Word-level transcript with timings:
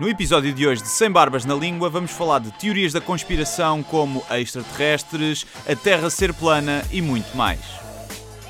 No 0.00 0.08
episódio 0.08 0.50
de 0.54 0.66
hoje 0.66 0.80
de 0.80 0.88
Sem 0.88 1.10
Barbas 1.10 1.44
na 1.44 1.54
Língua, 1.54 1.90
vamos 1.90 2.10
falar 2.10 2.38
de 2.38 2.50
teorias 2.52 2.90
da 2.90 3.02
conspiração 3.02 3.82
como 3.82 4.24
extraterrestres, 4.30 5.46
a 5.68 5.76
Terra 5.76 6.08
ser 6.08 6.32
plana 6.32 6.82
e 6.90 7.02
muito 7.02 7.36
mais. 7.36 7.60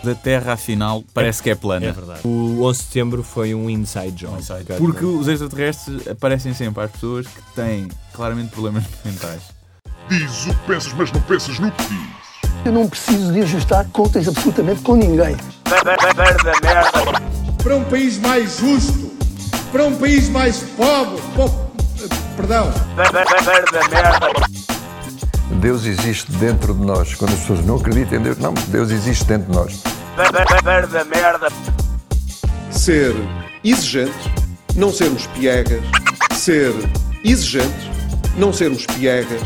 Da 0.05 0.15
Terra, 0.15 0.53
afinal, 0.53 1.03
parece 1.13 1.43
que 1.43 1.51
é 1.51 1.57
plana. 1.57 1.87
É 1.87 1.93
verdade. 1.93 2.21
O 2.25 2.63
11 2.63 2.79
de 2.79 2.85
setembro 2.85 3.25
foi 3.25 3.53
um 3.53 3.69
inside 3.69 4.13
job. 4.13 4.41
Porque 4.79 5.05
os 5.05 5.27
extraterrestres 5.27 6.07
aparecem 6.07 6.55
sempre 6.55 6.85
às 6.85 6.93
pessoas 6.93 7.27
que 7.27 7.43
têm 7.57 7.89
claramente 8.13 8.51
problemas 8.51 8.85
mentais. 9.05 9.43
Diz 10.09 10.47
o 10.47 10.51
que 10.51 10.67
pensas, 10.69 10.93
mas 10.93 11.11
não 11.11 11.21
pensas 11.23 11.59
no 11.59 11.73
que 11.73 11.83
diz. 11.83 12.21
Eu 12.65 12.71
não 12.71 12.89
preciso 12.89 13.33
de 13.33 13.41
ajustar 13.41 13.89
contas 13.89 14.29
absolutamente 14.29 14.83
com 14.83 14.95
ninguém. 14.95 15.37
para 17.61 17.77
um 17.77 17.85
país 17.87 18.19
mais 18.19 18.59
justo, 18.59 19.10
para 19.73 19.85
um 19.85 19.97
país 19.97 20.29
mais 20.29 20.59
pobre, 20.77 21.21
po- 21.35 21.71
perdão, 22.37 22.73
Deus 25.61 25.85
existe 25.85 26.31
dentro 26.33 26.75
de 26.75 26.85
nós. 26.85 27.15
Quando 27.15 27.33
as 27.35 27.41
pessoas 27.41 27.65
não 27.65 27.77
acreditam 27.77 28.19
em 28.19 28.23
Deus, 28.23 28.39
não, 28.39 28.55
Deus 28.69 28.91
existe 28.91 29.25
dentro 29.25 29.51
de 29.51 29.57
nós. 29.57 29.83
ser 32.71 33.15
exigentes, 33.65 34.15
não 34.75 34.93
sermos 34.93 35.27
piegas, 35.29 35.83
ser 36.33 36.73
exigentes, 37.25 37.91
não 38.37 38.53
sermos 38.53 38.87
piegas, 38.87 39.41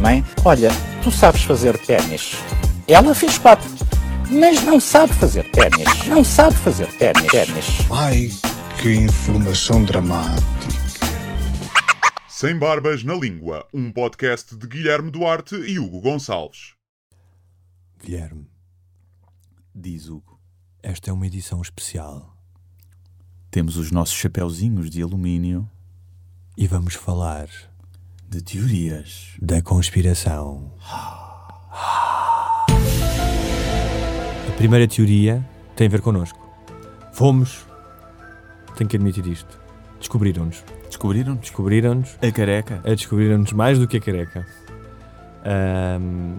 Mãe, 0.00 0.24
olha, 0.44 0.70
tu 1.02 1.10
sabes 1.10 1.42
fazer 1.44 1.78
ténis. 1.78 2.34
Ela 2.88 3.14
fez 3.14 3.38
quatro, 3.38 3.68
mas 4.34 4.62
não 4.64 4.80
sabe 4.80 5.12
fazer 5.14 5.50
ténis. 5.50 6.06
Não 6.08 6.24
sabe 6.24 6.54
fazer 6.56 6.86
ténis. 6.98 7.30
ténis. 7.30 7.66
ai, 7.90 8.28
que 8.80 8.92
informação 8.94 9.84
dramática. 9.84 10.44
Sem 12.28 12.58
Barbas 12.58 13.04
na 13.04 13.14
Língua, 13.14 13.66
um 13.72 13.90
podcast 13.92 14.56
de 14.56 14.66
Guilherme 14.66 15.10
Duarte 15.10 15.54
e 15.54 15.78
Hugo 15.78 16.00
Gonçalves. 16.00 16.74
Guilherme, 18.02 18.46
Diz 19.74 20.08
Hugo. 20.08 20.38
esta 20.82 21.10
é 21.10 21.12
uma 21.12 21.26
edição 21.26 21.62
especial 21.62 22.36
Temos 23.50 23.76
os 23.76 23.90
nossos 23.90 24.14
chapeuzinhos 24.14 24.90
de 24.90 25.00
alumínio 25.02 25.68
e 26.56 26.66
vamos 26.66 26.94
falar 26.94 27.48
de 28.28 28.42
teorias. 28.42 29.30
da 29.40 29.62
conspiração. 29.62 30.72
Primeira 34.56 34.86
teoria 34.86 35.44
tem 35.76 35.86
a 35.86 35.90
ver 35.90 36.00
connosco. 36.00 36.38
Fomos, 37.12 37.66
tenho 38.76 38.88
que 38.88 38.96
admitir 38.96 39.26
isto, 39.26 39.58
descobriram-nos. 39.98 40.64
Descobriram? 40.88 41.34
Descobriram-nos 41.36 42.16
A 42.22 42.30
careca. 42.30 42.80
a 42.84 42.88
descobriram-nos 42.90 43.52
mais 43.52 43.78
do 43.78 43.86
que 43.88 43.96
a 43.96 44.00
careca. 44.00 44.46
Ahm, 45.44 46.38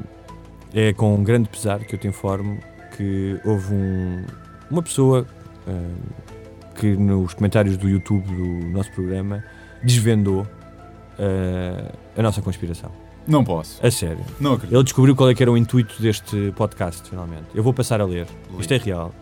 é 0.73 0.93
com 0.93 1.21
grande 1.23 1.49
pesar 1.49 1.79
que 1.79 1.95
eu 1.95 1.99
te 1.99 2.07
informo 2.07 2.57
que 2.95 3.39
houve 3.45 3.73
um- 3.73 4.25
uma 4.71 4.81
pessoa 4.81 5.27
ahm, 5.67 5.95
que 6.75 6.95
nos 6.95 7.33
comentários 7.33 7.77
do 7.77 7.87
YouTube 7.87 8.25
do 8.27 8.67
nosso 8.69 8.91
programa 8.93 9.43
desvendou 9.83 10.47
ah, 11.17 11.93
a 12.17 12.21
nossa 12.21 12.41
conspiração. 12.41 12.91
Não 13.27 13.43
posso. 13.43 13.83
A 13.85 13.89
sério. 13.89 14.23
Não 14.39 14.53
acredito. 14.53 14.75
Ele 14.75 14.83
descobriu 14.83 15.15
qual 15.15 15.29
é 15.29 15.35
que 15.35 15.41
era 15.41 15.51
o 15.51 15.57
intuito 15.57 15.99
deste 16.01 16.51
podcast, 16.55 17.09
finalmente. 17.09 17.45
Eu 17.55 17.63
vou 17.63 17.73
passar 17.73 17.99
a 18.01 18.05
ler. 18.05 18.27
Isto 18.59 18.73
é 18.73 18.77
real. 18.77 19.13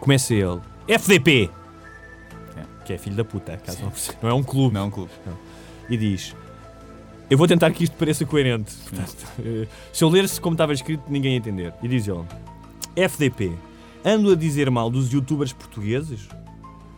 Começa 0.00 0.32
ele. 0.34 0.60
FDP! 0.86 1.50
É. 2.56 2.84
Que 2.84 2.92
é 2.94 2.98
filho 2.98 3.16
da 3.16 3.24
puta, 3.24 3.56
caso 3.58 3.78
não, 3.82 3.92
não 4.22 4.30
é 4.30 4.32
um 4.32 4.42
clube 4.42 4.74
Não, 4.74 4.90
clube. 4.90 5.10
e 5.90 5.96
diz: 5.96 6.34
Eu 7.28 7.36
vou 7.36 7.46
tentar 7.46 7.70
que 7.72 7.84
isto 7.84 7.94
pareça 7.96 8.24
coerente. 8.24 8.74
Portanto, 8.88 9.16
eh, 9.44 9.66
se 9.92 10.02
eu 10.02 10.08
ler-se 10.08 10.40
como 10.40 10.54
estava 10.54 10.72
escrito, 10.72 11.02
ninguém 11.08 11.32
ia 11.32 11.38
entender. 11.38 11.74
E 11.82 11.88
diz 11.88 12.08
ele: 12.08 12.24
FDP, 12.96 13.52
ando 14.04 14.32
a 14.32 14.34
dizer 14.34 14.70
mal 14.70 14.88
dos 14.90 15.12
youtubers 15.12 15.52
portugueses? 15.52 16.28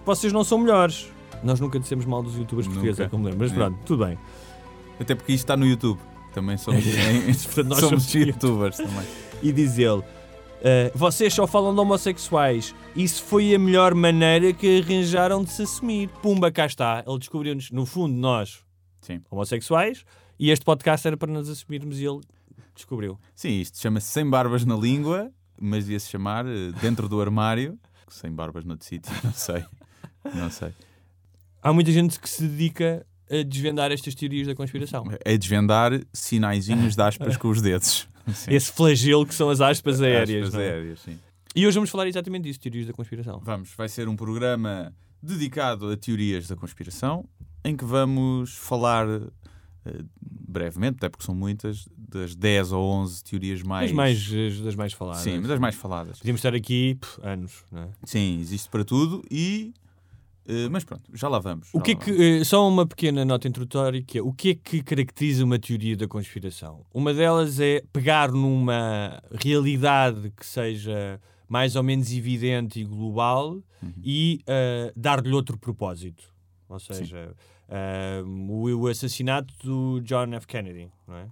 Vocês 0.07 0.33
não 0.33 0.45
são 0.45 0.59
melhores. 0.59 1.09
Nós 1.43 1.59
nunca 1.59 1.81
dissemos 1.81 2.05
mal 2.05 2.23
dos 2.23 2.37
youtubers 2.37 2.67
Nunca. 2.67 2.79
portugueses, 2.81 3.01
é 3.01 3.09
como 3.09 3.25
lembro. 3.25 3.41
Mas 3.41 3.51
É. 3.51 3.55
pronto, 3.55 3.79
tudo 3.85 4.05
bem. 4.05 4.17
Até 5.01 5.15
porque 5.15 5.33
isto 5.33 5.45
está 5.45 5.57
no 5.57 5.67
YouTube. 5.67 5.99
Também 6.33 6.57
somos, 6.57 6.85
Portanto, 7.45 7.69
nós 7.69 7.81
somos 7.81 8.05
somos 8.05 8.15
youtubers 8.15 8.77
também. 8.77 9.07
E 9.43 9.53
diz 9.53 9.79
ele: 9.79 10.03
"Ah, 10.63 10.91
Vocês 10.95 11.33
só 11.35 11.47
falam 11.47 11.75
de 11.75 11.81
homossexuais. 11.81 12.75
Isso 12.95 13.23
foi 13.25 13.55
a 13.55 13.59
melhor 13.59 13.95
maneira 13.95 14.53
que 14.53 14.81
arranjaram 14.81 15.43
de 15.43 15.51
se 15.51 15.63
assumir. 15.63 16.09
Pumba, 16.23 16.51
cá 16.51 16.67
está. 16.67 17.03
Ele 17.07 17.19
descobriu-nos, 17.19 17.71
no 17.71 17.87
fundo, 17.87 18.15
nós, 18.15 18.65
Sim. 19.01 19.21
homossexuais, 19.31 20.05
e 20.39 20.51
este 20.51 20.65
podcast 20.65 21.07
era 21.07 21.17
para 21.17 21.31
nos 21.33 21.49
assumirmos 21.49 21.99
e 21.99 22.05
ele 22.05 22.21
descobriu. 22.75 23.19
Sim, 23.35 23.61
isto 23.61 23.79
chama-se 23.79 24.07
Sem 24.09 24.29
Barbas 24.29 24.65
na 24.65 24.77
Língua, 24.77 25.31
mas 25.61 25.89
ia-se 25.89 26.09
chamar 26.09 26.47
eh, 26.47 26.73
Dentro 26.81 27.09
do 27.09 27.21
Armário. 27.21 27.79
Sem 28.09 28.33
Barbas 28.33 28.65
noutro 28.65 28.87
sítio, 28.87 29.13
não 29.23 29.33
sei. 29.33 29.65
Não 30.35 30.51
sei. 30.51 30.73
Há 31.63 31.73
muita 31.73 31.93
gente 31.93 32.19
que 32.19 32.29
se 32.29 32.43
dedica 32.47 33.07
a 33.31 33.43
desvendar 33.43 33.93
estas 33.93 34.15
teorias 34.15 34.47
da 34.47 34.55
conspiração. 34.55 35.05
É 35.25 35.39
desvendar 35.39 35.93
sinaizinhos 36.13 36.97
de 36.97 37.03
aspas 37.03 37.37
com 37.37 37.49
os 37.49 37.63
dedos. 37.63 38.09
Sim. 38.35 38.53
Esse 38.53 38.73
flagelo 38.73 39.27
que 39.27 39.35
são 39.35 39.49
as 39.51 39.61
aspas 39.61 40.01
aéreas. 40.01 40.49
Aspas 40.49 40.61
é? 40.61 40.71
aéreas, 40.71 41.01
sim. 41.01 41.19
E 41.57 41.67
hoje 41.67 41.75
vamos 41.75 41.91
falar 41.91 42.07
exatamente 42.07 42.45
disso, 42.45 42.61
teorias 42.61 42.87
da 42.87 42.93
conspiração. 42.93 43.41
Vamos, 43.43 43.71
vai 43.77 43.89
ser 43.89 44.09
um 44.09 44.15
programa 44.15 44.95
dedicado 45.21 45.91
a 45.91 45.97
teorias 45.97 46.47
da 46.47 46.55
conspiração, 46.55 47.29
em 47.65 47.77
que 47.77 47.85
vamos 47.85 48.55
falar 48.55 49.07
eh, 49.85 50.05
brevemente, 50.21 50.97
até 50.99 51.09
porque 51.09 51.25
são 51.25 51.35
muitas, 51.35 51.89
das 51.97 52.35
10 52.35 52.73
ou 52.73 52.89
11 52.89 53.25
teorias 53.25 53.63
mais. 53.63 53.91
Das 53.91 53.97
mais, 53.97 54.33
as 54.33 54.61
das 54.61 54.75
mais 54.75 54.93
faladas. 54.93 55.23
Sim, 55.23 55.41
das 55.41 55.59
mais 55.59 55.75
faladas. 55.75 56.19
Podíamos 56.19 56.39
estar 56.39 56.55
aqui 56.55 56.97
pff, 56.97 57.21
anos, 57.23 57.65
não 57.71 57.83
é? 57.83 57.89
Sim, 58.05 58.39
existe 58.41 58.69
para 58.69 58.85
tudo 58.85 59.25
e. 59.31 59.73
eh, 60.47 60.69
mas 60.69 60.84
pronto, 60.84 61.11
já 61.15 61.28
lá 61.28 61.39
vamos. 61.39 61.69
O 61.73 61.78
já 61.78 61.84
que 61.84 61.91
é 61.93 61.95
que, 61.95 62.11
vamos. 62.12 62.21
eh, 62.41 62.45
só 62.45 62.69
uma 62.69 62.87
pequena 62.87 63.25
nota 63.25 63.47
introdutória, 63.49 64.03
que 64.03 64.19
é 64.19 64.23
o 64.23 64.33
que 64.33 64.51
é 64.51 64.55
que 64.55 64.83
caracteriza 64.83 65.45
uma 65.45 65.59
teoria 65.59 65.97
da 65.97 66.06
conspiração? 66.09 66.84
Uma 66.93 67.12
delas 67.15 67.59
é 67.61 67.83
pegar 67.93 68.31
numa 68.33 69.23
realidade 69.33 70.31
que 70.37 70.45
seja 70.47 71.21
mais 71.49 71.75
ou 71.77 71.83
menos 71.83 72.12
evidente 72.12 72.81
e 72.81 72.84
global 72.84 73.61
Uhum. 73.83 73.93
e 74.05 74.41
eh, 74.47 74.93
dar-lhe 74.95 75.33
outro 75.33 75.56
propósito. 75.59 76.25
Ou 76.69 76.78
seja, 76.78 77.34
eh, 77.67 78.22
o, 78.27 78.69
o 78.83 78.87
assassinato 78.89 79.55
do 79.65 80.01
John 80.03 80.34
F. 80.34 80.47
Kennedy, 80.47 80.91
não 81.09 81.17
é? 81.17 81.27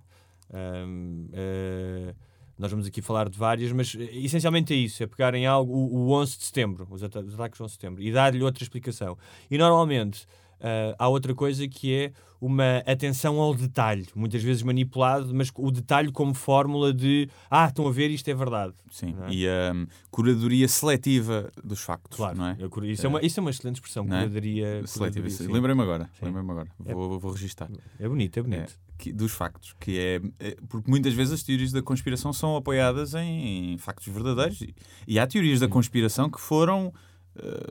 Um, 0.51 1.29
eh, 1.33 2.15
nós 2.59 2.71
vamos 2.71 2.87
aqui 2.87 3.01
falar 3.01 3.29
de 3.29 3.39
várias, 3.39 3.71
mas 3.73 3.95
eh, 3.99 4.09
essencialmente 4.13 4.75
é 4.75 4.77
isso: 4.77 5.03
é 5.03 5.07
pegar 5.07 5.35
em 5.35 5.47
algo, 5.47 5.73
o, 5.73 6.09
o 6.09 6.13
11 6.13 6.39
de 6.39 6.45
setembro, 6.45 6.87
os, 6.91 7.03
os 7.03 7.35
ataques 7.35 7.59
de 7.59 7.63
11 7.63 7.67
de 7.67 7.73
setembro, 7.73 8.03
e 8.03 8.13
dar-lhe 8.13 8.43
outra 8.43 8.63
explicação. 8.63 9.17
E 9.51 9.57
normalmente 9.57 10.27
eh, 10.61 10.95
há 10.99 11.09
outra 11.09 11.35
coisa 11.35 11.67
que 11.69 11.95
é 11.95 12.13
uma 12.41 12.79
atenção 12.87 13.41
ao 13.41 13.55
detalhe, 13.55 14.07
muitas 14.15 14.43
vezes 14.43 14.63
manipulado, 14.63 15.35
mas 15.35 15.51
o 15.57 15.71
detalhe 15.71 16.13
como 16.13 16.33
fórmula 16.35 16.93
de 16.95 17.29
ah, 17.51 17.67
estão 17.67 17.87
a 17.87 17.91
ver, 17.91 18.11
isto 18.11 18.29
é 18.29 18.35
verdade. 18.35 18.75
Sim, 18.91 19.15
é? 19.27 19.33
e 19.33 19.49
a 19.49 19.73
hum, 19.75 19.87
curadoria 20.11 20.69
seletiva 20.69 21.51
dos 21.65 21.81
factos, 21.81 22.17
Claro, 22.17 22.39
não 22.39 22.47
é? 22.47 22.57
isso, 22.85 23.05
é 23.07 23.09
uma, 23.09 23.21
isso 23.23 23.41
é 23.41 23.43
uma 23.43 23.51
excelente 23.51 23.77
expressão, 23.77 24.05
Não 24.05 24.17
é? 24.17 24.21
curadoria. 24.21 24.87
Seletiva. 24.87 25.29
Lembrei-me 25.53 25.83
agora, 25.83 26.09
lembrei-me 26.23 26.51
agora. 26.51 26.69
Vou, 26.79 27.19
vou 27.19 27.33
registar. 27.33 27.69
É 27.99 28.09
bonito, 28.09 28.39
é 28.39 28.43
bonito. 28.43 28.73
É, 28.73 28.89
que- 28.97 29.13
dos 29.13 29.33
factos, 29.33 29.75
que 29.81 29.99
é, 29.99 30.21
é- 30.39 30.57
porque 30.69 30.89
muitas 30.91 31.15
vezes 31.15 31.33
as 31.35 31.43
teorias 31.43 31.73
da 31.73 31.83
conspiração 31.83 32.33
são 32.33 32.57
apoiadas 32.57 33.15
em, 33.15 33.73
em 33.75 33.79
factos 33.79 34.07
verdadeiros 34.13 34.61
e, 34.61 34.75
e 35.07 35.19
há 35.19 35.27
teorias 35.27 35.61
da 35.61 35.69
conspiração 35.69 36.31
que 36.31 36.41
foram 36.41 36.93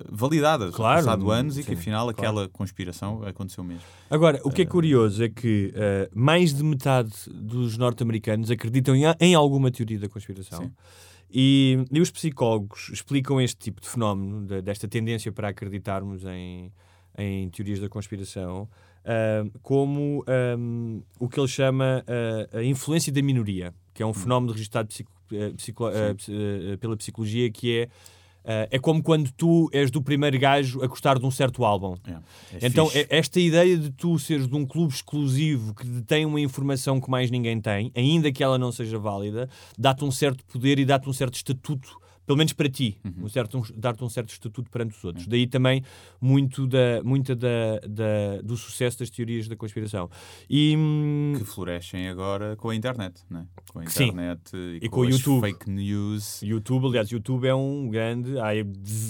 validadas 0.10 0.74
Claro, 0.76 1.06
passado 1.06 1.32
anos 1.32 1.58
e 1.58 1.62
que 1.64 1.70
sim, 1.70 1.74
afinal 1.76 2.06
claro. 2.06 2.18
aquela 2.18 2.50
conspiração 2.50 3.24
aconteceu 3.24 3.64
mesmo. 3.64 3.82
Agora, 4.10 4.40
o 4.44 4.52
que 4.52 4.62
é 4.62 4.66
curioso 4.66 5.24
é 5.24 5.30
que 5.30 5.72
eh, 5.76 6.10
mais 6.14 6.54
de 6.54 6.64
metade 6.64 7.12
dos 7.30 7.78
norte-americanos 7.78 8.50
acreditam 8.50 8.96
em, 8.96 9.04
em 9.20 9.36
alguma 9.36 9.70
teoria 9.72 10.00
da 10.00 10.08
conspiração. 10.10 10.64
Sim. 10.64 10.72
E, 11.30 11.84
e 11.92 12.00
os 12.00 12.10
psicólogos 12.10 12.90
explicam 12.94 13.42
este 13.42 13.58
tipo 13.58 13.82
de 13.82 13.90
fenómeno, 13.90 14.46
de- 14.48 14.62
desta 14.62 14.88
tendência 14.88 15.30
para 15.32 15.50
acreditarmos 15.50 16.24
em, 16.24 16.72
em 17.18 17.50
teorias 17.50 17.80
da 17.82 17.90
conspiração, 17.90 18.70
ah, 19.04 19.44
como 19.62 20.24
ahm, 20.28 21.02
o 21.20 21.28
que 21.28 21.38
ele 21.38 21.48
chama 21.50 22.02
ah, 22.08 22.58
a 22.60 22.64
influência 22.64 23.12
da 23.12 23.22
minoria, 23.22 23.74
que 23.94 24.02
é 24.02 24.06
um 24.06 24.14
fenómeno 24.14 24.54
registrado 24.54 24.88
psico- 24.88 25.12
eh, 25.34 25.52
psico- 25.58 25.90
eh, 25.90 26.14
ps- 26.14 26.30
eh, 26.30 26.78
pela 26.78 26.96
psicologia 26.96 27.52
que 27.52 27.80
é. 27.80 27.90
Ah, 28.48 28.68
é 28.72 28.80
como 28.80 29.04
quando 29.04 29.30
tu 29.34 29.70
és 29.74 29.92
do 29.92 30.02
primeiro 30.02 30.40
gajo 30.40 30.82
a 30.82 30.88
gostar 30.88 31.20
de 31.20 31.26
um 31.26 31.32
certo 31.32 31.66
álbum. 31.66 31.98
É, 32.08 32.12
é 32.12 32.68
Então, 32.68 32.88
fixe. 32.88 33.06
esta 33.10 33.40
ideia 33.42 33.78
de 33.78 33.92
tu 33.92 34.18
seres 34.18 34.48
de 34.48 34.56
um 34.56 34.66
clube 34.66 34.94
exclusivo 34.94 35.76
que 35.76 35.86
detém 35.86 36.26
uma 36.26 36.40
informação 36.40 37.02
que 37.02 37.10
mais 37.10 37.30
ninguém 37.30 37.60
tem, 37.60 37.92
ainda 37.94 38.32
que 38.32 38.42
ela 38.42 38.58
não 38.58 38.72
seja 38.72 38.98
válida, 38.98 39.50
dá-te 39.78 40.06
um 40.06 40.12
certo 40.12 40.46
poder 40.46 40.80
e 40.80 40.86
dá-te 40.86 41.10
um 41.10 41.14
certo 41.14 41.36
estatuto 41.36 42.00
pelo 42.28 42.38
menos 42.38 42.54
para 42.54 42.70
ti, 42.70 43.00
um 43.20 43.28
certo, 43.30 43.58
um- 43.58 43.64
dar-te 43.76 44.04
um 44.04 44.10
certo 44.10 44.30
estatuto 44.30 44.70
perante 44.70 44.96
os 44.96 45.04
outros. 45.04 45.26
Daí 45.26 45.48
também 45.48 45.82
muito 46.22 46.68
da, 46.68 47.02
muita 47.04 47.36
da, 47.36 47.80
da- 47.88 48.42
do 48.44 48.56
sucesso 48.56 49.00
das 49.00 49.10
teorias 49.10 49.48
da 49.48 49.56
conspiração. 49.56 50.10
E, 50.50 50.76
hum, 50.78 51.34
Que 51.38 51.46
florescem 51.46 52.08
agora 52.10 52.56
com 52.58 52.70
a 52.70 52.76
internet, 52.76 53.22
né? 53.30 53.48
Com 53.72 53.80
a 53.80 53.88
Sim. 53.88 54.04
internet 54.10 54.42
e, 54.54 54.80
E 54.84 54.90
com, 54.90 54.98
com 54.98 55.02
o 55.02 55.10
YouTube. 55.10 55.42
fake 55.42 55.70
news. 55.72 56.42
YouTube, 56.44 56.88
aliás, 56.88 57.10
YouTube 57.10 57.48
é 57.48 57.56
um 57.56 57.90
grande. 57.90 58.38
Há 58.38 58.50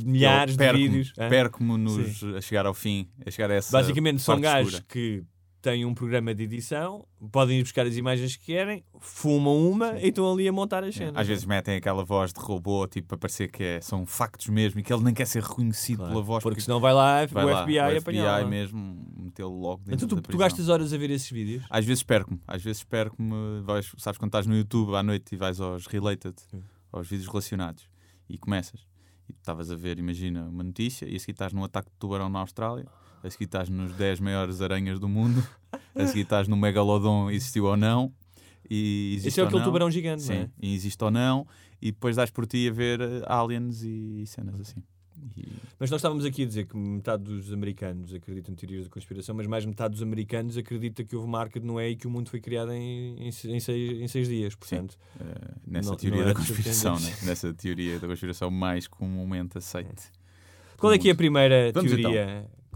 milhares 0.06 0.56
Eu 0.58 0.74
de 0.74 0.78
vídeos. 0.80 1.12
Perco-me 1.14 1.76
nos, 1.78 2.24
a 2.24 2.40
chegar 2.40 2.66
ao 2.68 2.74
fim, 2.74 3.08
a 3.26 3.32
chegar 3.32 3.50
a 3.52 3.56
essa 3.56 3.72
Basicamente 3.72 4.22
são 4.22 4.40
gajos 4.40 4.80
que 4.88 5.24
têm 5.62 5.86
um 5.86 5.94
programa 5.94 6.34
de 6.36 6.44
edição, 6.44 7.06
podem 7.32 7.60
ir 7.60 7.64
buscar 7.64 7.86
as 7.86 7.96
imagens 7.96 8.36
que 8.36 8.46
querem, 8.46 8.84
fumam 9.00 9.70
uma 9.70 10.00
e 10.00 10.08
estão 10.10 10.32
ali 10.32 10.48
a 10.48 10.52
montar 10.52 10.84
as 10.84 10.96
cenas. 10.96 11.16
Às 11.16 11.28
vezes 11.28 11.46
metem 11.46 11.76
aquela 11.76 12.04
voz 12.04 12.32
de 12.32 12.40
robô, 12.40 12.88
tipo, 12.88 13.08
para 13.08 13.18
parecer 13.18 13.50
que 13.52 13.64
é- 13.64 13.82
são 13.82 14.06
factos 14.06 14.48
mesmo 14.48 14.80
e 14.80 14.84
que 14.84 14.94
ele 14.94 15.04
nem 15.04 15.14
quer 15.14 15.26
ser 15.26 15.42
reconhecido 15.44 15.98
Claro, 15.98 16.12
pela 16.14 16.24
voz. 16.24 16.44
Porque 16.44 16.62
senão 16.62 16.80
vai 16.80 16.94
lá 16.94 17.26
vai 17.26 17.46
o 17.46 17.48
lá, 17.50 17.62
FBI 17.64 17.78
o 17.80 17.98
apanhar. 17.98 18.40
FBI 18.42 18.50
mesmo, 18.50 19.06
metê-lo 19.18 19.60
logo 19.60 19.84
dentro 19.86 20.06
Então 20.06 20.22
tu, 20.22 20.30
tu 20.32 20.38
gastas 20.38 20.70
horas 20.70 20.94
a 20.94 20.98
ver 20.98 21.10
esses 21.12 21.30
vídeos? 21.30 21.64
Às 21.70 21.86
vezes 21.86 22.04
perco-me, 22.04 22.40
às 22.48 22.62
vezes 22.64 22.84
perco-me, 22.84 23.62
vais- 23.64 23.92
sabes 23.98 24.18
quando 24.18 24.30
estás 24.30 24.46
no 24.48 24.56
YouTube 24.56 24.96
à 24.96 25.04
noite 25.04 25.34
e 25.34 25.38
vais 25.38 25.60
aos 25.60 25.88
related, 25.88 26.36
aos 26.92 27.08
vídeos 27.08 27.28
relacionados 27.28 27.90
e 28.30 28.38
começas. 28.38 28.86
E 29.30 29.34
estavas 29.34 29.70
a 29.70 29.76
ver, 29.76 30.00
imagina, 30.00 30.44
uma 30.48 30.64
notícia 30.64 31.06
e 31.06 31.16
a 31.16 31.20
seguir 31.20 31.34
estás 31.34 31.52
num 31.52 31.64
ataque 31.64 31.90
de 31.90 31.98
tubarão 31.98 32.30
na 32.30 32.40
Austrália, 32.40 32.86
a 33.28 33.32
seguir 33.32 33.46
estás 33.46 33.70
nos 33.70 33.92
10 33.94 34.20
maiores 34.20 34.62
aranhas 34.62 35.00
do 35.00 35.08
mundo, 35.08 35.46
a 35.96 36.06
seguir 36.08 36.22
estás 36.22 36.48
no 36.48 36.56
Megalodon, 36.58 37.30
existiu 37.30 37.66
ou 37.66 37.78
não. 37.78 38.12
E 38.70 39.12
existe 39.14 39.28
Esse 39.30 39.40
é 39.42 39.44
aquele 39.44 39.60
não. 39.60 39.66
tubarão 39.66 39.90
gigante, 39.90 40.24
Sim, 40.24 40.34
é? 40.34 40.50
e 40.62 40.74
existe 40.76 41.02
ou 41.04 41.10
não, 41.12 41.48
e 41.82 41.92
depois 41.92 42.16
dás 42.18 42.30
por 42.30 42.46
ti 42.46 42.68
a 42.68 42.72
ver 42.74 43.00
eh, 43.00 43.22
aliens 43.26 43.82
e, 43.82 44.26
cenas 44.26 44.60
assim. 44.60 44.84
E- 45.38 45.48
Mas 45.80 45.90
nós 45.90 46.00
estávamos 46.00 46.26
aqui 46.26 46.44
a 46.44 46.46
dizer 46.46 46.66
que 46.68 46.76
metade 46.78 47.24
dos 47.24 47.52
americanos 47.54 48.14
acreditam 48.14 48.52
em 48.54 48.56
teorias 48.56 48.84
da 48.84 48.90
conspiração, 48.90 49.34
mas 49.36 49.48
mais 49.48 49.66
metade 49.66 49.94
dos 49.94 50.04
americanos 50.04 50.58
acredita 50.58 51.04
que 51.04 51.16
houve 51.16 51.28
uma 51.28 51.40
arca 51.40 51.60
de 51.62 51.66
Noé 51.66 51.90
e 51.92 51.96
que 51.96 52.06
o 52.08 52.10
mundo 52.10 52.30
foi 52.30 52.42
criado 52.42 52.72
em, 52.74 53.16
em, 53.20 53.28
em 53.30 53.32
seis, 53.32 54.02
em 54.02 54.08
seis 54.10 54.28
dias. 54.28 54.54
Portanto, 54.54 54.98
eh, 55.20 55.24
nessa 55.66 55.92
Não- 55.92 55.96
teoria 55.98 56.20
não 56.20 56.34
da 56.34 56.34
de 56.34 56.46
conspiração, 56.48 57.00
né? 57.00 57.16
nessa 57.24 57.54
teoria 57.54 58.00
da 58.00 58.08
conspiração 58.08 58.52
mais 58.52 58.86
comumente 58.88 59.58
aceite. 59.58 60.12
qual 60.78 60.92
é 60.92 60.98
que 61.00 61.08
é 61.08 61.14
a 61.14 61.16
primeira 61.16 61.72
Vamos 61.74 61.92
então. 61.92 62.12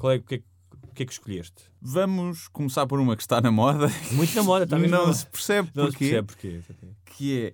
Qual 0.02 0.12
é, 0.14 0.16
o, 0.18 0.22
que 0.24 0.36
é, 0.36 0.38
que- 0.40 0.46
o 0.84 0.94
que 0.94 1.04
é 1.04 1.06
que 1.06 1.12
escolheste? 1.12 1.64
Vamos 1.80 2.48
começar 2.48 2.88
por 2.88 3.00
uma 3.00 3.16
que 3.16 3.22
está 3.22 3.40
na 3.40 3.52
moda, 3.52 3.88
Muito 4.14 4.36
na 4.36 4.42
moda, 4.44 4.64
está 4.64 4.78
mesmo 4.78 4.92
na 4.92 4.98
não 4.98 5.06
moda. 5.08 5.18
se 5.18 5.26
percebe 5.28 5.70
Não 5.76 5.86
se 5.86 5.92
porquê, 5.92 6.06
percebe 6.24 6.28
porquê. 6.28 6.88
que 7.06 7.40
é 7.46 7.54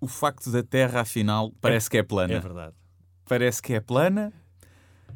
o 0.00 0.08
facto 0.08 0.50
da 0.50 0.62
Terra, 0.64 1.00
afinal, 1.02 1.52
parece 1.60 1.88
que 1.88 1.96
é 1.96 2.02
plana. 2.02 2.34
É 2.34 2.40
verdade. 2.40 2.74
Parece 3.24 3.62
que 3.62 3.72
é 3.72 3.80
plana, 3.80 4.32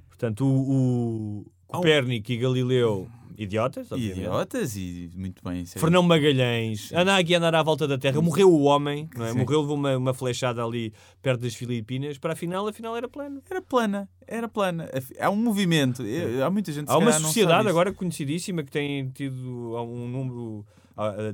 Portanto, 0.09 0.45
o, 0.47 1.41
o 1.41 1.47
Copérnico 1.67 2.31
e 2.31 2.37
Galileu, 2.37 3.11
idiotas, 3.43 3.91
obviamente. 3.91 4.19
idiotas 4.19 4.77
e 4.77 5.11
muito 5.17 5.43
bem. 5.43 5.63
isso 5.63 5.79
é- 5.79 5.81
Fernão 5.81 6.03
Magalhães 6.03 6.93
aqui 6.93 7.35
a 7.35 7.39
andar 7.39 7.55
à 7.55 7.63
volta 7.63 7.89
da 7.89 7.97
Terra, 7.97 8.21
morreu 8.21 8.53
o 8.53 8.63
homem, 8.63 9.09
não 9.17 9.25
é? 9.25 9.33
Sim. 9.33 9.39
morreu, 9.39 9.61
levou 9.63 9.77
uma, 9.77 9.97
uma 9.97 10.15
flechada 10.15 10.63
ali 10.63 10.93
perto 11.23 11.41
das 11.41 11.55
Filipinas, 11.55 12.19
para 12.19 12.35
afinal, 12.35 12.69
afinal 12.69 12.97
era 12.97 13.09
plano. 13.09 13.43
Era 13.51 13.63
plana, 13.63 14.09
era 14.27 14.49
plana. 14.49 14.89
Há 15.19 15.31
um 15.31 15.37
movimento, 15.37 16.03
eh, 16.05 16.43
há 16.43 16.51
muita 16.51 16.71
gente 16.71 16.89
Há 16.89 16.99
uma 16.99 17.13
sociedade 17.13 17.67
agora 17.69 17.93
conhecidíssima 17.93 18.63
que 18.63 18.71
tem 18.71 19.09
tido 19.11 19.75
um 19.77 20.07
número 20.09 20.67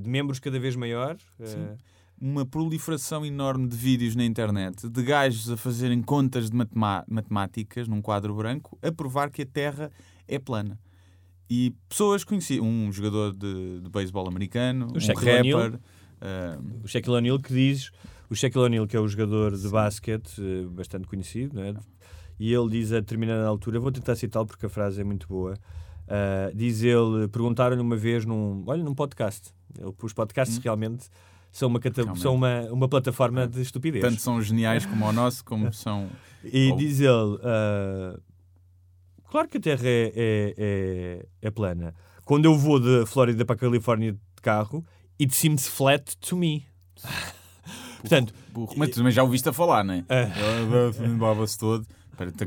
de 0.00 0.09
membros 0.09 0.38
cada 0.38 0.59
vez 0.61 0.76
maior. 0.76 1.17
eh, 1.41 1.75
uma 2.19 2.47
proliferação 2.47 3.26
enorme 3.26 3.69
de 3.69 3.76
vídeos 3.76 4.17
na 4.17 4.25
internet 4.25 4.88
de 4.88 5.02
gajos 5.02 5.50
a 5.50 5.56
fazerem 5.56 6.00
contas 6.00 6.49
de 6.49 6.56
matemáticas 7.06 7.87
num 7.88 8.00
quadro 8.00 8.35
branco 8.35 8.79
a 8.82 8.91
provar 8.91 9.31
que 9.31 9.43
a 9.43 9.47
Terra 9.47 9.91
é 10.26 10.38
plana. 10.38 10.79
E 11.49 11.75
pessoas 11.89 12.25
conhecidas, 12.25 12.65
um 12.65 12.91
jogador 12.91 13.33
de, 13.33 13.81
de 13.81 13.89
beisebol 13.89 14.27
americano, 14.29 14.89
um 14.95 14.99
Shaquille 15.01 15.53
rapper, 15.53 15.81
ah, 16.21 16.59
o 16.83 16.89
Shaquille 16.89 17.15
O'Neal 17.17 17.39
que 17.39 17.53
diz, 17.53 17.91
o 18.29 18.35
Shaquille 18.35 18.65
O'Neal 18.65 18.87
que 18.87 18.97
é 18.97 19.01
o 19.01 19.07
jogador 19.07 19.57
de 19.57 19.69
basquete 19.69 20.33
eh, 20.41 20.67
bastante 20.69 21.07
conhecido, 21.07 21.55
não 21.57 21.63
é? 21.63 21.75
e 22.39 22.53
ele 22.53 22.69
diz 22.69 22.93
a 22.93 22.97
determinada 23.01 23.47
altura, 23.47 23.79
vou 23.81 23.91
tentar 23.93 24.15
citá-lo 24.17 24.45
porque 24.47 24.67
a 24.67 24.69
frase 24.69 25.01
é 25.01 25.05
muito 25.05 25.27
boa, 25.29 25.55
ah, 26.09 26.51
diz 26.55 26.83
ele, 26.83 27.29
perguntaram-lhe 27.29 27.81
uma 27.81 27.97
vez 27.97 28.25
num, 28.25 28.65
olha, 28.67 28.83
num 28.83 28.95
podcast, 28.95 29.53
ele, 29.79 29.93
os 30.03 30.13
podcasts 30.13 30.59
realmente 30.59 31.07
são 31.53 31.69
uma, 31.69 31.79
cata- 31.81 32.03
Hum. 32.05 32.13
É. 32.13 32.17
são 32.17 32.35
uma, 32.35 32.61
uma 32.73 32.89
plataforma 32.89 33.47
de 33.47 33.63
estupidez. 33.63 34.03
tanto 34.05 34.21
são 34.21 34.43
geniais 34.43 34.85
como 34.85 35.07
o 35.07 35.13
nosso, 35.13 35.45
como 35.45 35.71
são. 35.73 36.09
E 36.45 36.71
Ou- 36.73 36.77
diz 36.77 37.01
ele: 37.01 37.39
ah, 37.43 38.19
Claro 39.31 39.49
que 39.49 39.58
a 39.58 39.61
Terra 39.61 39.82
é, 39.84 40.12
é, 40.14 40.55
é, 40.56 41.26
é 41.43 41.50
plana. 41.50 41.94
Quando 42.25 42.44
eu 42.44 42.56
vou 42.56 42.81
da 42.81 43.06
Flórida 43.06 43.44
para 43.44 43.56
a 43.56 43.58
Califórnia 43.58 44.12
de 44.12 44.43
carro, 44.43 44.84
it 45.20 45.34
seems 45.34 45.67
flat 45.67 46.17
to 46.19 46.37
me. 46.37 46.67
Portanto, 48.00 48.32
Burro. 48.52 48.75
Mas 48.76 48.90
tu 48.90 48.96
também 48.96 49.12
já 49.12 49.23
ouviste 49.23 49.49
a 49.49 49.52
falar, 49.52 49.84
não 49.84 49.94
é? 49.94 50.05
Baba-se 51.19 51.58
todo. 51.58 51.87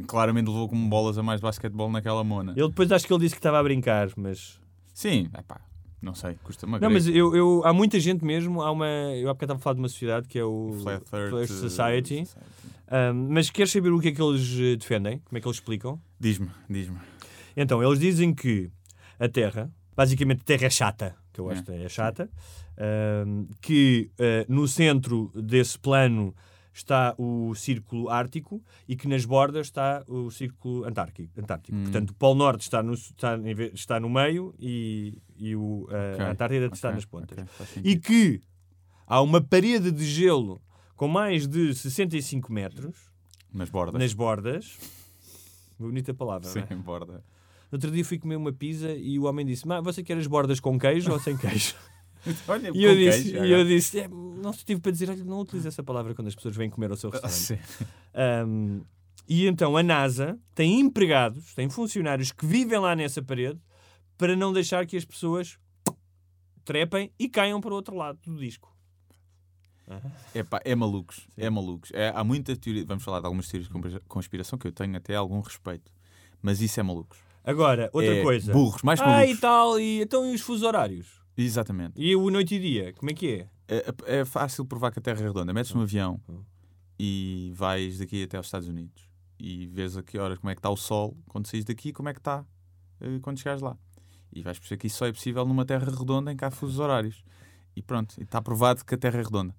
Claramente 0.08 0.48
levou 0.48 0.68
como 0.68 0.90
bolas 0.90 1.18
a 1.18 1.24
mais 1.24 1.40
basquetebol 1.42 1.92
naquela 1.92 2.24
mona. 2.24 2.54
ele 2.56 2.70
depois 2.70 2.92
acho 2.92 3.06
que 3.06 3.14
ele 3.14 3.22
disse 3.22 3.36
que 3.36 3.40
estava 3.40 3.60
a 3.60 3.64
brincar, 3.64 4.10
mas. 4.16 4.60
Sim, 4.94 5.30
epá, 5.38 5.62
não 6.02 6.14
sei, 6.16 6.36
custa 6.44 6.66
uma 6.66 6.80
Não, 6.80 6.90
mas 6.90 7.08
eu, 7.08 7.36
eu- 7.36 7.62
há 7.66 7.74
muita 7.74 8.00
gente 8.00 8.24
mesmo. 8.24 8.62
Há 8.62 8.72
uma, 8.72 8.88
eu 8.88 9.30
há 9.30 9.34
bocado 9.34 9.54
estava 9.54 9.60
a 9.60 9.62
falar 9.62 9.74
de 9.76 9.80
uma 9.82 9.90
sociedade 9.90 10.28
que 10.28 10.40
é 10.40 10.44
o 10.44 10.78
Flat 10.82 11.04
Earth 11.14 11.30
Flat 11.30 11.48
Society. 11.48 12.28
Ah, 12.88 13.14
mas 13.14 13.50
queres 13.50 13.72
saber 13.72 13.92
o 13.92 14.00
que 14.00 14.08
é 14.08 14.12
que 14.12 14.22
eles 14.22 14.48
eh, 14.60 14.76
defendem? 14.76 15.20
Como 15.26 15.38
é 15.38 15.42
que 15.42 15.48
eles 15.48 15.58
explicam? 15.58 16.00
Diz-me, 16.20 16.50
diz-me. 16.70 16.98
Então, 17.56 17.84
eles 17.84 18.00
dizem 18.00 18.34
que 18.34 18.72
a 19.20 19.28
Terra, 19.28 19.70
basicamente 19.96 20.42
a 20.42 20.44
Terra 20.46 20.66
é 20.66 20.70
chata, 20.70 21.16
que 21.34 21.40
eu 21.42 21.50
É, 21.50 21.54
acho 21.54 21.64
que 21.64 21.72
é 21.72 21.90
chata, 21.90 22.30
ahm, 22.78 23.46
que 23.62 24.10
ah, 24.20 24.46
no 24.48 24.68
centro 24.68 25.32
desse 25.36 25.78
plano 25.78 26.34
está 26.74 27.14
o 27.18 27.54
círculo 27.56 28.10
ártico 28.10 28.64
e 28.88 28.96
que 28.96 29.08
nas 29.08 29.26
bordas 29.26 29.68
está 29.68 30.04
o 30.08 30.30
círculo 30.32 30.86
antártico. 30.86 31.32
antártico. 31.40 31.76
Hum. 31.78 31.84
Portanto, 31.84 32.10
o 32.12 32.14
Polo 32.16 32.36
Norte 32.36 32.62
está 32.62 32.82
no, 32.84 32.94
está, 32.94 33.38
está 33.74 34.00
no 34.00 34.10
meio 34.10 34.54
e, 34.60 35.18
e 35.38 35.56
o, 35.56 35.84
Ok, 35.84 35.96
a 36.26 36.32
Antártida 36.32 36.66
está 36.72 36.90
ok, 36.90 36.96
nas 36.96 37.06
pontas. 37.06 37.38
ok, 37.38 37.46
faz 37.58 37.70
E 37.84 37.98
que 38.00 38.42
há 39.08 39.22
uma 39.22 39.42
parede 39.42 39.92
de 39.92 40.06
gelo 40.06 40.62
com 40.96 41.08
mais 41.08 41.48
de 41.48 41.74
65 41.74 42.52
metros 42.52 42.96
Nas 43.54 43.70
bordas. 43.70 44.00
nas 44.02 44.14
bordas. 44.14 44.78
Bonita 45.80 46.14
palavra, 46.14 46.48
Sim, 46.50 46.60
não 46.70 46.78
é? 46.78 46.82
borda. 46.82 47.14
No 47.72 47.76
outro 47.76 47.90
dia 47.92 48.04
fui 48.04 48.18
comer 48.20 48.36
uma 48.36 48.52
pizza 48.52 48.92
e 48.94 49.18
o 49.20 49.24
homem 49.24 49.46
disse: 49.46 49.68
Mas 49.68 49.84
você 49.84 50.04
quer 50.04 50.18
as 50.18 50.28
bordas 50.28 50.60
com 50.60 50.78
queijo 50.78 51.12
ou 51.12 51.20
sem 51.20 51.38
queijo? 51.38 51.76
Olha, 52.48 52.72
e 52.74 52.84
eu 52.84 52.96
disse: 52.96 53.24
queijo, 53.32 53.46
e 53.46 53.52
eu 53.52 53.66
disse 53.66 54.00
é, 54.00 54.08
Não 54.08 54.52
tive 54.52 54.80
para 54.82 54.92
dizer: 54.92 55.10
Olha, 55.10 55.24
não 55.24 55.42
utilize 55.42 55.68
essa 55.68 55.84
palavra 55.84 56.14
quando 56.16 56.28
as 56.28 56.36
pessoas 56.36 56.56
vêm 56.56 56.70
comer 56.70 56.92
ao 56.92 56.98
seu 56.98 57.10
Ah, 57.10 57.14
restaurante. 57.14 57.64
sim. 57.68 57.86
Um, 58.46 58.82
e 59.28 59.46
então 59.48 59.78
a 59.78 59.84
NASA 59.84 60.40
tem 60.56 60.80
empregados, 60.80 61.54
tem 61.54 61.70
funcionários 61.70 62.32
que 62.32 62.46
vivem 62.46 62.80
lá 62.80 62.96
nessa 62.96 63.22
parede 63.22 63.60
para 64.18 64.36
não 64.36 64.52
deixar 64.52 64.86
que 64.86 64.98
as 64.98 65.06
pessoas 65.06 65.58
trepem 66.66 67.12
e 67.18 67.30
caiam 67.30 67.62
para 67.62 67.72
o 67.72 67.76
outro 67.76 67.96
lado 67.96 68.20
do 68.26 68.38
disco. 68.38 68.76
Epá, 70.36 70.62
é 70.64 70.76
malucos, 70.76 71.28
é 71.36 71.50
malucos. 71.50 71.90
É, 71.94 72.12
há 72.16 72.24
muita 72.24 72.56
teoria, 72.56 72.86
vamos 72.86 73.04
falar 73.04 73.20
de 73.22 73.26
algumas 73.26 73.48
teorias 73.48 73.68
de 73.68 73.74
conspira- 73.74 74.02
conspiração 74.08 74.60
que 74.60 74.68
eu 74.68 74.72
tenho 74.72 74.96
até 74.96 75.16
algum 75.16 75.40
respeito, 75.42 75.92
mas 76.44 76.62
isso 76.62 76.80
é 76.80 76.84
malucos. 76.84 77.18
Agora, 77.44 77.90
outra 77.92 78.14
É 78.18 78.22
coisa. 78.22 78.54
Burros, 78.54 78.84
mais 78.84 79.00
Ah, 79.00 79.06
malucos. 79.08 79.36
e 79.38 79.42
tal, 79.42 79.80
e 79.80 80.02
então 80.02 80.30
e 80.30 80.36
os 80.36 80.42
fusos 80.42 80.62
horários? 80.64 81.19
Exatamente. 81.42 81.94
E 81.96 82.16
o 82.16 82.30
noite 82.30 82.56
e 82.56 82.60
dia? 82.60 82.94
Como 82.94 83.10
é 83.12 83.14
que 83.14 83.28
é? 83.28 83.48
É, 84.08 84.20
é 84.20 84.26
fácil 84.26 84.66
provar 84.66 84.92
que 84.92 85.00
a 85.00 85.02
Terra 85.02 85.22
é 85.22 85.24
redonda. 85.28 85.54
Metes 85.54 85.74
num 85.74 85.82
avião 85.82 86.20
e 87.00 87.52
vais 87.56 88.00
daqui 88.00 88.24
até 88.24 88.38
aos 88.38 88.48
Estados 88.48 88.68
Unidos 88.68 89.08
e 89.40 89.68
vês 89.68 89.96
a 89.96 90.04
que 90.04 90.18
horas 90.18 90.38
como 90.38 90.50
é 90.50 90.56
que 90.56 90.60
está 90.60 90.70
o 90.70 90.76
Sol 90.76 91.16
quando 91.28 91.48
saís 91.48 91.64
daqui, 91.64 91.94
como 91.94 92.10
é 92.10 92.14
que 92.14 92.20
está 92.20 92.44
eh, 93.00 93.20
quando 93.22 93.38
chegares 93.38 93.62
lá. 93.62 93.78
E 94.34 94.42
vais 94.44 94.60
perceber 94.60 94.80
que 94.80 94.88
isso 94.88 94.98
só 94.98 95.08
é 95.08 95.12
possível 95.12 95.46
numa 95.46 95.66
Terra 95.66 95.86
redonda 95.86 96.32
em 96.32 96.36
que 96.36 96.44
há 96.44 96.52
fusos 96.52 96.80
horários. 96.80 97.24
E 97.76 97.82
pronto, 97.82 98.22
está 98.22 98.42
provado 98.42 98.84
que 98.84 98.94
a 98.96 98.98
Terra 98.98 99.20
é 99.20 99.24
redonda. 99.24 99.56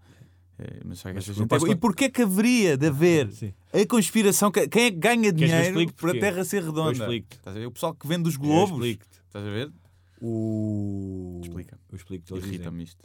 É, 0.59 0.81
mas 0.85 1.03
não 1.03 1.13
gente 1.21 1.49
posso 1.49 1.67
é- 1.67 1.71
E 1.71 1.77
porquê 1.77 2.11
que 2.11 2.21
haveria 2.23 2.77
de 2.77 2.87
haver 2.89 3.33
Sim. 3.33 3.55
a 3.73 3.87
conspiração? 3.87 4.51
Que- 4.51 4.69
Quem 4.69 4.85
é 4.85 4.91
que 4.91 4.99
ganha 4.99 5.33
dinheiro 5.33 5.75
por 5.95 6.11
a 6.11 6.13
porquê? 6.13 6.21
Terra 6.21 6.45
ser 6.45 6.63
redonda? 6.63 6.91
Eu 7.11 7.25
a 7.47 7.51
ver? 7.53 7.67
O 7.67 7.71
pessoal 7.73 7.95
que 7.95 8.07
vende 8.07 8.29
os 8.29 8.37
globos. 8.37 8.85
Estás 8.87 9.47
a 9.47 9.51
ver? 9.51 9.73
O... 10.21 11.41
Explica. 11.43 11.79
Eu 11.91 12.39
dizem 12.39 12.55
Irrita-me 12.55 12.85
isto. 12.85 13.05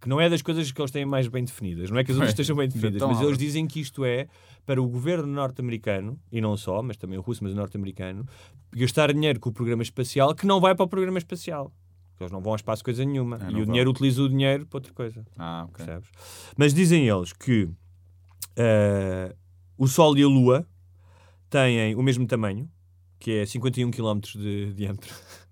que 0.00 0.08
não 0.08 0.20
é 0.20 0.28
das 0.28 0.42
coisas 0.42 0.70
que 0.70 0.80
eles 0.80 0.90
têm 0.90 1.04
mais 1.04 1.28
bem 1.28 1.44
definidas. 1.44 1.90
Não 1.90 1.98
é 1.98 2.04
que 2.04 2.10
as 2.10 2.16
outras 2.18 2.30
estejam 2.32 2.56
bem 2.56 2.68
definidas, 2.68 2.96
então, 2.96 3.08
mas 3.08 3.20
eles 3.20 3.38
dizem 3.38 3.66
que 3.66 3.80
isto 3.80 4.04
é 4.04 4.28
para 4.64 4.82
o 4.82 4.88
governo 4.88 5.26
norte-americano, 5.26 6.20
e 6.30 6.40
não 6.40 6.56
só, 6.56 6.82
mas 6.82 6.96
também 6.96 7.18
o 7.18 7.22
russo, 7.22 7.42
mas 7.44 7.52
o 7.52 7.56
norte-americano, 7.56 8.26
gastar 8.72 9.12
dinheiro 9.12 9.38
com 9.38 9.48
o 9.48 9.52
programa 9.52 9.82
espacial 9.82 10.34
que 10.34 10.46
não 10.46 10.60
vai 10.60 10.74
para 10.74 10.84
o 10.84 10.88
programa 10.88 11.18
espacial. 11.18 11.72
Porque 12.10 12.24
Eles 12.24 12.32
não 12.32 12.40
vão 12.40 12.52
ao 12.52 12.56
espaço 12.56 12.82
coisa 12.82 13.04
nenhuma. 13.04 13.38
Ah, 13.40 13.50
e 13.50 13.54
o 13.54 13.56
vão. 13.58 13.64
dinheiro 13.66 13.90
utiliza 13.90 14.22
o 14.22 14.28
dinheiro 14.28 14.66
para 14.66 14.78
outra 14.78 14.92
coisa. 14.92 15.24
Ah, 15.36 15.66
ok. 15.68 15.84
Percebes? 15.84 16.08
Mas 16.56 16.72
dizem 16.72 17.06
eles 17.06 17.32
que 17.32 17.68
ah, 18.56 19.34
o 19.76 19.86
Sol 19.86 20.16
e 20.16 20.22
a 20.22 20.26
Lua 20.26 20.66
têm 21.50 21.94
o 21.94 22.02
mesmo 22.02 22.26
tamanho, 22.26 22.70
que 23.18 23.32
é 23.32 23.46
51 23.46 23.90
km 23.90 24.20
de 24.34 24.72
diâmetro. 24.72 25.14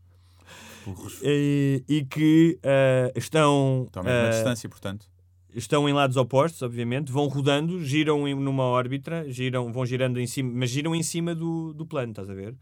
Burros. 0.84 1.18
E, 1.22 1.82
e 1.88 2.04
que 2.04 2.58
ah, 2.62 3.12
estão, 3.16 3.84
Estão 3.86 4.02
ah, 4.06 4.30
distância, 4.30 4.68
portanto. 4.68 5.06
estão 5.54 5.88
em 5.88 5.92
lados 5.92 6.16
opostos, 6.16 6.60
obviamente, 6.62 7.10
vão 7.12 7.26
rodando, 7.28 7.82
giram 7.84 8.26
em- 8.28 8.34
numa 8.34 8.64
órbita, 8.64 9.24
giram, 9.30 9.72
vão 9.72 9.84
girando 9.86 10.20
em 10.20 10.26
cima, 10.26 10.50
mas 10.54 10.70
giram 10.70 10.94
em 10.94 11.02
cima 11.02 11.34
do, 11.34 11.72
do 11.72 11.86
plano, 11.86 12.10
estás 12.12 12.28
a 12.30 12.34
ver? 12.34 12.54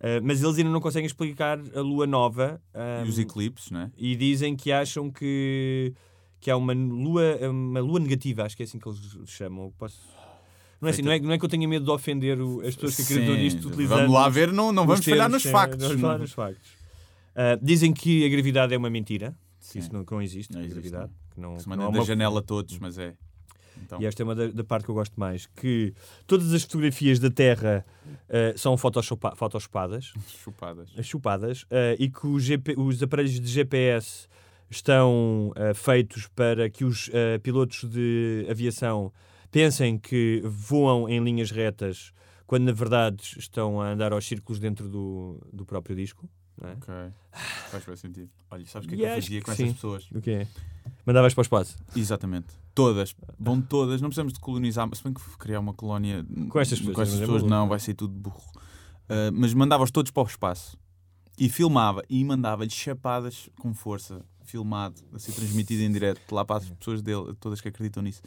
Ah, 0.00 0.20
mas 0.22 0.42
eles 0.42 0.56
ainda 0.58 0.70
não 0.70 0.80
conseguem 0.80 1.06
explicar 1.06 1.58
a 1.74 1.80
lua 1.80 2.06
nova 2.06 2.60
ah, 2.72 3.02
E 3.04 3.08
os 3.08 3.18
eclipses, 3.18 3.70
né? 3.70 3.90
e 3.96 4.16
dizem 4.16 4.56
que 4.56 4.72
acham 4.72 5.10
que, 5.10 5.92
que 6.40 6.50
há 6.50 6.56
uma 6.56 6.72
lua, 6.72 7.36
uma 7.50 7.80
lua 7.80 8.00
negativa, 8.00 8.44
acho 8.44 8.56
que 8.56 8.62
é 8.62 8.64
assim 8.64 8.78
que 8.78 8.88
eles 8.88 8.98
chamam. 9.26 9.72
Posso... 9.78 9.98
Não, 10.80 10.88
é 10.88 10.92
assim, 10.92 11.02
não, 11.02 11.12
é, 11.12 11.20
não 11.20 11.32
é 11.32 11.38
que 11.38 11.44
eu 11.44 11.48
tenha 11.50 11.68
medo 11.68 11.84
de 11.84 11.90
ofender 11.90 12.40
o- 12.40 12.62
as 12.62 12.74
pessoas 12.74 12.96
que 12.96 13.02
acreditam 13.02 13.34
nisto 13.36 13.68
utilizando. 13.68 13.98
Vamos 13.98 14.14
lá 14.14 14.26
ver, 14.30 14.50
não, 14.50 14.72
não 14.72 14.84
os 14.84 14.88
vamos 14.88 15.04
falhar 15.04 15.28
nos 15.28 15.42
sim, 15.42 15.50
factos. 15.50 15.78
não 15.82 15.88
vamos 15.88 16.00
falhar 16.00 16.14
não. 16.16 16.22
nos 16.22 16.32
factos. 16.32 16.79
Ah, 17.34 17.58
dizem 17.60 17.92
que 17.92 18.24
a 18.24 18.28
gravidade 18.28 18.74
é 18.74 18.76
uma 18.78 18.90
mentira, 18.90 19.34
que 19.60 19.66
Sim. 19.66 19.78
isso 19.78 19.92
não, 19.92 20.04
que 20.04 20.12
não 20.12 20.20
existe, 20.22 20.52
Não 20.52 20.60
a 20.60 20.64
existe, 20.64 20.80
gravidade. 20.90 21.12
Que 21.34 21.40
não, 21.40 21.58
Se 21.58 21.64
que 21.64 21.70
não 21.70 21.86
há 21.88 21.90
da 21.90 21.98
uma- 21.98 22.04
janela 22.04 22.42
todos, 22.42 22.78
mas 22.78 22.98
é. 22.98 23.14
Então, 23.82 24.00
E 24.02 24.04
esta 24.04 24.22
é 24.22 24.24
uma 24.24 24.34
da, 24.34 24.48
da 24.48 24.64
parte 24.64 24.84
que 24.84 24.90
eu 24.90 24.94
gosto 24.94 25.18
mais, 25.18 25.46
que 25.46 25.94
todas 26.26 26.52
as 26.52 26.62
fotografias 26.64 27.18
da 27.18 27.30
Terra 27.30 27.86
ah, 28.28 28.52
são 28.56 28.76
photoshopa- 28.76 29.34
photoshopadas, 29.36 30.12
chupadas. 30.42 30.90
chupadas, 31.02 31.64
ah, 31.70 31.96
e 31.98 32.10
que 32.10 32.26
os, 32.26 32.42
GP 32.42 32.74
os 32.76 33.02
aparelhos 33.02 33.40
de 33.40 33.46
GPS 33.46 34.28
estão 34.68 35.52
ah, 35.56 35.72
feitos 35.74 36.26
para 36.28 36.68
que 36.68 36.84
os 36.84 37.10
ah, 37.14 37.38
pilotos 37.40 37.84
de 37.88 38.46
aviação 38.50 39.12
pensem 39.50 39.98
que 39.98 40.42
voam 40.44 41.08
em 41.08 41.22
linhas 41.22 41.50
retas, 41.50 42.12
quando 42.46 42.64
na 42.64 42.72
verdade 42.72 43.22
estão 43.38 43.80
a 43.80 43.90
andar 43.92 44.12
aos 44.12 44.26
círculos 44.26 44.58
dentro 44.58 44.88
do, 44.88 45.40
do 45.52 45.64
próprio 45.64 45.94
disco. 45.96 46.28
É? 46.62 46.72
Ok. 46.72 46.94
Faz 47.70 47.84
bem 47.84 47.96
sentido. 47.96 48.30
Olha, 48.50 48.66
sabes 48.66 48.86
o 48.86 48.88
que 48.88 48.94
é 48.94 48.98
que 48.98 49.04
eu 49.04 49.14
fazia 49.14 49.42
com 49.42 49.54
sim. 49.54 49.62
essas 49.64 49.74
pessoas? 49.74 50.10
O 50.10 50.20
quê? 50.20 50.46
Mandavas 51.06 51.34
para 51.34 51.40
o 51.40 51.42
espaço. 51.42 51.76
Exatamente. 51.96 52.48
Todas. 52.74 53.14
Vão 53.38 53.60
todas. 53.60 54.00
Não 54.00 54.08
precisamos 54.08 54.32
de 54.32 54.40
colonizar. 54.40 54.88
Se 54.94 55.02
bem 55.02 55.12
que 55.12 55.20
criar 55.38 55.60
uma 55.60 55.72
colónia 55.72 56.24
Com 56.48 56.60
estas 56.60 56.78
pessoas, 56.78 56.94
com 56.94 57.02
estas 57.02 57.18
é 57.18 57.20
pessoas 57.20 57.42
não, 57.42 57.68
vai 57.68 57.78
ser 57.78 57.94
tudo 57.94 58.12
burro. 58.12 58.50
Ah, 59.10 59.30
mas 59.32 59.52
mandava-os 59.52 59.90
todos 59.90 60.10
para 60.10 60.22
o 60.22 60.26
espaço. 60.26 60.78
E 61.36 61.48
filmava. 61.48 62.02
E 62.08 62.24
mandava-lhes 62.24 62.72
chapadas 62.72 63.50
com 63.58 63.74
força. 63.74 64.24
Filmado. 64.44 65.00
A 65.12 65.18
ser 65.18 65.32
transmitido 65.32 65.82
em 65.82 65.92
direto 65.92 66.20
lá 66.32 66.44
para 66.44 66.56
as 66.56 66.70
pessoas 66.70 67.02
dele, 67.02 67.34
todas 67.40 67.60
que 67.60 67.68
acreditam 67.68 68.02
nisso. 68.02 68.22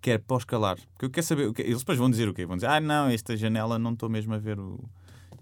Que 0.00 0.10
era 0.10 0.18
para 0.18 0.36
os 0.36 0.44
calar. 0.44 0.78
Porque 0.92 1.06
eu 1.06 1.10
quero 1.10 1.26
saber. 1.26 1.52
Eles 1.58 1.80
depois 1.80 1.98
vão 1.98 2.08
dizer 2.08 2.28
o 2.28 2.34
quê? 2.34 2.46
Vão 2.46 2.56
dizer, 2.56 2.68
ah, 2.68 2.80
não, 2.80 3.08
esta 3.08 3.36
janela 3.36 3.78
não 3.78 3.92
estou 3.92 4.08
mesmo 4.08 4.32
a 4.34 4.38
ver 4.38 4.58
o. 4.60 4.78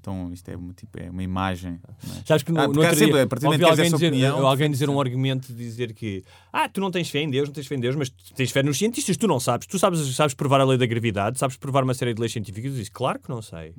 Então 0.06 0.32
isto 0.32 0.48
é 0.48 0.56
uma, 0.56 0.72
tipo, 0.72 1.00
é 1.00 1.10
uma 1.10 1.22
imagem. 1.24 1.80
não 2.06 2.14
é? 2.14 2.22
Sabes 2.24 2.44
que 2.44 2.52
no, 2.52 2.60
Ah, 2.60 2.68
no 2.68 2.80
outro 2.80 2.94
sempre, 2.94 3.14
dia, 3.14 3.22
a 3.24 3.26
partir 3.26 3.48
tens 3.48 3.62
alguém 3.64 3.90
dizer, 3.90 4.06
opinião, 4.06 4.46
alguém 4.46 4.70
dizer 4.70 4.88
um 4.88 5.00
argumento 5.00 5.48
de 5.52 5.54
dizer 5.58 5.92
que 5.92 6.22
ah, 6.52 6.68
tu 6.68 6.80
não 6.80 6.92
tens 6.92 7.10
fé 7.10 7.18
em 7.22 7.28
Deus, 7.28 7.48
não 7.48 7.52
tens 7.52 7.66
fé 7.66 7.74
em 7.74 7.80
Deus, 7.80 7.96
mas 7.96 8.08
tens 8.08 8.52
fé 8.52 8.62
nos 8.62 8.78
cientistas, 8.78 9.16
tu 9.16 9.26
não 9.26 9.40
sabes. 9.40 9.66
Tu 9.66 9.76
sabes, 9.80 9.98
sabes 10.14 10.32
provar 10.32 10.60
a 10.60 10.64
lei 10.64 10.78
da 10.78 10.86
gravidade, 10.86 11.40
sabes 11.40 11.56
provar 11.56 11.82
uma 11.82 11.92
série 11.92 12.14
de 12.14 12.20
leis 12.20 12.30
científicas. 12.32 12.88
Claro 12.88 13.18
que 13.18 13.28
não 13.28 13.42
sei. 13.42 13.74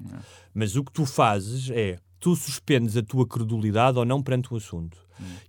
Mas 0.53 0.75
o 0.75 0.83
que 0.83 0.91
tu 0.91 1.05
fazes 1.05 1.69
é, 1.69 1.97
tu 2.19 2.35
suspendes 2.35 2.97
a 2.97 3.01
tua 3.01 3.25
credulidade 3.25 3.97
ou 3.97 4.03
não 4.03 4.21
perante 4.21 4.53
o 4.53 4.57
assunto. 4.57 4.97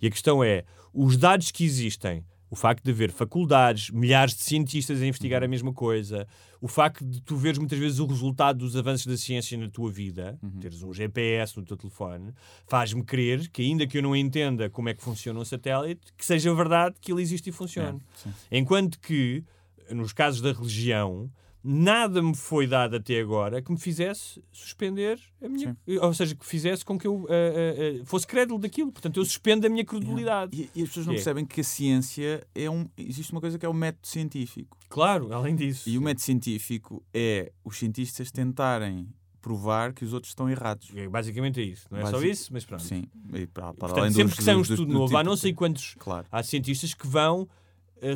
E 0.00 0.06
a 0.06 0.10
questão 0.10 0.44
é, 0.44 0.62
os 0.94 1.16
dados 1.16 1.50
que 1.50 1.64
existem, 1.64 2.24
o 2.50 2.56
facto 2.56 2.82
de 2.84 2.90
haver 2.90 3.10
faculdades, 3.10 3.90
milhares 3.90 4.34
de 4.34 4.42
cientistas 4.42 5.02
a 5.02 5.06
investigar 5.06 5.42
a 5.42 5.48
mesma 5.48 5.72
coisa, 5.72 6.26
o 6.60 6.68
facto 6.68 7.04
de 7.04 7.20
tu 7.20 7.36
veres 7.36 7.58
muitas 7.58 7.78
vezes 7.78 7.98
o 7.98 8.06
resultado 8.06 8.58
dos 8.58 8.76
avanços 8.76 9.06
da 9.06 9.16
ciência 9.16 9.56
na 9.58 9.68
tua 9.68 9.90
vida, 9.90 10.38
teres 10.60 10.82
um 10.82 10.92
GPS 10.92 11.56
no 11.56 11.64
teu 11.64 11.76
telefone, 11.76 12.32
faz-me 12.66 13.02
crer 13.02 13.48
que, 13.50 13.62
ainda 13.62 13.86
que 13.86 13.98
eu 13.98 14.02
não 14.02 14.16
entenda 14.16 14.68
como 14.70 14.88
é 14.88 14.94
que 14.94 15.02
funciona 15.02 15.38
um 15.38 15.44
satélite, 15.44 16.12
que 16.16 16.24
seja 16.24 16.52
verdade 16.54 16.96
que 17.00 17.12
ele 17.12 17.22
existe 17.22 17.50
e 17.50 17.52
funciona. 17.52 17.98
sim. 18.16 18.32
Enquanto 18.50 18.98
que, 18.98 19.44
nos 19.90 20.12
casos 20.12 20.40
da 20.40 20.52
religião, 20.52 21.30
nada 21.62 22.22
me 22.22 22.34
foi 22.34 22.66
dado 22.66 22.96
até 22.96 23.20
agora 23.20 23.60
que 23.60 23.70
me 23.70 23.78
fizesse 23.78 24.42
suspender 24.52 25.18
a 25.42 25.48
minha. 25.48 25.76
Ou 26.00 26.14
seja, 26.14 26.34
que 26.34 26.46
fizesse 26.46 26.84
com 26.84 26.98
que 26.98 27.06
eu 27.06 27.26
ah, 27.28 27.32
ah, 27.32 28.00
ah, 28.00 28.04
fosse 28.04 28.26
crédulo 28.26 28.58
daquilo. 28.58 28.92
Portanto, 28.92 29.18
eu 29.18 29.24
suspendo 29.24 29.66
a 29.66 29.70
minha 29.70 29.84
credulidade. 29.84 30.56
E, 30.74 30.80
e 30.80 30.82
as 30.82 30.88
pessoas 30.88 31.06
não 31.06 31.12
É. 31.12 31.16
percebem 31.16 31.44
que 31.44 31.60
a 31.60 31.64
ciência 31.64 32.46
é 32.54 32.70
um. 32.70 32.86
Existe 32.96 33.32
uma 33.32 33.40
coisa 33.40 33.58
que 33.58 33.66
é 33.66 33.68
o 33.68 33.74
método 33.74 34.06
científico. 34.06 34.76
Claro, 34.88 35.32
além 35.32 35.54
disso. 35.56 35.88
E 35.88 35.98
o 35.98 36.02
método 36.02 36.22
científico 36.22 37.04
é 37.12 37.52
os 37.64 37.76
cientistas 37.78 38.30
tentarem 38.30 39.08
provar 39.40 39.92
que 39.92 40.04
os 40.04 40.12
outros 40.12 40.30
estão 40.32 40.50
errados. 40.50 40.90
É, 40.94 41.08
Basicamente 41.08 41.60
é 41.60 41.64
isso. 41.64 41.86
Não 41.90 41.98
é 41.98 42.06
só 42.06 42.20
isso, 42.22 42.52
mas 42.52 42.64
pronto. 42.64 42.82
Sim. 42.82 43.04
E 43.32 43.46
para, 43.46 43.64
para 43.64 43.74
Portanto, 43.74 43.98
além 44.00 44.10
sempre 44.10 44.24
dos, 44.28 44.34
que 44.36 44.42
sai 44.42 44.56
um 44.56 44.60
estudo 44.62 44.84
do 44.86 44.92
novo, 44.92 45.16
há 45.16 45.20
tipo- 45.20 45.30
não 45.30 45.36
sei 45.36 45.52
quantos. 45.54 45.94
Claro. 45.98 46.26
Há 46.30 46.42
cientistas 46.42 46.92
que 46.92 47.06
vão 47.06 47.48
eh, 47.48 47.57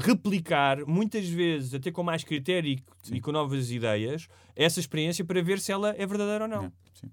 replicar, 0.04 0.84
muitas 0.86 1.28
vezes, 1.28 1.74
até 1.74 1.90
com 1.90 2.02
mais 2.02 2.24
critério 2.24 2.70
e, 2.70 2.82
e 3.16 3.20
com 3.20 3.32
novas 3.32 3.70
ideias, 3.70 4.28
essa 4.54 4.80
experiência 4.80 5.24
para 5.24 5.42
ver 5.42 5.58
se 5.60 5.72
ela 5.72 5.90
é 5.98 6.06
verdadeira 6.06 6.44
ou 6.44 6.50
não. 6.50 6.64
É, 6.64 6.72
sim. 6.94 7.10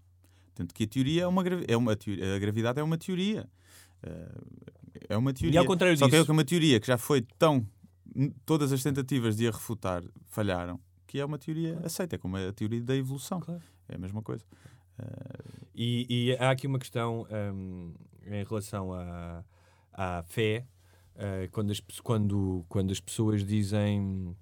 Tanto 0.55 0.73
que 0.73 0.83
a 0.83 0.88
teoria 0.88 1.23
é 1.23 1.27
uma, 1.27 1.43
é 1.67 1.77
uma 1.77 1.95
teoria. 1.95 2.35
A 2.35 2.39
gravidade 2.39 2.79
é 2.79 2.83
uma 2.83 2.97
teoria. 2.97 3.47
Eh, 4.03 4.31
É 5.09 5.17
uma 5.17 5.33
teoria. 5.33 5.59
ao 5.59 5.65
contrário 5.65 5.97
Só 5.97 6.05
que 6.05 6.11
disso- 6.17 6.29
é 6.29 6.33
uma 6.33 6.43
teoria 6.45 6.79
que 6.79 6.88
já 6.88 6.97
foi 6.97 7.21
tão. 7.38 7.65
Todas 8.45 8.71
as 8.73 8.83
tentativas 8.83 9.38
de 9.38 9.47
a 9.47 9.51
refutar 9.51 10.03
falharam. 10.27 10.79
Que 11.07 11.19
é 11.19 11.25
uma 11.25 11.38
teoria 11.39 11.79
aceita. 11.83 12.15
É 12.15 12.17
como 12.19 12.35
a 12.38 12.51
teoria 12.53 12.81
da 12.81 12.95
evolução. 12.95 13.39
Claro. 13.39 13.61
É 13.88 13.95
a 13.95 13.97
mesma 13.97 14.21
coisa. 14.21 14.43
E, 15.73 16.05
e 16.09 16.35
há 16.38 16.51
aqui 16.51 16.67
uma 16.67 16.77
questão 16.79 17.25
hum, 17.53 17.93
em 18.25 18.43
relação 18.43 18.91
à, 18.93 19.43
à 19.93 20.23
fé, 20.23 20.65
eh, 21.19 21.47
quando, 21.51 21.71
as, 21.71 21.79
quando, 22.01 22.65
quando 22.67 22.91
as 22.91 22.99
pessoas 22.99 23.45
dizem. 23.45 24.35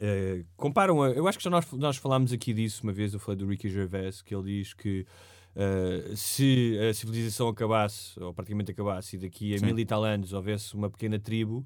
eh, 0.00 0.44
comparam, 0.56 1.02
a- 1.02 1.10
eu 1.10 1.28
acho 1.28 1.38
que 1.38 1.44
já 1.44 1.50
nós, 1.50 1.70
nós 1.72 1.96
falámos 1.96 2.32
aqui 2.32 2.52
disso 2.52 2.82
uma 2.82 2.92
vez. 2.92 3.14
Eu 3.14 3.20
falei 3.20 3.36
do 3.38 3.46
Ricky 3.46 3.68
Gervais, 3.68 4.20
que 4.22 4.34
ele 4.34 4.44
diz 4.60 4.74
que 4.74 5.06
eh, 5.54 6.12
se 6.16 6.76
a 6.90 6.92
civilização 6.92 7.48
acabasse, 7.48 8.18
ou 8.20 8.34
praticamente 8.34 8.70
acabasse, 8.72 9.16
e 9.16 9.18
daqui 9.20 9.54
a 9.54 9.58
Sim. 9.58 9.64
mil 9.66 9.78
e 9.78 9.84
tal 9.86 10.04
anos 10.04 10.32
houvesse 10.32 10.74
uma 10.74 10.90
pequena 10.90 11.18
tribo, 11.18 11.64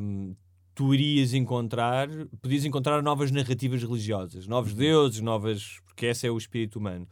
hum, 0.00 0.34
tu 0.74 0.94
irias 0.94 1.34
encontrar, 1.34 2.08
podias 2.42 2.64
encontrar 2.64 3.02
novas 3.02 3.30
narrativas 3.30 3.82
religiosas, 3.82 4.46
novos 4.46 4.72
Uhum. 4.72 4.78
deuses, 4.78 5.20
novas. 5.20 5.80
porque 5.86 6.06
esse 6.06 6.26
é 6.26 6.30
o 6.30 6.36
espírito 6.38 6.78
humano. 6.78 7.06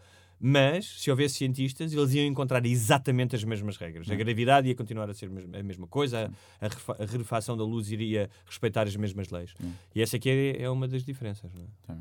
Mas, 0.45 1.01
se 1.01 1.09
houvesse 1.09 1.37
cientistas, 1.37 1.93
eles 1.93 2.13
iam 2.15 2.27
encontrar 2.27 2.67
exatamente 2.67 3.37
as 3.37 3.45
mesmas 3.45 3.77
regras. 3.77 4.11
A 4.11 4.15
gravidade 4.17 4.67
ia 4.67 4.75
continuar 4.75 5.09
a 5.09 5.15
ser 5.15 5.31
a 5.57 5.63
mesma 5.63 5.87
coisa, 5.87 6.33
a, 6.61 6.67
a 6.67 7.07
rarefação 7.07 7.57
da 7.57 7.63
luz 7.63 7.93
iria 7.93 8.29
respeitar 8.45 8.83
as 8.83 8.97
mesmas 8.97 9.31
leis. 9.31 9.55
E 9.95 10.03
essa 10.03 10.17
aqui 10.17 10.29
é, 10.29 10.63
é 10.63 10.69
uma 10.69 10.89
das 10.89 11.05
diferenças. 11.05 11.53
Não 11.55 11.63
é? 11.63 11.95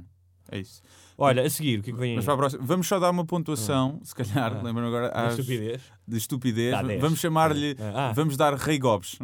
É 0.52 0.60
isso. 0.60 0.82
Olha, 1.18 1.44
a 1.44 1.50
seguir, 1.50 1.80
o 1.80 1.84
que 1.84 1.92
é 1.92 1.94
que 1.94 2.00
vem 2.00 2.18
aí? 2.18 2.26
Vamos 2.62 2.88
só 2.88 3.00
dar 3.00 3.10
uma 3.12 3.24
pontuação, 3.24 4.00
se 4.04 4.14
calhar, 4.14 4.54
Ah. 4.58 4.62
lembro-me 4.62 4.88
agora, 4.88 5.08
às, 5.10 5.38
estupidez. 5.38 5.82
de 6.08 6.18
estupidez. 6.18 6.72
Dá 6.72 6.82
10. 6.82 7.00
Vamos 7.02 7.20
chamar-lhe. 7.20 7.76
Ah. 7.80 8.12
Vamos 8.16 8.36
dar 8.36 8.54
Rei 8.56 8.80
Gobes. 8.80 9.20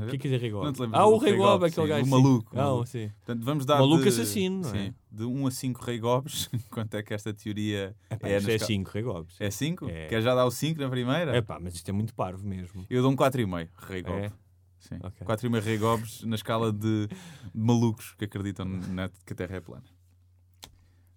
O 0.00 0.06
que 0.06 0.16
é 0.16 0.18
que 0.18 0.28
é 0.28 0.36
Rei 0.38 0.50
Gob? 0.50 0.64
Não 0.64 0.72
te 0.72 0.80
lembras 0.80 1.00
Ah, 1.00 1.04
do 1.04 1.10
o 1.10 1.18
Rei 1.18 1.30
Rei 1.32 1.38
Gob, 1.38 1.50
Gob, 1.52 1.64
aquele 1.66 1.86
gajo. 1.88 2.04
o 2.06 2.08
maluco, 2.08 2.58
Ah, 2.58 2.86
sim. 2.86 3.10
Portanto, 3.24 3.44
vamos 3.44 3.66
dar 3.66 3.78
Maluco 3.78 4.02
de, 4.02 4.08
assassino, 4.08 4.66
é? 4.66 4.70
sim, 4.70 4.94
de 5.10 5.24
1 5.24 5.46
a 5.46 5.50
5 5.50 5.84
Rei 5.84 5.98
Gobes. 5.98 6.48
Quanto 6.70 6.94
é 6.96 7.02
que 7.02 7.12
esta 7.12 7.34
teoria 7.34 7.94
Epá, 8.10 8.28
é? 8.28 8.38
isto 8.38 8.50
é 8.50 8.58
cal- 8.58 8.66
5 8.66 8.90
Rei 8.90 9.02
Gobs. 9.02 9.34
É 9.38 9.50
5? 9.50 9.88
É. 9.90 10.06
Quer 10.08 10.22
já 10.22 10.34
dar 10.34 10.46
o 10.46 10.50
5 10.50 10.80
na 10.80 10.88
primeira? 10.88 11.36
Epá, 11.36 11.58
mas 11.60 11.74
isto 11.74 11.88
é 11.88 11.92
muito 11.92 12.14
parvo 12.14 12.46
mesmo. 12.46 12.86
Eu 12.88 13.02
dou 13.02 13.10
um 13.12 13.16
4,5 13.16 13.68
Rei 13.88 14.02
Gob. 14.02 14.16
É? 14.18 14.32
Sim. 14.80 14.96
Ok. 15.02 15.24
4,5 15.26 15.60
Rei 15.62 15.76
Gobes 15.78 16.24
na 16.24 16.34
escala 16.34 16.72
de 16.72 17.08
malucos 17.54 18.14
que 18.18 18.24
acreditam 18.24 18.64
na, 18.66 19.08
que 19.24 19.32
a 19.32 19.36
Terra 19.36 19.56
é 19.56 19.60
plana. 19.60 19.84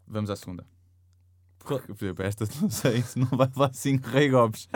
Vamos 0.07 0.29
à 0.29 0.35
segunda. 0.35 0.65
Porque, 1.59 1.93
por 1.93 2.05
exemplo, 2.05 2.25
esta 2.25 2.45
não 2.61 2.69
sei 2.69 3.01
se 3.01 3.17
não 3.17 3.27
vai 3.27 3.47
levar 3.47 3.73
5 3.73 4.07
Rei 4.07 4.29
Gobes. 4.29 4.67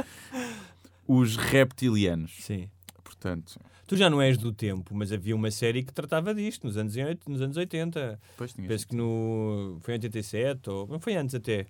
Os 1.08 1.36
reptilianos. 1.36 2.38
Sim. 2.40 2.70
Portanto, 3.04 3.60
Tu 3.90 3.98
já 3.98 4.08
não 4.08 4.22
és 4.22 4.38
do 4.38 4.54
tempo, 4.54 4.94
mas 4.94 5.12
havia 5.12 5.36
uma 5.36 5.50
série 5.50 5.82
que 5.82 5.92
tratava 5.92 6.32
disto 6.32 6.68
nos 6.68 6.78
anos, 6.78 6.94
nos 7.28 7.42
anos 7.42 7.58
80. 7.58 8.20
depois 8.30 8.54
tinha 8.54 8.68
Penso 8.68 8.88
que 8.88 8.96
no. 8.96 9.80
Foi 9.82 9.96
em 9.96 9.98
87, 9.98 10.70
ou. 10.70 10.88
Não 10.88 11.00
foi 11.00 11.16
antes 11.16 11.34
até. 11.34 11.66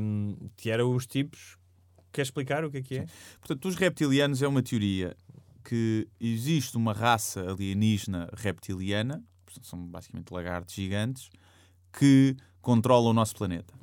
Um, 0.00 0.36
que 0.56 0.70
eram 0.70 0.94
os 0.94 1.08
tipos. 1.08 1.58
Quer 2.12 2.22
explicar 2.22 2.64
o 2.64 2.70
que 2.70 2.78
é 2.78 2.82
que 2.82 2.98
é? 2.98 3.06
Portanto, 3.40 3.66
os 3.66 3.74
reptilianos 3.74 4.40
é 4.42 4.46
uma 4.46 4.62
teoria 4.62 5.16
que 5.64 6.06
existe 6.20 6.76
uma 6.76 6.92
raça 6.92 7.40
alienígena 7.50 8.30
reptiliana, 8.32 9.20
são 9.60 9.84
basicamente 9.88 10.30
lagartos 10.30 10.72
gigantes, 10.72 11.30
que 11.92 12.36
controlam 12.60 13.10
o 13.10 13.12
nosso 13.14 13.34
planeta. 13.36 13.74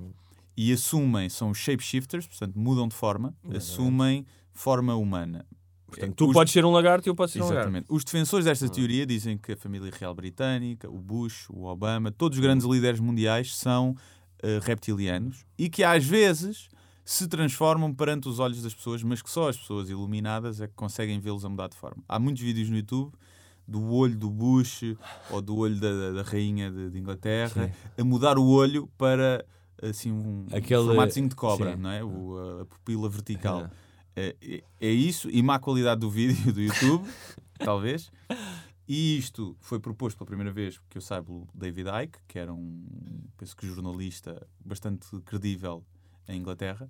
E 0.55 0.71
assumem, 0.73 1.29
são 1.29 1.53
shapeshifters, 1.53 2.25
portanto, 2.27 2.57
mudam 2.57 2.87
de 2.87 2.95
forma, 2.95 3.35
assumem 3.55 4.25
forma 4.53 4.95
humana. 4.95 5.45
Portanto, 5.85 6.15
tu 6.15 6.27
Os- 6.27 6.33
podes 6.33 6.51
ser 6.51 6.65
um 6.65 6.71
lagarto 6.71 7.07
e 7.07 7.09
eu 7.09 7.15
posso 7.15 7.33
ser 7.33 7.39
um 7.39 7.43
lagarto. 7.43 7.59
Exatamente. 7.69 7.85
Os 7.89 8.03
defensores 8.03 8.45
Hum. 8.45 8.49
desta 8.49 8.67
teoria 8.69 9.05
dizem 9.05 9.37
que 9.37 9.53
a 9.53 9.57
família 9.57 9.91
real 9.97 10.13
britânica, 10.13 10.89
o 10.89 10.99
Bush, 10.99 11.47
o 11.49 11.63
Obama, 11.65 12.11
todos 12.11 12.37
os 12.37 12.41
grandes 12.43 12.65
líderes 12.67 12.99
mundiais 12.99 13.55
são 13.55 13.95
eh, 14.43 14.59
reptilianos 14.61 15.45
e 15.57 15.67
que 15.69 15.83
às 15.83 16.03
vezes 16.05 16.67
se 17.05 17.27
transformam 17.27 17.91
perante 17.93 18.27
os 18.29 18.37
olhos 18.37 18.61
das 18.61 18.73
pessoas, 18.73 19.01
mas 19.01 19.21
que 19.21 19.29
só 19.29 19.49
as 19.49 19.57
pessoas 19.57 19.89
iluminadas 19.89 20.59
é 20.61 20.67
que 20.67 20.73
conseguem 20.75 21.19
vê-los 21.19 21.43
a 21.45 21.49
mudar 21.49 21.69
de 21.69 21.75
forma. 21.77 22.03
Há 22.07 22.19
muitos 22.19 22.43
vídeos 22.43 22.69
no 22.69 22.75
YouTube 22.77 23.11
do 23.67 23.83
olho 23.91 24.15
do 24.17 24.29
Bush 24.29 24.95
ou 25.29 25.41
do 25.41 25.57
olho 25.57 25.79
da, 25.79 26.11
da 26.11 26.21
rainha 26.21 26.71
de, 26.71 26.89
de 26.91 26.97
Inglaterra 26.99 27.71
a 27.97 28.03
mudar 28.03 28.37
o 28.37 28.45
olho 28.47 28.87
para 28.97 29.43
assim 29.81 30.11
um 30.11 30.45
Aquele- 30.51 30.85
formatozinho 30.85 31.27
de 31.29 31.35
cobra, 31.35 31.75
sim. 31.75 31.81
não 31.81 31.89
é? 31.91 32.03
O, 32.03 32.61
a 32.61 32.65
pupila 32.65 33.09
vertical. 33.09 33.63
Ah. 33.65 33.71
É, 34.15 34.35
é- 34.41 34.63
é 34.81 34.89
isso, 34.89 35.29
e 35.29 35.43
má 35.43 35.59
qualidade 35.59 36.01
do 36.01 36.09
vídeo 36.09 36.51
do 36.51 36.59
YouTube, 36.61 37.07
talvez. 37.59 38.09
E 38.87 39.17
isto 39.17 39.55
foi 39.59 39.79
proposto 39.79 40.17
pela 40.17 40.25
primeira 40.27 40.51
vez, 40.51 40.79
que 40.89 40.97
eu 40.97 41.01
saiba, 41.01 41.25
pelo 41.25 41.47
David 41.53 41.89
Icke, 42.05 42.19
que 42.27 42.39
era 42.39 42.53
um, 42.53 42.85
penso 43.37 43.55
que 43.55 43.67
jornalista 43.67 44.47
bastante 44.65 45.05
credível 45.25 45.83
em 46.27 46.39
Inglaterra. 46.39 46.89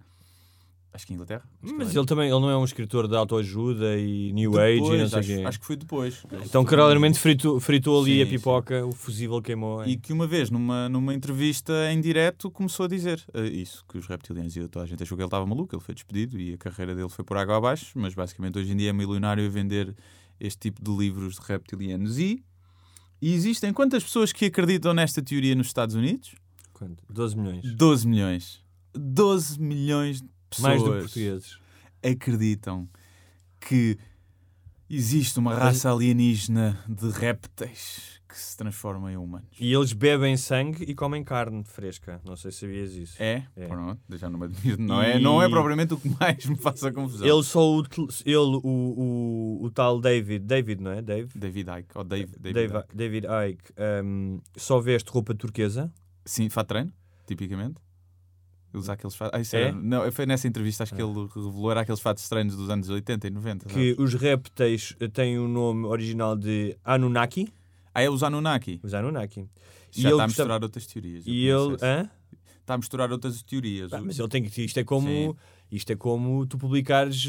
Acho 0.94 1.06
que 1.06 1.14
em 1.14 1.16
Inglaterra. 1.16 1.44
Acho 1.62 1.76
Mas 1.76 1.90
era. 1.90 2.00
ele 2.00 2.06
também 2.08 2.30
ele 2.30 2.40
não 2.40 2.50
é 2.50 2.58
um 2.58 2.64
escritor 2.64 3.08
de 3.08 3.16
autoajuda 3.16 3.98
e 4.00 4.32
New 4.34 4.58
Age 4.60 4.78
e 4.78 4.80
não 4.80 4.88
Depois, 4.90 5.10
sei 5.12 5.20
acho, 5.20 5.28
quê. 5.28 5.44
acho 5.46 5.60
que 5.60 5.66
foi 5.66 5.76
depois. 5.76 6.24
Então, 6.46 6.66
claramente, 6.66 7.20
fritou, 7.20 7.60
fritou 7.60 8.02
ali 8.02 8.16
Sim, 8.16 8.22
a 8.22 8.26
sim. 8.26 8.32
pipoca, 8.32 8.86
o 8.86 8.92
fusível 8.94 9.42
queimou. 9.42 9.84
é. 9.84 9.90
E 9.90 9.98
que 9.98 10.12
uma 10.12 10.26
vez, 10.26 10.50
numa, 10.50 10.90
numa 10.90 11.14
entrevista 11.14 11.72
em 11.92 12.02
direto, 12.02 12.50
começou 12.50 12.86
a 12.86 12.90
dizer 12.90 13.24
eh, 13.34 13.46
isso, 13.48 13.86
que 13.88 13.98
os 13.98 14.08
reptilianos 14.08 14.56
e 14.58 14.68
toda 14.68 14.86
a 14.86 14.88
gente 14.88 15.04
achou 15.04 15.16
que 15.16 15.22
ele 15.22 15.28
estava 15.28 15.46
maluco, 15.46 15.76
ele 15.76 15.84
foi 15.84 15.94
despedido 15.94 16.40
e 16.40 16.54
a 16.54 16.58
carreira 16.58 16.96
dele 16.96 17.10
foi 17.10 17.24
por 17.24 17.38
água 17.38 17.58
abaixo, 17.58 17.92
mas 17.96 18.16
basicamente 18.16 18.58
hoje 18.58 18.72
em 18.72 18.76
dia 18.78 18.90
é 18.90 18.94
milionário 18.94 19.46
a 19.46 19.50
vender 19.50 19.96
este 20.40 20.58
tipo 20.58 20.82
de 20.84 20.98
livros 20.98 21.36
de 21.36 21.42
reptilianos. 21.46 22.18
E, 22.18 22.44
e 23.22 23.34
existem 23.34 23.72
quantas 23.74 24.04
pessoas 24.04 24.32
que 24.32 24.46
acreditam 24.46 24.94
nesta 24.94 25.22
teoria 25.22 25.54
nos 25.54 25.68
Estados 25.68 25.94
Unidos? 25.96 26.34
Quanto? 26.74 27.04
12 27.10 27.38
milhões. 27.38 27.74
12 27.76 28.08
milhões. 28.08 28.64
12 28.96 29.60
milhões 29.62 30.22
de 30.22 30.28
pessoas 30.50 30.68
Mais 30.68 30.84
do 30.84 30.92
que 30.94 31.00
portugueses. 31.00 31.58
acreditam 32.04 32.88
que 33.60 33.98
existe 34.90 35.38
uma 35.40 35.54
raça 35.54 35.92
alienígena 35.92 36.78
de 36.88 37.10
répteis 37.10 38.16
que 38.28 38.38
se 38.38 38.58
transformam 38.58 39.10
em 39.10 39.16
humanos. 39.18 39.48
E 39.60 39.72
eles 39.74 39.94
bebem 39.94 40.36
sangue 40.36 40.84
e 40.84 40.94
comem 40.94 41.24
carne 41.24 41.64
fresca. 41.64 42.22
Não 42.26 42.36
sei 42.36 42.52
se 42.52 42.60
sabias 42.60 42.94
isso. 42.94 43.16
É? 43.24 43.46
É. 43.56 43.68
Pronto, 43.68 44.00
já 44.18 44.30
não 44.30 44.38
me 44.38 44.46
admiro. 44.46 44.82
Não, 44.82 45.02
é, 45.02 45.18
E- 45.18 45.22
não 45.22 45.42
é 45.42 45.48
propriamente 45.50 45.94
o 45.94 45.98
que 45.98 46.10
mais 46.20 46.46
me 46.46 46.58
faça 46.58 46.92
confusão. 46.92 47.26
Ele 47.26 47.42
só 47.44 47.76
util- 47.78 48.08
ele, 48.26 48.36
o, 48.36 48.62
o, 48.64 49.60
o 49.64 49.72
tal 49.72 50.00
David, 50.02 50.46
David, 50.46 50.82
não 50.84 50.92
é? 50.92 51.02
Dave? 51.02 51.30
David 51.40 51.70
Icke, 51.80 51.98
ou 51.98 52.04
Dave, 52.04 52.32
David 52.38 52.54
David, 52.54 52.78
Icke. 52.80 52.96
David 52.98 53.28
Icke 53.52 53.74
um, 54.04 54.40
só 54.58 54.80
veste 54.82 55.10
roupa 55.10 55.34
turquesa. 55.34 55.92
Sim, 56.26 56.50
fato 56.50 56.68
treino, 56.68 56.92
tipicamente. 57.26 57.80
Usar 58.78 58.94
aqueles 58.94 59.16
fatos. 59.16 59.38
Ah, 59.38 59.42
isso 59.42 59.56
É? 59.56 59.62
era- 59.64 59.72
Não, 59.74 60.12
foi 60.12 60.26
nessa 60.26 60.48
entrevista, 60.48 60.84
acho 60.84 60.94
que 60.96 61.02
ele 61.02 61.14
revelou, 61.34 61.72
era 61.72 61.82
aqueles 61.82 62.00
fatos 62.00 62.24
estranhos 62.24 62.56
dos 62.56 62.70
anos 62.70 62.90
80 62.90 63.28
e 63.28 63.30
90. 63.30 63.66
Que 63.68 63.74
sabes? 63.96 63.98
os 64.00 64.14
répteis 64.20 64.96
eh, 65.00 65.08
têm 65.08 65.38
o 65.40 65.48
nome 65.48 65.86
original 65.86 66.36
de 66.36 66.78
Anunnaki. 66.84 67.48
Ah, 67.94 68.02
é 68.04 68.10
os 68.10 68.22
Anunnaki. 68.24 68.80
Os 68.84 68.94
Anunnaki. 68.94 69.48
E 69.96 70.02
Já 70.02 70.10
ele 70.10 70.16
está 70.16 70.24
a 70.24 70.28
misturar 70.28 70.64
outras 70.64 70.86
teorias. 70.86 71.24
E 71.26 71.48
ele. 71.48 71.78
Hã? 71.82 72.10
Está 72.62 72.74
a 72.74 72.78
misturar 72.78 73.12
outras 73.12 73.42
teorias. 73.44 73.92
Ah, 73.94 74.02
mas 74.04 74.20
ele 74.20 74.28
tem 74.28 74.44
que. 74.44 74.62
Isto 74.64 74.80
é 74.80 74.84
como, 74.84 75.08
Sim. 75.08 75.36
isto 75.72 75.90
é 75.92 75.96
como 75.96 76.46
tu 76.46 76.58
publicares 76.58 77.26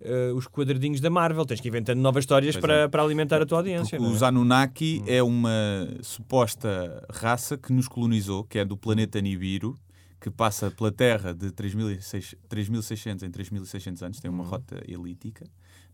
eh, 0.00 0.32
os 0.34 0.46
quadradinhos 0.48 1.00
da 1.00 1.08
Marvel. 1.08 1.44
Tens 1.46 1.60
que 1.60 1.68
ir 1.68 1.70
inventando 1.70 2.00
novas 2.00 2.22
histórias 2.24 2.54
Pois 2.56 2.60
para, 2.60 2.74
é. 2.82 2.88
para 2.88 3.02
alimentar 3.02 3.40
a 3.40 3.46
tua 3.46 3.58
audiência. 3.58 3.96
Porque 3.98 4.12
é? 4.12 4.14
os 4.16 4.22
Anunnaki 4.22 5.02
é 5.06 5.22
uma 5.22 5.88
suposta 6.02 7.06
raça 7.10 7.56
que 7.56 7.72
nos 7.72 7.88
colonizou, 7.88 8.44
que 8.44 8.58
é 8.58 8.64
do 8.64 8.76
planeta 8.76 9.20
Nibiru, 9.20 9.78
que 10.20 10.30
passa 10.30 10.70
pela 10.70 10.90
Terra 10.90 11.32
de 11.34 11.50
3.600 11.52 12.36
3.600 12.48 13.22
em 13.22 13.30
3.600 13.30 14.02
anos, 14.02 14.20
tem 14.20 14.30
uma 14.30 14.42
Uhum. 14.44 14.50
rota 14.50 14.82
elíptica, 14.86 15.46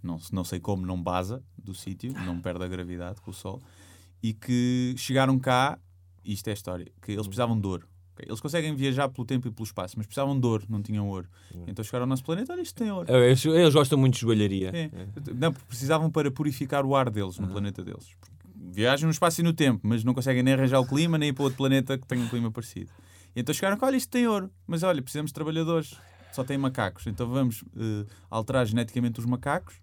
não, 0.02 0.19
não 0.33 0.45
sei 0.45 0.61
como, 0.61 0.85
não 0.87 1.00
basa 1.02 1.42
do 1.57 1.75
sítio, 1.75 2.12
não 2.25 2.40
perde 2.40 2.64
a 2.64 2.68
gravidade 2.68 3.20
com 3.20 3.31
o 3.31 3.35
Sol, 3.35 3.61
e 4.22 4.33
que 4.33 4.94
chegaram 4.96 5.38
cá, 5.38 5.79
isto 6.25 6.49
é 6.49 6.51
a 6.53 6.55
história, 6.55 6.87
que 7.03 7.11
Uhum. 7.12 7.16
eles 7.16 7.27
precisavam 7.27 7.61
de 7.61 7.66
ouro. 7.66 7.87
Eles 8.20 8.40
conseguem 8.40 8.75
viajar 8.77 9.09
pelo 9.09 9.27
tempo 9.27 9.49
e 9.49 9.51
pelo 9.51 9.64
espaço, 9.66 9.94
mas 9.99 10.07
precisavam 10.07 10.38
de 10.38 10.46
ouro, 10.46 10.64
não 10.68 10.81
tinham 10.81 11.09
ouro. 11.09 11.29
Uhum. 11.53 11.64
Então 11.66 11.85
chegaram 11.85 12.05
ao 12.05 12.09
nosso 12.09 12.22
planeta, 12.25 12.53
olha, 12.53 12.62
isto 12.62 12.77
tem 12.77 12.88
ouro. 12.90 13.11
Eh, 13.12 13.27
Eles, 13.31 13.44
eles 13.44 13.75
gostam 13.75 13.99
muito 13.99 14.14
de 14.14 14.20
joalharia. 14.20 14.70
É. 14.72 14.90
Não, 15.35 15.53
porque 15.53 15.66
precisavam 15.66 16.09
para 16.11 16.31
purificar 16.31 16.87
o 16.87 16.94
ar 16.94 17.11
deles 17.11 17.38
no 17.40 17.49
planeta 17.49 17.83
deles. 17.83 18.07
Viajam 18.55 19.09
no 19.09 19.12
espaço 19.12 19.40
e 19.40 19.44
no 19.44 19.53
tempo, 19.53 19.81
mas 19.83 20.05
não 20.05 20.14
conseguem 20.14 20.44
nem 20.44 20.55
arranjar 20.55 20.79
o 20.81 20.87
clima, 20.87 21.18
nem 21.18 21.31
ir 21.31 21.33
para 21.33 21.42
outro 21.42 21.57
planeta 21.57 21.99
que 21.99 22.07
tenha 22.07 22.22
um 22.25 22.29
clima 22.29 22.51
parecido. 22.53 22.90
E 23.35 23.40
então 23.40 23.55
chegaram 23.55 23.77
olha, 23.81 23.97
isto 23.97 24.11
tem 24.11 24.27
ouro, 24.27 24.51
mas 24.66 24.83
olha, 24.83 25.03
precisamos 25.03 25.31
de 25.31 25.35
trabalhadores, 25.35 25.97
só 26.33 26.44
tem 26.44 26.59
macacos. 26.59 27.07
Então 27.07 27.29
vamos 27.29 27.64
eh, 27.77 28.07
alterar 28.31 28.66
geneticamente 28.66 29.20
os 29.20 29.27
macacos 29.27 29.81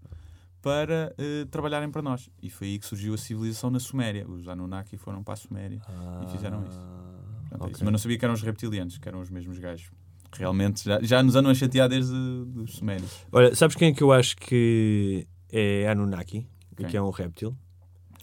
para 0.62 1.14
eh, 1.18 1.46
trabalharem 1.50 1.90
para 1.90 2.02
nós. 2.02 2.30
E 2.42 2.50
foi 2.50 2.68
aí 2.68 2.80
que 2.80 2.86
surgiu 2.86 3.14
a 3.14 3.18
civilização 3.18 3.70
na 3.70 3.80
Suméria. 3.80 4.28
Os 4.28 4.48
Anunnaki 4.48 4.98
foram 4.98 5.24
para 5.24 5.34
a 5.34 5.38
Suméria 5.38 5.82
e 6.24 6.32
fizeram 6.32 6.64
isso. 6.66 6.80
Portanto, 6.80 7.54
é 7.54 7.64
ok. 7.64 7.72
isso. 7.72 7.84
Mas 7.84 7.92
não 7.92 8.00
sabia 8.00 8.18
que 8.18 8.26
eram 8.26 8.34
os 8.34 8.42
reptilianos, 8.42 8.98
que 8.98 9.08
eram 9.08 9.20
os 9.20 9.30
mesmos 9.30 9.58
gajos. 9.60 9.92
Realmente, 10.34 10.86
já, 10.86 11.02
já 11.02 11.22
nos 11.22 11.36
andam 11.36 11.52
a 11.52 11.56
chatear 11.56 11.90
desde 11.90 12.14
os 12.14 12.76
Sumérios. 12.76 13.26
Olha, 13.32 13.54
sabes 13.54 13.76
quem 13.76 13.90
é 13.90 13.94
que 13.94 14.02
eu 14.02 14.14
acho 14.14 14.38
que 14.38 15.28
é 15.52 15.90
Anunnaki? 15.90 16.48
Quem? 16.78 16.88
que 16.88 16.98
é 16.98 17.02
um 17.02 17.10
réptil? 17.10 17.56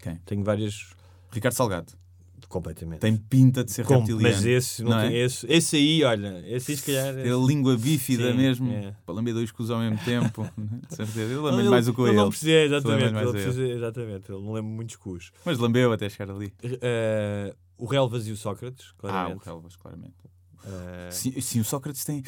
Quem? 0.00 0.16
Tenho 0.24 0.42
vários. 0.42 0.94
Ricardo 1.30 1.54
Salgado. 1.54 1.92
Completamente. 2.48 3.00
Tem 3.00 3.14
pinta 3.16 3.62
de 3.62 3.70
ser 3.70 3.84
Com- 3.84 3.96
reptiliano. 3.96 4.22
mas 4.22 4.44
esse, 4.46 4.82
não 4.82 4.90
não 4.92 4.98
é? 5.00 5.08
tem 5.08 5.18
esse, 5.20 5.46
esse 5.52 5.76
aí, 5.76 6.02
olha, 6.02 6.42
esse 6.46 6.70
aí 6.72 6.76
se 6.78 6.86
calhar. 6.86 7.14
Ter 7.14 7.30
a 7.32 7.36
língua 7.36 7.76
bífida 7.76 8.30
Sim, 8.32 8.36
mesmo, 8.38 8.72
é. 8.72 8.94
para 9.04 9.14
lamber 9.14 9.34
dois 9.34 9.50
cus 9.52 9.70
ao 9.70 9.78
mesmo 9.80 9.98
tempo. 10.04 10.48
de 10.88 10.96
certeza. 10.96 11.32
Eu 11.34 11.46
ele- 11.60 11.68
mais 11.68 11.86
o 11.88 11.92
que 11.94 12.00
ele 12.00 12.12
não 12.12 12.30
precisa, 12.30 12.50
exatamente. 12.52 13.04
Ele 13.14 13.18
ele. 13.18 13.32
precisa, 13.32 13.62
exatamente. 13.66 14.32
Ele 14.32 14.40
não 14.42 14.52
lembra 14.54 14.70
muitos 14.70 14.96
cus. 14.96 15.30
Mas 15.44 15.58
lambeu 15.58 15.92
até 15.92 16.08
chegar 16.08 16.32
ali. 16.34 16.52
Eh, 16.62 17.54
o 17.76 17.84
réu 17.84 18.08
vazio 18.08 18.34
Sócrates, 18.36 18.86
Ah, 18.86 18.92
o 18.92 19.00
claramente. 19.00 19.44
Relvas, 19.44 19.76
claramente. 19.76 20.14
Eh, 20.64 21.10
Sim, 21.10 21.40
sim, 21.40 21.60
o 21.60 21.64
Sócrates 21.64 22.04
tem. 22.04 22.22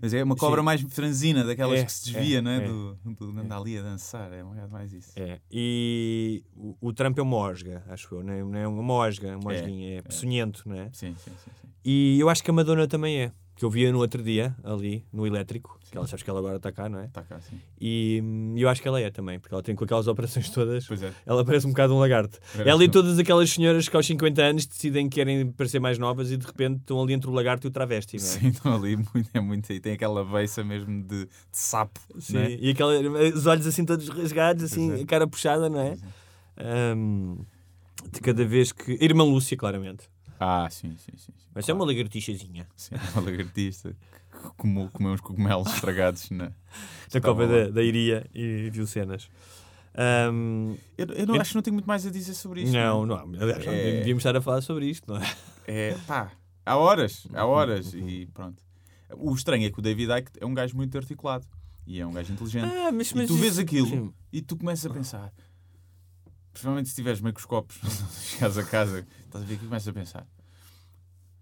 Mas 0.00 0.14
é 0.14 0.22
uma 0.22 0.34
cobra 0.36 0.62
mais 0.62 0.80
franzina, 0.82 1.44
daquelas 1.44 1.80
É, 1.80 1.84
que 1.84 1.92
se 1.92 2.12
desvia, 2.12 2.38
é, 2.38 2.40
não 2.40 2.50
é? 2.50 2.56
é. 2.56 2.68
Do, 2.68 2.98
do, 3.04 3.40
anda 3.40 3.56
ali 3.56 3.78
a 3.78 3.82
dançar, 3.82 4.32
é 4.32 4.42
um 4.42 4.50
bocado 4.50 4.72
mais 4.72 4.92
isso. 4.92 5.12
É. 5.16 5.40
E 5.50 6.42
o, 6.56 6.76
o 6.80 6.92
Trump 6.92 7.18
é 7.18 7.22
uma 7.22 7.36
osga, 7.36 7.82
acho 7.88 8.14
eu. 8.14 8.22
Não 8.22 8.54
é, 8.54 8.62
é 8.62 8.68
uma 8.68 8.94
osga, 8.94 9.36
uma 9.38 9.52
É, 9.54 9.60
osguinha, 9.60 9.98
é 9.98 10.02
peçonhento, 10.02 10.62
não 10.66 10.76
é? 10.76 10.84
Sim, 10.92 11.14
sim, 11.14 11.30
sim. 11.44 11.50
sim. 11.62 11.68
E 11.84 12.18
eu 12.18 12.28
acho 12.28 12.42
que 12.42 12.50
a 12.50 12.54
Madonna 12.54 12.88
também 12.88 13.18
é. 13.20 13.32
Que 13.56 13.64
eu 13.64 13.70
via 13.70 13.90
no 13.90 13.98
outro 13.98 14.22
dia, 14.22 14.54
ali, 14.62 15.02
no 15.10 15.26
elétrico. 15.26 15.80
Que 15.90 15.96
ela 15.96 16.06
sabes 16.06 16.22
que 16.22 16.28
ela 16.28 16.40
agora 16.40 16.56
está 16.56 16.70
cá, 16.70 16.88
não 16.90 16.98
é? 16.98 17.06
Está 17.06 17.22
cá, 17.22 17.40
sim. 17.40 17.58
E 17.80 18.20
hum, 18.22 18.54
eu 18.56 18.68
acho 18.68 18.82
que 18.82 18.88
ela 18.88 19.00
é 19.00 19.10
também, 19.10 19.40
porque 19.40 19.54
ela 19.54 19.62
tem 19.62 19.74
com 19.74 19.84
aquelas 19.84 20.06
operações 20.06 20.50
todas. 20.50 20.86
Pois 20.86 21.02
é. 21.02 21.10
Ela 21.24 21.42
parece 21.42 21.66
um 21.66 21.70
bocado 21.70 21.94
um 21.94 21.98
lagarto. 21.98 22.38
Parece 22.52 22.68
Ela 22.68 22.84
e 22.84 22.88
todas 22.88 23.18
aquelas 23.18 23.48
senhoras 23.50 23.88
que 23.88 23.96
aos 23.96 24.06
50 24.06 24.42
anos 24.42 24.66
decidem 24.66 25.08
que 25.08 25.14
querem 25.14 25.50
parecer 25.52 25.78
mais 25.80 25.98
novas 25.98 26.30
e 26.30 26.36
de 26.36 26.46
repente 26.46 26.80
estão 26.80 27.02
ali 27.02 27.14
entre 27.14 27.30
o 27.30 27.32
lagarto 27.32 27.66
e 27.66 27.68
o 27.68 27.70
travesti, 27.70 28.18
não 28.18 28.24
é? 28.24 28.28
Sim, 28.28 28.48
estão 28.48 28.74
ali, 28.74 28.96
muito, 28.96 29.30
é 29.32 29.40
muito. 29.40 29.72
E 29.72 29.80
tem 29.80 29.94
aquela 29.94 30.22
beiça 30.22 30.62
mesmo 30.62 31.02
de, 31.02 31.24
de 31.24 31.28
sapo. 31.50 31.98
Sim, 32.18 32.38
é? 32.38 32.58
E 32.60 32.70
aquela, 32.70 32.92
os 33.34 33.46
olhos 33.46 33.66
assim 33.66 33.84
todos 33.84 34.08
rasgados, 34.08 34.64
assim, 34.64 34.92
é. 34.92 35.02
a 35.02 35.06
cara 35.06 35.26
puxada, 35.26 35.70
não 35.70 35.80
é? 35.80 35.96
Hum, 36.94 37.38
de 38.12 38.20
cada 38.20 38.44
vez 38.44 38.72
que. 38.72 38.98
Irmã 39.00 39.24
Lúcia, 39.24 39.56
claramente. 39.56 40.08
Ah, 40.38 40.68
sim, 40.70 40.90
sim, 40.98 41.12
sim. 41.16 41.32
sim. 41.36 41.46
Mas 41.54 41.68
é 41.68 41.72
uma 41.72 41.84
lagartixazinha. 41.84 42.66
Sim, 42.76 42.94
uma 43.14 43.22
lagartista 43.22 43.96
que 44.30 44.48
comeu, 44.56 44.88
comeu 44.92 45.12
uns 45.12 45.20
cogumelos 45.20 45.72
estragados 45.74 46.28
na. 46.30 46.52
Cova 47.22 47.46
lá. 47.46 47.52
da, 47.64 47.70
da 47.70 47.82
Iria 47.82 48.26
e 48.34 48.68
viu 48.70 48.86
cenas. 48.86 49.28
Hum, 50.30 50.76
Eu, 50.98 51.06
eu 51.06 51.26
não, 51.26 51.34
Eu- 51.36 51.40
acho 51.40 51.50
que 51.50 51.54
não 51.56 51.62
tenho 51.62 51.74
muito 51.74 51.86
mais 51.86 52.06
a 52.06 52.10
dizer 52.10 52.34
sobre 52.34 52.62
isso. 52.62 52.72
não, 52.72 53.06
não. 53.06 53.16
Aliás, 53.40 53.64
não 53.64 53.72
É- 53.72 53.92
devíamos 53.98 54.20
estar 54.20 54.36
a 54.36 54.40
falar 54.42 54.60
sobre 54.60 54.86
isto, 54.86 55.10
não 55.10 55.20
é? 55.20 55.34
É, 55.66 55.96
pá, 56.06 56.32
há 56.66 56.76
horas, 56.76 57.26
há 57.32 57.44
horas 57.46 57.94
e 57.94 58.28
pronto. 58.34 58.62
O 59.16 59.32
estranho 59.34 59.66
é 59.66 59.70
que 59.70 59.78
o 59.78 59.82
David 59.82 60.10
Icke 60.12 60.32
é 60.40 60.44
um 60.44 60.52
gajo 60.52 60.76
muito 60.76 60.96
articulado 60.98 61.46
e 61.86 61.98
é 62.00 62.06
um 62.06 62.12
gajo 62.12 62.32
inteligente. 62.32 62.64
Ah, 62.70 62.92
mas, 62.92 63.10
e 63.10 63.26
tu 63.26 63.34
vês 63.36 63.52
isso- 63.52 63.60
aquilo 63.62 63.86
sim. 63.88 64.12
e 64.32 64.42
tu 64.42 64.56
começas 64.56 64.84
a 64.90 64.92
pensar. 64.92 65.32
Principalmente 66.56 66.86
se 66.86 66.92
estiveres 66.92 67.20
meio 67.20 67.34
com 67.34 67.38
os 67.38 67.44
copos, 67.44 67.76
chegares 68.32 68.56
a 68.56 68.64
casa, 68.64 69.06
estás 69.26 69.44
a 69.44 69.46
ver 69.46 69.56
aqui 69.56 69.64
e 69.64 69.68
começas 69.68 69.88
a 69.88 69.92
pensar. 69.92 70.26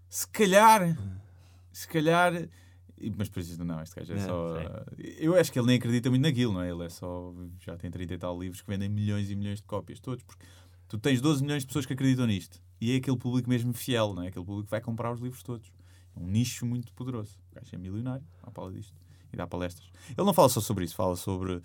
Se 0.09 0.27
calhar, 0.27 0.97
se 1.71 1.87
calhar. 1.87 2.33
Mas 3.17 3.29
depois 3.29 3.57
não, 3.57 3.81
este 3.81 3.95
gajo 3.95 4.13
é 4.13 4.19
só. 4.19 4.57
Eu 4.97 5.37
acho 5.37 5.53
que 5.53 5.57
ele 5.57 5.67
nem 5.67 5.77
acredita 5.77 6.09
muito 6.09 6.21
naquilo, 6.21 6.51
não 6.51 6.61
é? 6.61 6.69
Ele 6.69 6.83
é 6.83 6.89
só. 6.89 7.33
Já 7.61 7.77
tem 7.77 7.89
30 7.89 8.13
e 8.13 8.17
tal 8.17 8.37
livros 8.37 8.61
que 8.61 8.67
vendem 8.67 8.89
milhões 8.89 9.29
e 9.29 9.37
milhões 9.37 9.59
de 9.59 9.63
cópias, 9.63 10.01
todos. 10.01 10.21
Porque 10.21 10.45
tu 10.89 10.97
tens 10.97 11.21
12 11.21 11.43
milhões 11.43 11.63
de 11.63 11.67
pessoas 11.67 11.85
que 11.85 11.93
acreditam 11.93 12.27
nisto. 12.27 12.61
E 12.81 12.91
é 12.91 12.97
aquele 12.97 13.17
público 13.17 13.49
mesmo 13.49 13.73
fiel, 13.73 14.13
não 14.13 14.23
é? 14.23 14.27
Aquele 14.27 14.43
público 14.43 14.65
que 14.65 14.71
vai 14.71 14.81
comprar 14.81 15.13
os 15.13 15.21
livros 15.21 15.41
todos. 15.43 15.71
É 16.13 16.19
um 16.19 16.27
nicho 16.27 16.65
muito 16.65 16.91
poderoso. 16.91 17.39
O 17.53 17.55
gajo 17.55 17.73
é 17.73 17.77
milionário, 17.77 18.25
à 18.43 18.51
pala 18.51 18.69
disto. 18.69 18.93
E 19.31 19.37
dá 19.37 19.47
palestras. 19.47 19.89
Ele 20.09 20.25
não 20.25 20.33
fala 20.33 20.49
só 20.49 20.59
sobre 20.59 20.83
isso, 20.83 20.93
fala 20.93 21.15
sobre 21.15 21.61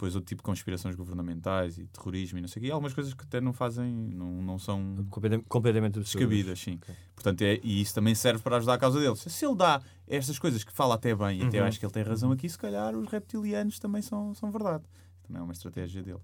depois 0.00 0.14
outro 0.14 0.26
tipo 0.26 0.40
de 0.40 0.44
conspirações 0.44 0.96
governamentais 0.96 1.76
e 1.76 1.86
terrorismo 1.86 2.38
e 2.38 2.40
não 2.40 2.48
sei 2.48 2.60
o 2.62 2.64
quê. 2.64 2.70
Algumas 2.70 2.94
coisas 2.94 3.12
que 3.12 3.22
até 3.22 3.38
não 3.38 3.52
fazem, 3.52 3.92
não, 3.92 4.40
não 4.42 4.58
são 4.58 5.06
Completamente, 5.46 6.00
descabidas, 6.00 6.58
sim. 6.58 6.80
Portanto, 7.14 7.42
é, 7.42 7.60
e 7.62 7.82
isso 7.82 7.94
também 7.94 8.14
serve 8.14 8.42
para 8.42 8.56
ajudar 8.56 8.74
a 8.74 8.78
causa 8.78 8.98
deles. 8.98 9.18
Se 9.20 9.44
ele 9.44 9.54
dá 9.56 9.82
estas 10.08 10.38
coisas 10.38 10.64
que 10.64 10.72
fala 10.72 10.94
até 10.94 11.14
bem, 11.14 11.40
e 11.40 11.44
até 11.44 11.58
eu 11.58 11.62
Uhum. 11.62 11.68
acho 11.68 11.78
que 11.78 11.84
ele 11.84 11.92
tem 11.92 12.02
razão 12.02 12.32
aqui, 12.32 12.48
se 12.48 12.56
calhar 12.56 12.96
os 12.96 13.06
reptilianos 13.08 13.78
também 13.78 14.00
são, 14.00 14.32
são 14.34 14.50
verdade. 14.50 14.84
Também 15.22 15.38
é 15.40 15.42
uma 15.44 15.52
estratégia 15.52 16.02
dele. 16.02 16.20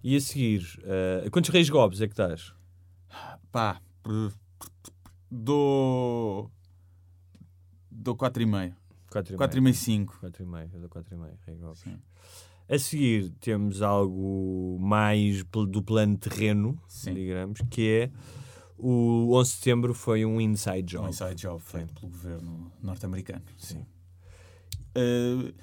E 0.00 0.14
a 0.14 0.20
seguir, 0.20 0.62
eh, 0.84 1.28
quantos 1.32 1.50
reis 1.50 1.68
gobs 1.68 2.00
é 2.00 2.06
que 2.06 2.12
estás? 2.12 2.52
Pá, 3.50 3.80
p- 4.04 4.30
dou. 5.28 6.48
dou 7.90 8.14
4,5. 8.16 8.72
4,5. 9.10 9.36
4,5, 9.36 9.72
5. 9.74 10.18
4,5, 10.20 10.74
eu 10.74 10.80
dou 10.80 10.88
4,5, 10.88 11.38
rei 11.44 11.56
gobs. 11.56 11.80
Sim. 11.80 11.98
A 12.68 12.78
seguir 12.78 13.30
temos 13.40 13.82
algo 13.82 14.78
mais 14.80 15.44
do 15.44 15.82
plano 15.82 16.16
terreno, 16.16 16.80
Sim. 16.88 17.14
digamos, 17.14 17.60
que 17.70 17.88
é 17.88 18.10
o 18.78 19.34
11 19.34 19.50
de 19.50 19.56
setembro 19.56 19.94
foi 19.94 20.24
um 20.24 20.40
inside 20.40 20.82
job. 20.82 21.06
Um 21.06 21.08
inside 21.08 21.34
job 21.34 21.62
feito 21.62 21.94
pelo 21.94 22.08
governo 22.10 22.72
norte-americano. 22.82 23.42
Sim. 23.56 23.84
Uh, 24.96 25.54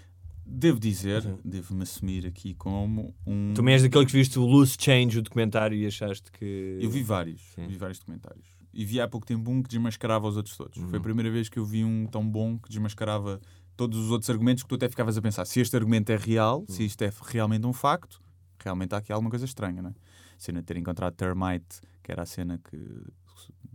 devo 0.46 0.80
dizer, 0.80 1.24
Sim. 1.24 1.38
devo-me 1.44 1.84
assumir 1.84 2.26
aqui 2.26 2.54
como 2.54 3.14
um. 3.26 3.54
Tu 3.54 3.58
também 3.58 3.74
és 3.74 3.84
daquele 3.84 4.06
que 4.06 4.12
viste 4.12 4.40
o 4.40 4.46
Loose 4.46 4.78
Change, 4.80 5.20
o 5.20 5.22
documentário, 5.22 5.78
e 5.78 5.86
achaste 5.86 6.32
que. 6.32 6.80
Eu 6.82 6.90
vi 6.90 7.04
vários, 7.04 7.42
Sim. 7.56 7.68
vi 7.68 7.78
vários 7.78 8.00
documentários. 8.00 8.46
E 8.74 8.86
vi 8.86 9.02
há 9.02 9.08
pouco 9.08 9.26
tempo 9.26 9.52
um 9.52 9.62
que 9.62 9.70
desmascarava 9.70 10.28
os 10.28 10.38
outros 10.38 10.56
todos. 10.56 10.78
Uhum. 10.78 10.88
Foi 10.88 11.00
a 11.00 11.02
primeira 11.02 11.30
vez 11.30 11.50
que 11.50 11.60
eu 11.60 11.66
vi 11.66 11.84
um 11.84 12.06
tão 12.06 12.28
bom 12.28 12.58
que 12.58 12.70
desmascarava 12.70 13.42
todos 13.82 13.98
os 13.98 14.12
outros 14.12 14.30
argumentos 14.30 14.62
que 14.62 14.70
tu 14.70 14.76
até 14.76 14.88
ficavas 14.88 15.18
a 15.18 15.22
pensar 15.24 15.44
se 15.46 15.60
este 15.60 15.76
argumento 15.76 16.12
é 16.12 16.16
real, 16.16 16.60
Uhum. 16.60 16.66
se 16.68 16.86
isto 16.86 17.02
é 17.02 17.12
realmente 17.24 17.66
um 17.66 17.74
facto, 17.74 18.22
realmente 18.64 18.94
há 18.94 18.98
aqui 19.00 19.12
alguma 19.12 19.30
coisa 19.32 19.44
estranha, 19.46 19.82
não 19.82 19.90
é? 19.90 19.94
A 19.94 19.96
cena 20.38 20.60
de 20.60 20.66
ter 20.68 20.78
encontrado 20.78 21.14
termite, 21.16 21.82
que 22.04 22.12
era 22.12 22.22
a 22.22 22.26
cena 22.28 22.60
que 22.60 22.78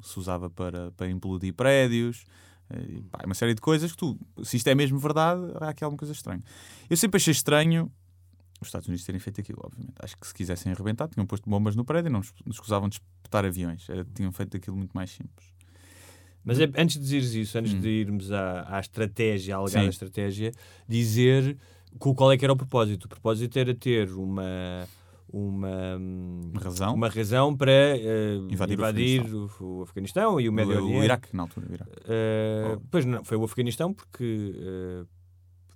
se 0.02 0.18
usava 0.18 0.48
para, 0.48 0.92
para 0.92 1.10
implodir 1.10 1.52
prédios, 1.54 2.24
eh, 2.70 2.98
e, 2.98 3.02
pá, 3.02 3.18
uma 3.24 3.34
série 3.34 3.52
de 3.54 3.60
coisas 3.60 3.90
que 3.90 3.96
tu, 3.96 4.16
se 4.44 4.56
isto 4.58 4.68
é 4.68 4.74
mesmo 4.76 4.96
verdade, 4.98 5.40
há 5.60 5.70
aqui 5.70 5.82
alguma 5.82 5.98
coisa 5.98 6.12
estranha. 6.12 6.42
Eu 6.88 6.96
sempre 6.96 7.16
achei 7.16 7.32
estranho 7.32 7.90
os 8.60 8.68
Estados 8.68 8.86
Unidos 8.88 9.04
terem 9.04 9.18
feito 9.20 9.40
aquilo, 9.40 9.58
obviamente. 9.64 9.94
Acho 10.00 10.16
que 10.16 10.26
se 10.26 10.32
quisessem 10.32 10.70
arrebentar, 10.72 11.08
tinham 11.08 11.26
posto 11.26 11.50
bombas 11.50 11.74
no 11.74 11.84
prédio 11.84 12.08
e 12.08 12.12
não 12.12 12.20
nos 12.20 12.32
escusavam 12.56 12.88
de 12.88 12.96
espetar 12.96 13.44
aviões. 13.44 13.88
Era- 13.88 14.04
tinham 14.14 14.30
feito 14.32 14.56
aquilo 14.56 14.76
muito 14.76 14.92
mais 14.92 15.10
simples. 15.10 15.46
Mas 16.46 16.59
é- 16.61 16.70
antes 16.78 16.96
de 16.96 17.02
dizeres 17.02 17.35
isso, 17.35 17.59
antes 17.59 17.74
Hum. 17.74 17.80
de 17.80 17.88
irmos 17.88 18.30
à, 18.32 18.76
à 18.76 18.80
estratégia, 18.80 19.56
à 19.56 19.59
alegada 19.59 19.82
Sim. 19.85 19.88
estratégia, 19.90 20.52
dizer 20.88 21.56
qual 21.98 22.30
é 22.32 22.38
que 22.38 22.44
era 22.44 22.52
o 22.52 22.56
propósito. 22.56 23.04
O 23.04 23.09
propósito 23.09 23.59
era 23.59 23.74
ter 23.74 24.11
uma. 24.12 24.87
Uma, 25.28 25.96
hum, 25.98 26.40
Uma 26.52 26.61
razão? 26.62 26.94
uma 26.94 27.09
razão 27.09 27.54
para 27.56 27.72
eh, 27.72 28.37
Invadir 28.48 28.74
invadir, 28.78 29.22
o 29.35 29.50
o, 29.61 29.78
o 29.78 29.82
Afeganistão 29.82 30.40
e 30.40 30.48
o 30.48 30.52
Médio 30.52 30.74
o, 30.74 30.85
Oriente. 30.85 31.00
o 31.00 31.04
Iraque, 31.04 31.37
na 31.37 31.42
altura, 31.42 31.66
o 31.68 31.74
Iraque. 31.74 31.92
Eh, 32.09 32.76
Oh. 32.76 32.80
Pois 32.90 33.04
não, 33.04 33.24
foi 33.24 33.37
o 33.37 33.42
Afeganistão 33.44 33.92
porque. 33.92 34.54
eh, 34.56 35.04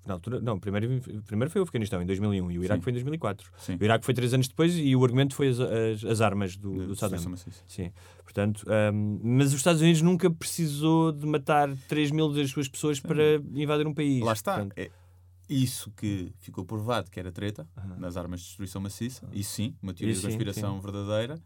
na 0.07 0.15
altura, 0.15 0.41
não, 0.41 0.59
primeiro, 0.59 1.01
primeiro 1.27 1.51
foi 1.51 1.61
o 1.61 1.65
Afeganistão 1.65 2.01
em 2.03 2.07
2001 2.07 2.51
e 2.51 2.59
o 2.59 2.65
Iraque 2.65 2.81
Sim. 2.81 2.85
foi 2.85 2.93
em 2.93 2.95
2004. 2.95 3.51
Sim. 3.59 3.77
O 3.81 3.85
Iraque 3.85 4.05
foi 4.05 4.15
três 4.15 4.33
anos 4.35 4.49
depois 4.49 4.77
e 4.77 4.97
o 4.97 5.05
argumento 5.05 5.35
foi 5.35 5.49
as, 5.49 5.61
as, 5.61 6.05
as 6.05 6.21
armas 6.21 6.57
do, 6.57 6.89
do 6.89 6.97
Saddam. 6.97 7.23
maciça. 7.31 7.63
Sim, 7.67 7.93
portanto, 8.25 8.65
hum, 8.93 9.21
mas 9.23 9.49
os 9.49 9.55
Estados 9.61 9.81
Unidos 9.83 10.03
nunca 10.03 10.31
precisou 10.31 11.13
de 11.13 11.27
matar 11.27 11.69
3 11.89 12.11
mil 12.11 12.33
das 12.33 12.51
suas 12.51 12.69
pessoas 12.69 12.99
para 12.99 13.37
invadir 13.55 13.87
um 13.87 13.95
país. 13.95 14.23
Lá 14.23 14.33
está. 14.33 14.55
Portanto, 14.55 14.73
É 14.77 14.91
isso 15.49 15.91
que 15.97 16.33
ficou 16.39 16.65
provado 16.65 17.11
que 17.11 17.19
era 17.19 17.33
treta 17.33 17.67
nas 17.99 18.17
armas 18.17 18.41
de 18.41 18.47
destruição 18.47 18.81
maciça. 18.81 19.29
Isso 19.33 19.51
sim, 19.55 19.75
uma 19.83 19.93
teoria 19.93 20.13
Isso 20.13 20.21
de 20.23 20.27
sim, 20.27 20.39
conspiração 20.39 20.81
verdadeira. 20.81 21.41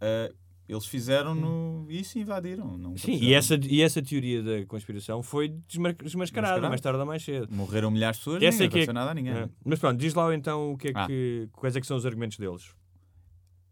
Ah, 0.00 0.32
eles 0.68 0.84
fizeram 0.86 1.34
no... 1.34 1.86
isso 1.90 2.18
e 2.18 2.20
invadiram. 2.20 2.76
Não 2.76 2.96
sim, 2.96 3.12
e 3.14 3.32
essa, 3.32 3.54
e 3.56 3.80
essa 3.80 4.02
teoria 4.02 4.42
da 4.42 4.66
conspiração 4.66 5.22
foi 5.22 5.48
desma- 5.48 5.94
desmascarada 5.94 6.68
mais 6.68 6.80
tarde 6.80 6.98
ou 7.00 7.06
mais 7.06 7.22
cedo. 7.24 7.48
Morreram 7.50 7.90
milhares 7.90 8.18
de 8.18 8.24
pessoas, 8.24 8.42
Essa 8.42 8.58
não 8.58 8.66
é 8.66 8.68
que 8.68 8.74
é- 8.74 8.78
aconteceu 8.82 8.94
nada 8.94 9.10
a 9.10 9.14
ninguém. 9.14 9.32
É. 9.32 9.48
Mas 9.64 9.78
pronto, 9.78 9.98
diz 9.98 10.12
lá 10.14 10.34
então 10.34 10.72
o 10.72 10.76
que 10.76 10.88
é 10.88 10.92
Ah. 10.94 11.06
que, 11.06 11.48
quais 11.52 11.74
é 11.74 11.80
que 11.80 11.86
são 11.86 11.96
os 11.96 12.04
argumentos 12.04 12.36
deles. 12.38 12.74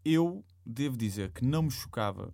Eu 0.03 0.43
devo 0.65 0.97
dizer 0.97 1.31
que 1.31 1.45
não 1.45 1.63
me 1.63 1.71
chocava 1.71 2.33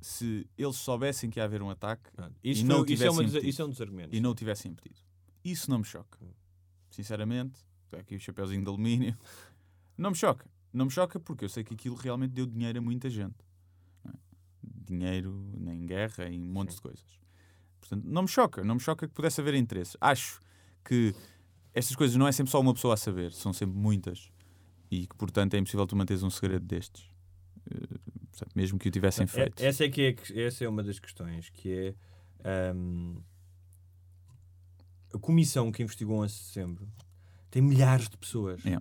se 0.00 0.46
eles 0.56 0.76
soubessem 0.76 1.28
que 1.28 1.38
ia 1.40 1.44
haver 1.44 1.60
um 1.62 1.68
ataque 1.70 2.10
Pronto. 2.12 2.34
Isso, 2.42 2.62
E 2.62 2.64
não 2.64 2.78
foi- 2.84 2.92
isso, 2.94 3.04
é 3.04 3.10
uma 3.10 3.22
impedido. 3.22 3.46
isso 3.46 3.62
é 3.62 3.64
um 3.64 3.68
dos 3.68 3.80
argumentos. 3.80 4.16
e 4.16 4.20
não 4.20 4.30
o 4.30 4.34
tivessem 4.34 4.70
impedido. 4.72 5.00
Isso 5.44 5.70
não 5.70 5.78
me 5.78 5.84
choca. 5.84 6.18
Sinceramente, 6.90 7.58
está 7.84 7.98
aqui 7.98 8.14
o 8.16 8.20
chapeuzinho 8.20 8.62
de 8.62 8.68
alumínio. 8.68 9.16
Não 9.98 10.10
me 10.10 10.16
choca. 10.16 10.46
Não 10.72 10.84
me 10.86 10.90
choca 10.90 11.18
porque 11.18 11.44
eu 11.44 11.48
sei 11.48 11.64
que 11.64 11.74
aquilo 11.74 11.96
realmente 11.96 12.32
deu 12.32 12.46
dinheiro 12.46 12.78
a 12.78 12.82
muita 12.82 13.10
gente. 13.10 13.36
é? 14.04 14.10
Dinheiro 14.62 15.52
em 15.66 15.86
guerra, 15.86 16.28
em 16.28 16.40
um 16.40 16.46
monte 16.52 16.74
de 16.74 16.80
coisas. 16.80 17.20
Portanto, 17.80 18.04
não 18.04 18.22
me 18.22 18.28
choca. 18.28 18.62
Não 18.62 18.74
me 18.76 18.80
choca 18.80 19.08
que 19.08 19.14
pudesse 19.14 19.40
haver 19.40 19.54
interesse. 19.54 19.96
Acho 20.00 20.40
que 20.84 21.14
estas 21.74 21.96
coisas 21.96 22.16
não 22.16 22.26
é 22.28 22.32
sempre 22.32 22.50
só 22.50 22.60
uma 22.60 22.74
pessoa 22.74 22.94
a 22.94 22.96
saber, 22.96 23.32
são 23.32 23.52
sempre 23.52 23.76
muitas. 23.76 24.30
E 24.90 25.06
que, 25.06 25.16
portanto, 25.16 25.54
é 25.54 25.58
impossível 25.58 25.86
tu 25.86 25.96
manteres 25.96 26.22
um 26.22 26.30
segredo 26.30 26.64
destes. 26.66 27.10
Eh, 27.70 27.76
portanto, 28.30 28.52
mesmo 28.54 28.78
que 28.78 28.88
o 28.88 28.90
tivessem 28.90 29.24
É- 29.24 29.26
feito. 29.26 29.60
essa, 29.62 29.84
é 29.84 29.88
que 29.88 30.02
é, 30.34 30.42
essa 30.42 30.64
é 30.64 30.68
uma 30.68 30.82
das 30.82 30.98
questões, 30.98 31.48
que 31.50 31.94
é 32.44 32.72
hum, 32.74 33.20
a 35.14 35.18
comissão 35.18 35.70
que 35.72 35.82
investigou 35.82 36.18
o 36.18 36.22
11 36.24 36.34
de 36.34 36.40
setembro 36.40 36.88
tem 37.50 37.60
milhares 37.62 38.08
de 38.08 38.16
pessoas. 38.16 38.64
É. 38.64 38.78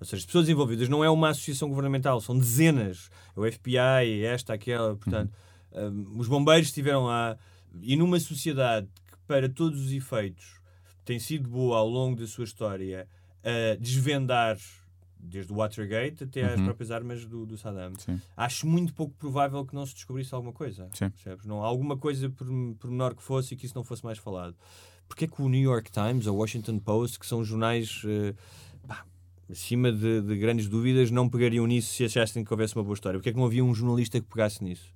Ou 0.00 0.06
seja, 0.06 0.20
as 0.20 0.26
pessoas 0.26 0.48
envolvidas 0.48 0.88
não 0.88 1.02
é 1.04 1.10
uma 1.10 1.30
associação 1.30 1.68
governamental, 1.68 2.20
são 2.20 2.38
dezenas. 2.38 3.10
É 3.36 3.40
o 3.40 3.50
FBI, 3.52 4.22
esta, 4.24 4.54
aquela. 4.54 4.94
Portanto, 4.96 5.32
hum, 5.72 6.14
os 6.16 6.28
bombeiros 6.28 6.68
estiveram 6.68 7.04
lá 7.06 7.36
e 7.82 7.96
numa 7.96 8.18
sociedade 8.20 8.86
que, 9.10 9.18
para 9.26 9.48
todos 9.48 9.80
os 9.86 9.92
efeitos, 9.92 10.60
tem 11.04 11.18
sido 11.18 11.48
boa 11.48 11.78
ao 11.78 11.88
longo 11.88 12.20
da 12.20 12.26
sua 12.26 12.44
história 12.44 13.08
a 13.42 13.76
desvendar, 13.80 14.56
desde 15.20 15.52
o 15.52 15.56
Watergate 15.56 16.22
até 16.24 16.44
às 16.44 16.58
Uhum. 16.60 16.64
próprias 16.66 16.90
armas 16.92 17.24
do, 17.24 17.44
do 17.44 17.56
Saddam 17.58 17.92
Sim. 17.98 18.20
acho 18.36 18.66
muito 18.68 18.94
pouco 18.94 19.14
provável 19.16 19.64
que 19.66 19.74
não 19.74 19.84
se 19.84 19.94
descobrisse 19.94 20.32
alguma 20.34 20.52
coisa. 20.52 20.88
Não, 21.44 21.62
alguma 21.64 21.96
coisa, 21.96 22.30
por, 22.30 22.46
por 22.78 22.88
menor 22.90 23.14
que 23.16 23.22
fosse, 23.22 23.54
e 23.54 23.56
que 23.56 23.66
isso 23.66 23.74
não 23.74 23.82
fosse 23.82 24.04
mais 24.04 24.18
falado. 24.18 24.54
Porque 25.08 25.24
é 25.24 25.28
que 25.28 25.40
o 25.42 25.48
New 25.48 25.60
York 25.62 25.90
Times 25.90 26.26
o 26.26 26.34
Washington 26.34 26.78
Post, 26.78 27.18
que 27.18 27.26
são 27.26 27.42
jornais 27.42 28.02
pá, 28.02 28.06
acima 29.50 29.90
de, 29.90 30.20
de 30.22 30.36
grandes 30.36 30.68
dúvidas, 30.68 31.10
não 31.10 31.28
pegariam 31.28 31.66
nisso 31.66 31.94
se 31.94 32.04
achassem 32.04 32.44
que 32.44 32.52
houvesse 32.52 32.76
uma 32.76 32.84
boa 32.84 32.94
história? 32.94 33.18
Porque 33.18 33.30
é 33.30 33.32
que 33.32 33.38
não 33.38 33.46
havia 33.46 33.64
um 33.64 33.74
jornalista 33.74 34.20
que 34.20 34.26
pegasse 34.26 34.62
nisso? 34.62 34.92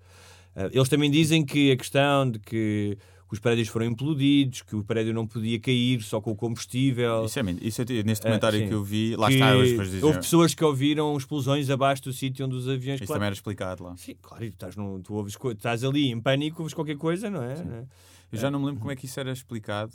Eh, 0.54 0.70
eles 0.72 0.88
também 0.88 1.10
dizem 1.10 1.44
que 1.44 1.72
a 1.72 1.76
questão 1.76 2.30
de 2.30 2.38
que 2.38 2.98
os 3.30 3.38
prédios 3.38 3.68
foram 3.68 3.86
implodidos, 3.86 4.60
que 4.60 4.76
o 4.76 4.84
prédio 4.84 5.14
não 5.14 5.26
podia 5.26 5.58
cair 5.58 6.02
só 6.02 6.20
com 6.20 6.32
o 6.32 6.36
combustível. 6.36 7.24
Isso 7.24 7.40
é, 7.40 7.42
isso 7.62 7.80
é, 7.80 8.02
neste 8.02 8.22
documentário 8.22 8.58
sim. 8.58 8.68
que 8.68 8.74
eu 8.74 8.84
vi, 8.84 9.16
lá 9.16 9.28
que 9.28 9.34
está, 9.34 9.56
depois 9.56 9.90
dizem, 9.90 10.04
houve 10.04 10.18
pessoas 10.18 10.54
que 10.54 10.62
ouviram 10.62 11.16
explosões 11.16 11.70
abaixo 11.70 12.02
do 12.02 12.12
sítio 12.12 12.44
onde 12.44 12.56
os 12.56 12.68
aviões 12.68 13.00
Isso 13.00 13.06
claro, 13.06 13.18
também 13.18 13.26
era 13.28 13.34
explicado 13.34 13.84
lá. 13.84 13.96
Sim, 13.96 14.16
claro, 14.20 14.44
tu 14.44 14.52
estás, 14.52 14.76
no, 14.76 15.00
tu 15.00 15.14
ouves, 15.14 15.34
estás 15.34 15.82
ali 15.82 16.10
em 16.10 16.20
pânico, 16.20 16.60
ouves 16.60 16.74
qualquer 16.74 16.98
coisa, 16.98 17.30
não 17.30 17.42
é? 17.42 17.64
Não 17.64 17.74
é? 17.76 17.86
Eu 18.30 18.38
já 18.38 18.50
não 18.50 18.58
me 18.60 18.66
lembro 18.66 18.80
como 18.80 18.92
é 18.92 18.96
que 18.96 19.06
isso 19.06 19.18
era 19.18 19.32
explicado, 19.32 19.92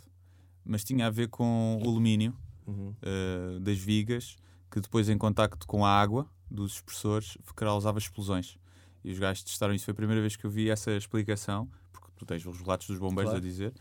mas 0.66 0.84
tinha 0.84 1.06
a 1.06 1.10
ver 1.12 1.28
com 1.28 1.80
o 1.84 1.88
alumínio 1.88 2.34
Uhum. 2.68 2.94
eh, 3.02 3.60
das 3.62 3.78
vigas, 3.78 4.36
que 4.72 4.80
depois 4.82 5.10
em 5.10 5.18
contacto 5.18 5.66
com 5.68 5.86
a 5.86 5.90
água 5.90 6.28
dos 6.50 6.74
expressores 6.76 7.38
causava 7.56 7.98
explosões. 8.00 8.58
E 9.04 9.12
os 9.12 9.20
gajos 9.20 9.44
testaram 9.44 9.74
isso. 9.74 9.86
Foi 9.86 9.92
a 9.92 9.96
primeira 9.96 10.22
vez 10.22 10.36
que 10.36 10.46
eu 10.46 10.50
vi 10.50 10.70
essa 10.70 10.92
explicação, 10.92 11.70
porque 11.92 12.08
tu 12.16 12.26
tens 12.26 12.46
os 12.46 12.60
relatos 12.60 12.88
dos 12.88 13.00
bombeiros 13.00 13.32
Claro. 13.32 13.38
a 13.46 13.50
dizer, 13.50 13.74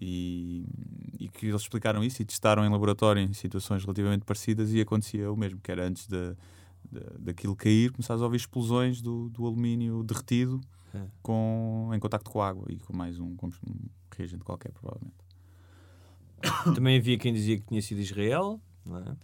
e, 0.00 0.64
e 1.20 1.28
que 1.28 1.46
eles 1.46 1.60
explicaram 1.60 2.02
isso 2.02 2.22
e 2.22 2.24
testaram 2.24 2.64
em 2.64 2.68
laboratório 2.70 3.22
em 3.22 3.32
situações 3.32 3.82
relativamente 3.84 4.24
parecidas 4.24 4.72
e 4.72 4.80
acontecia 4.80 5.30
o 5.30 5.36
mesmo, 5.36 5.60
que 5.60 5.70
era 5.70 5.86
antes 5.86 6.06
da, 6.08 6.34
da, 6.90 7.00
daquilo 7.18 7.54
cair, 7.54 7.92
começares 7.92 8.20
a 8.22 8.24
ouvir 8.24 8.38
explosões 8.38 9.00
do, 9.02 9.28
do 9.28 9.46
alumínio 9.46 10.02
derretido 10.02 10.60
É. 10.94 11.06
com, 11.22 11.90
em 11.92 11.98
contacto 12.00 12.30
com 12.30 12.40
a 12.42 12.48
água 12.48 12.66
e 12.68 12.76
com 12.78 12.96
mais 12.96 13.18
um, 13.20 13.36
com 13.36 13.46
um 13.48 13.74
reagente 14.16 14.42
qualquer, 14.44 14.72
provavelmente. 14.72 15.14
Também 16.74 16.98
havia 16.98 17.18
quem 17.18 17.32
dizia 17.32 17.58
que 17.58 17.66
tinha 17.66 17.80
sido 17.82 18.00
Israel, 18.00 18.60
não 18.84 18.98
é? 18.98 19.16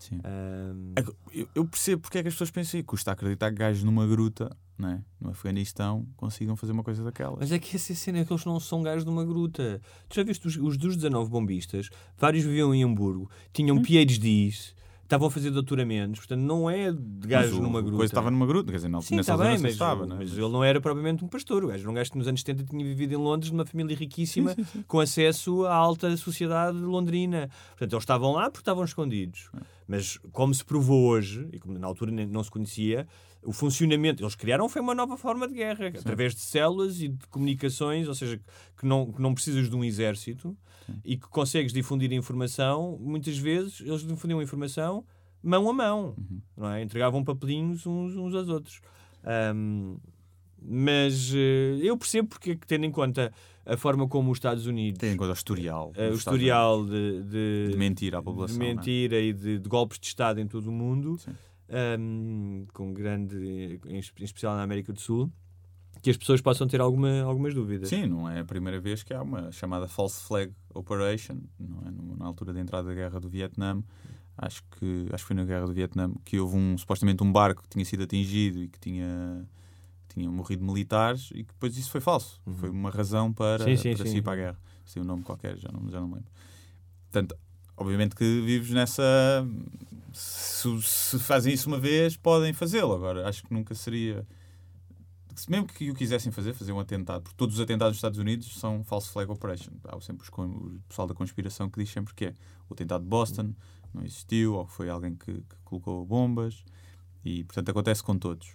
Sim. 0.00 0.18
Ahm, 0.24 0.92
Agora, 0.96 1.16
Eu, 1.32 1.48
eu 1.54 1.64
percebo 1.64 2.02
porque 2.02 2.18
é 2.18 2.22
que 2.22 2.28
as 2.28 2.34
pessoas 2.34 2.50
pensam 2.50 2.80
isso. 2.80 2.86
Custa 2.86 3.12
acreditar 3.12 3.50
que 3.50 3.56
gajos 3.56 3.84
numa 3.84 4.06
gruta, 4.06 4.50
não 4.76 4.88
é? 4.88 5.02
no 5.20 5.30
Afeganistão, 5.30 6.06
consigam 6.16 6.56
fazer 6.56 6.72
uma 6.72 6.82
coisa 6.82 7.04
daquelas. 7.04 7.38
mas 7.38 7.52
é 7.52 7.58
que 7.58 7.76
essa 7.76 7.94
cena 7.94 8.18
é 8.18 8.24
que 8.24 8.32
eles 8.32 8.44
não 8.44 8.58
são 8.58 8.82
gajos 8.82 9.04
de 9.04 9.10
uma 9.10 9.24
gruta. 9.24 9.80
Tu 10.08 10.16
já 10.16 10.22
viste 10.24 10.46
os, 10.48 10.56
os 10.56 10.76
dos 10.76 10.96
19 10.96 11.30
bombistas? 11.30 11.90
Vários 12.18 12.44
viviam 12.44 12.74
em 12.74 12.82
Hamburgo, 12.82 13.30
tinham 13.52 13.80
PhDs, 13.82 14.74
estavam 15.10 15.26
a 15.28 15.30
fazer 15.30 15.50
doutoramentos, 15.50 16.20
portanto 16.20 16.40
não 16.40 16.70
é 16.70 16.92
de 16.92 17.26
gajos 17.28 17.58
o- 17.58 17.62
numa 17.62 17.80
gruta. 17.82 17.96
coisa 17.96 18.10
estava 18.10 18.30
numa 18.30 18.46
gruta, 18.46 18.70
quer 18.70 18.76
dizer, 18.76 18.88
não, 18.88 19.00
Sim, 19.02 19.16
nessa 19.16 19.32
altura 19.32 19.50
bem, 19.50 19.58
mas, 19.58 19.72
estava, 19.72 20.04
o- 20.06 20.12
é? 20.12 20.16
mas 20.18 20.32
ele 20.32 20.48
não 20.48 20.62
era 20.62 20.80
propriamente 20.80 21.24
um 21.24 21.28
pastor. 21.28 21.64
O 21.64 21.68
gajo 21.68 21.82
era 21.82 21.90
um 21.90 21.94
gajo 21.94 22.12
que 22.12 22.18
nos 22.18 22.28
anos 22.28 22.40
70 22.40 22.64
tinha 22.64 22.84
vivido 22.84 23.12
em 23.12 23.16
Londres, 23.16 23.50
numa 23.50 23.66
família 23.66 23.96
riquíssima, 23.96 24.54
com 24.86 25.00
acesso 25.00 25.66
à 25.66 25.74
alta 25.74 26.16
sociedade 26.16 26.78
londrina. 26.78 27.50
Portanto, 27.70 27.92
eles 27.92 28.02
estavam 28.02 28.32
lá 28.32 28.44
porque 28.44 28.60
estavam 28.62 28.84
escondidos. 28.84 29.50
Mas, 29.88 30.18
como 30.30 30.54
se 30.54 30.64
provou 30.64 31.08
hoje, 31.08 31.48
e 31.52 31.58
como 31.58 31.76
na 31.76 31.86
altura 31.88 32.12
não 32.12 32.44
se 32.44 32.50
conhecia, 32.50 33.08
o 33.42 33.52
funcionamento. 33.52 34.22
Eles 34.22 34.34
criaram 34.36 34.68
foi 34.68 34.80
uma 34.80 34.94
nova 34.94 35.16
forma 35.16 35.48
de 35.48 35.54
guerra, 35.54 35.88
através 35.88 36.34
de 36.34 36.40
células 36.42 37.00
e 37.00 37.08
de 37.08 37.26
comunicações, 37.28 38.06
ou 38.06 38.14
seja, 38.14 38.38
que 38.78 38.86
não, 38.86 39.10
que 39.10 39.20
não 39.20 39.34
precisas 39.34 39.68
de 39.68 39.74
um 39.74 39.82
exército 39.82 40.56
e 41.04 41.16
que 41.16 41.28
consegues 41.28 41.72
difundir 41.72 42.12
informação. 42.12 42.98
Muitas 43.00 43.36
vezes 43.38 43.80
eles 43.80 44.06
difundiam 44.06 44.40
informação 44.42 45.04
mão 45.42 45.68
a 45.70 45.72
mão, 45.72 46.14
não 46.56 46.70
é? 46.70 46.82
entregavam 46.82 47.24
papelinhos 47.24 47.86
uns, 47.86 48.14
uns 48.16 48.34
aos 48.34 48.48
outros. 48.48 48.80
Ahm, 49.24 49.96
mas 50.62 51.32
eh, 51.34 51.78
eu 51.82 51.96
percebo 51.96 52.28
porque, 52.28 52.50
é 52.52 52.58
tendo 52.66 52.84
em 52.84 52.90
conta 52.90 53.32
a 53.64 53.76
forma 53.76 54.06
como 54.06 54.30
os 54.30 54.36
Estados 54.36 54.66
Unidos, 54.66 54.98
Tem 54.98 55.12
em 55.14 55.16
conta 55.16 55.30
o 55.30 55.34
historial. 55.34 55.92
eh, 55.96 56.10
o 56.10 56.14
historial 56.14 56.84
de, 56.84 57.22
de, 57.22 57.68
De 57.70 57.76
mentira 57.78 58.18
à 58.18 58.22
população, 58.22 58.58
de 58.58 58.64
não 58.64 58.70
é? 58.70 58.74
mentira 58.74 59.18
e 59.18 59.32
de, 59.32 59.58
de 59.58 59.68
golpes 59.68 59.98
de 59.98 60.06
Estado 60.06 60.38
em 60.40 60.46
todo 60.46 60.66
o 60.66 60.72
mundo, 60.72 61.18
ahm, 61.70 62.66
com 62.74 62.92
grande, 62.92 63.80
em 63.86 63.98
especial 63.98 64.54
na 64.56 64.62
América 64.62 64.92
do 64.92 65.00
Sul, 65.00 65.30
que 66.02 66.10
as 66.10 66.16
pessoas 66.16 66.40
possam 66.40 66.66
ter 66.66 66.80
alguma, 66.80 67.22
algumas 67.22 67.54
dúvidas. 67.54 67.88
Sim, 67.88 68.06
não 68.06 68.28
é 68.28 68.40
a 68.40 68.44
primeira 68.44 68.80
vez 68.80 69.02
que 69.02 69.12
há 69.12 69.22
uma 69.22 69.50
chamada 69.52 69.86
false 69.86 70.22
flag 70.22 70.52
operation, 70.74 71.38
não 71.58 71.80
é? 71.86 72.18
Na 72.18 72.26
altura 72.26 72.52
da 72.52 72.60
entrada 72.60 72.88
da 72.88 72.94
guerra 72.94 73.20
do 73.20 73.28
Vietnã, 73.28 73.82
acho 74.36 74.62
que 74.78 75.06
acho 75.12 75.24
que 75.24 75.28
foi 75.28 75.36
na 75.36 75.44
guerra 75.44 75.66
do 75.66 75.72
Vietnã 75.72 76.10
que 76.24 76.38
houve 76.38 76.56
um 76.56 76.76
supostamente 76.78 77.22
um 77.22 77.30
barco 77.30 77.62
que 77.62 77.68
tinha 77.68 77.84
sido 77.84 78.02
atingido 78.02 78.62
e 78.62 78.68
que 78.68 78.78
tinha 78.78 79.46
tinha 80.08 80.30
morrido 80.30 80.64
militares 80.64 81.30
e 81.32 81.44
que 81.44 81.52
depois 81.52 81.76
isso 81.76 81.90
foi 81.90 82.00
falso. 82.00 82.40
Foi 82.56 82.68
uma 82.68 82.90
razão 82.90 83.32
para, 83.32 83.62
Sim, 83.64 83.76
sim, 83.76 83.94
para 83.94 84.04
sim. 84.04 84.10
se 84.12 84.18
ir 84.18 84.22
para 84.22 84.32
a 84.32 84.36
guerra. 84.36 84.58
Isso 84.84 84.94
tem 84.94 85.02
um 85.02 85.06
nome 85.06 85.22
qualquer, 85.22 85.56
já 85.56 85.68
não, 85.72 85.88
já 85.88 86.00
não 86.00 86.08
lembro. 86.08 86.30
Portanto, 87.10 87.36
obviamente 87.76 88.14
que 88.14 88.24
vives 88.42 88.70
nessa. 88.70 89.02
Se, 90.12 90.82
se 90.82 91.18
fazem 91.20 91.54
isso 91.54 91.68
uma 91.68 91.78
vez, 91.78 92.16
podem 92.16 92.52
fazê-lo. 92.52 92.92
Agora, 92.92 93.28
acho 93.28 93.44
que 93.44 93.54
nunca 93.54 93.74
seria. 93.74 94.26
Se 95.40 95.50
Mesmo 95.50 95.66
que 95.66 95.90
o 95.90 95.94
quisessem 95.94 96.30
fazer, 96.30 96.52
fazer 96.54 96.72
um 96.72 96.80
atentado, 96.80 97.22
porque 97.22 97.36
todos 97.36 97.54
os 97.54 97.60
atentados 97.60 97.92
dos 97.92 97.98
Estados 97.98 98.18
Unidos 98.18 98.58
são 98.58 98.84
false 98.84 99.08
flag 99.08 99.30
operation. 99.30 99.72
Há 99.84 100.00
sempre 100.00 100.22
os 100.22 100.28
o 100.28 100.80
pessoal 100.88 101.08
da 101.08 101.14
conspiração 101.14 101.68
que 101.70 101.80
diz 101.80 101.90
sempre 101.90 102.14
que 102.14 102.26
é 102.26 102.34
o 102.68 102.74
atentado 102.74 103.02
de 103.02 103.08
Boston 103.08 103.54
não 103.92 104.04
existiu, 104.04 104.54
ou 104.54 104.66
foi 104.66 104.88
alguém 104.88 105.16
que, 105.16 105.32
que 105.32 105.56
colocou 105.64 106.04
bombas, 106.06 106.64
e 107.24 107.42
portanto 107.44 107.70
acontece 107.70 108.02
com 108.02 108.16
todos. 108.16 108.54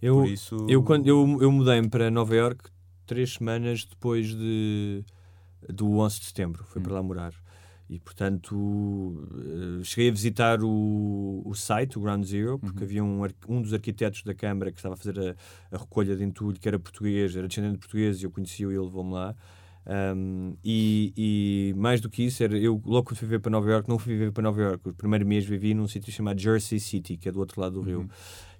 Eu, 0.00 0.16
Por 0.16 0.28
isso, 0.28 0.66
eu, 0.68 0.82
quando, 0.82 1.06
eu, 1.06 1.38
eu 1.40 1.50
mudei-me 1.50 1.88
para 1.88 2.10
Nova 2.10 2.34
York 2.34 2.70
três 3.06 3.34
semanas 3.34 3.84
depois 3.84 4.28
de, 4.34 5.04
do 5.72 5.98
11 5.98 6.20
de 6.20 6.26
setembro. 6.26 6.64
Fui 6.64 6.80
Hum. 6.80 6.84
para 6.84 6.94
lá 6.94 7.02
morar. 7.02 7.34
E, 7.88 8.00
portanto, 8.00 9.28
eh, 9.80 9.84
cheguei 9.84 10.08
a 10.10 10.12
visitar 10.12 10.58
o, 10.62 11.42
o 11.44 11.54
site, 11.54 11.96
o 11.96 12.00
Ground 12.00 12.24
Zero, 12.24 12.58
porque 12.58 12.78
Uhum. 12.80 12.84
havia 12.84 13.04
um, 13.04 13.22
um 13.48 13.62
dos 13.62 13.72
arquitetos 13.72 14.22
da 14.24 14.34
Câmara 14.34 14.72
que 14.72 14.78
estava 14.78 14.94
a 14.94 14.96
fazer 14.96 15.18
a, 15.20 15.76
a 15.76 15.78
recolha 15.78 16.16
de 16.16 16.24
entulho, 16.24 16.58
que 16.58 16.66
era 16.66 16.78
português, 16.80 17.36
era 17.36 17.46
descendente 17.46 17.74
de 17.74 17.78
português, 17.78 18.20
e 18.20 18.24
eu 18.24 18.30
conhecia-o 18.30 18.72
e 18.72 18.74
ele 18.74 18.84
levou-me 18.84 19.12
lá. 19.12 19.34
Um, 20.16 20.56
e, 20.64 21.12
e 21.16 21.74
mais 21.76 22.00
do 22.00 22.10
que 22.10 22.24
isso, 22.24 22.42
era, 22.42 22.58
eu 22.58 22.82
logo 22.84 23.04
quando 23.08 23.18
fui 23.18 23.28
viver 23.28 23.38
para 23.38 23.52
Nova 23.52 23.70
York, 23.70 23.88
não 23.88 24.00
fui 24.00 24.14
viver 24.14 24.32
para 24.32 24.42
Nova 24.42 24.60
York. 24.60 24.88
O 24.88 24.92
primeiro 24.92 25.24
mês 25.24 25.44
vivi 25.44 25.72
num 25.74 25.86
sítio 25.86 26.12
chamado 26.12 26.40
Jersey 26.40 26.80
City, 26.80 27.16
que 27.16 27.28
é 27.28 27.32
do 27.32 27.38
outro 27.38 27.60
lado 27.60 27.74
do 27.74 27.82
rio, 27.82 28.00
Uhum. 28.00 28.08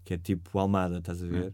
que 0.05 0.15
é 0.15 0.19
tipo 0.19 0.57
Almada, 0.57 0.99
estás 0.99 1.21
a 1.21 1.27
ver? 1.27 1.53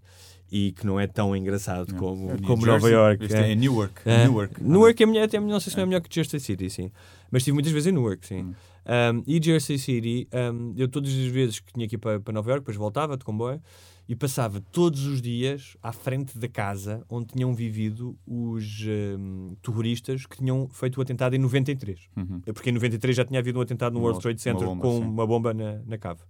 E 0.50 0.72
que 0.72 0.87
não 0.87 1.00
é 1.00 1.06
tão 1.06 1.35
engraçado 1.35 1.94
como, 1.94 2.32
É 2.32 2.37
como 2.37 2.66
Jersey, 2.66 2.66
Nova 2.66 2.90
York. 2.90 3.32
É. 3.32 3.52
é 3.52 3.54
Newark. 3.54 3.94
É. 4.04 4.24
Newark. 4.26 4.62
Newark 4.62 5.02
é 5.02 5.06
melhor, 5.06 5.24
até 5.24 5.40
não 5.40 5.58
sei 5.58 5.70
se 5.70 5.76
não 5.78 5.85
é 5.85 5.87
melhor 5.87 6.02
que 6.02 6.14
Jersey 6.14 6.38
City, 6.38 6.68
sim. 6.68 6.92
Mas 7.33 7.40
estive 7.40 7.55
muitas 7.55 7.73
vezes 7.73 7.88
em 7.88 7.92
Newark, 7.92 8.25
sim. 8.27 8.42
Hum. 8.42 8.55
Um, 8.85 9.23
e 9.27 9.42
Jersey 9.42 9.79
City, 9.79 10.29
um, 10.53 10.75
eu 10.77 10.87
todas 10.87 11.11
as 11.11 11.27
vezes 11.27 11.59
que 11.61 11.73
tinha 11.73 11.87
ir 11.90 11.99
para, 11.99 12.21
para 12.21 12.33
Nova 12.35 12.51
York, 12.51 12.61
depois 12.62 12.77
voltava 12.77 13.16
de 13.16 13.25
comboio 13.25 13.61
e 14.09 14.14
passava 14.14 14.61
todos 14.61 15.07
os 15.07 15.23
dias 15.23 15.77
à 15.83 15.92
frente 15.92 16.37
da 16.37 16.49
casa 16.49 17.03
onde 17.09 17.29
tinham 17.29 17.55
vivido 17.55 18.18
os 18.27 18.85
um, 19.18 19.55
terroristas 19.62 20.27
que 20.27 20.37
tinham 20.37 20.68
feito 20.68 20.99
o 20.99 21.01
atentado 21.01 21.35
em 21.35 21.38
93. 21.38 22.01
Uhum. 22.16 22.40
Porque 22.40 22.68
em 22.71 22.73
93 22.73 23.16
já 23.16 23.25
tinha 23.25 23.40
havido 23.40 23.59
um 23.59 23.62
atentado 23.62 23.95
no 23.95 24.01
Uma- 24.01 24.07
World 24.09 24.21
Trade 24.21 24.37
uma 24.38 24.42
Center 24.42 24.66
bomba, 24.66 24.83
com 24.83 24.99
sim. 24.99 25.05
uma 25.09 25.27
bomba 25.27 25.55
na, 25.55 25.79
na 25.87 25.97
cave. 25.97 26.21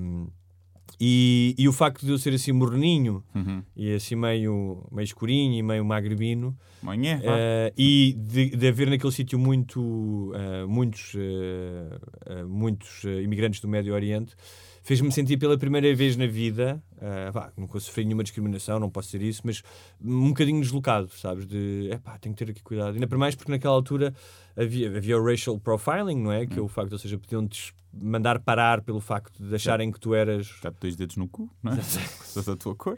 Um, 0.00 0.28
e, 1.00 1.54
e 1.58 1.68
o 1.68 1.72
facto 1.72 2.04
de 2.06 2.10
eu 2.12 2.18
ser 2.18 2.32
assim 2.34 2.52
morninho 2.52 3.22
Uhum. 3.34 3.62
e 3.76 3.94
assim 3.94 4.14
meio, 4.16 4.86
meio 4.90 5.04
escurinho 5.04 5.54
e 5.54 5.62
meio 5.62 5.84
magrebino 5.84 6.56
Amanhã. 6.82 7.16
vá. 7.18 7.24
eh, 7.38 7.72
e 7.76 8.14
de, 8.18 8.50
de 8.56 8.68
haver 8.68 8.88
naquele 8.88 9.12
sítio 9.12 9.38
muito, 9.38 10.32
eh, 10.34 10.64
muitos, 10.66 11.12
eh, 11.16 12.44
muitos 12.44 13.04
imigrantes 13.04 13.60
do 13.60 13.68
Médio 13.68 13.92
Oriente 13.94 14.34
fez-me 14.86 15.10
sentir 15.10 15.36
pela 15.36 15.58
primeira 15.58 15.92
vez 15.96 16.16
na 16.16 16.28
vida, 16.28 16.80
eh, 17.00 17.28
vá, 17.32 17.50
nunca 17.56 17.80
sofri 17.80 18.04
nenhuma 18.04 18.22
discriminação, 18.22 18.78
não 18.78 18.88
posso 18.88 19.08
dizer 19.10 19.26
isso, 19.26 19.42
mas 19.44 19.60
um 20.00 20.28
bocadinho 20.28 20.60
deslocado, 20.60 21.08
sabes? 21.08 21.44
De, 21.44 21.88
epá, 21.90 22.16
tenho 22.18 22.32
que 22.36 22.44
ter 22.44 22.52
aqui 22.52 22.62
cuidado. 22.62 22.94
Ainda 22.94 23.08
para 23.08 23.18
mais 23.18 23.34
porque 23.34 23.50
naquela 23.50 23.74
altura 23.74 24.14
havia, 24.56 24.96
havia 24.96 25.18
o 25.18 25.26
racial 25.26 25.58
profiling, 25.58 26.22
não 26.22 26.30
é? 26.30 26.46
Que 26.46 26.60
é 26.60 26.62
o 26.62 26.68
facto, 26.68 26.92
ou 26.92 26.98
seja, 27.00 27.18
podiam-te 27.18 27.74
mandar 27.92 28.38
parar 28.38 28.80
pelo 28.80 29.00
facto 29.00 29.42
de 29.42 29.52
acharem 29.56 29.90
que 29.90 29.98
tu 29.98 30.14
eras... 30.14 30.52
Cá-te 30.62 30.76
dois 30.80 30.94
dedos 30.94 31.16
no 31.16 31.26
cu, 31.26 31.50
não 31.60 31.72
é? 31.72 31.82
Se 31.82 32.46
da 32.46 32.54
tua 32.54 32.76
cor. 32.76 32.96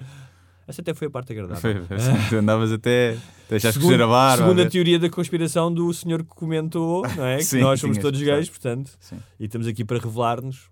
Essa 0.67 0.83
até 0.83 0.93
foi 0.93 1.07
a 1.07 1.11
parte 1.11 1.33
agradável. 1.33 1.87
Foi, 1.87 1.97
assim, 1.97 2.13
tu 2.29 2.37
andavas 2.37 2.71
até. 2.71 3.17
Deixaste 3.49 3.81
Segundo, 3.81 4.05
a 4.05 4.07
barba. 4.07 4.45
segundo 4.45 4.59
a 4.59 4.61
a 4.61 4.65
ver. 4.65 4.71
teoria 4.71 4.99
da 4.99 5.09
conspiração 5.09 5.73
do 5.73 5.91
senhor 5.95 6.23
que 6.23 6.29
comentou, 6.35 7.09
não 7.17 7.25
é? 7.25 7.39
que 7.41 7.45
Sim, 7.45 7.61
nós 7.61 7.81
somos 7.81 7.97
tinhas 7.97 8.03
todos 8.03 8.21
gays, 8.21 8.51
portanto, 8.51 8.91
Sim. 9.01 9.17
e 9.41 9.47
estamos 9.47 9.67
aqui 9.67 9.83
para 9.87 9.99
revelar-nos. 9.99 10.69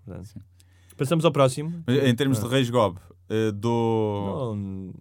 Passamos 0.97 1.23
ao 1.25 1.31
próximo. 1.31 1.83
Em 1.87 2.15
termos 2.15 2.39
de 2.39 2.47
Reis 2.47 2.69
Gob, 2.69 2.97
eh, 3.29 3.51
dou. 3.51 4.55
Não, 4.55 4.93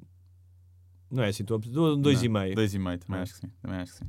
não 1.10 1.22
é 1.22 1.28
assim, 1.28 1.44
dou 1.44 1.58
dois 1.96 2.18
Não, 2.18 2.24
e 2.24 2.28
meio. 2.28 2.54
Dois 2.54 2.74
e 2.74 2.78
meio, 2.78 2.98
também 2.98 3.20
Ah. 3.20 3.22
acho 3.22 3.34
que 3.34 3.40
sim. 3.40 3.52
Também 3.62 3.78
acho 3.80 3.92
que 3.92 3.98
sim. 3.98 4.04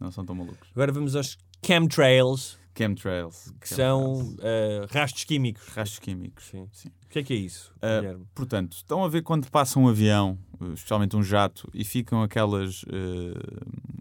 Não 0.00 0.10
são 0.10 0.24
tão 0.24 0.34
malucos. 0.34 0.68
Agora 0.74 0.90
vamos 0.92 1.14
aos 1.14 1.36
chemtrails, 1.64 2.58
Chemtrails. 2.76 3.52
que 3.60 3.68
são 3.68 4.34
eh, 4.40 4.86
rastros 4.90 5.24
químicos. 5.24 5.66
Rastros 5.68 5.98
químicos. 5.98 6.44
Sim. 6.46 6.66
Sim. 6.72 6.88
O 7.04 7.08
que 7.10 7.18
é 7.18 7.22
que 7.22 7.32
é 7.34 7.36
isso, 7.36 7.72
Ah, 7.82 7.96
Guilherme? 8.00 8.24
Portanto, 8.34 8.72
estão 8.72 9.04
a 9.04 9.08
ver 9.08 9.22
quando 9.22 9.50
passa 9.50 9.78
um 9.78 9.88
avião, 9.88 10.38
especialmente 10.72 11.16
um 11.16 11.22
jato, 11.22 11.68
e 11.74 11.84
ficam 11.84 12.22
aquelas 12.22 12.84
eh, 12.88 13.34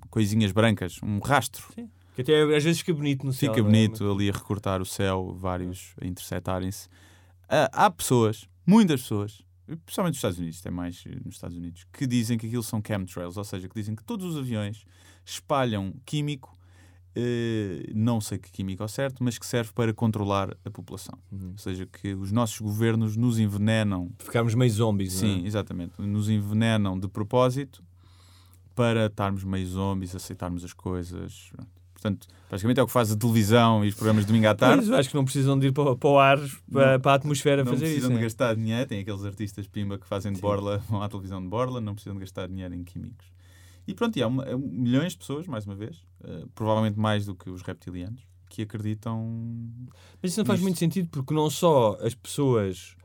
coisinhas 0.10 0.52
brancas, 0.54 1.00
um 1.04 1.20
rastro. 1.20 1.66
Que 2.15 2.22
até 2.22 2.41
às 2.41 2.63
vezes 2.63 2.80
fica 2.80 2.93
bonito 2.93 3.26
no 3.26 3.32
céu. 3.32 3.54
Fica 3.54 3.62
é? 3.62 3.63
bonito 3.63 4.12
ali 4.12 4.30
a 4.30 4.34
recortar 4.34 4.82
o 4.82 4.86
céu, 4.86 5.36
vários 5.38 5.93
a 6.02 6.06
interceptarem-se. 6.06 6.89
Ah, 7.48 7.69
há 7.72 7.89
pessoas, 7.89 8.48
muitas 8.65 9.02
pessoas, 9.02 9.41
principalmente 9.86 10.13
nos 10.13 10.17
Estados 10.17 10.38
Unidos, 10.38 10.56
isto 10.58 10.67
é 10.67 10.72
mais 10.72 11.04
nos 11.26 11.36
Estados 11.36 11.58
Unidos, 11.58 11.86
que 11.91 12.08
dizem 12.08 12.38
que 12.38 12.48
aquilo 12.48 12.63
são 12.63 12.82
chemtrails, 12.86 13.38
ou 13.38 13.43
seja, 13.43 13.67
que 13.67 13.76
dizem 13.76 13.95
que 13.95 14.04
todos 14.04 14.26
os 14.26 14.38
aviões 14.38 14.86
espalham 15.26 15.93
químico, 16.06 16.58
eh, 17.15 17.89
não 17.93 18.22
sei 18.22 18.38
que 18.38 18.52
químico 18.52 18.84
ao 18.84 18.89
certo, 18.89 19.24
mas 19.24 19.38
que 19.38 19.45
serve 19.45 19.72
para 19.74 19.93
controlar 19.93 20.56
a 20.63 20.72
população. 20.72 21.17
Uhum. 21.32 21.52
Ou 21.52 21.58
seja, 21.58 21.86
que 21.86 22.13
os 22.13 22.32
nossos 22.32 22.60
governos 22.60 23.15
nos 23.15 23.39
envenenam 23.39 24.12
Ficámos 24.19 24.56
meio 24.56 24.72
zombies, 24.72 25.22
não 25.22 25.30
é? 25.30 25.34
Sim, 25.34 25.45
exatamente. 25.45 25.93
Nos 26.00 26.30
envenenam 26.30 27.00
de 27.00 27.08
propósito 27.08 27.84
para 28.76 29.08
estarmos 29.08 29.43
meio 29.43 29.67
zombies, 29.67 30.15
aceitarmos 30.15 30.63
as 30.63 30.74
coisas. 30.74 31.52
Portanto, 32.00 32.28
praticamente 32.48 32.80
é 32.80 32.84
o 32.84 32.88
que 32.88 32.94
faz 32.94 33.12
a 33.12 33.18
televisão 33.18 33.84
e 33.84 33.90
os 33.90 33.96
programas 33.96 34.24
de 34.24 34.28
domingo 34.28 34.48
à 34.48 34.56
tarde. 34.56 34.94
Acho 34.94 35.10
que 35.10 35.16
não 35.16 35.26
precisam 35.26 35.60
de 35.60 35.68
ir 35.68 35.72
para, 35.74 35.96
para 35.96 36.10
o 36.10 36.18
ar, 36.20 36.40
para, 36.72 37.00
para 37.00 37.12
a 37.12 37.16
atmosfera 37.16 37.64
Não 37.64 37.74
fazer 37.74 37.86
precisam 37.86 38.10
isso. 38.10 38.18
de 38.18 38.24
é? 38.24 38.24
gastar 38.24 38.56
dinheiro. 38.56 38.88
Tem 38.88 39.00
aqueles 39.02 39.24
artistas 39.26 39.68
pimba 39.68 39.98
que 39.98 40.08
fazem 40.08 40.32
de 40.32 40.38
Sim. 40.38 40.42
borla, 40.42 40.78
vão 40.90 41.02
à 41.04 41.10
televisão 41.10 41.42
de 41.42 41.48
borla, 41.48 41.82
não 41.82 41.94
precisam 41.94 42.14
de 42.16 42.22
gastar 42.22 42.48
dinheiro 42.48 42.74
em 42.74 42.84
químicos. 42.84 43.28
E 43.88 43.94
pronto, 43.94 44.18
e 44.18 44.24
há 44.24 44.28
uma- 44.28 44.46
milhões 44.58 45.14
de 45.14 45.18
pessoas, 45.20 45.48
mais 45.48 45.66
uma 45.66 45.76
vez, 45.76 45.98
eh, 46.24 46.44
provavelmente 46.54 46.98
mais 47.00 47.26
do 47.26 47.34
que 47.36 47.50
os 47.50 47.62
reptilianos, 47.64 48.22
que 48.50 48.62
acreditam. 48.62 49.26
Mas 50.22 50.32
isso 50.32 50.40
não 50.40 50.46
faz 50.46 50.60
Nisto. 50.60 50.64
muito 50.68 50.80
sentido 50.80 51.10
porque 51.10 51.34
não 51.34 51.50
só 51.50 51.98
as 52.02 52.14
pessoas 52.14 52.96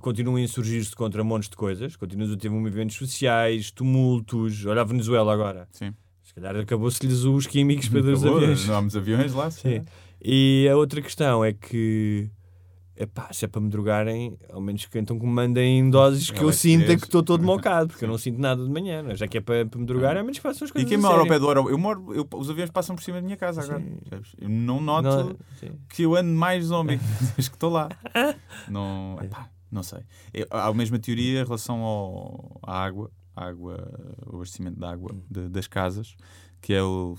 continuam 0.00 0.36
a 0.36 0.40
insurgir-se 0.40 0.94
contra 0.94 1.22
montes 1.24 1.48
de 1.48 1.56
coisas, 1.56 1.96
continuam 1.96 2.32
a 2.32 2.36
ter 2.36 2.48
movimentos 2.50 2.96
sociais, 2.96 3.70
tumultos. 3.70 4.66
Olha 4.66 4.80
a 4.82 4.84
Venezuela 4.84 5.32
agora. 5.32 5.68
Sim. 5.72 5.94
Calhar 6.36 6.56
acabou-se-lhes 6.56 7.24
os 7.24 7.46
químicos 7.46 7.88
para 7.88 8.00
os 8.00 8.24
aviões. 8.24 8.66
Não 8.66 8.74
há 8.76 8.78
aviões 8.78 9.32
lá. 9.32 9.50
Sim. 9.50 9.82
E 10.22 10.68
a 10.70 10.76
outra 10.76 11.00
questão 11.00 11.44
é 11.44 11.52
que 11.52 12.30
epá, 12.98 13.28
se 13.32 13.44
é 13.44 13.48
para 13.48 13.60
me 13.60 13.68
drogarem, 13.68 14.38
ao 14.50 14.60
menos 14.60 14.84
que 14.86 14.98
então 14.98 15.18
que 15.18 15.24
me 15.26 15.32
mandem 15.32 15.78
em 15.80 15.90
doses 15.90 16.30
que 16.30 16.38
eu 16.38 16.44
LSDs. 16.48 16.60
sinta 16.80 16.96
que 16.96 17.04
estou 17.04 17.22
todo 17.22 17.42
mocado, 17.44 17.88
porque 17.88 18.04
eu 18.04 18.08
não 18.08 18.16
sinto 18.18 18.38
nada 18.40 18.62
de 18.64 18.70
manhã, 18.70 19.02
não 19.02 19.10
é? 19.10 19.16
já 19.16 19.26
que 19.28 19.36
é 19.38 19.40
para, 19.40 19.66
para 19.66 19.78
me 19.80 19.86
drogar, 19.86 20.16
ao 20.16 20.22
menos 20.22 20.38
que 20.38 20.42
façam 20.42 20.64
as 20.64 20.70
E 20.70 20.72
coisas 20.72 20.88
quem 20.88 20.98
a 20.98 21.00
mora 21.00 21.20
ao 21.20 21.26
pé 21.26 21.38
do 21.38 21.46
aeroporto? 21.48 21.74
Eu 21.74 21.78
moro, 21.78 22.14
eu- 22.14 22.26
os 22.34 22.48
aviões 22.50 22.70
passam 22.70 22.96
por 22.96 23.02
cima 23.02 23.18
da 23.18 23.22
minha 23.22 23.36
casa 23.36 23.62
agora. 23.62 23.82
Eu 24.40 24.48
não 24.48 24.80
noto 24.80 25.08
Não, 25.08 25.36
sim. 25.60 25.70
que 25.90 26.02
eu 26.02 26.14
ando 26.16 26.30
mais 26.32 26.64
zombie 26.64 26.96
desde 27.36 27.50
que 27.50 27.56
estou 27.56 27.70
lá. 27.70 27.88
Não, 28.68 29.18
epá, 29.22 29.48
não 29.70 29.82
sei. 29.82 30.00
Eu- 30.32 30.46
há 30.50 30.66
a 30.66 30.74
mesma 30.74 30.98
teoria 30.98 31.40
em 31.40 31.44
relação 31.44 31.80
ao, 31.82 32.58
à 32.62 32.82
água, 32.82 33.10
água, 33.36 33.86
o 34.26 34.36
abastecimento 34.36 34.78
de 34.78 34.84
água 34.86 35.14
de- 35.30 35.48
das 35.48 35.66
casas, 35.68 36.16
que 36.60 36.72
é 36.72 36.82
o, 36.82 37.16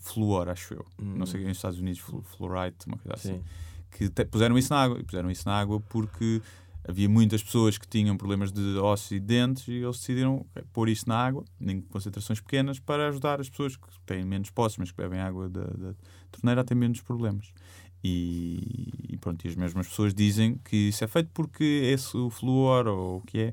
fluor, 0.00 0.48
acho 0.48 0.74
eu. 0.74 0.84
Não 0.98 1.26
sei, 1.26 1.42
nos 1.44 1.56
Estados 1.56 1.78
Unidos, 1.78 2.00
flu- 2.00 2.22
fluorite, 2.22 2.86
uma 2.86 2.98
coisa 2.98 3.14
assim. 3.14 3.34
Sim. 3.38 3.42
Que 3.90 4.08
te- 4.08 4.24
puseram 4.24 4.58
isso 4.58 4.72
na 4.72 4.82
água. 4.82 4.98
E 5.00 5.04
puseram 5.04 5.30
isso 5.30 5.48
na 5.48 5.58
água 5.58 5.80
porque 5.88 6.42
havia 6.88 7.08
muitas 7.08 7.42
pessoas 7.42 7.78
que 7.78 7.88
tinham 7.88 8.16
problemas 8.16 8.52
de 8.52 8.60
ossos 8.78 9.10
e 9.10 9.18
dentes 9.18 9.66
e 9.68 9.72
eles 9.72 9.96
decidiram 9.96 10.46
pôr 10.72 10.88
isso 10.88 11.08
na 11.08 11.16
água, 11.16 11.44
em 11.60 11.80
concentrações 11.80 12.40
pequenas, 12.40 12.78
para 12.78 13.08
ajudar 13.08 13.40
as 13.40 13.48
pessoas 13.48 13.74
que 13.76 13.86
têm 14.04 14.24
menos 14.24 14.50
posses, 14.50 14.78
mas 14.78 14.90
que 14.90 14.96
bebem 14.96 15.18
água 15.20 15.48
da, 15.48 15.64
da 15.64 15.94
torneira 16.30 16.60
a 16.60 16.64
ter 16.64 16.74
menos 16.76 17.00
problemas. 17.00 17.52
E, 18.04 18.92
e 19.08 19.16
pronto, 19.16 19.44
e 19.44 19.48
as 19.48 19.56
mesmas 19.56 19.88
pessoas 19.88 20.14
dizem 20.14 20.58
que 20.64 20.76
isso 20.90 21.02
é 21.02 21.08
feito 21.08 21.30
porque 21.34 21.64
esse 21.64 22.16
o 22.16 22.30
flúor, 22.30 22.86
ou 22.86 23.16
o 23.18 23.20
que 23.22 23.38
é, 23.38 23.52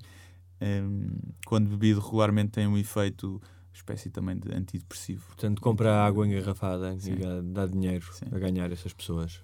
hum, 0.64 1.08
quando 1.46 1.70
bebido 1.70 2.00
regularmente, 2.00 2.52
tem 2.52 2.68
um 2.68 2.78
efeito, 2.78 3.42
espécie 3.74 4.10
também 4.10 4.38
de 4.38 4.54
antidepressivo. 4.54 5.26
Portanto, 5.28 5.62
compra 5.62 6.04
água 6.06 6.26
engarrafada 6.28 6.98
Sim. 7.00 7.14
e 7.14 7.42
dá- 7.42 7.66
dinheiro 7.68 8.06
Sim. 8.14 8.26
a 8.32 8.40
ganhar 8.40 8.72
essas 8.72 8.94
pessoas. 8.94 9.42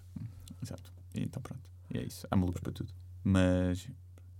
Exato. 0.63 0.91
E 1.15 1.23
então 1.23 1.41
pronto. 1.41 1.61
E 1.93 1.97
é 1.97 2.03
isso. 2.03 2.27
Há 2.29 2.35
malucos 2.35 2.61
para 2.61 2.71
tudo. 2.71 2.91
Mas 3.23 3.89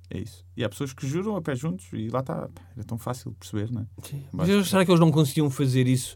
é 0.09 0.19
isso. 0.19 0.45
E 0.55 0.63
há 0.63 0.69
pessoas 0.69 0.93
que 0.93 1.07
juram 1.07 1.35
a 1.35 1.41
pé 1.41 1.55
juntos 1.55 1.87
e 1.93 2.07
lá 2.09 2.19
está. 2.19 2.49
Era 2.75 2.83
tão 2.85 2.97
fácil 2.97 3.31
de 3.31 3.37
perceber, 3.37 3.71
não 3.71 3.81
é? 3.81 3.85
Mas 4.31 4.47
eu- 4.49 4.63
será 4.63 4.85
que 4.85 4.91
eles 4.91 4.99
não 4.99 5.11
conseguiam 5.11 5.49
fazer 5.49 5.87
isso 5.87 6.15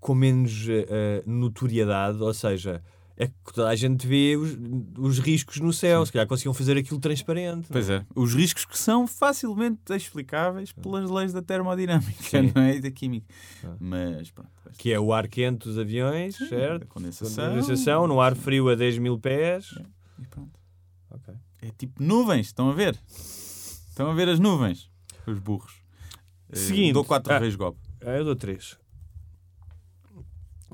com 0.00 0.14
menos 0.14 0.66
eh, 0.68 1.22
notoriedade? 1.26 2.22
Ou 2.22 2.32
seja, 2.32 2.82
é 3.20 3.26
que 3.26 3.52
toda 3.52 3.68
a 3.68 3.74
gente 3.74 4.06
vê 4.06 4.36
os, 4.36 4.56
os 4.96 5.18
riscos 5.18 5.58
no 5.58 5.72
céu, 5.72 6.06
se 6.06 6.12
calhar 6.12 6.26
conseguiam 6.28 6.54
fazer 6.54 6.76
aquilo 6.78 7.00
transparente. 7.00 7.66
Pois 7.68 7.90
é. 7.90 8.06
Os 8.14 8.32
riscos 8.32 8.64
que 8.64 8.78
são 8.78 9.06
facilmente 9.08 9.80
explicáveis 9.92 10.70
pelas 10.72 11.10
leis 11.10 11.32
da 11.32 11.42
termodinâmica, 11.42 12.22
Sim. 12.22 12.52
não 12.54 12.62
é? 12.62 12.76
E 12.76 12.80
da 12.80 12.90
química. 12.92 13.26
Ah. 13.64 13.74
Mas 13.80 14.30
pronto. 14.30 14.50
Que 14.78 14.92
é 14.92 15.00
o 15.00 15.12
ar 15.12 15.26
quente 15.26 15.66
dos 15.66 15.76
aviões, 15.78 16.36
certo? 16.36 16.84
A 16.84 16.86
condensação. 16.86 17.50
Condensação, 17.50 18.06
no 18.06 18.20
ar 18.20 18.36
frio 18.36 18.68
a 18.68 18.76
10 18.76 18.98
mil 18.98 19.18
pés. 19.18 19.74
E 20.18 20.26
pronto. 20.26 20.58
Ok. 21.10 21.34
É 21.60 21.70
tipo 21.76 22.00
nuvens, 22.00 22.46
estão 22.46 22.70
a 22.70 22.72
ver? 22.72 22.96
Estão 23.08 24.10
a 24.10 24.14
ver 24.14 24.28
as 24.28 24.38
nuvens? 24.38 24.88
Os 25.26 25.40
burros. 25.40 25.82
Eh, 26.52 26.56
Seguinte. 26.56 26.92
Dou 26.92 27.04
quatro 27.04 27.34
Ah. 27.34 27.38
vezes 27.40 27.56
golpe. 27.56 27.80
Ah, 28.00 28.10
eu 28.12 28.24
dou 28.24 28.36
3. 28.36 28.78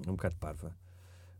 Um 0.07 0.12
bocado 0.12 0.37
parva. 0.37 0.76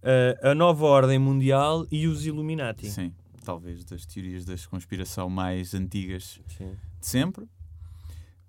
Ah, 0.05 0.51
a 0.51 0.55
nova 0.55 0.85
ordem 0.85 1.19
mundial 1.19 1.87
e 1.91 2.07
os 2.07 2.27
Illuminati. 2.27 2.91
Sim. 2.91 3.13
Talvez 3.43 3.85
das 3.85 4.05
teorias 4.05 4.45
da 4.45 4.55
conspiração 4.71 5.31
mais 5.31 5.75
antigas 5.75 6.41
Sim. 6.47 6.77
de 7.01 7.07
sempre. 7.07 7.49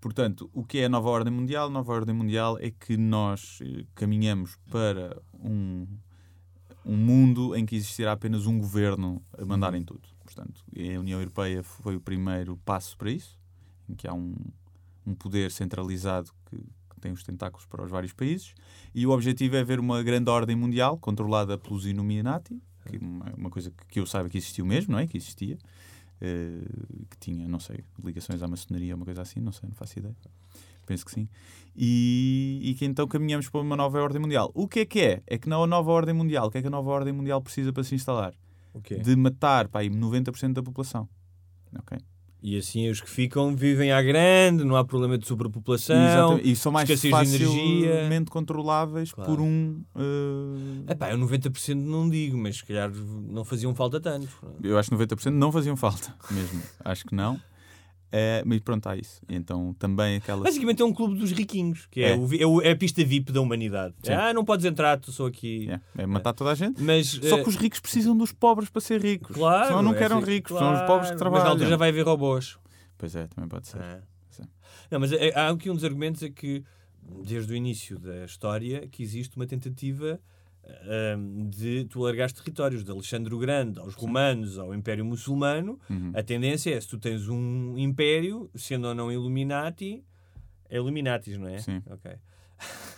Portanto, 0.01 0.49
o 0.53 0.63
que 0.63 0.79
é 0.79 0.85
a 0.85 0.89
nova 0.89 1.09
ordem 1.09 1.33
mundial? 1.33 1.67
A 1.67 1.69
nova 1.69 1.93
ordem 1.93 2.13
mundial 2.13 2.57
é 2.59 2.69
que 2.69 2.95
nós 2.95 3.59
eh, 3.61 3.85
caminhamos 3.95 4.55
para 4.69 5.19
um, 5.33 5.87
um 6.85 6.95
mundo 6.95 7.55
em 7.55 7.65
que 7.65 7.75
existirá 7.75 8.11
apenas 8.11 8.45
um 8.45 8.59
governo 8.59 9.21
a 9.37 9.43
mandar 9.43 9.73
em 9.73 9.83
tudo. 9.83 10.07
Portanto, 10.23 10.63
a 10.75 10.99
União 10.99 11.19
Europeia 11.19 11.63
foi 11.63 11.95
o 11.95 12.01
primeiro 12.01 12.55
passo 12.63 12.95
para 12.97 13.09
isso, 13.09 13.39
em 13.89 13.95
que 13.95 14.07
há 14.07 14.13
um, 14.13 14.35
um 15.07 15.15
poder 15.15 15.51
centralizado 15.51 16.31
que 16.49 16.63
tem 17.05 17.11
os 17.11 17.23
tentáculos 17.23 17.67
para 17.67 17.83
os 17.83 17.91
vários 17.91 18.13
países, 18.13 18.55
e 18.93 19.05
o 19.05 19.11
objetivo 19.11 19.55
é 19.55 19.63
ver 19.63 19.79
uma 19.79 20.01
grande 20.01 20.29
ordem 20.29 20.55
mundial 20.55 20.97
controlada 20.97 21.55
pelos 21.55 21.85
Illuminati, 21.85 22.59
que 22.87 22.95
é 22.95 22.99
uma, 22.99 23.49
coisa 23.51 23.71
que, 23.87 23.99
eu 23.99 24.07
saiba 24.07 24.27
que 24.27 24.37
existiu 24.37 24.65
mesmo, 24.65 24.93
não 24.93 24.99
é? 24.99 25.05
Que 25.05 25.17
existia 25.17 25.57
eh, 26.19 26.65
que 27.09 27.17
tinha, 27.19 27.47
não 27.47 27.59
sei, 27.59 27.83
ligações 28.03 28.41
à 28.41 28.47
maçonaria, 28.47 28.95
uma 28.95 29.05
coisa 29.05 29.21
assim, 29.21 29.39
não 29.39 29.51
sei, 29.51 29.69
não 29.69 29.75
faço 29.75 29.99
ideia. 29.99 30.15
Penso 30.87 31.05
que 31.05 31.11
sim. 31.11 31.27
E, 31.75 32.59
e 32.63 32.73
que 32.73 32.85
então 32.85 33.07
caminhamos 33.07 33.49
para 33.49 33.61
uma 33.61 33.75
nova 33.75 34.01
ordem 34.01 34.19
mundial. 34.19 34.51
O 34.53 34.67
que 34.67 34.79
é 34.79 34.85
que 34.85 35.01
é? 35.01 35.21
É 35.27 35.37
que 35.37 35.47
na 35.47 35.65
nova 35.67 35.91
ordem 35.91 36.13
mundial, 36.13 36.47
o 36.47 36.51
que 36.51 36.57
é 36.57 36.61
que 36.61 36.67
a 36.67 36.71
nova 36.71 36.89
ordem 36.89 37.13
mundial 37.13 37.41
precisa 37.41 37.71
para 37.71 37.83
se 37.83 37.93
instalar? 37.93 38.33
De 38.97 39.15
matar 39.15 39.67
pá, 39.67 39.79
aí 39.79 39.89
90% 39.89 40.53
da 40.53 40.63
população. 40.63 41.07
Ok? 41.77 41.97
E 42.47 42.57
assim 42.59 42.87
os 42.89 43.01
que 43.01 43.09
ficam 43.09 43.55
vivem 43.55 43.91
à 43.91 43.99
grande, 44.03 44.63
não 44.63 44.75
há 44.75 44.85
problema 44.85 45.17
de 45.17 45.25
sobrepopulação. 45.27 45.95
Exatamente. 45.95 46.47
E 46.51 46.55
são 46.55 46.71
mais 46.71 46.87
facilmente 46.87 48.29
controláveis 48.29 49.11
Claro. 49.11 49.31
por 49.31 49.41
um. 49.41 49.81
eh, 49.95 50.91
Epá, 50.91 51.09
eu 51.11 51.17
90% 51.17 51.73
não 51.73 52.07
digo, 52.07 52.37
mas 52.37 52.57
se 52.57 52.65
calhar 52.65 52.91
não 52.93 53.43
faziam 53.43 53.73
falta 53.73 53.99
tanto. 53.99 54.27
eu 54.61 54.77
acho 54.77 54.91
que 54.91 54.95
90% 54.95 55.31
não 55.31 55.51
faziam 55.51 55.75
falta, 55.75 56.13
mesmo. 56.29 56.61
acho 56.83 57.03
que 57.05 57.15
não. 57.15 57.39
Eh, 58.11 58.43
mas 58.45 58.59
pronto, 58.61 58.87
há 58.87 58.95
isso. 58.95 59.21
Então 59.27 59.73
também 59.77 60.17
aquela. 60.17 60.43
Basicamente 60.43 60.81
é 60.81 60.85
um 60.85 60.93
clube 60.93 61.15
dos 61.17 61.31
riquinhos, 61.31 61.85
que 61.91 62.01
é, 62.01 62.11
É. 62.11 62.15
o 62.15 62.33
é, 62.33 62.45
o- 62.45 62.61
é 62.61 62.71
a 62.71 62.75
pista 62.75 63.03
VIP 63.03 63.31
da 63.31 63.41
humanidade. 63.41 63.93
Sim. 64.03 64.13
Ah, 64.13 64.33
não 64.33 64.45
podes 64.45 64.65
entrar, 64.65 64.97
tu 64.99 65.11
sou 65.11 65.25
aqui. 65.25 65.67
É, 65.97 66.03
é 66.03 66.05
matar 66.05 66.31
toda 66.33 66.51
a 66.51 66.55
gente. 66.55 66.81
Mas, 66.81 67.07
Só 67.09 67.39
eh, 67.39 67.43
que 67.43 67.49
os 67.49 67.55
ricos 67.55 67.79
precisam 67.79 68.15
dos 68.17 68.31
pobres 68.31 68.69
para 68.69 68.79
ser 68.81 69.01
ricos. 69.01 69.35
claro, 69.35 69.67
Senão 69.67 69.81
não 69.81 69.93
é 69.93 69.97
querem 69.97 70.17
assim, 70.17 70.31
ricos, 70.31 70.57
são 70.57 70.73
os 70.73 70.81
pobres 70.81 71.09
que 71.11 71.17
claro, 71.17 71.17
trabalham. 71.17 71.31
Mas 71.33 71.43
na 71.43 71.49
altura 71.51 71.69
já 71.69 71.77
vai 71.77 71.89
haver 71.89 72.05
robôs. 72.05 72.57
Pois 72.97 73.15
é, 73.15 73.27
também 73.27 73.49
pode 73.49 73.67
ser. 73.67 73.81
Ah. 73.81 74.01
Não, 74.91 74.99
mas 74.99 75.11
é- 75.11 75.33
há 75.35 75.49
aqui 75.49 75.69
um 75.69 75.73
dos 75.75 75.83
argumentos 75.83 76.21
é 76.21 76.29
que, 76.29 76.63
desde 77.25 77.51
o 77.51 77.55
início 77.55 77.97
da 77.99 78.23
história, 78.23 78.87
que 78.87 79.01
existe 79.01 79.35
uma 79.35 79.47
tentativa 79.47 80.19
de 81.49 81.85
tu 81.85 82.01
largares 82.01 82.33
territórios, 82.33 82.83
de 82.83 82.91
Alexandre 82.91 83.33
o 83.33 83.37
Grande 83.37 83.79
aos 83.79 83.93
romanos, 83.95 84.57
ao 84.57 84.73
Império 84.73 85.05
Muçulmano. 85.05 85.79
Uhum. 85.89 86.11
A 86.15 86.23
tendência 86.23 86.73
é, 86.75 86.79
se 86.81 86.87
tu 86.87 86.97
tens 86.97 87.27
um 87.29 87.77
império, 87.77 88.49
sendo 88.55 88.87
ou 88.87 88.95
não 88.95 89.11
Illuminati, 89.11 90.03
é 90.69 90.77
Illuminatis, 90.77 91.37
não 91.37 91.47
é? 91.47 91.59
Sim. 91.59 91.81
Ok. 91.89 92.11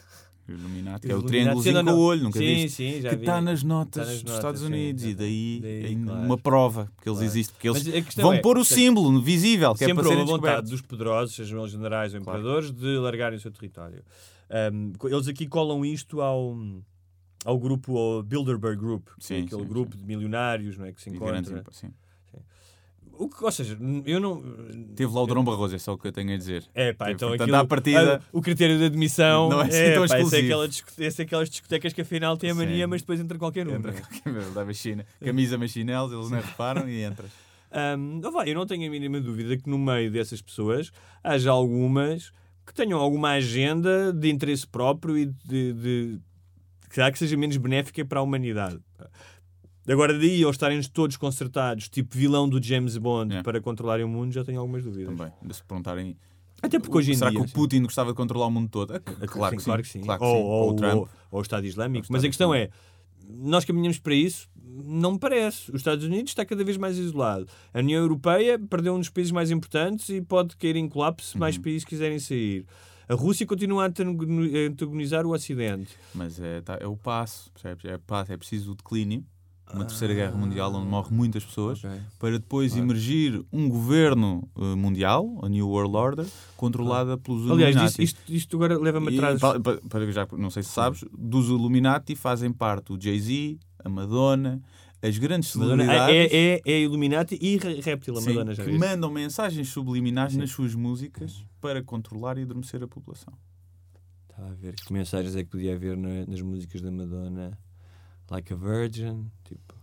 Illuminati 0.49 1.07
Os 1.07 1.11
é 1.11 1.15
o 1.17 1.21
triângulozinho 1.23 1.75
com 1.75 1.81
o 1.81 1.83
não- 1.83 1.99
olho, 1.99 2.23
nunca 2.23 2.39
sim, 2.39 2.45
viste? 2.45 2.69
Sim, 2.77 3.01
já 3.01 3.09
que 3.09 3.15
está 3.15 3.41
nas 3.41 3.63
notas 3.63 4.07
Está 4.07 4.13
nas 4.13 4.23
dos 4.23 4.23
notas, 4.23 4.37
Estados 4.37 4.61
sim, 4.61 4.67
Unidos 4.67 5.03
e 5.03 5.07
exatamente. 5.09 5.59
daí, 5.61 5.81
Daí, 5.83 5.93
é 6.01 6.05
claro. 6.05 6.21
uma 6.25 6.37
prova 6.37 6.85
que 7.01 7.09
eles 7.09 7.17
Claro. 7.19 7.25
existem. 7.25 7.53
Porque 7.53 7.67
eles 7.97 8.15
vão 8.15 8.33
é, 8.33 8.39
pôr 8.39 8.57
o 8.57 8.63
símbolo 8.63 9.21
visível, 9.21 9.75
que 9.75 9.83
é 9.83 9.93
para 9.93 10.03
serem 10.05 10.25
vontade 10.25 10.69
dos 10.71 10.81
poderosos, 10.81 11.35
sejam 11.35 11.59
eles 11.59 11.71
generais 11.73 12.13
ou 12.13 12.21
imperadores, 12.21 12.71
de 12.71 12.97
largarem 12.97 13.37
o 13.37 13.41
seu 13.41 13.51
território. 13.51 14.01
Um, 14.73 14.93
eles 15.09 15.27
aqui 15.27 15.45
colam 15.47 15.83
isto 15.83 16.21
ao, 16.21 16.55
ao 17.47 17.57
grupo, 17.57 17.97
ao 17.97 18.21
Bilderberg 18.23 18.77
Group, 18.77 19.07
é 19.07 19.11
Sim, 19.19 19.43
aquele 19.45 19.61
sim, 19.61 19.67
grupo 19.67 19.95
de 19.95 20.03
milionários 20.03 20.77
não 20.77 20.85
é, 20.85 20.91
que 20.91 21.01
se 21.01 21.09
encontra. 21.09 21.63
sim. 21.71 21.91
O 23.19 23.27
que, 23.27 23.43
ou 23.43 23.51
seja, 23.51 23.75
eu 24.05 24.19
não. 24.19 24.43
Teve 24.95 25.11
lá 25.11 25.23
o 25.23 25.25
Drão 25.25 25.43
Barroso, 25.43 25.73
é 25.75 25.79
só 25.79 25.93
o 25.93 25.97
que 25.97 26.07
eu 26.07 26.11
tenho 26.11 26.31
a 26.31 26.37
dizer. 26.37 26.63
É 26.75 26.93
pá, 26.93 27.05
Teve, 27.05 27.15
então 27.15 27.29
portanto, 27.29 27.49
aquilo, 27.55 27.67
partida- 27.67 28.21
o 28.31 28.41
critério 28.43 28.77
de 28.77 28.83
admissão 28.83 29.49
Não 29.49 29.61
é 29.61 29.65
assim 29.65 29.77
é, 29.77 29.93
tão 29.95 30.05
pá, 30.07 30.15
é, 30.17 30.21
exclusivo. 30.21 30.63
esse 30.99 31.21
é 31.21 31.25
aquelas 31.25 31.49
discotecas 31.49 31.93
que 31.93 32.01
afinal 32.01 32.37
têm 32.37 32.51
a 32.51 32.55
mania, 32.55 32.83
Sim. 32.85 32.89
mas 32.91 33.01
depois 33.01 33.19
entra 33.19 33.35
qualquer 33.39 33.67
um. 33.67 33.73
Entra, 33.75 33.91
é? 33.91 34.29
ele 34.29 34.39
leva 34.53 34.71
China. 34.73 35.03
Camisa, 35.19 35.57
mas 35.57 35.71
chinelos, 35.71 36.11
eles 36.11 36.29
não 36.29 36.39
reparam 36.39 36.87
e 36.87 37.01
entras. 37.03 37.31
Não 38.21 38.31
vai, 38.31 38.49
eu 38.49 38.55
não 38.55 38.65
tenho 38.65 38.87
a 38.87 38.89
mínima 38.91 39.19
dúvida 39.19 39.57
que 39.57 39.69
no 39.69 39.77
meio 39.77 40.09
dessas 40.11 40.41
pessoas 40.41 40.89
haja 41.23 41.51
algumas 41.51 42.31
que 42.65 42.73
tenham 42.73 42.97
alguma 42.99 43.31
agenda 43.31 44.13
de 44.13 44.29
interesse 44.29 44.65
próprio 44.65 45.17
e 45.17 45.25
de, 45.25 45.73
de 45.73 46.19
que 46.89 47.01
há 47.01 47.11
que 47.11 47.19
seja 47.19 47.35
menos 47.37 47.57
benéfica 47.57 48.03
para 48.05 48.19
a 48.19 48.23
humanidade. 48.23 48.79
Agora, 49.87 50.17
daí 50.17 50.41
eles 50.41 50.49
estarem 50.55 50.81
todos 50.83 51.15
concertados, 51.15 51.87
tipo 51.87 52.17
vilão 52.17 52.47
do 52.49 52.61
James 52.61 52.97
Bond, 52.97 53.37
É. 53.37 53.43
para 53.43 53.61
controlarem 53.61 54.03
o 54.05 54.09
mundo, 54.09 54.33
já 54.33 54.43
tenho 54.43 54.59
algumas 54.59 54.83
dúvidas. 54.83 55.15
Também. 55.15 55.31
De 55.41 55.53
se 55.55 55.63
perguntarem. 55.63 56.17
Até 56.61 56.79
porque 56.79 56.97
hoje 56.97 57.11
em 57.11 57.15
será 57.15 57.29
dia. 57.29 57.39
que 57.39 57.45
o 57.45 57.47
sim. 57.47 57.53
Putin 57.53 57.83
gostava 57.83 58.09
de 58.09 58.15
controlar 58.17 58.47
o 58.47 58.51
mundo 58.51 58.67
todo? 58.69 58.93
Ah, 58.95 59.01
Sim, 59.05 59.25
claro, 59.27 59.55
que 59.55 59.61
sim, 59.61 59.65
claro 59.65 59.81
que 59.83 59.87
sim. 59.89 60.01
Claro 60.01 60.19
que 60.19 60.25
ou, 60.25 60.35
sim. 60.35 60.43
ou- 60.43 60.69
o 60.71 60.75
Trump. 60.75 60.93
ou- 60.95 61.09
ou 61.31 61.39
o 61.39 61.41
Estado 61.41 61.65
Islâmico. 61.65 62.05
Ou 62.05 62.09
o 62.09 62.13
Mas 62.13 62.23
a 62.23 62.27
Estado 62.27 62.51
questão 62.51 62.53
é, 62.53 62.69
nós 63.29 63.63
caminhamos 63.63 63.99
para 63.99 64.13
isso? 64.15 64.49
Não 64.65 65.13
me 65.13 65.19
parece. 65.19 65.69
Os 65.71 65.77
Estados 65.77 66.03
Unidos 66.03 66.31
está 66.31 66.43
cada 66.45 66.63
vez 66.63 66.75
mais 66.77 66.97
isolado. 66.97 67.47
A 67.73 67.79
União 67.79 68.01
Europeia 68.01 68.59
perdeu 68.59 68.93
um 68.95 68.99
dos 68.99 69.09
países 69.09 69.31
mais 69.31 69.51
importantes 69.51 70.09
e 70.09 70.19
pode 70.21 70.57
cair 70.57 70.75
em 70.75 70.89
colapso 70.89 71.29
se 71.29 71.35
Uhum. 71.35 71.39
mais 71.39 71.57
países 71.57 71.85
quiserem 71.85 72.19
sair. 72.19 72.65
A 73.09 73.13
Rússia 73.13 73.45
continua 73.45 73.83
a 73.83 73.87
antagoni- 73.87 74.55
a 74.57 74.69
antagonizar 74.69 75.25
o 75.25 75.31
Ocidente. 75.33 75.95
Mas 76.13 76.39
é, 76.39 76.61
tá- 76.61 76.77
é 76.79 76.87
o 76.87 76.97
passo, 76.97 77.49
percebes? 77.53 77.85
É, 77.85 77.97
passo, 77.97 78.31
é 78.33 78.37
preciso 78.37 78.71
o 78.73 78.75
declínio, 78.75 79.23
uma 79.73 79.85
terceira 79.85 80.13
guerra 80.13 80.35
mundial 80.35 80.73
onde 80.73 80.87
morrem 80.87 81.13
muitas 81.13 81.43
pessoas, 81.45 81.83
Ok. 81.83 81.99
para 82.19 82.31
depois 82.39 82.75
emergir 82.75 83.41
um 83.51 83.67
governo 83.69 84.47
eh, 84.57 84.75
mundial, 84.75 85.39
a 85.43 85.49
New 85.49 85.67
World 85.69 85.95
Order, 85.95 86.25
controlada 86.57 87.17
pelos 87.17 87.49
Aliás, 87.49 87.75
Illuminati. 87.75 88.03
isto, 88.03 88.19
isto, 88.27 88.55
agora 88.57 88.77
leva-me 88.77 89.13
atrás. 89.15 89.39
pa- 89.39 89.59
pa- 89.59 89.79
para, 89.89 90.09
já, 90.11 90.27
não 90.37 90.49
sei 90.49 90.63
se 90.63 90.69
sabes, 90.69 91.03
dos 91.17 91.47
Illuminati 91.47 92.15
fazem 92.15 92.51
parte 92.51 92.91
o 92.93 93.01
Jay-Z, 93.01 93.57
a 93.83 93.89
Madonna, 93.89 94.61
as 95.01 95.17
grandes 95.17 95.55
Madonna 95.55 95.83
celebridades 95.85 96.31
é, 96.33 96.55
é, 96.55 96.61
é 96.65 96.81
Illuminati 96.81 97.37
e 97.41 97.57
re- 97.57 97.81
Reptil, 97.81 98.17
a 98.17 98.21
sim, 98.21 98.29
Madonna 98.29 98.53
já 98.55 98.63
que 98.63 98.71
viste? 98.71 98.83
mandam 98.85 99.11
mensagens 99.11 99.69
subliminares 99.69 100.35
nas 100.35 100.49
suas 100.51 100.73
músicas 100.73 101.45
para 101.61 101.83
controlar 101.83 102.37
e 102.37 102.41
adormecer 102.43 102.81
a 102.83 102.87
população. 102.87 103.33
Estava 104.29 104.49
a 104.49 104.53
ver 104.53 104.75
que 104.75 104.91
mensagens 104.93 105.35
é 105.35 105.43
que 105.43 105.49
podia 105.49 105.75
haver 105.75 105.95
na- 105.97 106.25
nas 106.27 106.41
músicas 106.41 106.81
da 106.81 106.91
Madonna. 106.91 107.57
Like 108.29 108.51
a 108.51 108.55
Virgin, 108.55 109.31
tipo, 109.45 109.73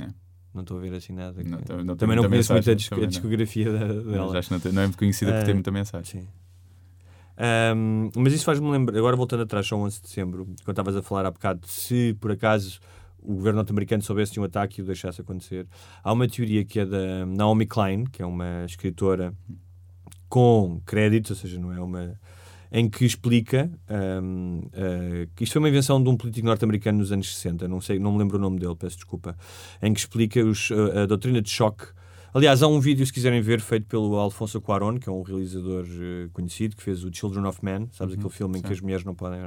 É. 0.00 0.08
não 0.52 0.62
estou 0.62 0.76
a 0.78 0.80
ver 0.80 0.92
assim 0.94 1.12
nada. 1.12 1.42
Não, 1.44 1.58
também 1.58 1.84
não 1.84 1.96
também 1.96 2.16
não 2.16 2.28
conheço 2.28 2.52
muito 2.52 2.70
a, 2.70 2.74
disco- 2.74 2.94
a 2.94 2.98
não. 2.98 3.06
discografia 3.06 3.72
da- 3.72 3.86
Mas 3.86 4.04
dela. 4.04 4.38
acho 4.38 4.48
que 4.48 4.66
não, 4.68 4.72
não 4.74 4.82
é 4.82 4.86
muito 4.86 4.98
conhecida 4.98 5.32
por 5.32 5.44
ter 5.44 5.50
Ah, 5.50 5.54
muita 5.54 5.70
mensagem. 5.70 6.22
Sim. 6.22 6.28
Ahm, 7.36 8.10
mas 8.16 8.32
isso 8.34 8.44
faz-me 8.44 8.70
lembrar, 8.70 8.96
agora 8.98 9.16
voltando 9.16 9.42
atrás, 9.42 9.66
só 9.66 9.76
11 9.76 9.96
de 10.02 10.08
dezembro, 10.08 10.44
quando 10.64 10.70
estavas 10.70 10.96
a 10.96 11.02
falar 11.02 11.24
há 11.26 11.30
bocado, 11.30 11.66
se 11.66 12.14
por 12.20 12.30
acaso 12.32 12.78
o 13.22 13.34
governo 13.34 13.58
norte-americano 13.58 14.02
soubesse 14.02 14.32
de 14.32 14.40
um 14.40 14.44
ataque 14.44 14.80
e 14.80 14.82
o 14.82 14.86
deixasse 14.86 15.20
acontecer, 15.20 15.66
há 16.02 16.12
uma 16.12 16.28
teoria 16.28 16.64
que 16.64 16.80
é 16.80 16.86
da 16.86 17.24
Naomi 17.26 17.66
Klein, 17.66 18.04
que 18.04 18.22
é 18.22 18.26
uma 18.26 18.64
escritora 18.64 19.32
com 20.28 20.80
créditos, 20.86 21.30
ou 21.30 21.36
seja, 21.36 21.58
não 21.58 21.72
é 21.72 21.80
uma. 21.80 22.18
em 22.70 22.88
que 22.88 23.04
explica 23.04 23.70
ahm, 23.88 24.62
ah, 24.72 25.28
que 25.36 25.44
isto 25.44 25.52
foi 25.52 25.60
uma 25.60 25.68
invenção 25.68 26.02
de 26.02 26.08
um 26.08 26.16
político 26.16 26.46
norte-americano 26.46 26.98
nos 26.98 27.12
anos 27.12 27.34
60, 27.34 27.68
não, 27.68 27.80
sei, 27.80 27.98
não 27.98 28.12
me 28.12 28.18
lembro 28.18 28.38
o 28.38 28.40
nome 28.40 28.58
dele, 28.58 28.74
peço 28.74 28.96
desculpa, 28.96 29.36
em 29.82 29.92
que 29.92 30.00
explica 30.00 30.42
os, 30.44 30.70
a, 30.72 31.02
a 31.02 31.06
doutrina 31.06 31.42
de 31.42 31.50
choque. 31.50 31.86
Aliás, 32.34 32.62
há 32.62 32.66
um 32.66 32.80
vídeo, 32.80 33.04
se 33.04 33.12
quiserem 33.12 33.42
ver, 33.42 33.60
feito 33.60 33.86
pelo 33.86 34.16
Alfonso 34.16 34.58
Cuarón, 34.58 34.96
que 34.96 35.06
é 35.06 35.12
um 35.12 35.20
realizador 35.20 35.84
eh, 35.86 36.30
conhecido, 36.32 36.74
que 36.74 36.82
fez 36.82 37.04
o 37.04 37.12
Children 37.12 37.44
of 37.44 37.62
Men, 37.62 37.90
sabes 37.92 38.14
aquele 38.14 38.30
filme 38.30 38.58
em 38.58 38.62
que 38.62 38.68
sim. 38.68 38.72
as 38.72 38.80
mulheres 38.80 39.04
não 39.04 39.14
podem. 39.14 39.38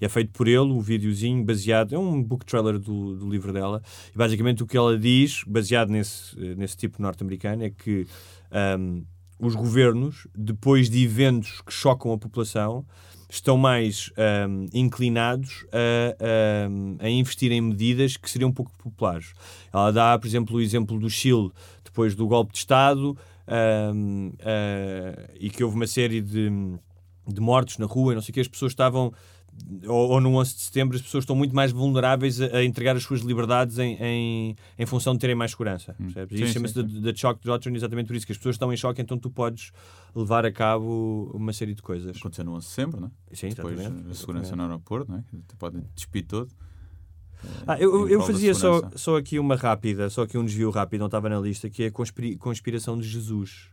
E 0.00 0.04
é 0.04 0.08
feito 0.08 0.32
por 0.32 0.48
ele, 0.48 0.72
o 0.72 0.80
videozinho 0.80 1.44
baseado, 1.44 1.94
é 1.94 1.98
um 1.98 2.20
book 2.20 2.44
trailer 2.44 2.80
do, 2.80 3.14
do 3.14 3.30
livro 3.30 3.52
dela, 3.52 3.80
e 4.12 4.18
basicamente 4.18 4.64
o 4.64 4.66
que 4.66 4.76
ela 4.76 4.98
diz, 4.98 5.44
baseado 5.46 5.90
nesse, 5.90 6.36
eh, 6.36 6.56
nesse 6.56 6.76
tipo 6.76 7.00
norte-americano, 7.00 7.62
é 7.62 7.70
que 7.70 8.04
ahm, 8.50 9.02
os 9.38 9.54
governos, 9.54 10.26
depois 10.36 10.90
de 10.90 11.04
eventos 11.04 11.60
que 11.60 11.72
chocam 11.72 12.12
a 12.12 12.18
população, 12.18 12.84
estão 13.30 13.56
mais 13.56 14.10
ahm, 14.16 14.66
inclinados 14.72 15.66
a, 15.72 16.66
ahm, 16.66 16.96
a 16.98 17.08
investir 17.08 17.52
em 17.52 17.60
medidas 17.60 18.16
que 18.16 18.30
seriam 18.30 18.52
pouco 18.52 18.72
populares. 18.76 19.34
Ela 19.72 19.90
dá, 19.92 20.18
por 20.18 20.26
exemplo, 20.26 20.56
o 20.56 20.60
exemplo 20.60 20.98
do 20.98 21.08
Chile, 21.08 21.50
depois 21.94 22.16
do 22.16 22.26
golpe 22.26 22.52
de 22.52 22.58
Estado, 22.58 23.16
ah, 23.46 23.92
e 25.38 25.48
que 25.48 25.62
houve 25.62 25.76
uma 25.76 25.86
série 25.86 26.20
de, 26.20 26.50
de 27.26 27.40
mortos 27.40 27.78
na 27.78 27.86
rua 27.86 28.12
e 28.12 28.14
não 28.16 28.22
sei 28.22 28.32
o 28.32 28.34
que, 28.34 28.40
as 28.40 28.48
pessoas 28.48 28.72
estavam 28.72 29.12
ou, 29.86 30.10
ou 30.10 30.20
no 30.20 30.34
11 30.34 30.54
de 30.54 30.60
setembro 30.62 30.96
as 30.96 31.02
pessoas 31.02 31.22
estão 31.22 31.36
muito 31.36 31.54
mais 31.54 31.70
vulneráveis 31.70 32.40
a, 32.40 32.56
a 32.56 32.64
entregar 32.64 32.96
as 32.96 33.04
suas 33.04 33.20
liberdades 33.20 33.78
em, 33.78 33.96
em, 34.00 34.56
em 34.76 34.86
função 34.86 35.12
de 35.12 35.20
terem 35.20 35.36
mais 35.36 35.52
segurança. 35.52 35.94
percebes? 35.94 36.32
E 36.32 36.38
Sim, 36.38 36.44
isso 36.44 36.52
chama-se 36.54 36.82
da 36.82 37.14
shock 37.14 37.40
doctrine 37.44 37.76
exatamente 37.76 38.08
por 38.08 38.16
isso, 38.16 38.26
que 38.26 38.32
as 38.32 38.38
pessoas 38.38 38.56
estão 38.56 38.72
em 38.72 38.76
choque, 38.76 39.00
então 39.00 39.16
tu 39.16 39.30
podes 39.30 39.70
levar 40.12 40.44
a 40.44 40.50
cabo 40.50 41.30
uma 41.32 41.52
série 41.52 41.74
de 41.74 41.82
coisas. 41.82 42.16
Aconteceu 42.16 42.44
no 42.44 42.54
11 42.54 42.66
de 42.66 42.72
setembro, 42.72 43.00
não 43.00 43.06
é? 43.06 43.36
Sim, 43.36 43.48
Depois 43.50 43.78
exatamente, 43.78 44.10
a 44.10 44.14
segurança 44.14 44.46
exatamente. 44.46 44.56
no 44.56 44.62
aeroporto, 44.62 45.12
não 45.12 45.18
é? 45.18 45.24
Que 45.46 45.56
podem 45.56 45.84
despir 45.94 46.26
todo. 46.26 46.50
Ah, 47.66 47.78
eu, 47.78 48.08
eu 48.08 48.20
fazia 48.22 48.54
só, 48.54 48.82
só 48.94 49.16
aqui 49.16 49.38
uma 49.38 49.56
rápida, 49.56 50.10
só 50.10 50.22
aqui 50.22 50.36
um 50.36 50.44
desvio 50.44 50.70
rápido, 50.70 51.00
não 51.00 51.06
estava 51.06 51.28
na 51.28 51.38
lista, 51.38 51.70
que 51.70 51.84
é 51.84 51.86
a 51.86 51.92
conspiração 52.38 52.98
de 52.98 53.08
Jesus. 53.08 53.70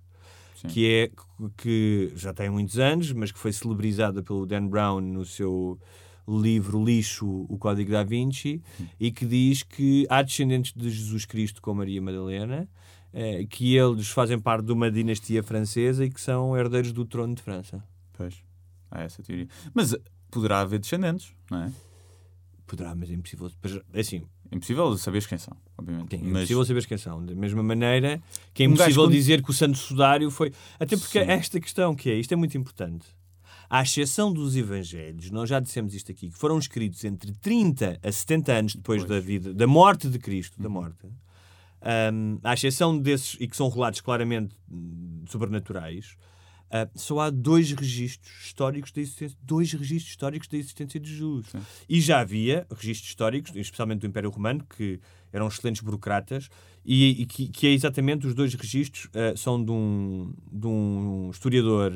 Sim. 0.56 0.68
Que 0.68 0.88
é 0.88 1.12
que 1.58 2.14
já 2.16 2.34
tem 2.34 2.50
muitos 2.50 2.78
anos, 2.78 3.12
mas 3.12 3.32
que 3.32 3.40
foi 3.40 3.52
celebrizada 3.52 4.22
pelo 4.22 4.46
Dan 4.46 4.68
Brown 4.68 5.02
no 5.02 5.26
seu 5.26 5.80
livro 6.28 6.84
Lixo, 6.84 7.46
O 7.50 7.58
Código 7.58 7.92
da 7.92 8.04
Vinci, 8.04 8.62
e 9.00 9.12
que 9.12 9.26
diz 9.26 9.64
que 9.64 10.06
há 10.10 10.22
descendentes 10.22 10.72
de 10.74 10.90
Jesus 10.90 11.26
Cristo 11.26 11.62
com 11.62 11.74
Maria 11.74 12.02
Madalena, 12.02 12.70
eh, 13.12 13.46
que 13.50 13.76
eles 13.76 14.10
fazem 14.10 14.40
parte 14.40 14.66
de 14.66 14.72
uma 14.72 14.92
dinastia 14.92 15.44
francesa 15.44 16.06
e 16.06 16.10
que 16.10 16.22
são 16.22 16.56
herdeiros 16.56 16.94
do 16.94 17.06
trono 17.06 17.34
de 17.34 17.42
França. 17.42 17.84
Pois. 18.14 18.36
Há 18.90 19.02
essa 19.02 19.24
teoria. 19.24 19.48
Mas 19.74 19.96
poderá 20.30 20.62
haver 20.62 20.80
descendentes, 20.80 21.34
não 21.50 21.64
é? 21.64 21.72
Poderá, 22.72 22.96
mas 22.96 23.10
é 23.12 23.14
impossível. 23.16 23.52
Pois, 23.62 23.78
Assim, 23.94 24.22
É 24.50 24.56
impossível 24.56 24.98
saberes 24.98 25.28
quem 25.28 25.38
são, 25.38 25.58
obviamente. 25.78 26.16
Sim, 26.16 26.22
é 26.22 26.24
mas 26.24 26.44
impossível 26.44 26.64
saber 26.66 26.86
quem 26.88 26.98
são. 26.98 27.26
Da 27.26 27.36
mesma 27.36 27.62
maneira 27.62 28.22
que 28.54 28.64
é 28.64 28.66
Um 28.66 28.70
gajo 28.70 28.84
impossível 28.84 29.04
quando- 29.04 29.12
dizer 29.12 29.44
que 29.44 29.50
o 29.50 29.54
Santo 29.54 29.78
Sudário 29.78 30.32
foi. 30.32 30.54
Até 30.80 30.96
porque 30.96 31.22
Sim. 31.22 31.30
esta 31.30 31.60
questão 31.60 31.94
que 31.94 32.10
é, 32.10 32.16
isto 32.18 32.32
é 32.32 32.38
muito 32.38 32.58
importante. 32.58 33.06
À 33.70 33.82
exceção 33.84 34.32
dos 34.32 34.56
Evangelhos, 34.56 35.30
nós 35.32 35.50
já 35.50 35.60
dissemos 35.60 35.94
isto 35.94 36.12
aqui, 36.14 36.30
que 36.30 36.38
foram 36.38 36.58
escritos 36.58 37.04
entre 37.04 37.34
30 37.34 38.00
a 38.02 38.10
70 38.12 38.54
anos 38.54 38.76
depois 38.76 39.04
da 39.04 39.20
vida, 39.20 39.54
da 39.54 39.68
morte 39.68 40.08
de 40.10 40.18
Cristo, 40.18 40.62
da 40.62 40.70
morte. 40.70 41.08
hum, 42.14 42.40
à 42.42 42.54
exceção 42.54 42.98
desses, 42.98 43.36
e 43.40 43.48
que 43.50 43.58
são 43.58 43.68
relatos 43.70 44.00
claramente 44.02 44.56
hum, 44.72 45.24
sobrenaturais, 45.28 46.16
ah, 46.72 46.90
só 46.96 47.20
há 47.20 47.30
dois 47.30 47.72
registros 47.72 48.32
históricos 48.46 48.92
da 48.92 49.02
existência, 49.02 49.38
dois 49.44 49.72
registros 49.74 50.12
históricos 50.12 50.48
da 50.48 50.58
existência 50.58 51.00
de 51.00 51.10
Jesus. 51.10 51.48
E 51.90 52.00
já 52.00 52.22
havia 52.22 52.66
registros 52.72 53.10
históricos, 53.10 53.56
especialmente 53.56 54.00
do 54.00 54.08
Império 54.08 54.30
Romano, 54.30 54.66
que 54.76 55.00
eram 55.34 55.48
excelentes 55.48 55.82
burocratas, 55.82 56.50
e, 56.84 57.22
e 57.22 57.26
que, 57.26 57.48
que 57.50 57.68
é 57.68 57.72
exatamente 57.72 58.26
os 58.26 58.34
dois 58.34 58.54
registros 58.54 59.08
ah, 59.14 59.36
são 59.36 59.64
de 59.64 59.72
um, 59.72 60.34
de 60.52 60.68
um 60.68 61.30
historiador 61.30 61.94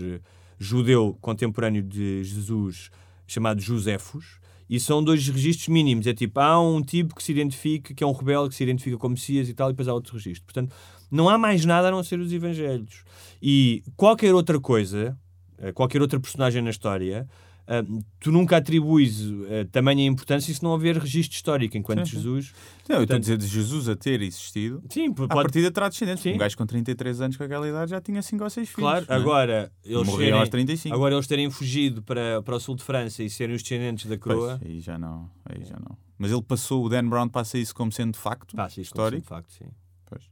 judeu 0.60 1.18
contemporâneo 1.22 1.82
de 1.82 2.24
Jesus 2.24 2.90
chamado 3.28 3.62
Josefos, 3.62 4.40
e 4.70 4.80
são 4.80 5.03
dois 5.03 5.28
registros 5.28 5.68
mínimos. 5.68 6.07
É 6.07 6.13
tipo, 6.13 6.39
há 6.39 6.59
um 6.59 6.82
tipo 6.82 7.16
que 7.16 7.24
se 7.24 7.32
identifica, 7.32 7.93
que 7.93 8.03
é 8.03 8.07
um 8.07 8.11
rebelde, 8.11 8.49
que 8.49 8.55
se 8.55 8.63
identifica 8.63 8.97
como 8.97 9.13
Messias 9.13 9.49
e 9.49 9.53
tal, 9.53 9.70
e 9.70 9.74
depois 9.74 9.88
há 9.88 9.93
outro 9.93 10.13
registro. 10.13 10.43
Portanto, 10.45 10.74
não 11.11 11.30
há 11.30 11.38
mais 11.38 11.66
nada 11.66 11.88
a 11.88 11.91
não 11.91 12.03
ser 12.03 12.20
os 12.20 12.32
Evangelhos. 12.32 13.03
E 13.41 13.84
qualquer 13.95 14.34
outra 14.34 14.59
coisa, 14.59 15.18
eh, 15.57 15.72
qualquer 15.72 16.01
outra 16.01 16.20
personagem 16.20 16.61
na 16.61 16.70
história, 16.70 17.28
eh, 17.68 17.84
tu 18.20 18.32
nunca 18.32 18.57
atribuis 18.57 19.22
eh, 19.49 19.63
tamanha 19.72 20.05
importância 20.05 20.53
se 20.53 20.61
não 20.63 20.72
houver 20.72 20.97
registro 20.97 21.36
histórico, 21.36 21.76
enquanto 21.78 21.99
Sim, 21.99 22.05
sim. 22.05 22.11
Jesus. 22.18 22.53
Não, 22.88 22.97
eu 22.97 23.03
estou 23.03 23.16
a 23.16 23.20
dizer 23.20 23.38
de 23.38 23.47
Jesus 23.47 23.89
a 23.89 23.95
ter 23.95 24.22
existido. 24.22 24.84
Sim, 24.89 25.09
A 25.09 25.13
pode. 25.13 25.30
partida 25.30 25.72
terá 25.72 25.89
descendentes. 25.89 26.22
Sim. 26.24 26.34
Um 26.34 26.38
gajo 26.38 26.57
com 26.57 26.66
33 26.66 27.22
anos 27.22 27.38
com 27.38 27.43
aquela 27.43 27.68
idade 27.68 27.91
já 27.91 27.99
tinha 28.01 28.22
5 28.22 28.43
ou 28.43 28.49
6 28.49 28.70
filhos. 28.70 28.80
Claro, 28.82 29.05
não 29.09 29.16
é? 29.16 29.20
agora 29.20 29.72
eles, 29.84 30.09
serem, 30.09 30.32
aos 30.34 30.49
35. 30.49 30.93
agora 30.95 31.16
eles 31.16 31.28
terem 31.28 31.49
fugido 31.49 32.03
para, 32.03 32.41
para 32.43 32.55
o 32.55 32.59
sul 32.59 32.76
de 32.76 32.84
França 32.84 33.24
e 33.24 33.30
serem 33.30 33.55
os 33.55 33.63
descendentes 33.63 34.05
da 34.05 34.18
Pois, 34.18 34.22
coroa. 34.38 34.59
aí 34.63 34.80
já 34.80 34.97
não, 34.97 35.30
aí 35.45 35.63
já 35.66 35.76
não. 35.80 35.97
Mas 36.18 36.32
ele 36.32 36.41
passou, 36.43 36.86
o 36.86 36.89
Dan 36.89 37.07
Brown 37.09 37.28
passa 37.28 37.57
isso 37.57 37.74
como 37.76 37.91
sendo 37.91 38.16
facto 38.18 38.55
Passa 38.55 38.80
isto 38.80 38.93
como 38.95 39.07
sendo 39.09 39.18
histórico. 39.20 39.28
facto, 39.28 39.51
sim. 39.51 39.66
Pois. 40.05 40.24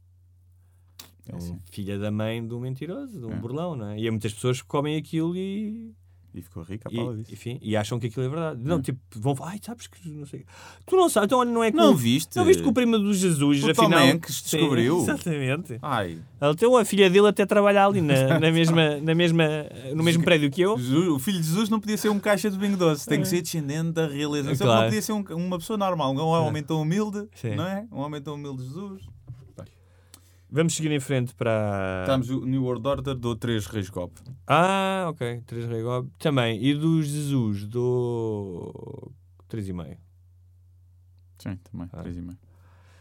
É 1.28 1.32
É 1.32 1.36
assim. 1.36 1.58
filha 1.70 1.98
da 1.98 2.10
mãe 2.10 2.46
de 2.46 2.54
um 2.54 2.60
mentiroso, 2.60 3.18
de 3.18 3.24
um 3.26 3.32
É. 3.32 3.36
burlão, 3.36 3.74
não 3.74 3.88
é? 3.90 3.98
E 3.98 4.06
há 4.06 4.10
muitas 4.10 4.32
pessoas 4.32 4.62
que 4.62 4.68
comem 4.68 4.96
aquilo 4.96 5.36
e, 5.36 5.92
E 6.34 6.42
ficou 6.42 6.64
rico 6.64 6.88
à 6.88 6.90
e, 6.92 7.16
disso. 7.18 7.32
enfim, 7.32 7.58
e 7.62 7.76
acham 7.76 7.96
que 8.00 8.08
aquilo 8.08 8.26
é 8.26 8.28
verdade. 8.28 8.60
Não, 8.64 8.78
É. 8.78 8.82
tipo, 8.82 8.98
vão 9.14 9.36
falar, 9.36 9.52
ai, 9.52 9.60
sabes 9.64 9.86
que 9.86 10.08
não 10.08 10.26
sei. 10.26 10.44
Tu 10.84 10.96
não 10.96 11.08
sabes, 11.08 11.26
então 11.28 11.44
não 11.44 11.62
é 11.62 11.70
que. 11.70 11.76
Não 11.76 11.92
o- 11.92 11.96
viste? 11.96 12.34
Não 12.36 12.44
viste 12.44 12.60
que 12.60 12.68
o 12.68 12.72
primo 12.72 12.98
do 12.98 13.14
Jesus, 13.14 13.62
O 13.62 13.72
Tom 13.72 13.82
afinal. 13.84 14.00
Hanks 14.08 14.42
Sim, 14.44 14.56
descobriu. 14.58 14.98
exatamente. 15.02 15.78
Ai, 15.80 16.18
tem 16.58 16.68
uma 16.68 16.84
filha 16.84 17.08
dele 17.08 17.28
até 17.28 17.46
trabalhar 17.46 17.86
ali 17.86 18.00
na, 18.00 18.14
na 18.40 18.50
mesma, 18.50 18.96
na 19.00 19.14
mesma, 19.14 19.44
no 19.94 20.02
mesmo 20.02 20.24
prédio 20.24 20.50
que 20.50 20.60
eu. 20.60 20.74
O 20.74 21.18
filho 21.20 21.38
de 21.40 21.46
Jesus 21.46 21.68
não 21.68 21.78
podia 21.78 21.96
ser 21.96 22.08
um 22.08 22.18
caixa 22.18 22.50
de 22.50 22.58
bingo 22.58 22.76
doce, 22.76 23.06
tem 23.06 23.20
que 23.20 23.28
ser 23.28 23.40
descendente 23.40 23.92
da 23.92 24.08
realeza. 24.08 24.50
Não 24.50 24.56
Claro. 24.56 24.86
podia 24.86 25.02
ser 25.02 25.12
um- 25.12 25.24
uma 25.36 25.58
pessoa 25.58 25.76
normal, 25.76 26.12
um 26.12 26.18
homem 26.18 26.62
tão 26.64 26.82
humilde, 26.82 27.28
Sim. 27.36 27.54
não 27.54 27.64
é? 27.66 27.86
Um 27.92 28.00
homem 28.00 28.20
tão 28.20 28.34
humilde 28.34 28.62
de 28.64 28.68
Jesus. 28.70 29.02
Vamos 30.56 30.76
seguir 30.76 30.92
em 30.92 31.00
frente 31.00 31.34
para. 31.34 32.02
Estamos 32.02 32.30
o 32.30 32.46
New 32.46 32.62
World 32.62 32.86
Order 32.86 33.16
do 33.16 33.34
3 33.34 33.66
Reis 33.66 33.90
Gop. 33.90 34.12
Ah, 34.46 35.06
ok. 35.08 35.42
3 35.44 35.64
Rei 35.66 35.82
Gob. 35.82 36.08
Também. 36.16 36.64
E 36.64 36.72
do 36.74 37.02
Jesus, 37.02 37.66
do. 37.66 39.10
3,5. 39.50 39.96
Sim, 41.38 41.58
também, 41.70 41.88
Ah. 41.92 42.04
3,5. 42.04 42.36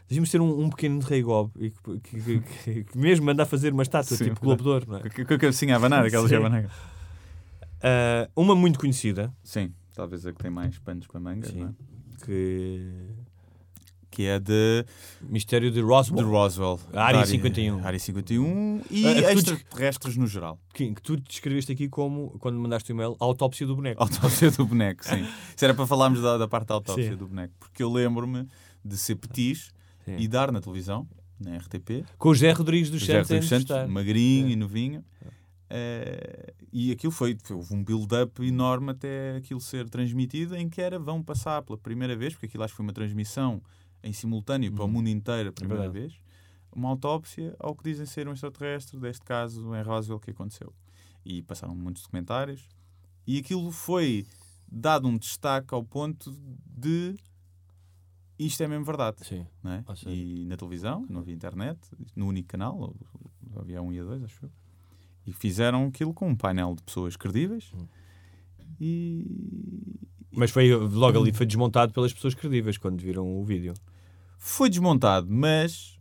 Devíamos 0.09 0.31
ter 0.31 0.41
um, 0.41 0.61
um 0.63 0.69
pequeno 0.71 0.99
Rei 1.01 1.21
Gob 1.21 1.51
e 1.59 1.69
que, 1.69 1.99
que- 1.99 2.39
que- 2.41 2.83
que- 2.85 2.97
mesmo 2.97 3.27
manda 3.27 3.43
a 3.43 3.45
fazer 3.45 3.71
uma 3.71 3.83
estátua, 3.83 4.17
Sim, 4.17 4.25
tipo 4.29 4.41
Globo 4.41 4.63
de 4.63 4.69
Ouro, 4.69 4.85
não 4.89 4.97
é? 4.97 5.01
Com 5.09 5.21
a 5.21 5.37
cabecinha 5.37 5.75
a 5.75 5.77
abanar, 5.77 6.03
aquela 6.05 6.27
já 6.27 6.37
abanar. 6.39 6.69
Ah, 7.83 8.27
uma 8.35 8.55
muito 8.55 8.79
conhecida, 8.79 9.31
Sim, 9.43 9.71
talvez 9.93 10.25
a 10.25 10.33
que 10.33 10.39
tem 10.39 10.49
mais 10.49 10.79
panos 10.79 11.05
para 11.05 11.19
mangas, 11.19 11.51
Sim. 11.51 11.59
não 11.61 11.67
é? 11.69 11.73
que. 12.25 12.91
Que 14.15 14.27
é 14.27 14.39
de, 14.39 14.85
Mistério 15.23 15.71
de 15.71 15.77
de 15.77 15.81
Roswell. 15.81 16.29
Roswell. 16.29 16.79
A 16.93 17.03
Área 17.05 17.21
Da 17.21 17.25
51. 17.25 17.83
Área 17.83 17.97
51 17.97 18.81
e 18.91 19.07
Ah, 19.07 19.11
a 19.11 19.13
tu 19.33 19.39
extraterrestres 19.39 20.17
no 20.17 20.27
geral. 20.27 20.59
Que, 20.71 20.93
que 20.93 21.01
tu 21.01 21.17
descreveste 21.17 21.71
aqui 21.71 21.89
como, 21.89 22.29
quando 22.37 22.59
mandaste 22.59 22.91
o 22.91 22.93
e-mail, 22.93 23.17
a 23.19 23.25
autópsia 23.25 23.65
do 23.65 23.75
boneco. 23.75 24.03
Autópsia 24.03 24.51
do 24.51 24.67
boneco, 24.67 25.03
sim. 25.03 25.21
Isso 25.55 25.65
era 25.65 25.73
para 25.73 25.87
falarmos 25.87 26.21
da, 26.21 26.37
da 26.37 26.47
parte 26.47 26.67
da 26.67 26.75
autópsia 26.75 27.09
Sim. 27.11 27.17
do 27.17 27.27
boneco. 27.27 27.53
Porque 27.59 27.81
eu 27.81 27.91
lembro-me 27.91 28.47
de 28.85 28.97
ser 28.97 29.15
petis 29.15 29.71
Sim. 30.05 30.17
e 30.19 30.27
dar 30.27 30.51
na 30.51 30.61
televisão, 30.61 31.07
na 31.39 31.57
RTP, 31.57 32.05
Com 32.19 32.29
o 32.29 32.35
José 32.35 32.51
Rodrigues 32.51 32.91
dos 32.91 32.99
José 33.01 33.13
Santos 33.23 33.29
Rodrigues 33.49 33.67
Santos, 33.67 33.91
magrinho 33.91 34.47
É. 34.47 34.51
e 34.51 34.55
novinho. 34.55 35.03
Eh, 35.69 36.53
e 36.71 36.91
aquilo 36.91 37.11
foi, 37.11 37.35
foi- 37.43 37.55
houve 37.55 37.73
um 37.73 37.83
build-up 37.83 38.45
enorme 38.45 38.91
até 38.91 39.37
aquilo 39.37 39.59
ser 39.59 39.89
transmitido, 39.89 40.55
em 40.55 40.69
que 40.69 40.79
era 40.79 40.99
vão 40.99 41.23
passar 41.23 41.63
pela 41.63 41.77
primeira 41.79 42.15
vez, 42.15 42.33
porque 42.33 42.45
aquilo 42.45 42.63
acho 42.63 42.73
que 42.73 42.77
foi 42.77 42.85
uma 42.85 42.93
transmissão 42.93 43.59
em 44.03 44.11
simultâneo 44.13 44.71
para 44.71 44.83
o 44.83 44.87
mundo 44.87 45.07
inteiro 45.09 45.49
a 45.49 45.53
primeira 45.53 45.83
Uhum. 45.83 45.89
É 45.89 45.91
vez, 45.91 46.13
uma 46.71 46.89
autópsia 46.89 47.55
ao 47.59 47.75
que 47.75 47.83
dizem 47.83 48.05
ser 48.05 48.27
um 48.27 48.33
extraterrestre, 48.33 48.99
deste 48.99 49.23
caso 49.23 49.73
em 49.75 49.81
Roswell, 49.83 50.19
que 50.19 50.31
aconteceu. 50.31 50.73
E 51.25 51.41
passaram 51.41 51.75
muitos 51.75 52.03
documentários, 52.03 52.67
e 53.25 53.37
aquilo 53.37 53.71
foi 53.71 54.25
dado 54.69 55.07
um 55.07 55.17
destaque 55.17 55.73
ao 55.73 55.83
ponto 55.83 56.33
de 56.65 57.15
isto 58.37 58.61
é 58.63 58.67
mesmo 58.67 58.83
verdade. 58.83 59.17
Sim. 59.25 59.45
É? 59.63 59.95
Seja- 59.95 60.09
E 60.09 60.43
na 60.45 60.57
televisão, 60.57 61.05
não 61.09 61.21
havia 61.21 61.33
internet, 61.33 61.79
no 62.15 62.27
único 62.27 62.49
canal, 62.49 62.93
havia 63.55 63.81
um 63.81 63.93
e 63.93 63.99
a 63.99 64.03
dois, 64.03 64.23
acho 64.23 64.45
eu. 64.45 64.51
E 65.25 65.31
fizeram 65.31 65.85
aquilo 65.85 66.13
com 66.13 66.27
um 66.27 66.35
painel 66.35 66.75
de 66.75 66.83
pessoas 66.83 67.15
credíveis. 67.15 67.71
Hum. 67.73 67.87
E 68.81 69.95
Mas 70.31 70.51
foi 70.51 70.73
logo 70.75 71.17
ali 71.21 71.31
foi 71.31 71.45
desmontado 71.45 71.93
pelas 71.93 72.11
pessoas 72.11 72.33
credíveis 72.33 72.77
quando 72.77 72.99
viram 72.99 73.25
o 73.39 73.43
vídeo. 73.45 73.73
Foi 74.45 74.69
desmontado, 74.69 75.27
mas 75.29 75.97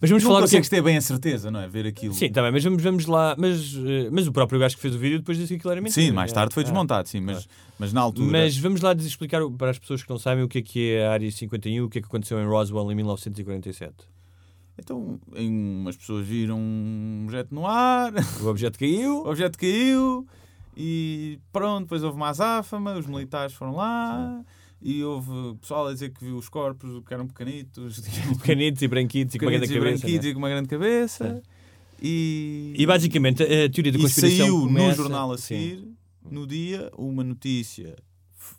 Mas 0.00 0.08
vamos 0.10 0.22
não 0.22 0.30
falar 0.30 0.40
que 0.40 0.44
é 0.44 0.46
consegues 0.46 0.68
ter 0.68 0.80
bem 0.82 0.96
a 0.96 1.00
certeza, 1.00 1.50
não 1.50 1.60
é? 1.60 1.66
Ver 1.68 1.86
aquilo. 1.86 2.14
Sim, 2.14 2.30
também, 2.30 2.52
mas 2.52 2.62
vamos, 2.62 2.82
vamos 2.82 3.06
lá. 3.06 3.34
Mas, 3.38 3.74
eh, 3.74 4.08
mas 4.12 4.26
o 4.28 4.32
próprio 4.32 4.60
gajo 4.60 4.76
que 4.76 4.82
fez 4.82 4.94
o 4.94 4.98
vídeo 4.98 5.18
depois 5.18 5.36
disse 5.36 5.48
que 5.48 5.54
aquilo 5.56 5.72
era 5.72 5.80
mentira. 5.80 6.06
Sim, 6.06 6.12
mais 6.12 6.32
tarde 6.32 6.54
foi 6.54 6.62
Ah. 6.62 6.64
desmontado, 6.64 7.08
sim, 7.08 7.20
mas, 7.20 7.48
mas 7.78 7.92
na 7.92 8.00
altura. 8.00 8.30
Mas 8.30 8.56
vamos 8.56 8.80
lá 8.80 8.92
explicar 8.92 9.40
para 9.58 9.70
as 9.72 9.78
pessoas 9.78 10.02
que 10.02 10.08
não 10.10 10.18
sabem 10.18 10.44
o 10.44 10.48
que 10.48 10.58
é 10.58 10.62
que 10.62 10.92
é 10.92 11.06
a 11.06 11.12
Área 11.12 11.30
51, 11.30 11.84
o 11.84 11.88
que 11.88 11.98
é 11.98 12.00
que 12.02 12.06
aconteceu 12.06 12.40
em 12.40 12.46
Roswell 12.46 12.90
em 12.92 12.94
1947. 12.94 13.94
Então, 14.78 15.18
em- 15.34 15.80
umas 15.80 15.96
pessoas 15.96 16.24
viram 16.24 16.56
um 16.58 17.22
objeto 17.24 17.52
no 17.52 17.66
ar, 17.66 18.12
O 18.40 18.46
objeto 18.46 18.78
caiu, 18.78 19.22
o 19.26 19.28
objeto 19.28 19.58
caiu 19.58 20.24
e 20.76 21.40
pronto, 21.52 21.82
depois 21.86 22.04
houve 22.04 22.16
uma 22.16 22.28
azáfama, 22.28 22.96
os 22.96 23.06
militares 23.06 23.52
foram 23.54 23.74
lá 23.74 24.40
e 24.80 25.02
houve 25.02 25.56
pessoal 25.60 25.88
a 25.88 25.92
dizer 25.92 26.10
que 26.10 26.24
viu 26.24 26.36
os 26.36 26.48
corpos 26.48 27.02
que 27.04 27.12
eram 27.12 27.26
pequenitos, 27.26 28.00
pequenitos 28.38 28.82
e 28.82 28.88
branquitos 28.88 29.34
e 29.34 29.38
com 29.38 29.46
uma 29.46 29.50
grande 29.52 29.68
cabeça. 29.68 29.80
branquitos 29.80 30.24
né? 30.24 30.30
e 30.30 30.32
com 30.32 30.38
uma 30.38 30.48
grande 30.48 30.68
cabeça. 30.68 31.42
E, 32.00 32.74
E 32.76 32.86
basicamente 32.86 33.42
a 33.42 33.68
teoria 33.68 33.92
da 33.92 33.98
conspiração 33.98 34.38
saiu 34.38 34.60
começa... 34.60 34.88
no 34.88 34.94
jornal 34.94 35.32
a 35.32 35.38
Sim. 35.38 35.42
seguir, 35.42 35.88
no 36.30 36.46
dia, 36.46 36.90
uma 36.96 37.24
notícia 37.24 37.96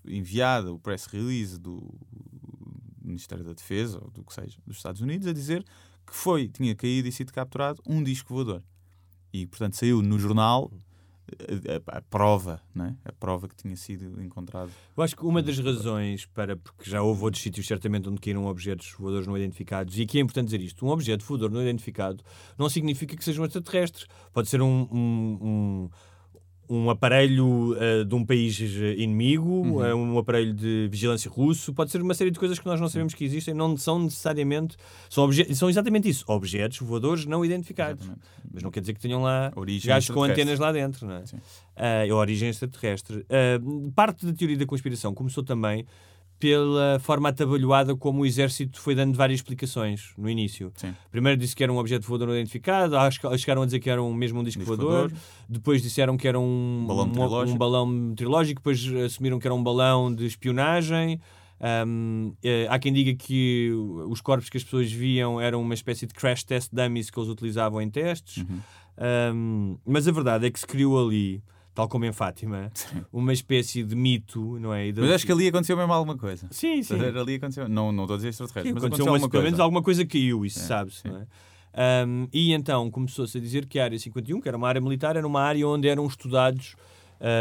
enviada, 0.05 0.74
o 0.74 0.80
press 0.80 1.05
release 1.05 1.57
do 1.57 1.89
Ministério 3.01 3.43
da 3.43 3.53
Defesa, 3.53 3.99
ou 4.03 4.11
do 4.11 4.24
que 4.24 4.34
seja, 4.34 4.57
dos 4.67 4.78
Estados 4.78 5.01
Unidos, 5.01 5.26
a 5.26 5.34
dizer 5.34 5.63
que 6.05 6.15
foi, 6.15 6.47
tinha 6.47 6.76
caído 6.76 7.07
e 7.07 7.11
sido 7.11 7.32
capturado 7.32 7.82
um 7.88 8.03
disco 8.03 8.34
voador. 8.34 8.61
E, 9.32 9.45
portanto, 9.45 9.76
saiu 9.76 10.01
no 10.01 10.20
jornal 10.20 10.72
a, 11.30 11.95
a- 11.95 11.97
a 11.99 12.01
prova, 12.01 12.61
né? 12.73 12.95
a 13.05 13.11
prova 13.11 13.47
que 13.47 13.55
tinha 13.55 13.75
sido 13.75 14.21
encontrado. 14.21 14.71
Eu 14.95 15.03
acho 15.03 15.15
que 15.15 15.25
uma 15.25 15.41
das 15.41 15.57
razões 15.59 16.25
para, 16.25 16.55
porque 16.57 16.89
já 16.89 17.01
houve 17.01 17.23
outros 17.23 17.41
sítios 17.43 17.65
certamente 17.67 18.07
onde 18.09 18.19
caíram 18.19 18.45
objetos 18.45 18.93
voadores 18.97 19.27
não 19.27 19.38
identificados, 19.38 19.97
e 19.97 20.01
aqui 20.03 20.17
é 20.17 20.21
importante 20.21 20.45
dizer 20.45 20.61
isto: 20.61 20.86
um 20.86 20.89
objeto 20.89 21.23
voador 21.25 21.49
não 21.51 21.61
identificado 21.61 22.23
não 22.57 22.69
significa 22.69 23.15
que 23.15 23.23
seja 23.23 23.41
um 23.41 23.45
extraterrestre. 23.45 24.05
Pode 24.34 24.49
ser 24.49 24.61
um, 24.61 24.88
um, 24.91 25.38
um, 25.41 25.89
um 26.70 26.89
aparelho 26.89 27.76
eh, 27.80 28.03
de 28.03 28.13
um 28.13 28.24
país 28.24 28.59
eh, 28.61 28.93
inimigo, 28.97 29.84
eh, 29.84 29.93
um 29.95 30.17
aparelho 30.20 30.53
de 30.53 30.88
vigilância 30.91 31.30
russo, 31.30 31.74
pode 31.74 31.89
ser 31.89 31.99
uma 32.01 32.13
série 32.13 32.30
de 32.30 32.38
coisas 32.38 32.59
que 32.59 32.65
nós 32.67 32.80
não 32.80 32.88
sabemos 32.88 33.13
que 33.15 33.24
existem, 33.24 33.53
não 33.53 33.76
são 33.76 33.97
necessariamente. 34.03 34.78
São, 35.09 35.24
obje- 35.24 35.53
são 35.55 35.70
exatamente 35.70 36.07
isso: 36.07 36.24
objetos 36.28 36.78
voadores 36.80 37.26
não 37.26 37.43
identificados. 37.43 38.03
Exatamente. 38.05 38.28
Mas 38.53 38.63
não 38.63 38.70
quer 38.72 38.82
dizer 38.82 38.93
que 38.93 38.99
tenham 38.99 39.22
lá 39.22 39.51
Origem 39.55 39.88
gajos 39.88 40.09
com 40.09 40.24
antenas 40.24 40.59
lá 40.59 40.72
dentro, 40.72 41.07
não 41.07 41.15
é? 41.15 41.26
Sim. 41.26 41.38
A 41.76 42.13
origem 42.15 42.49
extraterrestre. 42.49 43.26
Ah, 43.30 43.59
parte 43.95 44.26
da 44.26 44.34
teoria 44.34 44.57
da 44.57 44.65
conspiração 44.65 45.13
começou 45.13 45.43
também 45.43 45.86
pela 46.39 46.97
forma 46.99 47.29
atabalhoada 47.29 47.95
como 47.95 48.21
o 48.21 48.25
exército 48.25 48.79
foi 48.79 48.95
dando 48.95 49.15
várias 49.15 49.39
explicações 49.39 50.13
no 50.17 50.29
início. 50.29 50.71
Sim. 50.75 50.95
Primeiro 51.11 51.37
disse 51.37 51.55
que 51.55 51.63
era 51.63 51.71
um 51.71 51.77
objeto 51.77 52.07
voador 52.07 52.27
não 52.29 52.35
identificado, 52.35 52.97
acho 52.97 53.19
que 53.19 53.37
chegaram 53.37 53.61
a 53.61 53.65
dizer 53.65 53.79
que 53.79 53.89
era 53.89 54.01
um, 54.01 54.13
mesmo 54.13 54.39
um 54.39 54.43
disco, 54.43 54.59
Disco 54.59 54.75
voador. 54.75 55.09
voador. 55.09 55.17
depois 55.49 55.81
disseram 55.81 56.15
que 56.17 56.27
era 56.27 56.39
um 56.39 56.85
Balão 56.87 57.03
um, 57.03 57.07
meteorológico. 57.07 57.55
um 57.55 57.57
balão 57.57 57.85
meteorológico, 57.85 58.61
depois 58.61 58.93
assumiram 59.05 59.37
que 59.37 59.47
era 59.47 59.53
um 59.53 59.61
balão 59.61 60.13
de 60.13 60.25
espionagem. 60.25 61.19
Ahm, 61.61 62.31
eh, 62.41 62.67
há 62.69 62.79
quem 62.79 62.93
diga 62.93 63.13
que 63.13 63.69
os 64.07 64.21
corpos 64.21 64.49
que 64.49 64.55
as 64.55 64.63
pessoas 64.63 64.89
viam 64.89 65.41
eram 65.41 65.61
uma 65.61 65.73
espécie 65.73 66.07
de 66.07 66.13
crash 66.13 66.43
test 66.45 66.69
dummies 66.71 67.09
que 67.09 67.19
eles 67.19 67.29
utilizavam 67.29 67.81
em 67.81 67.89
testes. 67.89 68.37
Uhum. 68.37 68.59
Um, 69.33 69.77
mas 69.85 70.07
a 70.07 70.11
verdade 70.11 70.45
é 70.47 70.51
que 70.51 70.59
se 70.59 70.65
criou 70.67 71.05
ali, 71.05 71.43
tal 71.80 71.88
como 71.88 72.03
em 72.03 72.11
Fátima, 72.11 72.69
uma 73.13 73.32
espécie 73.32 73.84
de 73.84 73.95
mito, 73.95 74.59
não 74.59 74.73
é? 74.73 74.91
Mas 74.91 75.11
acho 75.11 75.25
que 75.25 75.32
ali 75.32 75.47
aconteceu 75.47 75.77
mesmo 75.77 75.93
alguma 75.93 76.17
coisa. 76.17 76.45
Sim, 76.51 76.84
sim. 76.84 76.95
Ali 76.99 77.36
aconteceu. 77.36 77.69
Não, 77.69 77.89
não 77.93 78.03
estou 78.03 78.15
a 78.15 78.17
dizer 78.17 78.34
Sim, 78.34 78.43
extraterrestre, 78.43 78.73
mas 78.73 78.84
aconteceu 78.84 79.05
aconteceu 79.05 79.05
uma- 79.05 79.11
alguma 79.15 79.30
pelo 79.30 79.41
coisa. 79.41 79.43
menos 79.45 79.59
alguma 79.61 79.82
coisa 79.82 80.05
caiu, 80.05 80.45
isso 80.45 80.59
É, 80.59 80.63
sabe-se, 80.63 81.01
sim. 81.03 81.07
não 81.09 81.17
é? 81.21 82.05
Um, 82.05 82.27
e 82.34 82.51
então 82.51 82.91
começou-se 82.91 83.38
a 83.38 83.39
dizer 83.39 83.65
que 83.65 83.80
a 83.80 83.86
área 83.86 83.97
51, 83.97 84.41
que 84.41 84.47
era 84.49 84.57
uma 84.57 84.67
área 84.67 84.82
militar, 84.82 85.15
era 85.15 85.25
uma 85.25 85.39
área 85.41 85.65
onde 85.65 85.88
eram 85.88 86.05
estudados 86.05 86.75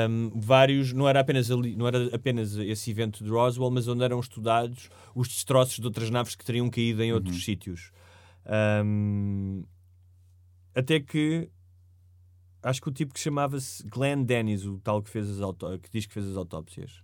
um, 0.08 0.30
vários, 0.38 0.92
não 0.92 1.08
era, 1.08 1.18
apenas 1.18 1.50
ali, 1.50 1.74
não 1.74 1.88
era 1.88 2.14
apenas 2.14 2.54
esse 2.56 2.90
evento 2.92 3.24
de 3.24 3.30
Roswell, 3.30 3.70
mas 3.72 3.88
onde 3.88 4.04
eram 4.04 4.20
estudados 4.20 4.88
os 5.16 5.26
destroços 5.26 5.78
de 5.80 5.84
outras 5.86 6.10
naves 6.10 6.36
que 6.36 6.44
teriam 6.44 6.70
caído 6.70 7.02
em 7.02 7.12
outros 7.12 7.44
sítios. 7.44 7.90
Um, 8.84 9.64
até 10.74 11.00
que 11.00 11.48
acho 12.62 12.80
que 12.82 12.88
o 12.88 12.92
tipo 12.92 13.12
que 13.14 13.20
chamava-se 13.20 13.82
Glenn 13.88 14.24
Dennis, 14.24 14.64
o 14.64 14.78
tal 14.78 15.02
que, 15.02 15.10
fez 15.10 15.28
as 15.30 15.40
auto- 15.40 15.78
que 15.78 15.88
diz 15.92 16.06
que 16.06 16.14
fez 16.14 16.26
as 16.28 16.36
autópsias. 16.36 17.02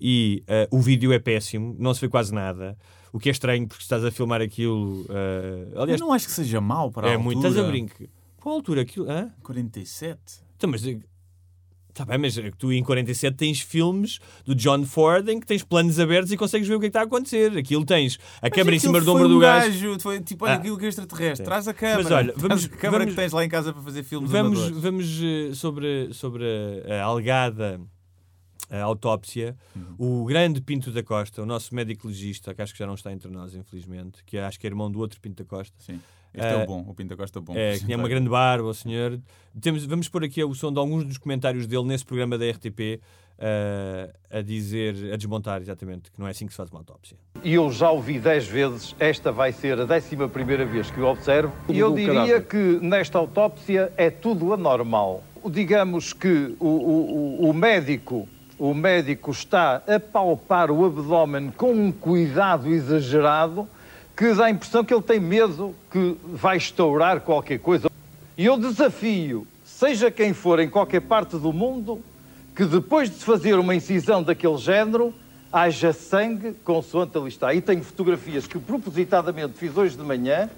E 0.00 0.42
eh, 0.48 0.68
o 0.70 0.80
vídeo 0.80 1.12
é 1.12 1.18
péssimo, 1.18 1.76
não 1.78 1.94
se 1.94 2.00
vê 2.00 2.08
quase 2.08 2.34
nada. 2.34 2.76
O 3.12 3.18
que 3.20 3.28
é 3.28 3.32
estranho 3.32 3.68
porque 3.68 3.82
estás 3.82 4.04
a 4.04 4.10
filmar 4.10 4.40
aquilo. 4.40 5.04
eh, 5.08 5.68
Eu 5.74 5.82
aliás, 5.82 6.00
não 6.00 6.12
acho 6.12 6.26
que 6.26 6.32
seja 6.32 6.60
mau 6.60 6.90
para 6.90 7.06
a 7.06 7.10
é 7.10 7.14
altura. 7.14 7.24
muito. 7.24 7.46
Estás 7.46 7.64
a 7.64 7.68
brincar. 7.68 8.06
Qual 8.38 8.54
altura? 8.56 8.82
Aquilo, 8.82 9.08
hã? 9.08 9.32
47. 9.42 10.18
Então, 10.56 10.68
mas. 10.70 10.82
Está 11.92 12.06
bem, 12.06 12.16
mas 12.16 12.34
que 12.38 12.50
tu 12.56 12.72
em 12.72 12.82
47 12.82 13.36
tens 13.36 13.60
filmes 13.60 14.18
do 14.46 14.54
John 14.54 14.82
Ford 14.86 15.28
em 15.28 15.38
que 15.38 15.46
tens 15.46 15.62
planos 15.62 16.00
abertos 16.00 16.32
e 16.32 16.38
consegues 16.38 16.66
ver 16.66 16.74
o 16.76 16.80
que 16.80 16.86
é 16.86 16.88
que 16.88 16.90
está 16.90 17.00
a 17.00 17.04
acontecer. 17.04 17.54
Aquilo 17.58 17.84
tens 17.84 18.18
a 18.40 18.48
câmera 18.48 18.74
em 18.76 18.78
cima 18.78 18.98
do 18.98 19.12
ombro 19.14 19.28
do 19.28 19.38
gajo. 19.38 20.00
Foi 20.00 20.18
tipo, 20.22 20.46
olha 20.46 20.54
Ah. 20.54 20.56
aquilo 20.56 20.78
que 20.78 20.86
é 20.86 20.88
extraterrestre, 20.88 21.36
Sim. 21.38 21.44
traz 21.44 21.68
a 21.68 21.74
câmera. 21.74 22.02
Mas 22.02 22.10
olha, 22.12 22.32
Traz 22.32 22.42
vamos- 22.48 22.64
a 22.64 22.68
câmera 22.70 22.98
vamos- 23.04 23.14
que 23.14 23.20
tens 23.20 23.32
lá 23.32 23.44
em 23.44 23.48
casa 23.50 23.74
para 23.74 23.82
fazer 23.82 24.02
filmes 24.04 24.30
Vamos, 24.30 24.58
amadores. 24.58 24.82
vamos 24.82 25.20
eh, 25.22 25.54
sobre, 25.54 26.14
sobre 26.14 26.44
a 26.90 27.04
alegada 27.04 27.78
eh, 28.70 28.80
autópsia. 28.80 29.54
O 29.98 30.24
grande 30.24 30.62
Pinto 30.62 30.90
da 30.92 31.02
Costa, 31.02 31.42
o 31.42 31.46
nosso 31.46 31.74
médico 31.74 32.08
legista, 32.08 32.54
que 32.54 32.62
acho 32.62 32.72
que 32.72 32.78
já 32.78 32.86
não 32.86 32.94
está 32.94 33.12
entre 33.12 33.30
nós, 33.30 33.54
infelizmente, 33.54 34.24
que 34.24 34.38
acho 34.38 34.58
que 34.58 34.66
é 34.66 34.70
irmão 34.70 34.90
do 34.90 34.98
outro 34.98 35.20
Pinto 35.20 35.42
da 35.42 35.46
Costa. 35.46 35.76
Sim. 35.78 36.00
Este 36.34 36.46
é 36.46 36.64
o 36.64 36.66
bom, 36.66 36.84
o 36.88 36.94
Pinta 36.94 37.14
Costa 37.16 37.40
bom. 37.40 37.54
É, 37.54 37.74
que 37.78 37.84
tinha 37.84 37.96
uma 37.98 38.08
grande 38.08 38.28
barba, 38.28 38.66
o 38.68 38.74
senhor. 38.74 39.18
Temos, 39.60 39.84
vamos 39.84 40.08
pôr 40.08 40.24
aqui 40.24 40.42
o 40.42 40.54
som 40.54 40.72
de 40.72 40.78
alguns 40.78 41.04
dos 41.04 41.18
comentários 41.18 41.66
dele 41.66 41.84
nesse 41.84 42.04
programa 42.06 42.38
da 42.38 42.48
RTP 42.50 43.00
eh, 43.38 44.10
a 44.30 44.40
dizer, 44.40 45.12
a 45.12 45.16
desmontar 45.16 45.60
exatamente, 45.60 46.10
que 46.10 46.18
não 46.18 46.26
é 46.26 46.30
assim 46.30 46.46
que 46.46 46.52
se 46.52 46.56
faz 46.56 46.70
uma 46.70 46.80
autópsia. 46.80 47.16
e 47.44 47.54
eu 47.54 47.70
já 47.70 47.90
o 47.90 48.00
vi 48.00 48.18
10 48.18 48.46
vezes, 48.46 48.94
esta 48.98 49.30
vai 49.32 49.52
ser 49.52 49.78
a 49.78 49.84
11 49.84 50.16
primeira 50.32 50.64
vez 50.64 50.90
que 50.90 51.00
o 51.00 51.06
observo, 51.06 51.52
e 51.68 51.78
eu 51.78 51.92
diria 51.94 52.40
que 52.40 52.78
nesta 52.80 53.18
autópsia 53.18 53.92
é 53.96 54.08
tudo 54.10 54.52
anormal. 54.54 55.22
Digamos 55.50 56.12
que 56.12 56.54
o, 56.60 56.66
o- 56.66 57.42
o- 57.46 57.50
o 57.50 57.52
médico, 57.54 58.28
o 58.58 58.72
médico 58.72 59.32
está 59.32 59.82
a 59.88 59.98
palpar 59.98 60.70
o 60.70 60.84
abdômen 60.86 61.50
com 61.50 61.72
um 61.72 61.90
cuidado 61.90 62.68
exagerado 62.68 63.68
que 64.16 64.34
dá 64.34 64.46
a 64.46 64.50
impressão 64.50 64.84
que 64.84 64.92
ele 64.92 65.02
tem 65.02 65.18
medo 65.18 65.74
que 65.90 66.16
vai 66.24 66.56
estourar 66.56 67.20
qualquer 67.20 67.58
coisa. 67.58 67.90
E 68.36 68.46
eu 68.46 68.56
desafio, 68.56 69.46
seja 69.64 70.10
quem 70.10 70.32
for 70.32 70.60
em 70.60 70.68
qualquer 70.68 71.00
parte 71.00 71.36
do 71.36 71.52
mundo, 71.52 72.02
que 72.54 72.64
depois 72.64 73.08
de 73.10 73.24
fazer 73.24 73.58
uma 73.58 73.74
incisão 73.74 74.22
daquele 74.22 74.58
género, 74.58 75.14
haja 75.52 75.92
sangue 75.92 76.52
consoante 76.64 77.16
ali 77.16 77.28
está. 77.28 77.52
E 77.54 77.60
tenho 77.60 77.82
fotografias 77.82 78.46
que 78.46 78.58
propositadamente 78.58 79.54
fiz 79.54 79.76
hoje 79.76 79.96
de 79.96 80.02
manhã, 80.02 80.48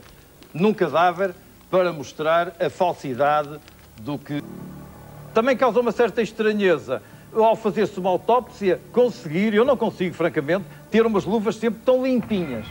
num 0.53 0.73
cadáver, 0.73 1.35
para 1.71 1.93
mostrar 1.93 2.55
a 2.61 2.71
falsidade 2.71 3.59
do 4.01 4.19
que. 4.19 4.43
Também 5.33 5.57
causa 5.57 5.81
uma 5.81 5.91
certa 5.91 6.23
estranheza 6.23 7.03
ao 7.35 7.57
fazer-se 7.57 7.99
uma 7.99 8.11
autópsia, 8.11 8.81
conseguir, 8.93 9.55
eu 9.55 9.65
não 9.65 9.77
consigo, 9.77 10.15
francamente, 10.15 10.65
ter 10.91 11.05
umas 11.05 11.25
luvas 11.25 11.57
sempre 11.57 11.81
tão 11.85 12.05
limpinhas. 12.05 12.65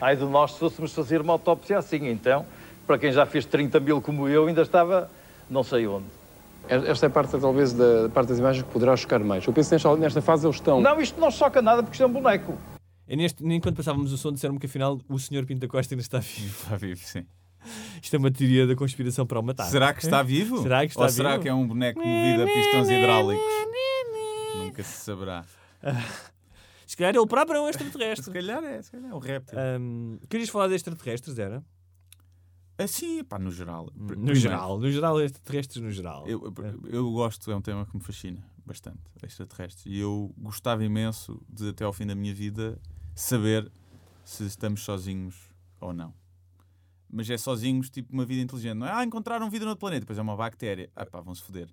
Ai 0.00 0.16
de 0.16 0.24
nós 0.24 0.52
se 0.52 0.58
fôssemos 0.58 0.92
fazer 0.92 1.20
uma 1.20 1.32
autópsia 1.32 1.78
assim, 1.78 2.08
então, 2.08 2.44
para 2.86 2.98
quem 2.98 3.12
já 3.12 3.24
fez 3.26 3.44
30 3.46 3.80
mil 3.80 4.00
como 4.00 4.28
eu, 4.28 4.46
ainda 4.46 4.62
estava 4.62 5.10
não 5.48 5.62
sei 5.62 5.86
onde. 5.86 6.06
Esta 6.68 7.06
é 7.06 7.08
parte, 7.08 7.38
talvez, 7.38 7.72
da 7.72 8.08
parte 8.12 8.28
das 8.28 8.38
imagens 8.38 8.64
que 8.64 8.72
poderá 8.72 8.96
chocar 8.96 9.20
mais. 9.20 9.46
Eu 9.46 9.52
penso 9.52 9.68
que 9.68 9.74
nesta, 9.76 9.96
nesta 9.96 10.20
fase 10.20 10.46
eles 10.46 10.56
estão. 10.56 10.80
Não, 10.80 11.00
isto 11.00 11.20
não 11.20 11.30
choca 11.30 11.62
nada 11.62 11.82
porque 11.82 11.94
isto 11.94 12.02
é 12.02 12.06
um 12.06 12.12
boneco. 12.12 12.58
E 13.08 13.16
neste, 13.16 13.44
enquanto 13.44 13.76
passávamos 13.76 14.12
o 14.12 14.18
som, 14.18 14.32
disseram-me 14.32 14.58
que 14.58 14.66
afinal 14.66 14.98
o 15.08 15.18
senhor 15.18 15.46
Pinto 15.46 15.60
da 15.60 15.68
Costa 15.68 15.94
ainda 15.94 16.02
está 16.02 16.18
vivo. 16.20 16.62
Está 16.64 16.76
vivo, 16.76 17.00
sim. 17.04 17.24
Isto 18.02 18.14
é 18.16 18.18
uma 18.18 18.30
teoria 18.30 18.66
da 18.66 18.74
conspiração 18.74 19.26
para 19.26 19.38
o 19.38 19.42
matar. 19.42 19.64
Será 19.64 19.92
que 19.92 20.04
está 20.04 20.22
vivo? 20.22 20.60
Será 20.62 20.80
que 20.80 20.92
está 20.92 21.02
Ou 21.02 21.08
será 21.08 21.30
vivo? 21.32 21.42
que 21.42 21.48
é 21.48 21.54
um 21.54 21.66
boneco 21.66 22.00
movido 22.00 22.42
a 22.42 22.46
pistões 22.46 22.88
hidráulicos? 22.88 23.44
Nunca 24.56 24.82
se 24.82 25.04
saberá. 25.04 25.44
Se 26.86 26.96
calhar 26.96 27.14
ele 27.14 27.26
próprio 27.26 27.56
é 27.56 27.60
um 27.60 27.64
Se 27.64 27.70
extraterrestre. 27.70 28.32
calhar 28.32 28.62
é, 28.64 28.80
se 28.80 28.90
calhar 28.92 29.10
é 29.10 29.14
um 29.14 29.18
réptil. 29.18 29.58
Ahm, 29.58 30.18
querias 30.28 30.48
falar 30.48 30.68
de 30.68 30.74
extraterrestres, 30.76 31.38
era? 31.38 31.64
Assim, 32.78 33.24
pá, 33.24 33.38
no 33.38 33.50
geral. 33.50 33.90
No 33.94 34.06
Primeiro, 34.06 34.34
geral, 34.38 34.78
no 34.78 34.90
geral, 34.90 35.20
extraterrestres 35.20 35.82
no 35.82 35.90
geral. 35.90 36.26
Eu, 36.28 36.42
eu, 36.44 36.90
eu 36.90 37.10
gosto, 37.12 37.50
é 37.50 37.56
um 37.56 37.62
tema 37.62 37.86
que 37.86 37.96
me 37.96 38.02
fascina 38.02 38.46
bastante, 38.64 39.00
extraterrestres. 39.22 39.86
E 39.86 39.98
eu 39.98 40.32
gostava 40.36 40.84
imenso 40.84 41.40
de, 41.48 41.70
até 41.70 41.84
ao 41.84 41.92
fim 41.92 42.06
da 42.06 42.14
minha 42.14 42.34
vida, 42.34 42.78
saber 43.14 43.70
se 44.24 44.44
estamos 44.44 44.82
sozinhos 44.82 45.50
ou 45.80 45.92
não. 45.94 46.12
Mas 47.08 47.30
é 47.30 47.38
sozinhos, 47.38 47.88
tipo 47.88 48.12
uma 48.12 48.24
vida 48.26 48.42
inteligente. 48.42 48.74
Não 48.76 48.86
é, 48.86 48.92
ah, 48.92 49.04
encontraram 49.04 49.48
vida 49.48 49.64
no 49.64 49.70
outro 49.70 49.80
planeta, 49.80 50.00
depois 50.00 50.18
é 50.18 50.22
uma 50.22 50.36
bactéria. 50.36 50.90
Ah, 50.96 51.06
pá, 51.06 51.20
vão-se 51.20 51.40
foder. 51.42 51.68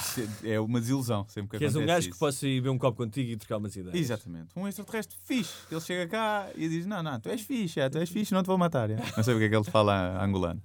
Ser- 0.00 0.28
é 0.44 0.60
uma 0.60 0.80
desilusão 0.80 1.26
sempre 1.28 1.50
que 1.50 1.58
Que 1.58 1.64
és 1.64 1.74
um 1.76 1.84
gajo 1.84 2.06
que 2.06 2.10
isso. 2.12 2.18
possa 2.20 2.46
ir 2.46 2.60
beber 2.60 2.70
um 2.70 2.78
copo 2.78 2.96
contigo 2.98 3.30
e 3.30 3.36
trocar 3.36 3.56
umas 3.56 3.74
ideias. 3.74 3.96
Exatamente. 3.98 4.48
Um 4.56 4.68
extraterrestre 4.68 5.16
fixe. 5.24 5.52
Ele 5.70 5.80
chega 5.80 6.08
cá 6.08 6.48
e 6.54 6.68
diz: 6.68 6.86
Não, 6.86 7.02
não, 7.02 7.18
tu 7.18 7.28
és 7.28 7.40
fixe, 7.40 7.80
é, 7.80 7.88
tu 7.90 7.98
és 7.98 8.08
fixe, 8.08 8.32
não 8.32 8.42
te 8.42 8.46
vou 8.46 8.56
matar. 8.56 8.90
é." 8.90 8.94
Não 9.16 9.24
sei 9.24 9.34
porque 9.34 9.44
é 9.46 9.48
que 9.48 9.56
ele 9.56 9.64
fala 9.64 10.22
angolano. 10.24 10.62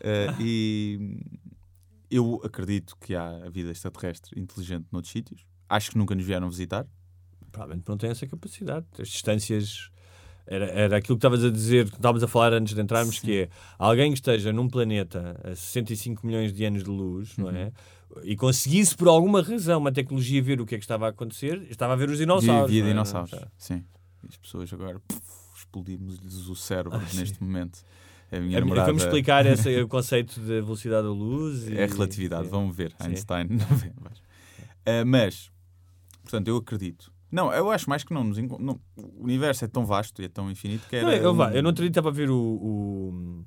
Eh, 0.00 0.34
e 0.40 1.18
eu 2.10 2.40
acredito 2.44 2.96
que 3.00 3.14
há 3.14 3.48
vida 3.50 3.70
extraterrestre 3.70 4.40
inteligente 4.40 4.86
noutros 4.92 5.12
sítios. 5.12 5.44
Acho 5.68 5.90
que 5.90 5.98
nunca 5.98 6.14
nos 6.14 6.24
vieram 6.24 6.48
visitar. 6.48 6.86
Provavelmente 7.50 7.88
não 7.88 7.96
tem 7.98 8.08
essa 8.10 8.26
capacidade. 8.26 8.86
As 8.98 9.08
distâncias. 9.08 9.90
Era, 10.50 10.64
era 10.70 10.96
aquilo 10.96 11.16
que 11.16 11.26
estavas 11.26 11.44
a 11.44 11.50
dizer, 11.50 11.90
que 11.90 11.96
estávamos 11.96 12.22
a 12.22 12.26
falar 12.26 12.54
antes 12.54 12.74
de 12.74 12.80
entrarmos, 12.80 13.18
que 13.18 13.42
é 13.42 13.48
alguém 13.78 14.10
que 14.12 14.16
esteja 14.18 14.50
num 14.50 14.66
planeta 14.66 15.38
a 15.44 15.54
65 15.54 16.26
milhões 16.26 16.52
de 16.54 16.64
anos 16.64 16.82
de 16.82 16.88
luz, 16.90 17.36
não 17.36 17.50
é? 17.50 17.70
E 18.24 18.34
conseguisse 18.34 18.96
por 18.96 19.08
alguma 19.08 19.42
razão 19.42 19.78
uma 19.78 19.92
tecnologia 19.92 20.42
ver 20.42 20.58
o 20.60 20.64
que 20.64 20.74
é 20.74 20.78
que 20.78 20.84
estava 20.84 21.04
a 21.06 21.10
acontecer, 21.10 21.66
estava 21.70 21.92
a 21.92 21.96
ver 21.96 22.08
os 22.08 22.16
dinossauros. 22.16 22.70
Via 22.70 22.80
não 22.80 22.88
é? 22.88 22.92
dinossauros. 22.92 23.34
Sim. 23.58 23.84
E 24.24 24.28
as 24.28 24.36
pessoas 24.38 24.72
agora 24.72 24.98
explodimos-lhes 25.54 26.48
o 26.48 26.56
cérebro 26.56 26.98
neste 27.14 27.42
momento. 27.42 27.80
A 28.32 28.40
minha 28.40 28.56
É, 28.56 28.60
namorada. 28.60 28.86
Vamos 28.88 29.02
explicar 29.02 29.44
esse, 29.46 29.80
o 29.82 29.88
conceito 29.88 30.40
de 30.40 30.60
velocidade 30.62 31.02
da 31.06 31.12
luz. 31.12 31.68
E, 31.68 31.76
É 31.76 31.86
relatividade, 31.86 32.44
Sim. 32.44 32.50
vamos 32.50 32.74
ver. 32.76 32.90
Sim. 33.00 33.08
Einstein. 33.08 33.46
não 33.52 33.76
vê, 33.76 33.92
mas, 34.00 34.22
Ah, 34.86 35.04
mas, 35.04 35.50
portanto, 36.22 36.48
eu 36.48 36.56
acredito. 36.56 37.12
Não, 37.30 37.52
eu 37.52 37.70
acho 37.70 37.88
mais 37.90 38.02
que 38.04 38.12
não 38.14 38.24
nos. 38.24 38.38
não- 38.38 38.80
o 38.96 39.22
universo 39.24 39.64
é 39.64 39.68
tão 39.68 39.84
vasto 39.84 40.22
e 40.22 40.24
é 40.24 40.28
tão 40.28 40.50
infinito 40.50 40.86
que 40.88 40.96
era. 40.96 41.06
Não, 41.06 41.12
eu, 41.12 41.34
vá, 41.34 41.48
um- 41.48 41.52
eu 41.52 41.62
não 41.62 41.72
teria 41.72 41.88
estava 41.88 42.08
a 42.08 42.12
ver 42.12 42.30
o, 42.30 42.36
o- 42.36 43.44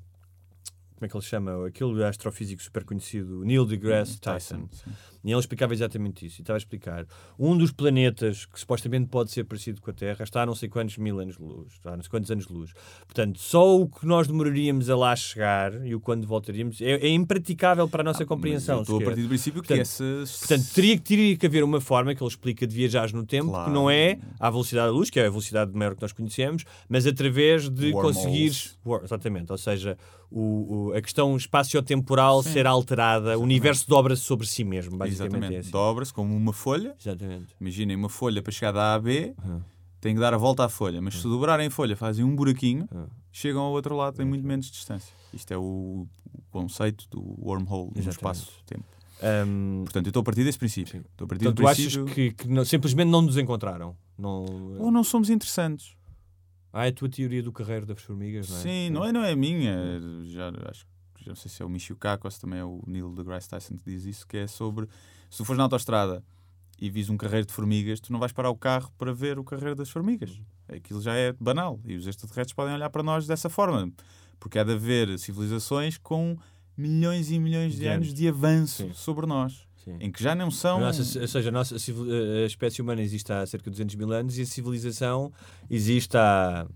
Como 0.94 1.06
é 1.06 1.08
que 1.08 1.16
ele 1.16 1.24
chama? 1.24 1.66
Aquele 1.66 2.04
astrofísico 2.04 2.62
super 2.62 2.84
conhecido, 2.84 3.44
Neil 3.44 3.66
deGrasse 3.66 4.20
Tyson. 4.20 4.68
sim. 4.70 4.90
E 5.24 5.30
ele 5.30 5.38
explicava 5.38 5.72
exatamente 5.72 6.26
isso. 6.26 6.40
E 6.40 6.42
estava 6.42 6.56
a 6.56 6.58
explicar. 6.58 7.06
Um 7.38 7.56
dos 7.56 7.70
planetas 7.70 8.44
que 8.46 8.58
supostamente 8.58 9.06
pode 9.08 9.30
ser 9.30 9.44
parecido 9.44 9.80
com 9.80 9.90
a 9.90 9.94
Terra 9.94 10.24
está 10.24 10.42
a 10.42 10.46
não 10.46 10.54
sei 10.54 10.68
quantos 10.68 10.98
mil 10.98 11.20
anos 11.20 11.36
de 11.36 11.42
luz. 11.42 11.72
Está 11.74 11.92
a 11.92 11.96
não 11.96 12.02
sei 12.02 12.10
quantos 12.10 12.30
anos 12.30 12.46
de 12.46 12.52
luz. 12.52 12.72
Portanto, 13.06 13.38
só 13.38 13.76
o 13.78 13.86
que 13.88 14.04
nós 14.04 14.26
demoraríamos 14.26 14.90
a 14.90 14.96
lá 14.96 15.14
chegar 15.14 15.86
e 15.86 15.94
o 15.94 16.00
quando 16.00 16.26
voltaríamos 16.26 16.80
é, 16.80 16.92
é 16.94 17.08
impraticável 17.08 17.88
para 17.88 18.00
a 18.02 18.04
nossa 18.04 18.24
Ah, 18.24 18.26
compreensão. 18.26 18.82
Estou 18.82 19.00
a 19.00 19.04
partir 19.04 19.22
do 19.22 19.28
princípio 19.28 19.62
que 19.62 19.68
Portanto, 19.68 19.82
essas. 19.86 20.38
Portanto, 20.38 20.66
teria, 20.74 20.96
que- 20.96 21.02
teria 21.04 21.36
que 21.36 21.46
haver 21.46 21.62
uma 21.62 21.80
forma 21.80 22.14
que 22.14 22.22
ele 22.22 22.28
explica 22.30 22.66
de 22.66 22.74
viajar 22.74 23.12
no 23.12 23.24
tempo 23.24 23.50
Claro. 23.50 23.66
que 23.66 23.70
não 23.72 23.88
é 23.88 24.18
à 24.40 24.50
velocidade 24.50 24.88
da 24.88 24.92
luz, 24.92 25.08
que 25.08 25.20
é 25.20 25.26
a 25.26 25.30
velocidade 25.30 25.70
maior 25.72 25.94
que 25.94 26.02
nós 26.02 26.12
conhecemos, 26.12 26.64
mas 26.88 27.06
através 27.06 27.68
de 27.70 27.92
Wormholes. 27.92 28.16
conseguires. 28.16 28.78
War- 28.84 29.04
Exatamente, 29.04 29.52
ou 29.52 29.58
seja, 29.58 29.96
o, 30.30 30.88
o- 30.88 30.92
a 30.94 31.00
questão 31.02 31.36
espaciotemporal 31.36 32.42
ser 32.42 32.66
alterada, 32.66 33.38
o 33.38 33.42
universo 33.42 33.88
dobra-se 33.88 34.22
sobre 34.22 34.46
si 34.46 34.64
mesmo, 34.64 34.96
basicamente. 34.96 35.11
Exatamente. 35.12 35.54
É 35.54 35.58
assim. 35.58 35.70
Dobra-se 35.70 36.12
como 36.12 36.34
uma 36.36 36.52
folha. 36.52 36.94
Exatamente. 37.00 37.54
Imaginem 37.60 37.96
uma 37.96 38.08
folha 38.08 38.42
para 38.42 38.52
chegar 38.52 38.72
da 38.72 38.92
A 38.92 38.94
a 38.94 38.98
B, 39.00 39.34
tem 40.00 40.14
que 40.14 40.20
dar 40.20 40.34
a 40.34 40.36
volta 40.36 40.64
à 40.64 40.68
folha. 40.68 41.00
Mas 41.00 41.14
se 41.14 41.22
dobrarem 41.24 41.66
a 41.68 41.70
folha, 41.70 41.96
fazem 41.96 42.24
um 42.24 42.34
buraquinho, 42.34 42.88
chegam 43.30 43.62
ao 43.62 43.72
outro 43.72 43.96
lado, 43.96 44.16
tem 44.16 44.26
muito 44.26 44.46
menos 44.46 44.70
distância. 44.70 45.12
Isto 45.32 45.52
é 45.52 45.56
o, 45.56 46.06
o 46.34 46.42
conceito 46.50 47.06
do 47.10 47.20
wormhole 47.40 47.90
no 47.94 48.10
espaço-tempo. 48.10 48.84
Ahm, 49.22 49.84
Portanto, 49.84 50.06
eu 50.06 50.10
estou 50.10 50.20
a 50.20 50.24
partir 50.24 50.42
desse 50.44 50.58
princípio. 50.58 51.04
Estou 51.12 51.24
a 51.26 51.28
partir 51.28 51.44
Portanto, 51.44 51.56
do 51.58 51.62
tu 51.62 51.68
achas 51.68 51.96
princípio. 51.96 52.14
que, 52.14 52.32
que 52.32 52.48
não- 52.48 52.64
simplesmente 52.64 53.08
não 53.08 53.22
nos 53.22 53.36
encontraram? 53.38 53.96
Não... 54.18 54.44
Ou 54.78 54.90
não 54.90 55.04
somos 55.04 55.30
interessantes. 55.30 55.94
Ah, 56.72 56.86
é 56.86 56.88
a 56.88 56.92
tua 56.92 57.08
teoria 57.08 57.42
do 57.42 57.52
carreiro 57.52 57.86
das 57.86 58.00
formigas, 58.02 58.48
não 58.48 58.56
é? 58.56 58.60
Sim, 58.60 58.90
não 58.90 59.04
é, 59.04 59.12
não 59.12 59.22
é 59.22 59.32
a 59.32 59.36
minha. 59.36 59.76
Já, 60.24 60.48
acho, 60.68 60.86
que- 61.22 61.28
não 61.28 61.36
sei 61.36 61.50
se 61.50 61.62
é 61.62 61.64
o 61.64 61.68
Michio 61.68 61.96
Kaku 61.96 62.26
ou 62.26 62.30
se 62.30 62.40
também 62.40 62.58
é 62.60 62.64
o 62.64 62.82
Neil 62.86 63.10
deGrasse 63.14 63.48
Tyson 63.48 63.76
que 63.76 63.84
diz 63.90 64.04
isso, 64.04 64.26
que 64.26 64.36
é 64.36 64.46
sobre 64.46 64.86
se 65.30 65.38
tu 65.38 65.44
fores 65.44 65.56
na 65.58 65.64
autostrada 65.64 66.22
e 66.80 66.90
vis 66.90 67.08
um 67.08 67.16
carreiro 67.16 67.46
de 67.46 67.52
formigas, 67.52 68.00
tu 68.00 68.12
não 68.12 68.18
vais 68.18 68.32
parar 68.32 68.50
o 68.50 68.56
carro 68.56 68.92
para 68.98 69.12
ver 69.12 69.38
o 69.38 69.44
carreiro 69.44 69.74
das 69.76 69.88
formigas. 69.88 70.40
Aquilo 70.68 71.00
já 71.00 71.14
é 71.14 71.32
banal. 71.32 71.78
E 71.84 71.94
os 71.94 72.06
extraterrestres 72.06 72.54
podem 72.54 72.74
olhar 72.74 72.90
para 72.90 73.02
nós 73.02 73.26
dessa 73.26 73.48
forma. 73.48 73.90
Porque 74.40 74.58
há 74.58 74.64
de 74.64 74.72
haver 74.72 75.16
civilizações 75.18 75.96
com 75.98 76.36
milhões 76.76 77.30
e 77.30 77.38
milhões 77.38 77.74
de, 77.74 77.80
De 77.80 77.86
anos 77.86 78.08
anos. 78.08 78.14
de 78.18 78.28
avanço 78.28 78.82
Sim. 78.84 78.92
sobre 78.94 79.26
nós. 79.26 79.68
Sim. 79.84 79.96
Em 80.00 80.10
que 80.10 80.22
já 80.22 80.34
não 80.34 80.50
são. 80.50 80.80
Nossa- 80.80 81.20
ou 81.20 81.28
seja, 81.28 81.48
a, 81.50 81.52
nossa 81.52 81.74
a 81.76 82.46
espécie 82.46 82.80
humana 82.82 83.00
existe 83.02 83.32
há 83.32 83.44
cerca 83.46 83.64
de 83.70 83.74
200 83.74 83.94
mil 83.94 84.12
anos 84.12 84.36
e 84.38 84.42
a 84.42 84.46
civilização 84.46 85.32
existe 85.70 86.16
há 86.16 86.66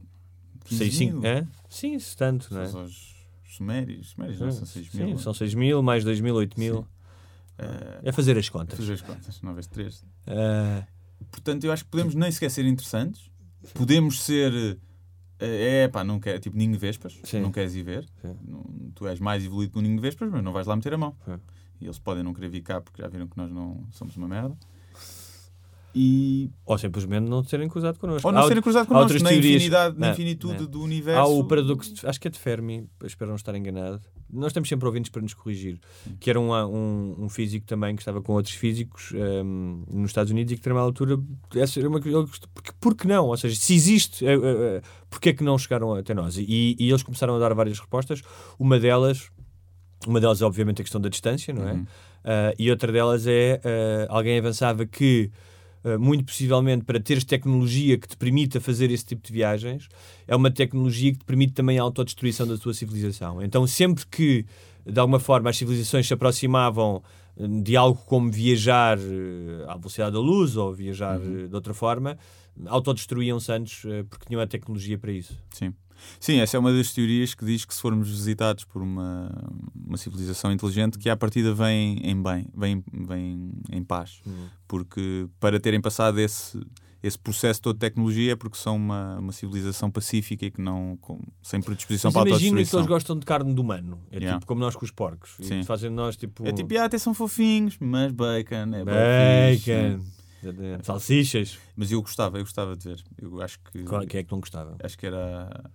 15 0.67 0.79
6, 0.79 0.95
5, 0.97 1.17
mil. 1.21 1.25
é? 1.27 1.47
Sim, 1.69 1.95
isso 1.95 2.17
tanto, 2.17 2.53
não 2.53 2.61
é? 2.61 2.67
Sumérios. 3.57 4.11
Sumérios 4.11 4.41
não 4.41 4.51
são 4.53 4.67
6 4.67 4.91
Sim, 4.91 5.05
mil. 5.05 5.19
são 5.19 5.35
6 5.35 5.55
mil, 5.55 5.83
mais 5.83 6.05
2 6.05 6.21
mil, 6.21 6.35
8 6.35 6.59
mil. 6.59 6.87
Eh, 7.59 8.01
É 8.05 8.13
fazer 8.13 8.37
as 8.39 8.49
contas. 8.49 8.79
fazer 8.79 8.93
as 8.95 9.01
contas, 9.03 9.41
9 9.43 9.55
vezes 9.57 9.71
3. 9.71 10.05
Ah, 10.27 10.87
Portanto, 11.31 11.65
eu 11.65 11.73
acho 11.73 11.85
que 11.85 11.91
podemos 11.91 12.15
nem 12.15 12.31
sequer 12.31 12.51
ser 12.51 12.65
interessantes. 12.67 13.31
Podemos 13.75 14.23
ser. 14.23 14.79
eh, 15.41 15.85
É 15.85 15.89
pá, 15.89 16.03
não 16.05 16.19
quer, 16.21 16.39
tipo 16.39 16.57
ninho 16.57 16.79
vespas, 16.79 17.19
Sim. 17.25 17.41
não 17.41 17.51
queres 17.53 17.75
ir 17.75 17.83
ver. 17.83 18.05
Sim. 18.23 18.37
Não- 18.47 18.65
tu 18.95 19.07
és 19.07 19.19
mais 19.21 19.45
evoluído 19.45 19.73
que 19.73 19.79
um 19.79 19.83
ninho 19.83 20.01
vespas, 20.01 20.31
mas 20.31 20.43
não 20.43 20.53
vais 20.53 20.67
lá 20.67 20.75
meter 20.77 20.95
a 20.95 20.99
mão. 20.99 21.15
Sim. 21.25 21.39
E 21.81 21.85
eles 21.85 21.99
podem 21.99 22.23
não 22.23 22.33
querer 22.33 22.49
vir 22.49 22.63
cá 22.63 22.81
porque 22.81 23.03
já 23.03 23.09
viram 23.09 23.27
que 23.27 23.37
nós 23.37 23.51
não 23.51 23.85
somos 23.91 24.17
uma 24.17 24.27
merda. 24.29 24.57
E. 25.99 26.51
ou 26.67 26.77
simplesmente 26.77 27.27
não 27.27 27.43
serem 27.43 27.69
cruzados 27.69 27.99
connosco. 27.99 28.29
Ou 28.29 28.33
não 28.33 28.43
Há 28.43 28.49
serem 28.49 28.63
cruzados 28.63 28.87
connosco, 28.87 29.19
na 29.23 29.31
teorias- 29.31 29.55
infinidade, 29.55 29.99
na 29.99 30.07
Não, 30.09 30.13
infinitude 30.13 30.63
não. 30.65 30.67
do 30.71 30.83
universo. 30.83 31.21
Há 31.21 31.27
o 31.27 31.43
paradoxo, 31.45 31.95
de- 31.95 32.07
acho 32.07 32.21
que 32.21 32.29
é 32.29 32.31
de 32.31 32.39
Fermi, 32.39 32.87
espero 33.05 33.31
não 33.31 33.37
estar 33.37 33.55
enganado. 33.57 34.03
Nós 34.31 34.53
temos 34.53 34.69
sempre 34.69 34.87
ouvintes 34.87 35.11
para 35.11 35.23
nos 35.23 35.33
corrigir. 35.33 35.79
Que 36.21 36.29
era 36.29 36.39
um, 36.39 36.53
um, 36.53 37.15
um 37.25 37.29
físico 37.31 37.65
também 37.65 37.97
que 37.97 38.03
estava 38.03 38.21
com 38.21 38.35
outros 38.35 38.55
físicos 38.55 39.13
ehm, 39.15 39.85
nos 39.91 40.11
Estados 40.11 40.31
Unidos 40.31 40.53
e 40.53 40.57
que, 40.59 40.69
a 40.69 40.73
uma 40.73 40.81
altura, 40.83 41.19
essa 41.55 41.79
era 41.81 41.89
uma, 41.89 41.99
porque, 42.01 42.73
porque 42.79 43.09
não? 43.09 43.27
Ou 43.29 43.37
seja, 43.39 43.57
se 43.59 43.73
existe, 43.75 44.27
eh, 44.27 44.35
eh, 44.35 44.39
eh, 44.43 44.83
porque 45.09 45.31
é 45.31 45.33
que 45.33 45.43
não 45.45 45.57
chegaram 45.57 45.95
até 45.95 46.13
nós? 46.13 46.37
E, 46.37 46.77
e 46.79 46.89
eles 46.91 47.03
começaram 47.03 47.37
a 47.37 47.39
dar 47.39 47.55
várias 47.55 47.79
respostas. 47.79 48.21
Uma 48.59 48.79
delas, 48.79 49.31
uma 50.07 50.21
delas 50.21 50.43
é 50.43 50.45
obviamente 50.45 50.83
a 50.83 50.85
questão 50.85 51.01
da 51.01 51.09
distância, 51.09 51.55
não 51.55 51.67
é? 51.67 51.73
Uhum. 51.73 51.87
Ah, 52.25 52.53
e 52.59 52.69
outra 52.71 52.91
delas 52.93 53.27
é 53.27 53.61
ah, 53.65 54.07
alguém 54.11 54.37
avançava 54.39 54.85
que 54.85 55.31
muito 55.99 56.25
possivelmente 56.25 56.85
para 56.85 56.99
teres 56.99 57.25
tecnologia 57.25 57.97
que 57.97 58.09
te 58.09 58.17
permita 58.17 58.61
fazer 58.61 58.91
esse 58.91 59.05
tipo 59.05 59.25
de 59.25 59.33
viagens 59.33 59.89
é 60.27 60.35
uma 60.35 60.51
tecnologia 60.51 61.13
que 61.13 61.19
te 61.19 61.25
permite 61.25 61.53
também 61.53 61.79
a 61.79 61.83
autodestruição 61.83 62.47
da 62.47 62.59
tua 62.59 62.75
civilização. 62.75 63.41
Então 63.41 63.67
sempre 63.67 64.05
que 64.07 64.45
de 64.85 64.99
alguma 64.99 65.21
forma 65.21 65.51
as 65.51 65.57
civilizações 65.57 66.07
se 66.07 66.15
aproximavam 66.15 67.03
eh, 67.37 67.47
de 67.63 67.77
algo 67.77 68.01
como 68.07 68.31
viajar 68.31 68.99
eh, 68.99 69.65
à 69.69 69.77
velocidade 69.77 70.13
da 70.13 70.21
luz 70.21 70.57
ou 70.57 70.73
viajar 70.73 71.21
eh, 71.21 71.47
de 71.47 71.55
outra 71.55 71.75
forma 71.75 72.19
autodestruíam-se 72.65 73.53
antes 73.53 73.85
eh, 73.85 74.05
porque 74.09 74.27
tinham 74.27 74.41
a 74.41 74.47
tecnologia 74.47 74.97
para 74.99 75.13
isso. 75.13 75.37
Sim. 75.51 75.75
Sim, 76.21 76.39
essa 76.41 76.57
é 76.57 76.61
uma 76.61 76.73
das 76.73 76.93
teorias 76.93 77.35
que 77.35 77.45
diz 77.45 77.65
que 77.65 77.75
se 77.75 77.81
formos 77.81 78.09
visitados 78.09 78.65
por 78.65 78.83
uma, 78.83 79.31
uma 79.75 79.97
civilização 79.97 80.53
inteligente, 80.53 80.99
que 80.99 81.09
à 81.11 81.17
partida 81.17 81.55
vem 81.55 81.99
em 82.03 82.21
bem, 82.23 82.47
vem, 82.57 82.83
vem 82.93 83.53
em 83.71 83.83
paz. 83.85 84.21
Uhum. 84.27 84.47
Porque 84.69 85.29
para 85.41 85.59
terem 85.61 85.81
passado 85.81 86.19
esse, 86.21 86.61
esse 87.03 87.19
processo 87.19 87.61
todo 87.63 87.75
de 87.75 87.81
tecnologia 87.81 88.33
é 88.33 88.37
porque 88.37 88.57
são 88.59 88.77
uma, 88.77 89.19
uma 89.19 89.33
civilização 89.33 89.91
pacífica 89.91 90.47
e 90.47 90.51
que 90.51 90.61
não 90.61 90.97
com, 91.01 91.21
sem 91.43 91.61
predisposição 91.61 92.09
Mas 92.09 92.15
para 92.15 92.23
a 92.23 92.29
imagina 92.31 92.41
que 92.41 92.47
autodestruição. 92.61 92.81
eles 92.81 92.89
gostam 92.89 93.19
de 93.19 93.27
carne 93.27 93.55
de 93.55 93.61
humano 93.61 94.01
é 94.11 94.17
Yeah. 94.17 94.39
tipo 94.39 94.47
como 94.47 94.61
nós 94.61 94.75
com 94.75 94.85
os 94.85 94.91
porcos 94.91 95.37
Sim. 95.41 95.63
fazem 95.63 95.91
nós 95.91 96.17
tipo 96.17 96.47
É 96.47 96.53
tipo, 96.53 96.77
ah, 96.79 96.85
até 96.85 96.99
são 96.99 97.15
fofinhos, 97.15 97.77
mas 97.81 98.11
bacon 98.13 98.75
é. 98.75 98.85
Bacon. 98.85 100.05
Exatamente. 100.43 100.87
Salsichas. 100.87 101.59
Mas 101.75 101.91
eu 101.91 102.01
gostava, 102.03 102.39
eu 102.39 102.43
gostava 102.45 102.77
de 102.77 102.85
ver. 102.89 103.03
Eu 103.21 103.41
acho 103.43 103.59
que. 103.61 103.83
Qual- 103.85 104.07
Quem 104.07 104.21
é 104.21 104.23
que 104.23 104.31
não 104.31 104.39
gostava? 104.39 104.77
Acho 104.83 104.97
que 104.99 105.07
era. 105.07 105.71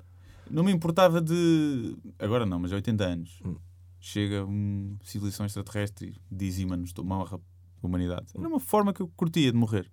Não 0.49 0.63
me 0.63 0.71
importava 0.71 1.21
de. 1.21 1.95
Agora 2.19 2.45
não, 2.45 2.59
mas 2.59 2.71
80 2.71 3.03
anos. 3.03 3.39
Hum. 3.45 3.55
Chega 3.99 4.43
uma 4.45 4.95
civilização 5.03 5.45
extraterrestre 5.45 6.07
e 6.31 6.35
dizima-nos, 6.35 6.91
morre 7.03 7.35
a 7.35 7.39
humanidade. 7.85 8.25
Hum. 8.35 8.39
Era 8.39 8.47
uma 8.49 8.59
forma 8.59 8.93
que 8.93 9.01
eu 9.01 9.07
curtia 9.15 9.51
de 9.51 9.57
morrer. 9.57 9.89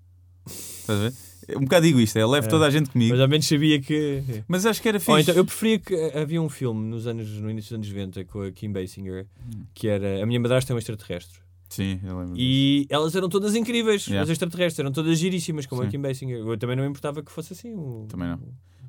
Estás 0.46 0.98
a 0.98 1.02
ver? 1.02 1.14
É 1.48 1.58
Um 1.58 1.62
bocado 1.62 1.84
digo 1.86 2.00
isto, 2.00 2.16
é, 2.18 2.24
levo 2.24 2.46
É. 2.46 2.50
toda 2.50 2.66
a 2.66 2.70
gente 2.70 2.88
comigo. 2.90 3.10
Mas 3.12 3.20
ao 3.20 3.28
menos 3.28 3.46
sabia 3.46 3.78
que. 3.80 4.22
Mas 4.48 4.64
acho 4.64 4.80
que 4.80 4.88
era 4.88 4.98
fixe. 4.98 5.10
Ou 5.12 5.18
então, 5.18 5.34
eu 5.34 5.44
preferia 5.44 5.78
que 5.78 5.94
havia 6.16 6.40
um 6.40 6.48
filme 6.48 6.88
nos 6.88 7.06
anos, 7.06 7.28
no 7.38 7.50
início 7.50 7.76
dos 7.78 7.86
anos 7.86 7.88
90 7.88 8.24
com 8.24 8.40
a 8.42 8.50
Kim 8.50 8.72
Basinger 8.72 9.26
Hum. 9.44 9.64
que 9.74 9.88
era 9.88 10.22
A 10.22 10.26
Minha 10.26 10.40
Madrasta 10.40 10.72
é 10.72 10.74
um 10.74 10.78
Extraterrestre. 10.78 11.40
Sim, 11.68 12.00
eu 12.02 12.18
lembro. 12.18 12.34
disso. 12.34 12.46
E 12.48 12.86
elas 12.88 13.14
eram 13.14 13.28
todas 13.28 13.54
incríveis, 13.54 14.06
Yeah. 14.06 14.22
as 14.24 14.30
extraterrestres, 14.30 14.78
eram 14.78 14.90
todas 14.90 15.18
giríssimas, 15.18 15.66
como 15.66 15.82
a 15.82 15.84
Sim. 15.84 15.90
Kim 15.90 16.00
Basinger. 16.00 16.38
Eu 16.38 16.56
também 16.56 16.74
não 16.76 16.82
me 16.84 16.88
importava 16.88 17.22
que 17.22 17.30
fosse 17.30 17.52
assim. 17.52 17.74
um- 17.74 18.06
Também 18.08 18.26
não. 18.28 18.40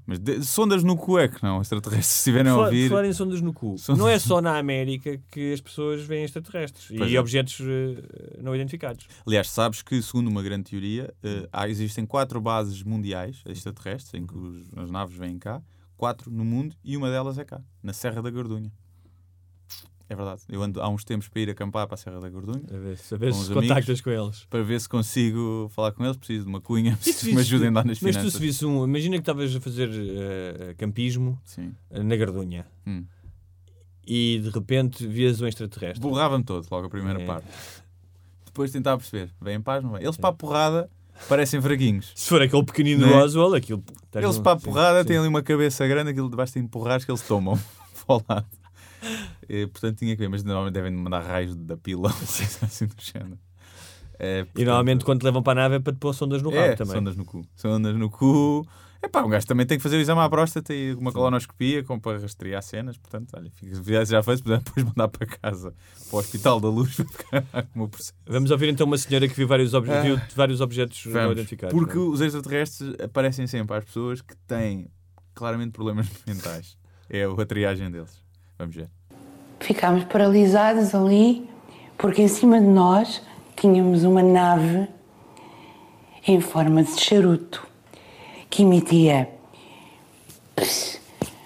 Mas 0.09 0.19
de- 0.19 0.43
sondas 0.43 0.83
no 0.83 0.97
cu 0.97 1.19
é 1.19 1.27
que 1.27 1.41
não, 1.43 1.61
extraterrestres, 1.61 2.07
se 2.07 2.17
estiverem 2.17 2.51
a 2.51 2.57
ouvir. 2.57 2.89
Falar 2.89 3.05
em 3.05 3.13
sondas 3.13 3.41
no 3.41 3.53
cu. 3.53 3.77
Sondas- 3.77 3.99
Não 3.99 4.09
é 4.09 4.17
só 4.17 4.41
na 4.41 4.57
América 4.57 5.21
que 5.31 5.53
as 5.53 5.61
pessoas 5.61 6.01
veem 6.03 6.23
extraterrestres 6.23 6.87
Pois 6.97 7.11
e 7.11 7.15
é. 7.15 7.19
objetos 7.19 7.59
eh, 7.61 8.39
não 8.41 8.55
identificados. 8.55 9.07
Aliás, 9.25 9.49
sabes 9.51 9.83
que, 9.83 10.01
segundo 10.01 10.27
uma 10.27 10.41
grande 10.41 10.63
teoria, 10.71 11.13
eh, 11.23 11.47
há, 11.53 11.69
existem 11.69 12.05
quatro 12.07 12.41
bases 12.41 12.81
mundiais 12.81 13.43
extraterrestres 13.45 14.13
em 14.15 14.25
que 14.25 14.35
os- 14.35 14.67
as 14.75 14.89
naves 14.89 15.15
vêm 15.15 15.37
cá, 15.37 15.61
quatro 15.95 16.31
no 16.31 16.43
mundo 16.43 16.75
e 16.83 16.97
uma 16.97 17.09
delas 17.11 17.37
é 17.37 17.45
cá, 17.45 17.61
na 17.83 17.93
Serra 17.93 18.21
da 18.21 18.31
Gordunha. 18.31 18.71
É 20.11 20.15
verdade. 20.15 20.41
Eu 20.49 20.63
ando 20.63 20.81
há 20.81 20.89
uns 20.89 21.03
tempos 21.03 21.27
para 21.27 21.41
ir 21.41 21.49
acampar 21.51 21.85
para 21.85 21.93
a 21.93 21.97
Serra 21.97 22.19
da 22.19 22.27
Gordunha 22.29 22.63
A 22.67 22.77
ver, 22.77 22.97
a 23.11 23.15
ver 23.15 23.29
Com 23.29 23.35
se 23.35 23.41
os 23.43 23.51
amigos. 23.51 23.67
contactas 23.67 24.01
com 24.01 24.09
eles. 24.09 24.43
para 24.49 24.63
ver 24.63 24.81
se 24.81 24.89
consigo 24.89 25.69
falar 25.73 25.91
com 25.91 26.03
eles. 26.03 26.17
Preciso 26.17 26.45
de 26.45 26.49
uma 26.49 26.59
cunha, 26.59 26.95
preciso 27.01 27.27
que 27.27 27.35
me 27.35 27.41
ajudem 27.41 27.67
a 27.67 27.71
dar 27.71 27.85
nas 27.85 27.99
Mas 28.01 28.15
tu 28.15 28.19
finanças. 28.19 28.33
se 28.33 28.39
visse 28.39 28.65
um. 28.65 28.83
Imagina 28.85 29.15
que 29.17 29.21
estavas 29.21 29.55
a 29.55 29.61
fazer 29.61 29.89
eh, 29.93 30.73
campismo 30.79 31.39
Sim. 31.45 31.73
eh, 31.91 32.01
na 32.01 32.15
Gardunha 32.15 32.65
Hum. 32.87 33.03
e 34.05 34.39
de 34.43 34.49
repente 34.49 35.05
vias 35.05 35.39
um 35.41 35.47
extraterrestre. 35.47 36.01
Borrava-me 36.01 36.43
todo, 36.43 36.65
logo 36.71 36.87
a 36.87 36.89
primeira 36.89 37.21
É. 37.21 37.25
parte. 37.25 37.47
Depois 38.45 38.71
tentava 38.71 38.97
perceber. 38.97 39.29
Vem 39.39 39.55
em 39.57 39.61
paz, 39.61 39.83
não 39.83 39.91
vem? 39.91 40.01
Eles 40.03 40.17
para 40.17 40.29
a 40.31 40.33
porrada 40.33 40.89
parecem 41.27 41.61
fraguinhos. 41.61 42.11
Se 42.15 42.27
for 42.29 42.41
aquele 42.41 42.63
pequenino 42.63 43.05
é? 43.05 43.13
Roswell, 43.13 43.53
aquilo. 43.53 43.83
estás 44.05 44.25
Eles 44.25 44.39
para 44.39 44.53
a 44.53 44.59
porrada 44.59 45.01
sim. 45.01 45.07
têm 45.09 45.17
ali 45.19 45.27
uma 45.27 45.43
cabeça 45.43 45.87
grande, 45.87 46.09
aquilo 46.09 46.29
basta 46.29 46.57
empurrar 46.57 47.03
que 47.05 47.11
eles 47.11 47.21
tomam 47.21 47.59
para 48.07 48.15
o 48.15 48.23
lado. 48.27 48.47
Eh, 49.49 49.65
portanto, 49.67 49.97
tinha 49.97 50.15
que 50.15 50.21
ver, 50.21 50.29
mas 50.29 50.43
normalmente 50.43 50.73
devem 50.75 50.91
mandar 50.91 51.21
raios 51.21 51.55
da 51.55 51.75
pila, 51.75 52.09
assim 52.21 52.85
do 52.85 52.95
género. 53.01 53.39
E 54.21 54.43
portanto, 54.45 54.65
normalmente 54.65 55.05
quando 55.05 55.19
te 55.21 55.23
levam 55.23 55.41
para 55.41 55.59
a 55.61 55.63
nave 55.63 55.75
é 55.75 55.79
para 55.79 55.93
te 55.93 55.97
pôr 55.99 56.13
sondas 56.13 56.41
no 56.41 56.49
rabo 56.49 56.61
é, 56.61 56.75
também. 56.75 56.93
sondas 56.93 57.15
no 57.15 57.25
cu. 57.25 57.41
Sondas 57.55 57.95
no 57.95 58.09
cu. 58.09 58.67
É 59.01 59.07
pá, 59.07 59.23
um 59.23 59.29
gajo 59.29 59.47
também 59.47 59.65
tem 59.65 59.77
que 59.77 59.81
fazer 59.81 59.95
o 59.95 60.01
exame 60.01 60.19
à 60.19 60.29
próstata 60.29 60.73
e 60.73 60.93
uma 60.93 61.13
colonoscopia 61.13 61.81
como 61.85 62.01
para 62.01 62.19
rastrear 62.19 62.61
cenas. 62.61 62.97
Portanto, 62.97 63.29
olha, 63.33 63.49
fica, 63.49 64.05
já 64.05 64.21
fez, 64.21 64.41
depois 64.43 64.85
mandar 64.85 65.07
para 65.07 65.25
casa, 65.25 65.73
para 66.09 66.15
o 66.17 66.19
Hospital 66.19 66.59
da 66.59 66.67
Luz. 66.67 66.97
Vamos 68.27 68.51
ouvir 68.51 68.67
então 68.67 68.85
uma 68.85 68.97
senhora 68.97 69.25
que 69.25 69.33
viu 69.33 69.47
vários, 69.47 69.73
obje- 69.73 69.91
Ah. 69.93 70.01
viu 70.01 70.19
vários 70.35 70.59
objetos 70.59 71.05
não 71.05 71.13
Vamos, 71.13 71.31
identificados. 71.31 71.73
Porque 71.73 71.95
não 71.97 72.07
é? 72.07 72.09
os 72.09 72.19
extraterrestres 72.21 72.93
aparecem 73.01 73.47
sempre 73.47 73.77
às 73.77 73.85
pessoas 73.85 74.21
que 74.21 74.35
têm 74.45 74.91
claramente 75.33 75.71
problemas 75.71 76.07
mentais. 76.27 76.77
É 77.09 77.23
a 77.23 77.45
triagem 77.45 77.89
deles. 77.89 78.21
Vamos 78.57 78.75
ver. 78.75 78.89
Ficámos 79.69 80.03
paralisados 80.05 80.95
ali, 80.95 81.47
porque 81.95 82.23
em 82.23 82.27
cima 82.27 82.59
de 82.59 82.65
nós 82.65 83.21
tínhamos 83.55 84.03
uma 84.03 84.23
nave 84.23 84.87
em 86.25 86.41
forma 86.41 86.81
de 86.81 86.99
charuto 86.99 87.67
que 88.49 88.63
emitia. 88.63 89.29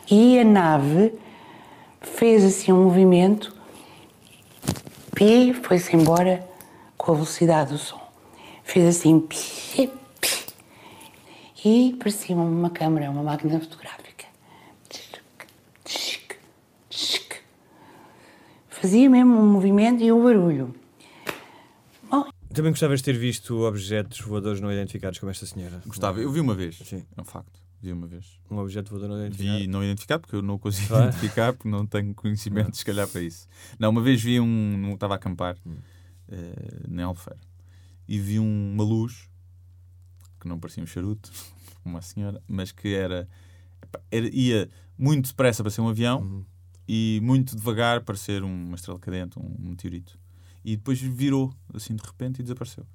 E 0.10 0.40
a 0.40 0.46
nave 0.46 1.14
fez 2.00 2.46
assim 2.46 2.72
um 2.72 2.86
movimento 2.86 3.54
e 5.20 5.54
foi-se 5.56 5.94
embora 5.94 6.48
com 6.98 7.12
a 7.12 7.16
velocidade 7.16 7.74
do 7.74 7.78
som. 7.78 8.00
Fez 8.64 8.88
assim. 8.88 9.28
E 11.66 11.94
parecia 12.00 12.38
uma 12.38 12.70
câmara, 12.70 13.12
uma 13.12 13.22
máquina 13.22 13.60
fotográfica. 13.60 14.03
Fazia 18.84 19.10
mesmo 19.10 19.40
um 19.40 19.50
movimento 19.50 20.04
e 20.04 20.12
o 20.12 20.22
barulho. 20.22 20.76
Também 22.54 22.70
gostavas 22.74 23.00
de 23.00 23.06
ter 23.06 23.18
visto 23.18 23.62
objetos 23.62 24.20
voadores 24.20 24.60
não 24.60 24.70
identificados 24.70 25.20
como 25.20 25.30
esta 25.32 25.46
senhora. 25.46 25.82
Gostava, 25.86 26.20
eu 26.20 26.30
vi 26.30 26.42
uma 26.42 26.54
vez. 26.54 26.76
Sim. 26.80 27.02
É 27.16 27.22
um 27.22 27.24
facto. 27.24 27.62
Vi 27.82 27.94
uma 27.94 28.06
vez. 28.08 28.42
Um 28.52 28.58
objeto 28.58 28.90
voador 28.92 29.08
não 29.08 29.18
identificado. 29.26 29.58
Vi 29.60 29.68
não 29.68 29.82
identificado, 29.86 30.22
porque 30.24 30.36
eu 30.36 30.42
não 30.42 30.56
o 30.56 30.60
consigo 30.60 30.90
Claro. 30.90 31.06
identificar, 31.06 31.54
porque 31.54 31.70
não 31.70 31.86
tenho 31.88 32.14
conhecimento, 32.14 32.76
se 32.76 32.84
calhar, 32.84 33.08
para 33.08 33.22
isso. 33.22 33.48
Não, 33.80 33.90
uma 33.90 34.02
vez 34.02 34.22
vi 34.22 34.38
um. 34.38 34.78
não- 34.78 34.94
Estava 34.96 35.14
a 35.14 35.16
acampar 35.16 35.56
Hum. 35.66 35.78
eh, 36.28 36.82
na 36.90 37.06
Albufeira 37.06 37.40
e 38.06 38.20
vi 38.20 38.38
um- 38.38 38.74
uma 38.74 38.84
luz 38.84 39.30
que 40.42 40.48
não 40.50 40.60
parecia 40.60 40.84
um 40.84 40.88
charuto, 40.88 41.32
uma 41.86 42.02
senhora, 42.02 42.44
mas 42.50 42.74
que 42.74 42.94
era, 42.94 43.30
era- 44.12 44.28
ia 44.28 44.70
muito 44.98 45.28
depressa 45.30 45.64
para 45.64 45.72
ser 45.72 45.80
um 45.80 45.88
avião 45.88 46.20
Uhum. 46.20 46.46
E 46.88 47.20
muito 47.24 47.56
devagar 47.56 48.02
para 48.02 48.16
ser 48.16 48.44
uma 48.44 48.76
estrela 48.76 49.00
cadente, 49.00 49.40
um 49.40 49.70
meteorito. 49.70 50.18
E 50.64 50.76
depois 50.78 51.00
virou 51.00 51.54
assim 51.74 51.96
de 51.96 52.04
repente 52.04 52.40
e 52.40 52.44
desapareceu. 52.44 52.86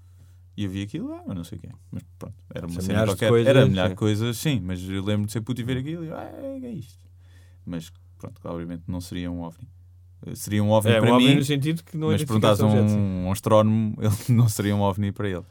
E 0.57 0.65
eu 0.65 0.71
vi 0.71 0.83
aquilo, 0.83 1.13
ah, 1.15 1.35
não 1.35 1.45
sei 1.45 1.59
o 1.59 1.61
quê. 1.61 1.69
Mas 1.91 2.03
pronto, 2.19 2.35
era 2.53 2.67
uma 2.67 2.81
cena 2.81 3.05
qualquer. 3.05 3.29
coisas, 3.29 3.49
era 3.49 3.65
sim. 3.67 3.73
de 3.73 3.95
coisas, 3.95 4.37
sim, 4.39 4.61
mas 4.61 4.83
eu 4.83 5.05
lembro 5.05 5.27
de 5.27 5.33
ser 5.33 5.41
puto 5.41 5.61
e 5.61 5.65
ver 5.65 5.79
aquilo 5.79 6.05
e 6.05 6.11
ah, 6.11 6.33
é, 6.35 6.59
é 6.67 6.73
isto. 6.73 7.07
Mas 7.65 7.93
pronto, 8.19 8.41
obviamente 8.45 8.83
não 8.89 9.01
seria 9.01 9.31
um 9.31 9.43
OVNI. 9.43 9.69
Eh, 10.27 10.35
Seria 10.35 10.65
um 10.65 10.71
OVNI 10.71 10.95
É, 10.95 11.01
para 11.01 11.11
um 11.11 11.15
OVNI 11.15 11.29
mim, 11.29 11.35
no 11.37 11.45
sentido 11.45 11.85
que 11.85 11.97
não 11.97 12.09
mas 12.09 12.23
identificaste 12.23 12.63
perguntasse 12.63 12.95
a 12.95 12.99
um, 12.99 13.27
um 13.27 13.33
astrónomo, 13.33 13.97
ele 14.03 14.37
não 14.37 14.49
seria 14.49 14.75
um 14.75 14.81
OVNI 14.81 15.13
para 15.13 15.29
ele. 15.29 15.45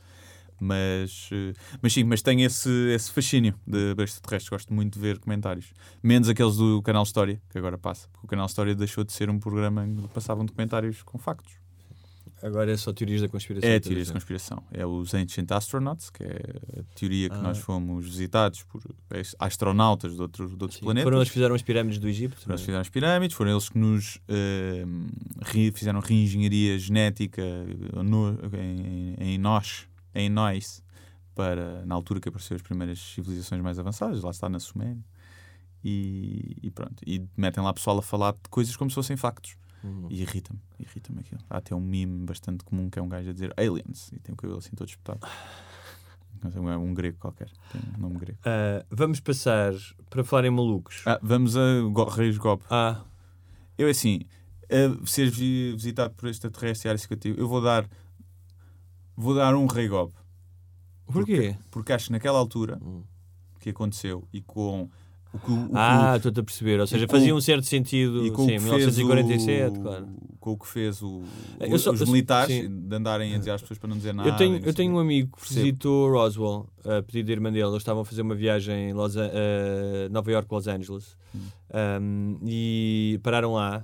Mas, 0.59 1.29
eh, 1.31 1.53
mas 1.81 1.93
sim, 1.93 2.03
mas 2.03 2.21
tem 2.21 2.43
esse, 2.43 2.69
esse 2.93 3.11
fascínio 3.11 3.53
de 3.65 3.91
extraterrestres. 4.03 4.49
Gosto 4.49 4.73
muito 4.73 4.93
de 4.95 4.99
ver 4.99 5.19
comentários. 5.19 5.67
Menos 6.01 6.27
aqueles 6.29 6.55
do 6.57 6.81
canal 6.81 7.03
História, 7.03 7.41
que 7.49 7.57
agora 7.57 7.77
passa. 7.77 8.07
Porque 8.11 8.25
o 8.25 8.29
canal 8.29 8.45
História 8.47 8.73
deixou 8.73 9.03
de 9.03 9.13
ser 9.13 9.29
um 9.29 9.39
programa 9.39 9.85
em 9.85 9.95
que 9.95 10.07
passavam 10.09 10.45
documentários 10.45 11.03
com 11.03 11.17
factos. 11.17 11.53
Agora 12.43 12.71
é 12.71 12.77
só 12.77 12.93
teorias 12.93 13.19
da 13.21 13.27
conspiração. 13.27 13.67
É 13.67 13.73
a 13.73 13.79
todas, 13.79 13.87
teoria 13.87 14.03
de 14.03 14.09
né? 14.09 14.13
conspiração. 14.13 14.63
É 14.71 14.85
os 14.85 15.11
Ancient 15.15 15.51
Astronauts, 15.51 16.11
que 16.11 16.23
é 16.23 16.39
a 16.79 16.83
teoria 16.95 17.29
que 17.29 17.35
Ah. 17.35 17.41
nós 17.41 17.57
fomos 17.57 18.05
visitados 18.05 18.61
por 18.63 18.79
astronautas 19.39 20.13
de 20.15 20.21
outros, 20.21 20.49
de 20.55 20.63
outros 20.63 20.75
Sim, 20.75 20.81
planetas. 20.85 21.03
Foram 21.03 21.17
eles 21.17 21.29
que 21.29 21.33
fizeram 21.33 21.55
as 21.55 21.63
pirâmides 21.63 21.97
do 21.97 22.07
Egito. 22.07 22.35
Foram 22.37 22.53
eles 22.53 22.61
que 22.61 22.63
é? 22.63 22.65
fizeram 22.67 22.81
as 22.81 22.89
pirâmides, 22.89 23.35
foram 23.37 23.51
eles 23.51 23.69
que 23.69 23.77
nos 23.79 24.19
re- 25.45 25.71
fizeram 25.73 25.99
reengenharia 25.99 26.77
genética 26.77 27.41
no- 28.03 28.37
em, 28.53 29.15
em 29.33 29.37
nós, 29.39 29.87
em 30.17 30.29
nós, 30.29 30.83
para, 31.35 31.85
na 31.85 31.93
altura 31.95 32.19
que 32.19 32.29
apareceram 32.29 32.55
as 32.57 32.61
primeiras 32.61 32.99
civilizações 32.99 33.61
mais 33.61 33.77
avançadas, 33.79 34.21
lá 34.23 34.31
está 34.31 34.49
na 34.49 34.59
Suméria. 34.59 34.97
E, 35.83 36.57
e 36.63 36.71
pronto. 36.71 36.95
E 37.05 37.23
metem 37.37 37.63
lá 37.63 37.73
pessoal 37.73 37.97
a 37.99 38.01
falar 38.01 38.31
de 38.33 38.49
coisas 38.49 38.75
como 38.75 38.89
se 38.89 38.95
fossem 38.95 39.15
factos. 39.15 39.55
Uhum. 39.83 40.07
E 40.09 40.21
irrita-me, 40.21 40.59
irrita-me 40.79 41.19
aquilo. 41.19 41.39
Há 41.49 41.57
até 41.57 41.75
um 41.75 41.79
meme 41.79 42.25
bastante 42.25 42.63
comum 42.63 42.89
que 42.89 42.97
é 42.97 43.01
um 43.01 43.07
gajo 43.07 43.29
a 43.29 43.33
dizer 43.33 43.53
aliens 43.55 44.11
e 44.11 44.19
tem 44.19 44.33
o 44.33 44.35
cabelo 44.35 44.57
assim 44.59 44.71
todo 44.75 44.89
espetado. 44.89 45.19
É 46.43 46.59
um 46.77 46.93
grego 46.93 47.17
qualquer, 47.17 47.49
tem 47.71 47.81
um 47.97 47.99
nome 47.99 48.19
grego. 48.19 48.37
Ah, 48.45 48.85
vamos 48.91 49.19
passar 49.19 49.73
para 50.07 50.23
falar 50.23 50.45
em 50.45 50.51
malucos. 50.51 51.01
Ah, 51.03 51.19
vamos 51.19 51.57
a 51.57 51.81
Go 51.91 52.03
Reis 52.05 52.37
Gob. 52.37 52.61
Ah, 52.69 53.01
Eu, 53.75 53.89
assim, 53.89 54.21
a 54.69 55.05
ser 55.07 55.31
vi- 55.31 55.73
visitado 55.73 56.13
por 56.13 56.29
extraterrestre 56.29 56.87
e 56.87 56.89
área 56.89 56.99
51, 56.99 57.33
eu 57.35 57.47
vou 57.47 57.59
dar. 57.59 57.89
Vou 59.17 59.33
dar 59.33 59.55
um 59.55 59.65
Rei 59.65 59.87
Gob. 59.87 60.13
porquê? 61.11 61.55
Porque 61.71 61.91
acho 61.93 62.05
que 62.07 62.11
naquela 62.11 62.37
altura 62.37 62.77
Hum. 62.81 63.01
que 63.59 63.69
aconteceu 63.71 64.27
e 64.31 64.41
com 64.41 64.89
o 65.33 65.39
que 65.39 65.51
o, 65.51 65.71
o 65.71 65.71
Ah, 65.73 66.11
o- 66.13 66.17
estou-te 66.17 66.39
a 66.39 66.43
perceber. 66.43 66.79
Ou 66.79 66.87
seja, 66.87 67.05
com- 67.07 67.15
fazia 67.15 67.33
um 67.35 67.41
certo 67.41 67.65
sentido. 67.65 68.25
e 68.25 68.31
com 68.31 68.45
sim, 68.45 68.55
o 68.57 68.59
que 68.59 68.69
fez 68.69 68.97
1947, 68.97 69.77
o, 69.79 69.81
claro. 69.81 70.07
com 70.39 70.51
o 70.51 70.57
que 70.57 70.67
fez 70.67 71.01
o, 71.01 71.23
os, 71.71 71.81
só- 71.81 71.91
os 71.91 72.01
militares 72.01 72.55
sim. 72.55 72.69
de 72.87 72.95
andarem 72.95 73.33
a 73.35 73.37
dizer 73.37 73.51
às 73.51 73.61
pessoas 73.61 73.77
para 73.79 73.89
não 73.89 73.97
dizer 73.97 74.13
nada. 74.13 74.29
Eu 74.29 74.35
tenho, 74.35 74.57
eu 74.57 74.73
tenho 74.73 74.93
o 74.93 74.97
um 74.97 74.99
amigo 74.99 75.31
que 75.35 75.39
Percebo. 75.39 75.59
visitou 75.61 76.11
Roswell 76.11 76.69
a 76.85 77.01
pedido 77.01 77.25
da 77.27 77.31
irmã 77.33 77.51
dele. 77.51 77.65
Eles 77.67 77.77
estavam 77.77 78.03
a 78.03 78.05
fazer 78.05 78.21
uma 78.21 78.35
viagem 78.35 78.89
em 78.89 78.93
Los, 78.93 79.15
eh, 79.17 80.07
Nova 80.11 80.31
York, 80.31 80.47
Los 80.53 80.67
Angeles. 80.67 81.17
Hum. 81.35 81.39
Um, 82.01 82.39
e 82.45 83.19
pararam 83.23 83.53
lá. 83.53 83.83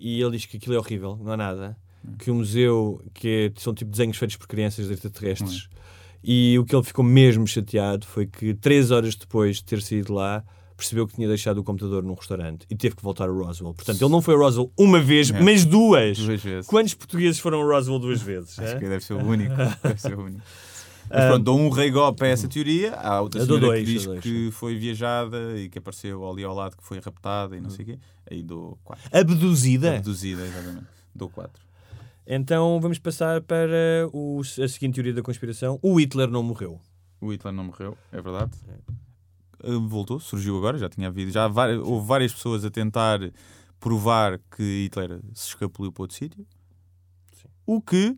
E 0.00 0.20
ele 0.20 0.32
diz 0.32 0.46
que 0.46 0.56
aquilo 0.56 0.74
é 0.74 0.78
horrível, 0.78 1.18
não 1.22 1.32
há 1.32 1.36
nada. 1.36 1.76
Que 2.18 2.30
o 2.30 2.34
museu, 2.34 3.00
que 3.14 3.52
é- 3.54 3.60
são 3.60 3.72
tipo 3.74 3.90
desenhos 3.90 4.16
feitos 4.16 4.36
por 4.36 4.46
crianças 4.46 4.90
extraterrestres. 4.90 5.68
E 6.22 6.58
o 6.58 6.64
que 6.64 6.74
ele 6.74 6.82
ficou 6.84 7.04
mesmo 7.04 7.46
chateado 7.46 8.06
foi 8.06 8.26
que 8.26 8.54
três 8.54 8.90
horas 8.90 9.14
depois 9.14 9.56
de 9.56 9.64
ter 9.64 9.82
saído 9.82 10.12
lá, 10.14 10.42
percebeu 10.76 11.06
que 11.06 11.14
tinha 11.14 11.28
deixado 11.28 11.58
o 11.58 11.64
computador 11.64 12.02
num 12.02 12.14
restaurante 12.14 12.66
e 12.70 12.74
teve 12.74 12.96
que 12.96 13.02
voltar 13.02 13.24
a 13.28 13.32
Roswell. 13.32 13.74
Portanto, 13.74 14.00
ele 14.02 14.10
não 14.10 14.20
foi 14.22 14.34
a 14.34 14.38
Roswell 14.38 14.72
uma 14.76 15.00
vez, 15.00 15.30
É. 15.30 15.40
mas 15.40 15.64
duas. 15.64 16.18
Duas 16.18 16.42
vezes. 16.42 16.66
Quantos 16.66 16.94
portugueses 16.94 17.38
foram 17.38 17.60
a 17.62 17.64
Roswell 17.74 17.98
duas 17.98 18.20
vezes? 18.22 18.58
Acho 18.58 18.74
é? 18.76 18.78
que 18.78 18.88
deve 18.88 19.04
ser 19.04 19.14
o 19.14 19.24
único. 19.24 19.54
deve 19.82 20.00
ser 20.00 20.14
o 20.18 20.22
único. 20.24 20.42
Mas 21.10 21.26
pronto, 21.26 21.44
dou 21.44 21.58
um 21.60 21.68
rei 21.68 21.90
golpe 21.90 22.24
a 22.24 22.28
essa 22.28 22.48
teoria. 22.48 22.94
Há 22.94 23.20
outra 23.20 23.38
Eu 23.42 23.44
senhora 23.44 23.66
dois, 23.66 23.80
que 23.86 23.92
diz 23.92 24.04
dois, 24.06 24.20
que 24.20 24.50
foi 24.50 24.74
viajada 24.74 25.54
e 25.60 25.68
que 25.68 25.78
apareceu 25.78 26.26
ali 26.28 26.42
ao 26.42 26.54
lado 26.54 26.78
que 26.78 26.82
foi 26.82 26.98
raptada 26.98 27.54
e 27.54 27.60
não 27.60 27.68
sei 27.68 27.82
o 27.84 27.88
quê. 27.88 27.98
Aí 28.30 28.42
dou 28.42 28.78
4. 28.82 29.10
Abduzida? 29.12 29.96
Abduzida, 29.96 30.42
exatamente. 30.46 30.86
Dou 31.14 31.28
4. 31.28 31.62
Então 32.26 32.80
vamos 32.80 32.98
passar 32.98 33.42
para 33.42 34.08
a 34.62 34.68
seguinte 34.68 34.94
teoria 34.94 35.12
da 35.12 35.22
conspiração. 35.22 35.78
O 35.82 36.00
Hitler 36.00 36.28
não 36.30 36.42
morreu. 36.42 36.80
O 37.20 37.32
Hitler 37.32 37.52
não 37.52 37.64
morreu, 37.64 37.96
é 38.12 38.20
verdade. 38.20 38.52
Uh, 39.62 39.80
Voltou, 39.88 40.18
surgiu 40.20 40.56
agora, 40.56 40.78
já 40.78 40.88
tinha 40.88 41.08
havido. 41.08 41.30
Já 41.30 41.46
houve 41.82 42.06
várias 42.06 42.32
pessoas 42.32 42.64
a 42.64 42.70
tentar 42.70 43.20
provar 43.78 44.38
que 44.56 44.84
Hitler 44.84 45.20
se 45.34 45.48
escapuliu 45.48 45.92
para 45.92 46.02
outro 46.02 46.16
sítio. 46.16 46.46
O 47.66 47.80
que, 47.80 48.16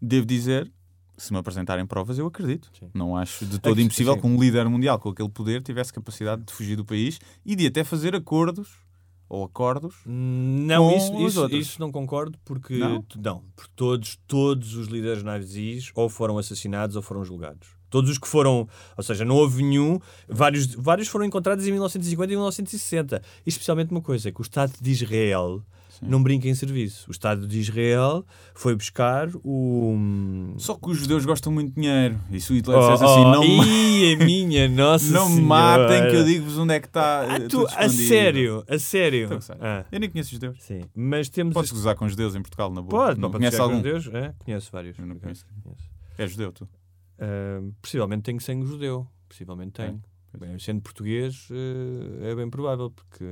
devo 0.00 0.26
dizer, 0.26 0.70
se 1.16 1.32
me 1.32 1.38
apresentarem 1.38 1.86
provas, 1.86 2.18
eu 2.18 2.26
acredito. 2.26 2.70
Não 2.92 3.16
acho 3.16 3.46
de 3.46 3.58
todo 3.58 3.80
É 3.80 3.82
impossível 3.82 4.14
sim. 4.14 4.20
que 4.20 4.26
um 4.26 4.40
líder 4.40 4.68
mundial 4.68 4.98
com 4.98 5.08
aquele 5.08 5.28
poder 5.28 5.62
tivesse 5.62 5.92
capacidade 5.92 6.42
de 6.44 6.52
fugir 6.52 6.76
do 6.76 6.84
país 6.84 7.20
e 7.44 7.54
de 7.56 7.66
até 7.66 7.82
fazer 7.84 8.14
acordos 8.14 8.83
ou 9.28 9.44
acordos. 9.44 9.94
Não, 10.06 10.94
isso, 10.96 11.14
isso, 11.26 11.46
isso 11.54 11.80
não 11.80 11.90
concordo 11.90 12.38
porque 12.44 12.76
Não? 12.76 13.04
não, 13.16 13.42
porque 13.56 13.72
todos, 13.74 14.18
todos 14.26 14.74
os 14.74 14.88
líderes 14.88 15.22
nazis 15.22 15.90
ou 15.94 16.08
foram 16.08 16.38
assassinados 16.38 16.96
ou 16.96 17.02
foram 17.02 17.24
julgados. 17.24 17.68
Todos 17.88 18.10
os 18.10 18.18
que 18.18 18.26
foram, 18.26 18.68
ou 18.96 19.04
seja, 19.04 19.24
não 19.24 19.36
houve 19.36 19.62
nenhum, 19.62 20.00
vários, 20.28 20.74
vários 20.74 21.06
foram 21.06 21.24
encontrados 21.24 21.64
em 21.64 21.70
1950 21.70 22.32
e 22.32 22.36
1960. 22.36 23.22
E 23.46 23.48
especialmente 23.48 23.92
uma 23.92 24.00
coisa, 24.00 24.32
que 24.32 24.40
o 24.40 24.42
Estado 24.42 24.72
de 24.80 24.90
Israel 24.90 25.62
não 26.02 26.22
brinca 26.22 26.48
em 26.48 26.54
serviço. 26.54 27.04
O 27.08 27.12
Estado 27.12 27.46
de 27.46 27.58
Israel 27.58 28.24
foi 28.54 28.74
buscar 28.74 29.28
o... 29.44 29.96
Só 30.58 30.74
que 30.74 30.90
os 30.90 30.98
judeus 30.98 31.24
gostam 31.24 31.52
muito 31.52 31.68
de 31.74 31.80
dinheiro. 31.80 32.18
E 32.30 32.40
se 32.40 32.52
o 32.52 32.56
Hitler 32.56 32.76
Oh, 32.76 32.80
dissesse 32.80 33.04
assim, 33.04 33.20
oh, 33.20 33.30
não, 33.32 33.44
ih, 33.44 34.14
a 34.14 34.24
minha 34.24 34.68
Nossa 34.70 35.12
não 35.12 35.28
me 35.30 35.40
matem 35.40 36.10
que 36.10 36.16
eu 36.16 36.24
digo-vos 36.24 36.58
onde 36.58 36.74
é 36.74 36.80
que 36.80 36.86
está. 36.86 37.22
Ah, 37.22 37.36
eh, 37.36 37.48
tu- 37.48 37.66
a 37.68 37.86
escondido." 37.86 38.08
sério, 38.08 38.64
a 38.68 38.78
sério. 38.78 39.26
Então, 39.26 39.40
sério. 39.40 39.62
Ah. 39.64 39.84
Eu 39.90 40.00
nem 40.00 40.10
conheço 40.10 40.30
judeus. 40.30 40.56
Sim, 40.62 40.82
mas 40.94 41.28
temos... 41.28 41.54
Podes 41.54 41.72
gozar 41.72 41.94
com 41.96 42.08
judeus 42.08 42.34
em 42.34 42.42
Portugal, 42.42 42.70
na 42.72 42.80
boa. 42.82 43.06
Pode, 43.06 43.20
não 43.20 43.30
pode 43.30 43.40
conhece 43.42 43.60
algum? 43.60 43.80
Deus? 43.80 44.08
É, 44.12 44.34
conheço 44.44 44.70
vários. 44.72 44.98
Eu 44.98 45.06
não 45.06 45.18
conheço. 45.18 45.44
É 46.18 46.26
judeu, 46.26 46.52
tu? 46.52 46.68
Ah, 47.18 47.60
possivelmente 47.80 48.22
tenho 48.22 48.40
sangue 48.40 48.66
judeu. 48.66 49.06
Possivelmente 49.28 49.72
tenho. 49.72 50.02
Bem, 50.38 50.58
sendo 50.58 50.80
português, 50.80 51.46
eh, 51.52 52.30
é 52.30 52.34
bem 52.34 52.50
provável, 52.50 52.90
porque 52.90 53.24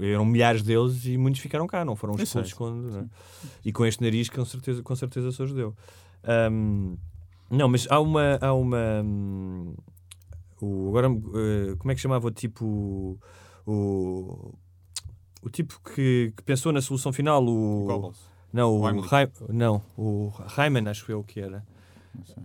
eram 0.00 0.24
milhares 0.24 0.62
deles 0.62 1.04
e 1.06 1.16
muitos 1.16 1.40
ficaram 1.40 1.66
cá, 1.66 1.84
não 1.84 1.94
foram 1.96 2.14
expulsos 2.14 2.52
quando. 2.52 2.90
não 2.90 3.00
é? 3.00 3.04
E 3.64 3.72
com 3.72 3.84
este 3.86 4.02
nariz, 4.02 4.28
com 4.28 4.44
certeza, 4.44 4.82
com 4.82 4.94
certeza 4.96 5.30
sou 5.32 5.46
judeu. 5.46 5.74
Ahm, 6.24 6.96
não, 7.50 7.68
mas 7.68 7.86
há 7.90 7.98
uma. 8.00 8.38
Há 8.40 8.52
uma 8.52 9.02
hum, 9.04 9.74
o, 10.60 10.88
agora, 10.88 11.08
eh, 11.08 11.74
como 11.78 11.90
é 11.90 11.94
que 11.94 12.00
chamava 12.00 12.26
o 12.26 12.30
tipo. 12.30 13.18
O, 13.66 14.52
o 15.42 15.48
tipo 15.50 15.80
que, 15.94 16.32
que 16.36 16.42
pensou 16.42 16.72
na 16.72 16.80
solução 16.82 17.12
final? 17.12 17.42
O, 17.44 17.84
Goebbels. 17.86 18.18
não, 18.52 18.70
O 18.76 18.80
o. 18.82 19.00
Rai- 19.00 19.30
não, 19.48 19.82
o 19.96 20.28
Reimann, 20.48 20.88
acho 20.88 21.10
eu 21.10 21.22
que 21.24 21.40
era. 21.40 21.64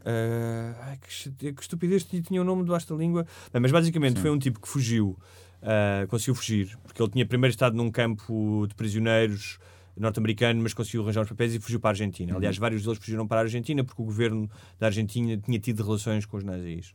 Ah, 0.06 0.76
ai, 0.90 0.98
que, 0.98 1.54
que 1.54 1.62
estupidez 1.62 2.04
tinha- 2.04 2.22
tinha 2.22 2.42
o 2.42 2.44
nome 2.46 2.64
debaixo 2.64 2.88
da 2.90 2.96
língua. 2.96 3.26
Mas 3.52 3.72
basicamente 3.72 4.20
foi 4.22 4.30
um 4.30 4.38
tipo 4.40 4.60
que 4.62 4.68
fugiu, 4.68 5.18
ah, 5.62 6.06
conseguiu 6.08 6.36
fugir, 6.36 6.78
porque 6.84 7.02
ele 7.02 7.12
tinha 7.12 7.26
primeiro 7.26 7.52
estado 7.52 7.76
num 7.76 7.92
campo 7.92 8.66
de 8.68 8.76
prisioneiros 8.76 9.58
norte-americano, 9.98 10.62
mas 10.62 10.74
conseguiu 10.74 11.04
arranjar 11.04 11.22
os 11.22 11.30
papéis 11.30 11.56
e 11.56 11.60
fugiu 11.60 11.80
para 11.80 11.90
a 11.90 11.94
Argentina. 11.94 12.32
Uhum. 12.32 12.38
Aliás, 12.38 12.58
vários 12.58 12.84
deles 12.84 13.00
fugiram 13.00 13.26
para 13.26 13.40
a 13.40 13.44
Argentina 13.44 13.84
porque 13.84 14.02
o 14.02 14.06
governo 14.06 14.50
da 14.78 14.88
Argentina 14.88 15.38
tinha 15.38 15.60
tido 15.60 15.84
relações 15.84 16.26
com 16.26 16.38
os 16.38 16.44
nazis. 16.44 16.94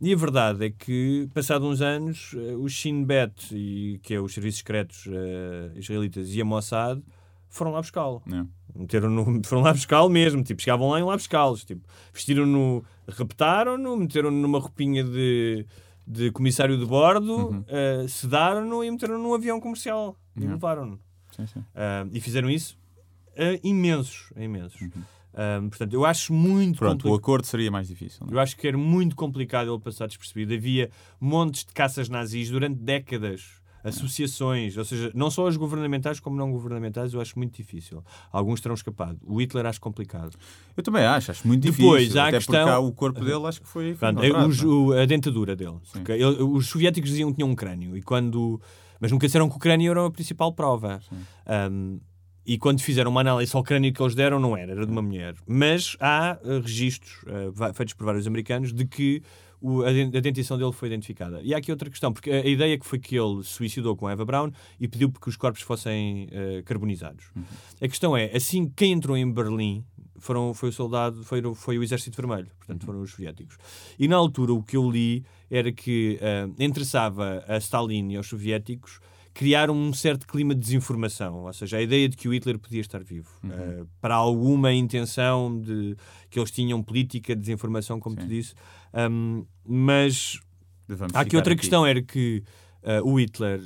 E 0.00 0.12
a 0.12 0.16
verdade 0.16 0.64
é 0.64 0.70
que, 0.70 1.28
passados 1.34 1.68
uns 1.68 1.82
anos, 1.82 2.34
eh, 2.34 2.56
o 2.56 2.66
Shin 2.68 3.04
Bet, 3.04 3.54
e, 3.54 4.00
que 4.02 4.14
é 4.14 4.20
os 4.20 4.32
serviços 4.32 4.60
secretos 4.60 5.06
eh, 5.06 5.72
israelitas, 5.76 6.34
e 6.34 6.40
a 6.40 6.44
Mossad 6.44 7.02
foram 7.50 7.72
lá 7.72 7.80
buscá-lo. 7.80 8.22
É. 8.32 8.44
Meteram 8.74 9.42
foram 9.44 9.62
lá 9.62 9.72
buscá-lo 9.72 10.08
mesmo, 10.08 10.42
tipo, 10.42 10.62
chegavam 10.62 10.88
lá 10.88 11.00
e 11.00 11.02
lá 11.02 11.14
buscá-los. 11.14 11.64
Tipo, 11.64 11.82
vestiram-no, 12.14 12.82
raptaram-no, 13.08 13.96
meteram-no 13.96 14.40
numa 14.40 14.58
roupinha 14.58 15.04
de, 15.04 15.66
de 16.10 16.30
comissário 16.32 16.76
de 16.76 16.84
bordo, 16.84 17.64
eh, 17.68 18.04
sedaram-no 18.08 18.82
e 18.82 18.90
meteram-no 18.90 19.22
num 19.22 19.34
avião 19.34 19.60
comercial 19.60 20.16
e 20.36 20.44
Uhum. 20.44 20.50
levaram-no. 20.50 20.98
Sim, 21.36 21.46
sim. 21.46 21.64
Ah, 21.74 22.04
e 22.12 22.20
fizeram 22.20 22.50
isso 22.50 22.76
a 23.36 23.58
imensos, 23.66 24.32
imensos. 24.36 24.80
Ah, 25.32 25.60
portanto, 25.68 25.92
eu 25.94 26.04
acho 26.04 26.32
muito 26.32 26.72
Uhum. 26.82 26.88
Pronto, 26.88 27.08
o 27.08 27.14
acordo 27.14 27.46
seria 27.46 27.70
mais 27.70 27.86
difícil. 27.86 28.18
não 28.26 28.32
é? 28.32 28.34
Eu 28.34 28.40
acho 28.40 28.56
que 28.56 28.66
era 28.66 28.76
muito 28.76 29.14
complicado 29.14 29.72
ele 29.72 29.80
passar 29.80 30.08
despercebido. 30.08 30.52
Havia 30.52 30.90
montes 31.20 31.64
de 31.64 31.72
caças 31.72 32.08
nazis 32.08 32.50
durante 32.50 32.80
décadas, 32.80 33.59
associações, 33.82 34.76
ou 34.76 34.84
seja, 34.84 35.10
não 35.14 35.30
só 35.30 35.46
as 35.46 35.56
governamentais 35.56 36.20
como 36.20 36.36
não 36.36 36.50
governamentais, 36.50 37.12
eu 37.14 37.20
acho 37.20 37.38
muito 37.38 37.54
difícil. 37.56 38.02
Alguns 38.32 38.60
terão 38.60 38.74
escapado. 38.74 39.18
O 39.26 39.40
Hitler 39.40 39.66
acho 39.66 39.80
complicado. 39.80 40.36
Eu 40.76 40.82
também 40.82 41.04
acho, 41.04 41.30
acho 41.30 41.46
muito 41.46 41.62
Depois, 41.70 42.02
difícil. 42.02 42.20
há 42.20 42.24
a 42.24 42.28
até 42.28 42.36
questão- 42.38 42.54
porque 42.54 42.70
há 42.70 42.78
o 42.78 42.92
corpo 42.92 43.20
dele 43.24 43.46
acho 43.46 43.60
que 43.60 43.68
foi. 43.68 43.94
foi 43.94 44.12
Pronto, 44.12 44.48
os- 44.48 44.62
é? 44.62 44.66
o- 44.66 44.92
a 44.92 45.06
dentadura 45.06 45.54
dele. 45.56 45.76
Ele- 46.08 46.24
os 46.42 46.66
soviéticos 46.68 47.10
diziam 47.10 47.30
que 47.30 47.36
tinham 47.36 47.48
um 47.50 47.54
crânio, 47.54 47.96
e 47.96 48.02
quando, 48.02 48.60
mas 49.00 49.10
nunca 49.12 49.26
disseram 49.26 49.48
que 49.48 49.56
o 49.56 49.58
crânio 49.58 49.90
era 49.90 50.06
a 50.06 50.10
principal 50.10 50.52
prova. 50.52 51.00
Um, 51.70 52.00
e 52.46 52.58
quando 52.58 52.80
fizeram 52.80 53.10
uma 53.10 53.20
análise 53.20 53.54
ao 53.54 53.62
crânio 53.62 53.92
que 53.92 54.02
eles 54.02 54.14
deram, 54.14 54.40
não 54.40 54.56
era, 54.56 54.72
era 54.72 54.84
de 54.86 54.90
uma 54.92 55.02
mulher. 55.02 55.34
Mas 55.46 55.96
há 56.00 56.38
uh, 56.42 56.60
registros 56.60 57.12
uh, 57.24 57.74
feitos 57.74 57.94
por 57.94 58.04
vários 58.04 58.26
americanos 58.26 58.72
de 58.72 58.84
que 58.86 59.22
o- 59.60 59.82
a, 59.82 59.88
a 59.88 60.20
dentição 60.20 60.56
dele 60.58 60.72
foi 60.72 60.88
identificada. 60.88 61.40
E 61.42 61.54
há 61.54 61.58
aqui 61.58 61.70
outra 61.70 61.88
questão, 61.90 62.12
porque 62.12 62.30
a, 62.30 62.40
a 62.40 62.46
ideia 62.46 62.78
que 62.78 62.86
foi 62.86 62.98
que 62.98 63.16
ele 63.16 63.42
se 63.42 63.50
suicidou 63.50 63.96
com 63.96 64.06
a 64.06 64.12
Eva 64.12 64.24
Braun 64.24 64.50
e 64.78 64.88
pediu 64.88 65.10
que 65.10 65.28
os 65.28 65.36
corpos 65.36 65.62
fossem 65.62 66.26
uh, 66.26 66.62
carbonizados. 66.64 67.26
A 67.80 67.88
questão 67.88 68.16
é, 68.16 68.30
assim, 68.34 68.68
quem 68.74 68.92
entrou 68.92 69.16
em 69.16 69.30
Berlim 69.30 69.84
foram, 70.18 70.52
foi 70.52 70.68
o 70.68 70.72
soldado, 70.72 71.22
foi, 71.24 71.42
foi 71.54 71.78
o 71.78 71.82
Exército 71.82 72.16
Vermelho, 72.16 72.48
portanto 72.58 72.84
foram 72.84 73.00
os 73.00 73.10
soviéticos. 73.10 73.56
E 73.98 74.06
na 74.08 74.16
altura 74.16 74.52
o 74.52 74.62
que 74.62 74.76
eu 74.76 74.90
li 74.90 75.24
era 75.50 75.72
que 75.72 76.18
uh, 76.20 76.62
interessava 76.62 77.44
a 77.48 77.56
Stalin 77.58 78.10
e 78.12 78.16
aos 78.16 78.26
soviéticos 78.28 79.00
criar 79.32 79.70
um 79.70 79.92
certo 79.92 80.26
clima 80.26 80.54
de 80.54 80.60
desinformação, 80.60 81.44
ou 81.44 81.52
seja, 81.52 81.76
a 81.76 81.82
ideia 81.82 82.08
de 82.08 82.16
que 82.16 82.28
o 82.28 82.34
Hitler 82.34 82.58
podia 82.58 82.80
estar 82.80 83.02
vivo, 83.02 83.30
uh, 83.44 83.86
para 84.00 84.14
alguma 84.14 84.72
intenção 84.72 85.60
de 85.60 85.96
que 86.28 86.38
eles 86.38 86.50
tinham 86.50 86.82
política 86.82 87.34
de 87.34 87.40
desinformação, 87.40 88.00
como 88.00 88.16
tu 88.16 88.26
disse. 88.26 88.54
Um, 88.92 89.44
mas 89.64 90.40
Vamos 90.88 91.14
há 91.14 91.20
aqui 91.20 91.36
outra 91.36 91.52
aqui. 91.52 91.60
questão, 91.60 91.86
era 91.86 92.02
que 92.02 92.42
uh, 92.82 93.08
o 93.08 93.18
Hitler, 93.20 93.60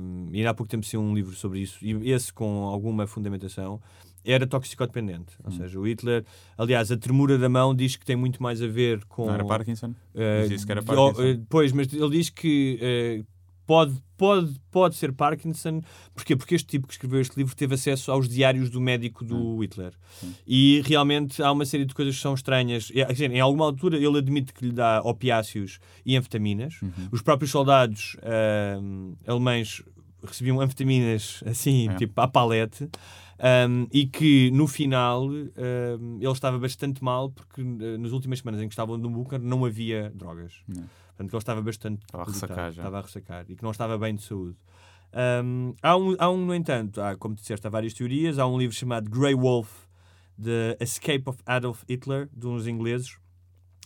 um, 0.00 0.28
e 0.32 0.46
há 0.46 0.54
pouco 0.54 0.70
tempo 0.70 0.84
saiu 0.86 1.02
um 1.02 1.14
livro 1.14 1.34
sobre 1.34 1.60
isso, 1.60 1.78
e 1.84 2.10
esse 2.10 2.32
com 2.32 2.64
alguma 2.64 3.06
fundamentação, 3.06 3.80
era 4.24 4.46
toxicodependente. 4.46 5.34
Ou 5.44 5.50
seja, 5.50 5.78
o 5.78 5.86
Hitler, 5.86 6.24
aliás, 6.56 6.92
a 6.92 6.96
tremura 6.96 7.36
da 7.36 7.48
mão 7.48 7.74
diz 7.74 7.96
que 7.96 8.04
tem 8.04 8.16
muito 8.16 8.42
mais 8.42 8.62
a 8.62 8.66
ver 8.66 9.04
com. 9.06 9.26
Não 9.26 9.34
era 9.34 9.44
Parkinson? 9.44 9.94
Eh, 10.14 10.46
Disse 10.48 10.64
que 10.64 10.72
era 10.72 10.82
Parkinson. 10.82 11.22
eh, 11.22 11.40
pois, 11.48 11.72
mas 11.72 11.92
ele 11.92 12.10
diz 12.10 12.30
que 12.30 12.78
eh, 12.80 13.24
pode, 13.72 13.94
pode, 14.18 14.60
pode 14.70 14.94
ser 14.96 15.12
Parkinson. 15.14 15.80
Porquê? 16.14 16.36
Porque 16.36 16.54
este 16.54 16.66
tipo 16.68 16.86
que 16.86 16.92
escreveu 16.92 17.22
este 17.22 17.34
livro 17.38 17.56
teve 17.56 17.74
acesso 17.74 18.12
aos 18.12 18.28
diários 18.28 18.68
do 18.68 18.82
médico 18.82 19.24
do 19.24 19.62
Hitler. 19.62 19.94
E 20.46 20.82
realmente 20.84 21.42
há 21.42 21.50
uma 21.50 21.64
série 21.64 21.86
de 21.86 21.94
coisas 21.94 22.14
que 22.14 22.20
são 22.20 22.34
estranhas. 22.34 22.92
É, 22.94 23.06
dizer, 23.06 23.30
em 23.30 23.40
alguma 23.40 23.64
altura 23.64 23.96
ele 23.96 24.18
admite 24.18 24.52
que 24.52 24.66
lhe 24.66 24.72
dá 24.72 25.00
opiáceos 25.02 25.78
e 26.04 26.14
anfetaminas. 26.18 26.80
Os 27.10 27.22
próprios 27.22 27.50
soldados 27.50 28.14
alemães 29.26 29.82
recebiam 30.22 30.60
anfetaminas 30.60 31.42
assim, 31.46 31.88
É. 31.88 31.96
tipo 31.96 32.20
à 32.20 32.28
palete. 32.28 32.90
Um, 33.44 33.88
e 33.92 34.06
que 34.06 34.52
no 34.52 34.68
final 34.68 35.26
um, 35.26 36.18
ele 36.20 36.30
estava 36.30 36.60
bastante 36.60 37.02
mal 37.02 37.28
porque 37.30 37.60
uh, 37.60 37.98
nas 37.98 38.12
últimas 38.12 38.38
semanas 38.38 38.60
em 38.60 38.68
que 38.68 38.72
estavam 38.72 38.96
no 38.96 39.10
bunker 39.10 39.40
não 39.40 39.64
havia 39.64 40.12
drogas. 40.14 40.52
Não. 40.68 40.84
Portanto, 41.12 41.30
que 41.30 41.36
ele 41.36 41.40
estava 41.40 41.62
bastante 41.62 42.02
Estava 42.04 42.22
a 42.22 42.26
ressacar 42.26 42.72
já. 42.72 42.82
estava 42.82 42.98
a 42.98 43.00
ressacar 43.02 43.44
e 43.48 43.56
que 43.56 43.62
não 43.62 43.70
estava 43.70 43.98
bem 43.98 44.14
de 44.14 44.22
saúde. 44.22 44.56
Um, 45.44 45.74
há, 45.82 45.96
um, 45.96 46.16
há 46.18 46.30
um, 46.30 46.46
no 46.46 46.54
entanto, 46.54 47.00
há, 47.00 47.16
como 47.16 47.34
disseste, 47.34 47.66
há 47.66 47.70
várias 47.70 47.92
teorias. 47.92 48.38
Há 48.38 48.46
um 48.46 48.58
livro 48.58 48.74
chamado 48.74 49.10
Grey 49.10 49.34
Wolf, 49.34 49.70
The 50.42 50.76
Escape 50.80 51.24
of 51.26 51.38
Adolf 51.44 51.82
Hitler, 51.88 52.28
de 52.32 52.46
uns 52.46 52.66
ingleses, 52.66 53.18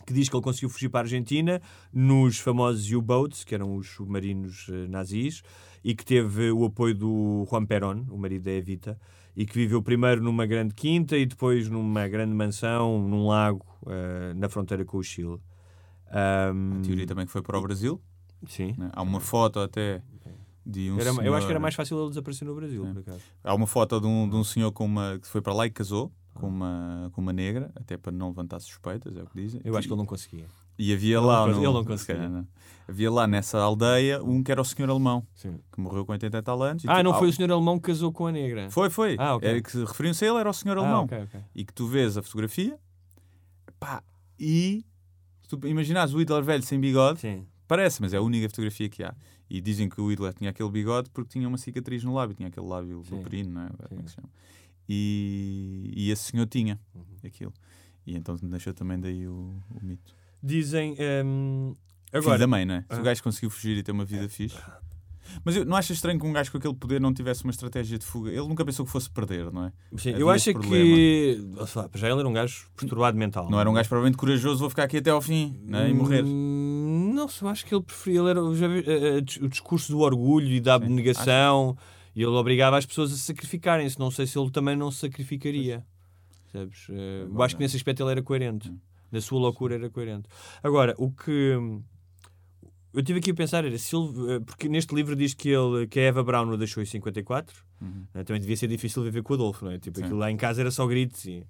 que 0.05 0.13
diz 0.13 0.29
que 0.29 0.35
ele 0.35 0.43
conseguiu 0.43 0.69
fugir 0.69 0.89
para 0.89 1.01
a 1.01 1.03
Argentina 1.03 1.61
nos 1.91 2.39
famosos 2.39 2.89
U-boats, 2.91 3.43
que 3.43 3.53
eram 3.53 3.75
os 3.75 3.89
submarinos 3.89 4.67
eh, 4.69 4.87
nazis, 4.87 5.43
e 5.83 5.93
que 5.93 6.05
teve 6.05 6.49
o 6.51 6.63
apoio 6.65 6.95
do 6.95 7.45
Juan 7.49 7.65
Perón, 7.65 8.05
o 8.09 8.17
marido 8.17 8.43
da 8.43 8.51
Evita, 8.51 8.97
e 9.35 9.45
que 9.45 9.53
viveu 9.53 9.81
primeiro 9.83 10.23
numa 10.23 10.45
grande 10.45 10.73
quinta 10.73 11.17
e 11.17 11.25
depois 11.25 11.69
numa 11.69 12.07
grande 12.07 12.33
mansão 12.33 13.05
num 13.05 13.27
lago 13.27 13.65
eh, 13.85 14.33
na 14.33 14.47
fronteira 14.47 14.85
com 14.85 14.97
o 14.97 15.03
Chile. 15.03 15.39
Um, 16.11 16.79
A 16.79 16.81
teoria 16.83 17.05
também 17.07 17.25
que 17.25 17.31
foi 17.31 17.41
para 17.41 17.57
o 17.57 17.61
Brasil. 17.61 18.01
Sim. 18.47 18.75
né? 18.77 18.89
Há 18.93 19.01
uma 19.01 19.19
foto 19.19 19.59
até 19.59 20.01
de 20.65 20.91
um 20.91 20.99
Era- 20.99 21.11
senhor... 21.11 21.25
eu 21.25 21.33
acho 21.35 21.45
que 21.47 21.51
era 21.51 21.59
mais 21.59 21.73
fácil 21.75 21.97
ele 21.99 22.09
desaparecer 22.09 22.47
no 22.47 22.53
Brasil, 22.55 22.85
É. 22.85 22.91
por 22.93 22.99
acaso. 22.99 23.21
Há 23.43 23.55
uma 23.55 23.65
foto 23.67 23.99
de 23.99 24.05
um, 24.07 24.29
de 24.29 24.35
um 24.35 24.43
senhor 24.43 24.71
com 24.71 24.85
uma, 24.85 25.17
que 25.19 25.27
foi 25.27 25.41
para 25.41 25.53
lá 25.53 25.65
e 25.65 25.69
casou 25.71 26.11
com 26.33 26.47
uma, 26.47 27.09
com 27.13 27.21
uma 27.21 27.33
negra, 27.33 27.71
até 27.75 27.97
para 27.97 28.11
não 28.11 28.27
levantar 28.27 28.59
suspeitas, 28.59 29.15
é 29.17 29.23
o 29.23 29.25
que 29.25 29.41
dizem. 29.41 29.59
Eu 29.63 29.75
acho 29.75 29.87
que 29.87 29.93
ele 29.93 29.97
não 29.99 30.05
conseguia. 30.05 30.45
E 30.77 30.93
havia 30.93 31.17
Ele 31.17 31.25
lá, 31.25 31.39
não 31.39 31.45
cons- 31.47 31.55
no- 31.57 31.63
ele 31.63 31.73
não 31.73 31.81
se 31.81 31.87
conseguia. 31.87 32.47
havia 32.87 33.11
lá 33.11 33.25
nessa 33.25 33.57
aldeia 33.59 34.21
um 34.23 34.43
que 34.43 34.51
era 34.51 34.61
o 34.61 34.65
senhor 34.65 34.87
alemão, 34.91 35.25
Sim. 35.33 35.57
que 35.71 35.81
morreu 35.81 36.05
com 36.05 36.11
80 36.11 36.37
e 36.37 36.41
tal 36.43 36.61
anos. 36.61 36.83
e 36.83 36.87
Ah, 36.89 37.01
não 37.01 37.11
ah, 37.11 37.17
foi 37.17 37.29
o 37.29 37.33
senhor 37.33 37.51
alemão 37.51 37.79
que 37.79 37.87
casou 37.87 38.11
com 38.11 38.27
a 38.27 38.31
negra? 38.31 38.69
Foi, 38.69 38.89
foi. 38.91 39.15
Ah, 39.17 39.35
ok. 39.35 39.49
Era 39.49 39.59
que 39.61 39.71
se 39.71 39.83
referiam-se 39.83 40.23
a 40.25 40.27
ele, 40.29 40.37
era 40.37 40.49
o 40.49 40.53
senhor 40.53 40.77
Ah, 40.77 40.81
alemão. 40.81 41.05
ok, 41.05 41.23
ok. 41.23 41.39
E 41.55 41.65
que 41.65 41.73
tu 41.73 41.87
vês 41.87 42.15
a 42.17 42.21
fotografia, 42.21 42.77
pá, 43.79 44.03
e 44.39 44.85
se 45.47 45.57
tu 45.57 45.67
imaginares 45.67 46.13
o 46.13 46.19
Hitler 46.19 46.43
velho 46.43 46.61
sem 46.63 46.79
bigode, 46.79 47.21
Sim. 47.21 47.45
parece, 47.67 48.01
mas 48.01 48.13
é 48.13 48.17
a 48.17 48.21
única 48.21 48.49
fotografia 48.49 48.89
que 48.89 49.01
há. 49.03 49.15
E 49.49 49.61
dizem 49.61 49.87
que 49.87 50.01
o 50.01 50.09
Hitler 50.11 50.33
tinha 50.33 50.49
aquele 50.49 50.69
bigode 50.69 51.09
porque 51.09 51.29
tinha 51.29 51.47
uma 51.47 51.57
cicatriz 51.57 52.03
no 52.03 52.13
lábio, 52.13 52.35
tinha 52.35 52.49
aquele 52.49 52.65
lábio 52.67 53.01
leporino, 53.09 53.49
não 53.51 53.61
é? 53.63 53.69
Como 53.87 54.01
é 54.01 54.03
que 54.03 54.09
se 54.09 54.15
chama? 54.15 54.29
E, 54.89 55.91
e 55.95 56.11
esse 56.11 56.31
senhor 56.31 56.45
tinha 56.47 56.79
aquilo. 57.23 57.53
E 58.05 58.15
então 58.15 58.37
nasceu 58.43 58.73
também 58.73 58.99
daí 58.99 59.27
o, 59.27 59.55
o 59.71 59.85
mito. 59.85 60.13
Dizem. 60.43 60.95
hum, 61.25 61.73
Filho 62.09 62.21
agora, 62.23 62.39
da 62.39 62.47
mãe, 62.47 62.65
não 62.65 62.75
é? 62.75 62.81
Se 62.81 62.87
Ah. 62.89 62.99
o 62.99 63.03
gajo 63.03 63.23
conseguiu 63.23 63.49
fugir 63.49 63.77
e 63.77 63.83
ter 63.83 63.91
uma 63.91 64.05
vida 64.05 64.27
fixe. 64.29 64.57
Mas 65.43 65.55
eu, 65.55 65.65
não 65.65 65.75
achas 65.75 65.97
estranho 65.97 66.19
que 66.19 66.25
um 66.25 66.33
gajo 66.33 66.51
com 66.51 66.57
aquele 66.57 66.73
poder 66.73 66.99
não 67.01 67.13
tivesse 67.13 67.43
uma 67.43 67.51
estratégia 67.51 67.97
de 67.97 68.05
fuga? 68.05 68.29
Ele 68.29 68.47
nunca 68.47 68.63
pensou 68.65 68.85
que 68.85 68.91
fosse 68.91 69.09
perder, 69.09 69.51
não 69.51 69.65
é? 69.65 69.71
Sim, 69.97 70.09
Havia 70.09 70.21
eu 70.21 70.29
acho 70.29 70.53
que. 70.53 71.39
lá, 71.75 71.89
já 71.93 72.09
ele 72.09 72.19
era 72.19 72.27
um 72.27 72.33
gajo 72.33 72.67
perturbado 72.75 73.17
mental. 73.17 73.49
Não 73.49 73.59
era 73.59 73.69
um 73.69 73.73
gajo 73.73 73.89
provavelmente 73.89 74.17
corajoso, 74.17 74.59
vou 74.59 74.69
ficar 74.69 74.83
aqui 74.83 74.97
até 74.97 75.09
ao 75.09 75.21
fim 75.21 75.59
não 75.65 75.79
é? 75.79 75.89
e 75.89 75.93
morrer. 75.93 76.23
Hum, 76.23 77.11
Não, 77.13 77.27
eu 77.41 77.47
acho 77.47 77.65
que 77.65 77.73
ele 77.73 77.83
preferia. 77.83 78.19
Ele 78.19 78.29
era, 78.29 78.41
vi, 78.41 78.83
eh, 78.87 79.17
o 79.41 79.47
discurso 79.47 79.91
do 79.91 79.99
orgulho 79.99 80.47
e 80.47 80.59
da 80.59 80.75
abnegação. 80.75 81.77
E 82.15 82.21
ele 82.21 82.31
obrigava 82.31 82.77
as 82.77 82.85
pessoas 82.85 83.13
a 83.13 83.15
sacrificarem-se. 83.15 83.99
Não 83.99 84.09
sei 84.09 84.25
se 84.25 84.37
ele 84.39 84.49
também 84.49 84.75
não 84.75 84.89
se 84.89 84.99
sacrificaria. 84.99 85.85
Sabes? 86.51 86.87
Eh, 86.89 87.27
eu 87.29 87.43
acho 87.43 87.55
que 87.55 87.61
nesse 87.61 87.77
aspecto 87.77 88.01
ele 88.03 88.11
era 88.11 88.21
coerente. 88.23 88.73
Na 89.11 89.21
sua 89.21 89.39
loucura 89.39 89.75
era 89.75 89.89
coerente. 89.89 90.27
Agora, 90.63 90.93
o 90.97 91.11
que. 91.11 91.55
Eu 92.93 93.03
tive 93.03 93.19
aqui 93.19 93.31
a 93.31 93.33
pensar, 93.33 93.63
era 93.65 93.77
se 93.77 93.95
ele, 93.95 94.33
eh, 94.33 94.39
porque 94.39 94.67
neste 94.69 94.95
livro 94.95 95.15
diz 95.15 95.33
que, 95.33 95.49
ele, 95.49 95.85
que 95.87 95.99
a 95.99 96.03
Eva 96.03 96.23
Brown 96.23 96.47
o 96.49 96.57
deixou 96.57 96.81
em 96.81 96.85
54, 96.85 97.63
né, 98.13 98.23
também 98.23 98.39
devia 98.41 98.55
ser 98.57 98.67
difícil 98.67 99.03
viver 99.03 99.21
com 99.21 99.33
o 99.33 99.35
Adolfo, 99.35 99.65
não 99.65 99.71
é? 99.71 99.77
Tipo, 99.77 99.97
Sim. 99.99 100.05
aquilo 100.05 100.19
lá 100.19 100.31
em 100.31 100.37
casa 100.37 100.61
era 100.61 100.71
só 100.71 100.87
gritos 100.87 101.23
e 101.25 101.43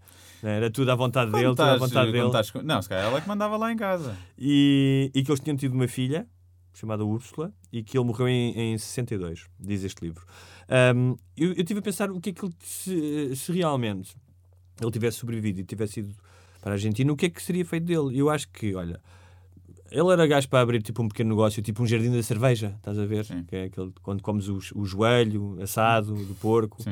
né, 0.44 0.58
era 0.58 0.70
tudo 0.70 0.92
à 0.92 0.96
vontade 0.96 1.32
Quando 1.32 1.42
dele, 1.42 1.56
tudo 1.56 1.62
à 1.62 1.74
estás- 1.76 1.80
vontade 1.90 2.12
dele. 2.12 2.26
estás 2.28 2.54
Não, 2.66 2.82
se 2.82 2.90
calhar 2.90 3.06
ela 3.06 3.18
é 3.18 3.22
que 3.22 3.28
mandava 3.28 3.56
lá 3.56 3.72
em 3.72 3.78
casa. 3.78 4.18
E, 4.38 5.12
e 5.14 5.24
que 5.24 5.32
eles 5.32 5.40
tinham 5.40 5.56
tido 5.56 5.74
uma 5.74 5.88
filha 5.88 6.28
chamada 6.74 7.06
Úrsula 7.06 7.54
e 7.72 7.82
que 7.82 7.98
ele 7.98 8.06
morreu 8.06 8.28
em, 8.28 8.74
em 8.74 8.78
62, 8.78 9.46
diz 9.60 9.84
este 9.84 10.04
livro. 10.04 10.26
Ahm, 10.70 11.16
eu, 11.38 11.54
eu 11.54 11.64
tive 11.64 11.80
a 11.80 11.84
pensar 11.84 12.12
o 12.12 12.20
que 12.20 12.32
é 12.32 12.34
que 12.34 12.44
ele, 12.46 12.54
se, 12.60 13.36
se 13.36 13.52
realmente 13.52 14.16
ele 14.82 14.92
tivesse 14.92 15.18
sobrevivido 15.18 15.62
e 15.62 15.64
tivesse 15.64 16.02
ido 16.02 16.14
para 16.62 16.72
a 16.72 16.74
Argentina, 16.74 17.12
o 17.12 17.16
que 17.16 17.28
é 17.28 17.30
que 17.30 17.42
seria 17.42 17.64
feito 17.66 17.86
dele? 17.86 18.18
Eu 18.18 18.30
acho 18.30 18.50
que, 18.50 18.76
olha, 18.76 19.00
ele 19.92 20.12
era 20.12 20.26
gajo 20.28 20.48
para 20.50 20.62
abrir 20.62 20.82
tipo 20.82 21.02
um 21.04 21.08
pequeno 21.08 21.30
negócio, 21.30 21.62
tipo 21.62 21.82
um 21.84 21.88
jardim 21.88 22.12
da 22.12 22.22
cerveja, 22.24 22.74
estás 22.78 22.98
a 23.00 23.06
ver? 23.06 23.26
Que 23.48 23.56
é 23.56 23.64
aquele, 23.66 23.92
quando 24.02 24.22
comes 24.22 24.48
o, 24.48 24.60
o 24.76 24.86
joelho 24.86 25.58
assado 25.62 26.14
do 26.14 26.36
porco. 26.36 26.84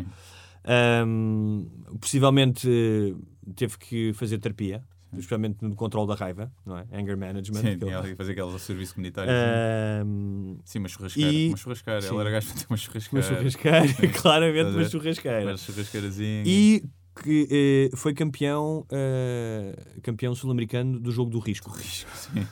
Ahm, 0.68 1.66
possivelmente 2.00 2.68
eh, 2.68 3.14
teve 3.56 3.78
que 3.78 4.14
fazer 4.14 4.40
terapia, 4.40 4.84
especialmente 5.14 5.58
no 5.64 5.76
controle 5.76 6.08
da 6.08 6.16
raiva, 6.16 6.52
não 6.66 6.78
é? 6.78 6.86
Anger 6.92 7.16
management. 7.18 7.62
Sim, 7.62 7.78
que 7.78 7.86
ele- 7.86 8.16
fazer 8.16 8.32
aquele 8.32 8.60
serviço 8.60 8.96
comunitário. 8.96 9.32
Ahm, 9.32 10.58
Sim, 10.66 10.80
uma 10.80 10.88
churrasqueira. 10.90 11.32
e- 11.32 11.48
Uma 11.50 11.58
churrasqueira. 11.58 12.02
Sim. 12.02 12.10
Ele 12.14 12.20
era 12.22 12.32
gajo 12.32 12.48
para 12.48 12.56
ter 12.58 12.66
uma 12.70 12.78
churrasqueira. 12.78 13.28
Uma 13.28 13.36
churrasqueira, 13.38 13.88
Sim. 13.88 14.08
claramente 14.22 14.70
uma 14.76 14.86
churrasqueira. 14.90 15.52
Uma 15.52 15.58
churrasqueirazinha. 15.58 16.44
E 16.46 16.84
que 17.24 17.48
eh, 17.92 17.96
foi 17.96 18.14
campeão, 18.14 18.86
eh, 18.92 19.76
campeão 20.04 20.36
sul-americano 20.36 21.00
do 21.00 21.12
jogo 21.12 21.30
do 21.32 21.40
risco. 21.40 21.70
risco, 21.72 22.10
sim. 22.18 22.46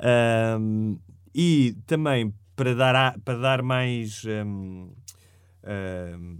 Ahm, 0.00 0.96
e 1.34 1.76
também 1.86 2.32
para 2.56 2.74
dar, 2.74 2.94
a- 2.96 3.18
para 3.24 3.38
dar 3.38 3.62
mais 3.62 4.22
ahm, 4.26 4.88
ahm, 5.64 6.38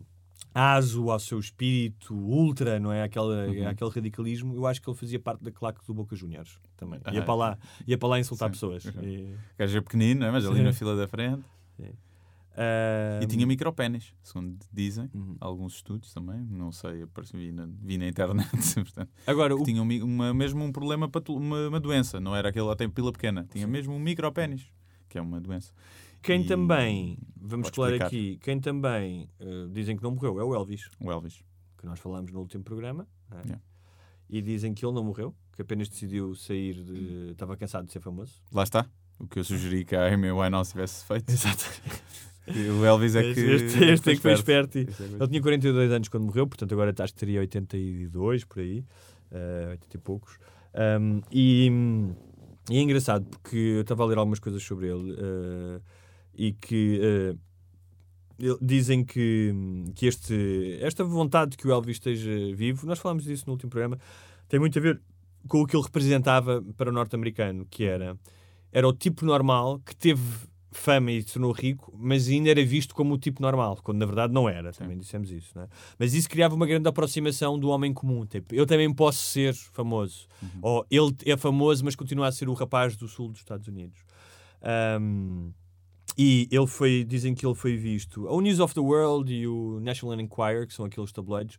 aso 0.54 1.10
ao 1.10 1.18
seu 1.20 1.38
espírito 1.38 2.14
ultra, 2.14 2.80
não 2.80 2.92
é? 2.92 3.02
Aquela, 3.02 3.46
Uhum. 3.46 3.68
Aquele 3.68 3.90
radicalismo, 3.90 4.54
eu 4.56 4.66
acho 4.66 4.80
que 4.82 4.88
ele 4.90 4.96
fazia 4.96 5.18
parte 5.20 5.44
da 5.44 5.50
claque 5.52 5.80
do 5.86 5.94
Boca 5.94 6.16
Juniors 6.16 6.58
também. 6.76 7.00
Ah, 7.04 7.12
ia, 7.14 7.22
para 7.22 7.34
lá, 7.34 7.58
ia 7.86 7.96
para 7.98 8.08
lá 8.08 8.18
insultar 8.20 8.48
sim. 8.48 8.52
pessoas. 8.52 8.84
Uhum. 8.86 9.02
E- 9.04 9.34
O 9.34 9.58
gajo 9.58 9.78
é 9.78 9.80
pequenino, 9.80 10.24
é? 10.24 10.30
mas 10.30 10.44
ali 10.46 10.62
na 10.62 10.72
fila 10.72 10.96
da 10.96 11.06
frente. 11.06 11.42
Sim. 11.76 11.90
E 12.60 13.24
Ahm, 13.24 13.28
tinha 13.28 13.46
micropénis, 13.46 14.12
segundo 14.22 14.58
dizem. 14.72 15.08
Uhum. 15.14 15.36
Alguns 15.40 15.74
estudos 15.76 16.12
também. 16.12 16.40
Não 16.50 16.72
sei, 16.72 17.04
vi 17.34 17.52
na, 17.52 17.66
vi 17.66 17.96
na 17.98 18.08
internet. 18.08 18.48
portanto, 18.74 19.10
Agora, 19.26 19.54
o- 19.54 19.62
tinha 19.62 19.80
um 19.82 20.04
uma, 20.04 20.34
mesmo 20.34 20.64
um 20.64 20.72
problema, 20.72 21.08
uma, 21.28 21.68
uma 21.68 21.78
doença. 21.80 22.18
Não 22.20 22.34
era 22.34 22.48
aquele 22.48 22.68
até 22.68 22.88
pila 22.88 23.12
pequena. 23.12 23.46
Tinha 23.48 23.66
mesmo 23.66 23.94
um 23.94 23.98
micropénis, 24.00 24.66
que 25.08 25.16
é 25.18 25.20
uma 25.22 25.40
doença. 25.40 25.72
Quem 26.20 26.42
E- 26.42 26.46
também, 26.46 27.16
vamos 27.36 27.68
falar 27.68 27.94
aqui, 27.94 28.38
quem 28.42 28.58
também 28.58 29.30
eh, 29.38 29.68
dizem 29.70 29.96
que 29.96 30.02
não 30.02 30.10
morreu 30.10 30.40
é 30.40 30.44
o 30.44 30.52
Elvis. 30.54 30.88
O 31.00 31.12
Elvis. 31.12 31.44
Que 31.76 31.86
nós 31.86 32.00
falámos 32.00 32.32
no 32.32 32.40
último 32.40 32.64
programa. 32.64 33.06
é? 33.30 33.36
Yeah. 33.42 33.62
E 34.28 34.42
dizem 34.42 34.74
que 34.74 34.84
ele 34.84 34.92
não 34.94 35.04
morreu, 35.04 35.32
que 35.54 35.62
apenas 35.62 35.88
decidiu 35.88 36.34
sair 36.34 36.82
de. 36.82 37.30
Estava 37.30 37.56
cansado 37.56 37.86
de 37.86 37.92
ser 37.92 38.00
famoso. 38.00 38.42
Lá 38.52 38.64
está. 38.64 38.84
O 39.18 39.26
que 39.28 39.38
eu 39.38 39.44
sugeri 39.44 39.84
que 39.84 39.94
a 39.96 40.12
Amy 40.12 40.30
Winehouse 40.32 40.72
tivesse 40.72 41.04
feito. 41.04 41.30
Exato. 41.30 41.64
o 42.80 42.84
Elvis 42.84 43.14
é 43.14 43.22
que. 43.34 43.40
Este, 43.40 43.84
este 43.84 44.10
é 44.10 44.14
que 44.16 44.20
foi 44.22 44.32
esperto. 44.32 44.78
e- 44.78 44.82
Este 44.88 45.02
é 45.02 45.06
Ele 45.06 45.28
tinha 45.28 45.40
42 45.42 45.90
anos 45.92 46.08
quando 46.08 46.24
morreu, 46.24 46.46
portanto 46.46 46.72
agora 46.72 46.94
acho 46.98 47.12
que 47.14 47.18
teria 47.20 47.40
82 47.40 48.44
por 48.44 48.60
aí, 48.60 48.84
eh, 49.30 49.68
80 49.72 49.96
e 49.96 50.00
poucos. 50.00 50.38
Um, 51.00 51.20
e, 51.32 51.70
e 52.70 52.76
é 52.78 52.80
engraçado 52.82 53.24
porque 53.26 53.56
eu 53.56 53.80
estava 53.82 54.02
a 54.02 54.06
ler 54.06 54.18
algumas 54.18 54.38
coisas 54.38 54.62
sobre 54.62 54.88
ele 54.88 55.16
eh, 55.18 55.80
e 56.34 56.52
que 56.52 57.00
ele- 58.38 58.58
dizem 58.62 59.04
que, 59.04 59.52
que 59.94 60.06
este, 60.06 60.78
esta 60.80 61.02
vontade 61.04 61.52
de 61.52 61.56
que 61.56 61.66
o 61.66 61.72
Elvis 61.72 61.96
esteja 61.96 62.30
vivo, 62.54 62.86
nós 62.86 62.98
falámos 62.98 63.24
disso 63.24 63.44
no 63.46 63.52
último 63.54 63.70
programa, 63.70 63.98
tem 64.48 64.60
muito 64.60 64.78
a 64.78 64.82
ver 64.82 65.00
com 65.48 65.62
o 65.62 65.66
que 65.66 65.74
ele 65.76 65.82
representava 65.82 66.62
para 66.76 66.90
o 66.90 66.92
norte-americano, 66.92 67.66
que 67.70 67.84
era, 67.84 68.16
era 68.70 68.86
o 68.86 68.92
tipo 68.92 69.24
normal 69.24 69.80
que 69.84 69.96
teve 69.96 70.22
fama 70.78 71.12
e 71.12 71.22
se 71.22 71.34
tornou 71.34 71.52
rico, 71.52 71.92
mas 71.98 72.28
ainda 72.28 72.50
era 72.50 72.64
visto 72.64 72.94
como 72.94 73.14
o 73.14 73.18
tipo 73.18 73.42
normal, 73.42 73.78
quando 73.82 73.98
na 73.98 74.06
verdade 74.06 74.32
não 74.32 74.48
era, 74.48 74.72
também 74.72 74.96
dissemos 74.96 75.30
isso. 75.30 75.52
Não 75.54 75.62
é? 75.62 75.68
Mas 75.98 76.14
isso 76.14 76.28
criava 76.28 76.54
uma 76.54 76.66
grande 76.66 76.88
aproximação 76.88 77.58
do 77.58 77.68
homem 77.68 77.92
comum. 77.92 78.24
Tipo, 78.24 78.54
eu 78.54 78.66
também 78.66 78.92
posso 78.92 79.18
ser 79.18 79.54
famoso. 79.54 80.26
Ou 80.62 80.86
ele 80.90 81.14
é 81.26 81.36
famoso, 81.36 81.84
mas 81.84 81.94
continua 81.94 82.28
a 82.28 82.32
ser 82.32 82.48
o 82.48 82.54
rapaz 82.54 82.96
do 82.96 83.08
sul 83.08 83.28
dos 83.28 83.38
Estados 83.38 83.68
Unidos. 83.68 83.98
Ahm, 84.62 85.50
e 86.16 86.48
ele 86.50 86.66
foi, 86.66 87.04
dizem 87.04 87.32
que 87.32 87.46
ele 87.46 87.54
foi 87.54 87.76
visto. 87.76 88.26
O 88.26 88.40
News 88.40 88.58
of 88.58 88.74
the 88.74 88.80
World 88.80 89.32
e 89.32 89.46
o 89.46 89.78
National 89.80 90.20
Enquirer, 90.20 90.66
que 90.66 90.74
são 90.74 90.84
aqueles 90.84 91.12
tabloides, 91.12 91.58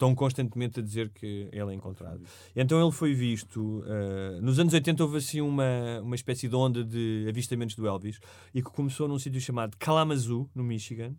estão 0.00 0.14
constantemente 0.14 0.80
a 0.80 0.82
dizer 0.82 1.10
que 1.10 1.48
ele 1.52 1.72
é 1.72 1.74
encontrado. 1.74 2.22
Então 2.56 2.80
ele 2.80 2.90
foi 2.90 3.12
visto. 3.12 3.84
eh, 3.86 4.40
nos 4.40 4.58
anos 4.58 4.72
80 4.72 5.02
houve 5.02 5.18
assim 5.18 5.42
uma, 5.42 6.00
uma 6.02 6.14
espécie 6.14 6.48
de 6.48 6.56
onda 6.56 6.82
de 6.82 7.26
avistamentos 7.28 7.76
do 7.76 7.86
Elvis 7.86 8.18
e 8.54 8.62
que 8.62 8.70
começou 8.70 9.06
num 9.06 9.18
sítio 9.18 9.40
chamado 9.40 9.76
Kalamazoo, 9.78 10.48
no 10.54 10.64
Michigan, 10.64 11.14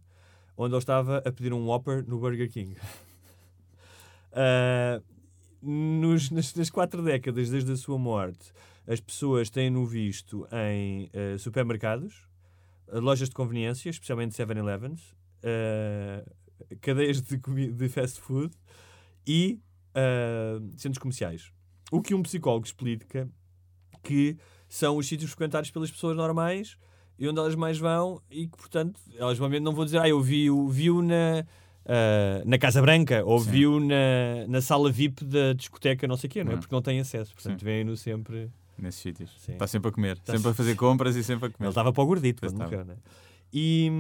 onde 0.58 0.74
ele 0.74 0.80
estava 0.80 1.20
a 1.20 1.32
pedir 1.32 1.54
um 1.54 1.68
Whopper 1.68 2.04
no 2.08 2.18
Burger 2.18 2.50
King. 2.52 2.76
Ah, 4.34 5.00
nos, 5.62 6.32
nas, 6.32 6.56
nas 6.56 6.70
quatro 6.72 7.04
décadas 7.04 7.52
desde 7.52 7.72
a 7.72 7.76
sua 7.76 8.00
morte, 8.00 8.52
as 8.88 9.00
pessoas 9.00 9.52
têm-no 9.52 9.86
visto 9.86 10.48
em 10.52 11.08
eh, 11.14 11.38
supermercados, 11.38 12.28
lojas 12.92 13.30
de 13.30 13.36
conveniência, 13.36 13.92
especialmente 13.92 14.36
7-Elevens, 14.36 15.14
eh, 15.44 16.26
cadeias 16.82 17.22
de, 17.22 17.38
de 17.38 17.90
fast 17.90 18.20
food 18.22 18.54
e 19.28 19.60
eh, 19.94 20.60
centros 20.78 21.00
comerciais. 21.00 21.52
O 21.92 22.02
que 22.02 22.14
um 22.16 22.24
psicólogo 22.24 22.66
explica 22.66 23.30
que 24.02 24.38
são 24.70 24.96
os 24.96 25.06
sítios 25.06 25.32
frequentados 25.32 25.70
pelas 25.70 25.92
pessoas 25.92 26.16
normais 26.16 26.78
e 27.20 27.28
onde 27.28 27.40
elas 27.40 27.56
mais 27.56 27.78
vão 27.78 28.22
e 28.32 28.48
que, 28.48 28.58
portanto, 28.58 29.00
elas 29.16 29.38
normalmente 29.38 29.64
não 29.64 29.74
vão 29.74 29.84
dizer 29.84 30.00
ah, 30.00 30.08
eu 30.08 30.22
vi-o 30.22 30.70
vi 30.70 30.90
na, 30.90 31.46
ah, 31.86 32.42
na 32.46 32.58
Casa 32.58 32.82
Branca 32.82 33.24
ou 33.26 33.38
vi-o 33.38 33.80
na, 33.82 34.48
na 34.48 34.62
sala 34.62 34.90
VIP 34.90 35.26
da 35.26 35.52
discoteca 35.54 36.08
não 36.08 36.16
sei 36.16 36.30
o 36.30 36.32
quê, 36.32 36.44
não 36.44 36.52
é? 36.52 36.56
Não. 36.56 36.62
Porque 36.62 36.74
não 36.74 36.82
tem 36.82 37.00
acesso, 37.00 37.34
portanto 37.34 37.62
vêm-no 37.64 37.98
sempre... 37.98 38.50
Nesses 38.78 39.02
sítios. 39.02 39.30
Sim. 39.40 39.52
Está 39.52 39.68
sempre 39.68 39.90
a 39.90 39.92
comer. 39.92 40.18
Está 40.18 40.34
sempre 40.34 40.50
a 40.50 40.54
fazer 40.56 40.76
compras 40.76 41.16
e 41.16 41.24
sempre 41.24 41.50
a 41.50 41.52
comer. 41.52 41.68
Ele 41.68 41.72
estava 41.72 41.94
para 41.94 42.02
o 42.02 42.08
gordito 42.08 42.42
quando 42.42 42.58
morreu, 42.58 42.86
né? 42.86 42.96
E, 43.54 43.92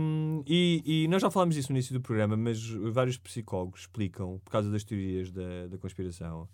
e, 0.47 1.03
e 1.03 1.07
nós 1.07 1.21
já 1.21 1.29
falámos 1.29 1.55
disso 1.55 1.71
no 1.71 1.77
início 1.77 1.93
do 1.93 2.01
programa, 2.01 2.37
mas 2.37 2.65
vários 2.91 3.17
psicólogos 3.17 3.81
explicam, 3.81 4.39
por 4.45 4.51
causa 4.51 4.69
das 4.71 4.83
teorias 4.83 5.29
da, 5.31 5.67
da 5.67 5.77
conspiração, 5.77 6.47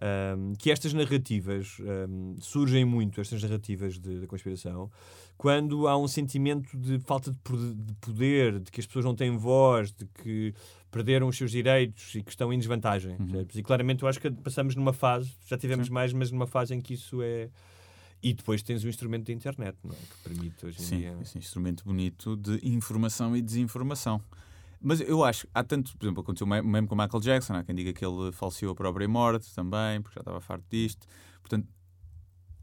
ahm, 0.00 0.52
que 0.58 0.70
estas 0.70 0.92
narrativas 0.92 1.78
ahm, 1.80 2.36
surgem 2.40 2.84
muito, 2.84 3.20
estas 3.20 3.42
narrativas 3.42 3.98
da 3.98 4.26
conspiração, 4.26 4.90
quando 5.38 5.88
há 5.88 5.96
um 5.96 6.06
sentimento 6.06 6.76
de 6.76 6.98
falta 7.00 7.30
de 7.30 7.38
po- 7.38 7.56
de 7.56 7.94
poder, 7.94 8.60
de 8.60 8.70
que 8.70 8.80
as 8.80 8.86
pessoas 8.86 9.04
não 9.04 9.14
têm 9.14 9.36
voz, 9.36 9.90
de 9.92 10.04
que 10.22 10.52
perderam 10.90 11.26
os 11.28 11.36
seus 11.36 11.50
direitos 11.50 12.14
e 12.14 12.22
que 12.22 12.30
estão 12.30 12.52
em 12.52 12.58
desvantagem. 12.58 13.16
percebes? 13.16 13.56
E 13.56 13.62
claramente 13.62 14.02
eu 14.02 14.08
acho 14.08 14.20
que 14.20 14.30
passamos 14.30 14.76
numa 14.76 14.92
fase, 14.92 15.32
já 15.46 15.56
tivemos 15.56 15.88
mais, 15.88 16.12
mas 16.12 16.30
numa 16.30 16.46
fase 16.46 16.74
em 16.74 16.80
que 16.80 16.94
isso 16.94 17.20
é. 17.22 17.48
E 18.26 18.32
depois 18.32 18.62
tens 18.62 18.82
o 18.82 18.88
instrumento 18.88 19.26
da 19.26 19.32
internet, 19.34 19.76
não 19.84 19.92
é? 19.92 19.96
Que 19.96 20.16
permite 20.30 20.64
hoje 20.64 20.80
em 20.80 20.84
Sim, 20.84 20.98
dia. 20.98 21.18
esse 21.20 21.36
instrumento 21.36 21.84
bonito 21.84 22.36
de 22.36 22.58
informação 22.66 23.36
e 23.36 23.42
desinformação. 23.42 24.18
Mas 24.80 25.00
eu 25.00 25.22
acho, 25.22 25.46
há 25.52 25.62
tanto, 25.62 25.96
por 25.98 26.06
exemplo, 26.06 26.22
aconteceu 26.22 26.46
me- 26.46 26.62
mesmo 26.62 26.88
com 26.88 26.94
o 26.94 26.98
Michael 26.98 27.20
Jackson, 27.22 27.54
há 27.54 27.62
quem 27.62 27.74
diga 27.74 27.92
que 27.92 28.04
ele 28.04 28.32
falseou 28.32 28.72
a 28.72 28.74
própria 28.74 29.06
morte 29.06 29.54
também, 29.54 30.00
porque 30.00 30.14
já 30.14 30.20
estava 30.22 30.40
farto 30.40 30.64
disto. 30.70 31.06
Portanto, 31.40 31.68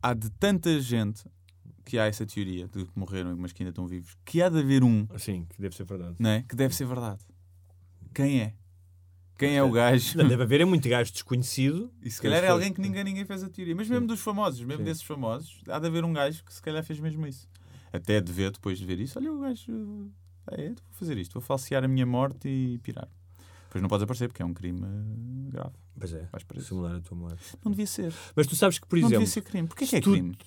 há 0.01 0.13
de 0.15 0.29
tanta 0.31 0.79
gente 0.81 1.23
que 1.85 1.97
há 1.99 2.05
essa 2.05 2.25
teoria 2.25 2.67
de 2.67 2.85
que 2.85 2.91
morreram, 2.99 3.35
mas 3.37 3.53
que 3.53 3.61
ainda 3.61 3.69
estão 3.71 3.85
vivos, 3.87 4.15
que 4.25 4.41
há 4.41 4.49
de 4.49 4.59
haver 4.59 4.83
um, 4.83 5.07
Sim, 5.19 5.45
que 5.49 5.61
deve 5.61 5.75
ser 5.75 5.83
verdade. 5.85 6.15
não 6.19 6.29
é? 6.29 6.41
Que 6.43 6.55
deve 6.55 6.75
ser 6.75 6.85
verdade. 6.85 7.23
Quem 8.13 8.41
é? 8.41 8.53
Quem 9.41 9.57
é 9.57 9.63
o 9.63 9.71
gajo? 9.71 10.17
Não, 10.17 10.27
deve 10.27 10.43
haver 10.43 10.61
é 10.61 10.65
muito 10.65 10.87
gajo 10.87 11.11
desconhecido. 11.11 11.91
E 12.01 12.09
se 12.11 12.21
calhar 12.21 12.43
é 12.43 12.47
alguém 12.49 12.71
que 12.71 12.79
ninguém, 12.79 13.03
ninguém 13.03 13.25
fez 13.25 13.43
a 13.43 13.49
teoria. 13.49 13.75
Mas 13.75 13.89
mesmo 13.89 14.05
dos 14.07 14.19
famosos, 14.21 14.59
mesmo 14.61 14.77
Sim. 14.79 14.83
desses 14.83 15.03
famosos, 15.03 15.61
há 15.67 15.79
de 15.79 15.87
haver 15.87 16.05
um 16.05 16.13
gajo 16.13 16.43
que 16.45 16.53
se 16.53 16.61
calhar 16.61 16.83
fez 16.83 16.99
mesmo 16.99 17.25
isso. 17.25 17.49
Até 17.91 18.21
de 18.21 18.31
ver, 18.31 18.51
depois 18.51 18.77
de 18.77 18.85
ver 18.85 18.99
isso, 18.99 19.17
olha 19.17 19.31
o 19.33 19.39
gajo. 19.39 20.11
Ah, 20.47 20.55
é, 20.61 20.67
vou 20.69 20.75
fazer 20.91 21.17
isto, 21.17 21.33
vou 21.33 21.41
falsear 21.41 21.83
a 21.83 21.87
minha 21.87 22.05
morte 22.05 22.47
e 22.47 22.77
pirar. 22.83 23.09
Depois 23.65 23.81
não 23.81 23.89
podes 23.89 24.03
aparecer 24.03 24.27
porque 24.27 24.41
é 24.41 24.45
um 24.45 24.53
crime 24.53 24.81
eh, 24.83 25.49
grave. 25.51 25.75
Pois 25.97 26.13
é, 26.13 26.27
Vais 26.31 26.43
preso. 26.43 26.67
simular 26.67 26.95
a 26.95 26.99
tua 27.01 27.17
morte. 27.17 27.57
Não 27.65 27.71
devia 27.71 27.87
ser. 27.87 28.13
Mas 28.35 28.45
tu 28.47 28.55
sabes 28.55 28.77
que, 28.79 28.85
por 28.87 28.97
não 28.99 29.07
exemplo. 29.07 29.19
devia 29.25 29.33
ser 29.33 29.41
crime. 29.41 29.67
Porquê 29.67 29.87
que 29.87 29.95
é 29.95 30.01
tu- 30.01 30.11
crime? 30.11 30.37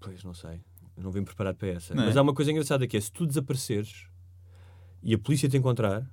Pois 0.00 0.24
não 0.24 0.34
sei. 0.34 0.60
Eu 0.96 1.02
não 1.04 1.10
vim 1.10 1.22
preparado 1.22 1.56
para 1.56 1.68
essa. 1.68 1.94
Não 1.94 2.02
é? 2.02 2.06
Mas 2.06 2.16
há 2.16 2.22
uma 2.22 2.34
coisa 2.34 2.50
engraçada 2.50 2.86
que 2.86 2.96
é 2.96 3.00
se 3.00 3.12
tu 3.12 3.26
desapareceres 3.26 4.06
e 5.02 5.14
a 5.14 5.18
polícia 5.18 5.48
te 5.48 5.56
encontrar, 5.56 6.10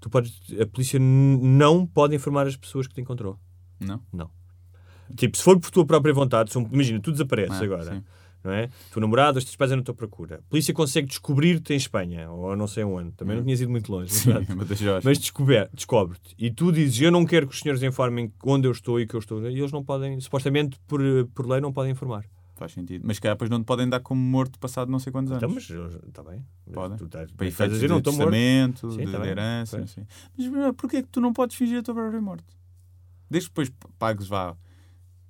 tu 0.00 0.08
podes, 0.10 0.40
a 0.60 0.66
polícia 0.66 0.98
não 1.00 1.86
pode 1.86 2.14
informar 2.14 2.46
as 2.46 2.56
pessoas 2.56 2.86
que 2.86 2.94
te 2.94 3.00
encontrou. 3.00 3.38
Não? 3.80 4.00
Não. 4.12 4.30
Tipo, 5.16 5.36
se 5.36 5.42
for 5.42 5.58
por 5.58 5.70
tua 5.70 5.86
própria 5.86 6.12
vontade, 6.12 6.52
se 6.52 6.58
imagina, 6.58 7.00
tu 7.00 7.10
desapareces 7.12 7.60
Ah, 7.60 7.64
agora, 7.64 7.94
sim. 7.94 8.02
não 8.44 8.52
é? 8.52 8.68
Tu 8.92 9.00
namorado, 9.00 9.38
os 9.38 9.44
teus 9.44 9.56
pais 9.56 9.70
andam 9.72 9.80
à 9.80 9.84
tua 9.84 9.94
procura. 9.94 10.36
A 10.36 10.50
polícia 10.50 10.74
consegue 10.74 11.06
descobrir-te 11.08 11.72
em 11.72 11.76
Espanha, 11.76 12.30
ou 12.30 12.54
não 12.54 12.66
sei 12.66 12.84
onde. 12.84 13.12
Também 13.12 13.36
não 13.36 13.42
tinhas 13.42 13.60
ido 13.60 13.70
muito 13.70 13.90
longe. 13.90 14.12
Sim. 14.12 14.30
Mas 15.04 15.18
descobre-te. 15.18 16.34
E 16.38 16.50
tu 16.50 16.70
dizes, 16.70 17.00
eu 17.00 17.10
não 17.10 17.24
quero 17.24 17.46
que 17.48 17.54
os 17.54 17.60
senhores 17.60 17.82
informem 17.82 18.30
onde 18.44 18.68
eu 18.68 18.72
estou 18.72 19.00
e 19.00 19.06
que 19.06 19.14
eu 19.14 19.20
estou. 19.20 19.40
E 19.48 19.58
eles 19.58 19.72
não 19.72 19.82
podem, 19.82 20.20
supostamente, 20.20 20.78
por, 20.86 21.00
por 21.34 21.46
lei, 21.48 21.60
não 21.60 21.72
podem 21.72 21.92
informar. 21.92 22.24
Faz 22.58 22.72
sentido. 22.72 23.02
Mas 23.06 23.18
cá 23.18 23.30
depois 23.30 23.48
não 23.48 23.60
te 23.62 23.66
podem 23.66 23.88
dar 23.88 24.00
como 24.00 24.20
morto 24.20 24.58
passado 24.58 24.90
não 24.90 24.98
sei 24.98 25.12
quantos 25.12 25.30
anos. 25.30 25.42
Então, 25.42 25.54
mas 25.54 25.94
está 26.08 26.22
bem. 26.24 26.44
Podem. 26.72 26.98
Tu 26.98 27.04
estás- 27.04 27.30
Para 27.30 27.46
efeitos 27.46 27.78
de 27.78 28.02
testamento, 28.02 28.90
Sim, 28.90 29.04
de, 29.06 29.12
tá 29.12 29.26
herança, 29.26 29.78
assim. 29.78 30.04
Mas 30.36 30.48
mas 30.48 30.74
porquê 30.76 30.96
é 30.98 31.02
que 31.02 31.08
tu 31.08 31.20
não 31.20 31.32
podes 31.32 31.56
fingir 31.56 31.78
a 31.78 31.82
tua 31.82 31.94
própria 31.94 32.20
morte? 32.20 32.44
Desde 33.30 33.48
que 33.48 33.52
depois 33.54 33.70
pagues 33.98 34.26
vá 34.26 34.56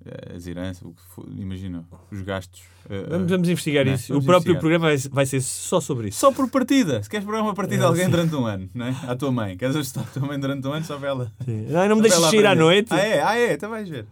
eh, 0.05 0.35
as 0.37 0.47
heranças, 0.47 0.81
o 0.83 0.93
que 0.93 1.01
for, 1.03 1.25
imagina, 1.37 1.85
os 2.11 2.21
gastos. 2.21 2.61
eh, 2.89 3.03
Vamos, 3.09 3.27
eh, 3.31 3.35
vamos 3.35 3.49
investigar 3.49 3.85
não 3.85 3.91
é? 3.91 3.95
isso. 3.95 4.07
Vamos 4.07 4.23
o 4.23 4.25
próprio 4.25 4.51
investigar. 4.53 4.59
programa 4.61 4.85
vai, 4.87 4.97
vai 4.97 5.25
ser 5.25 5.41
só 5.41 5.79
sobre 5.81 6.07
isso. 6.07 6.19
Só 6.19 6.31
por 6.31 6.49
partida. 6.49 7.03
Se 7.03 7.09
queres 7.09 7.25
pagar 7.25 7.41
uma 7.41 7.53
partida 7.53 7.83
É, 7.83 7.85
a 7.85 7.89
alguém 7.89 8.05
sim. 8.05 8.11
durante 8.11 8.33
um 8.35 8.45
ano, 8.45 8.69
não 8.73 8.85
é? 8.87 8.95
À 9.07 9.15
tua 9.15 9.31
mãe. 9.31 9.55
Queres 9.57 9.75
ajustar 9.75 10.05
a 10.05 10.07
tua 10.07 10.25
mãe 10.25 10.39
durante 10.39 10.65
um 10.67 10.71
ano 10.73 10.85
só 10.85 10.97
para 10.97 11.09
ela. 11.09 11.31
Não, 11.45 11.89
não 11.89 11.95
me 11.97 12.01
deixes 12.01 12.19
sair 12.21 12.45
à 12.45 12.55
noite. 12.55 12.87
Ah, 12.93 12.97
é? 12.99 13.21
Ah, 13.21 13.37
é? 13.37 13.53
Então 13.53 13.69
vais 13.69 13.87
ver. 13.89 14.05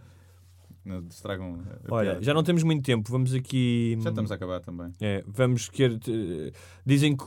Não 0.88 1.06
estragam 1.10 1.62
Olha, 1.90 2.10
piada. 2.12 2.22
já 2.24 2.32
não 2.34 2.42
temos 2.42 2.62
muito 2.62 2.82
tempo. 2.84 3.10
Vamos 3.12 3.34
aqui. 3.34 3.96
Já 4.00 4.08
estamos 4.08 4.32
a 4.32 4.34
acabar 4.34 4.60
também. 4.60 4.90
É, 5.00 5.22
vamos 5.26 5.68
quer, 5.68 5.98
te- 5.98 6.52
dizem 6.86 7.14
que 7.16 7.24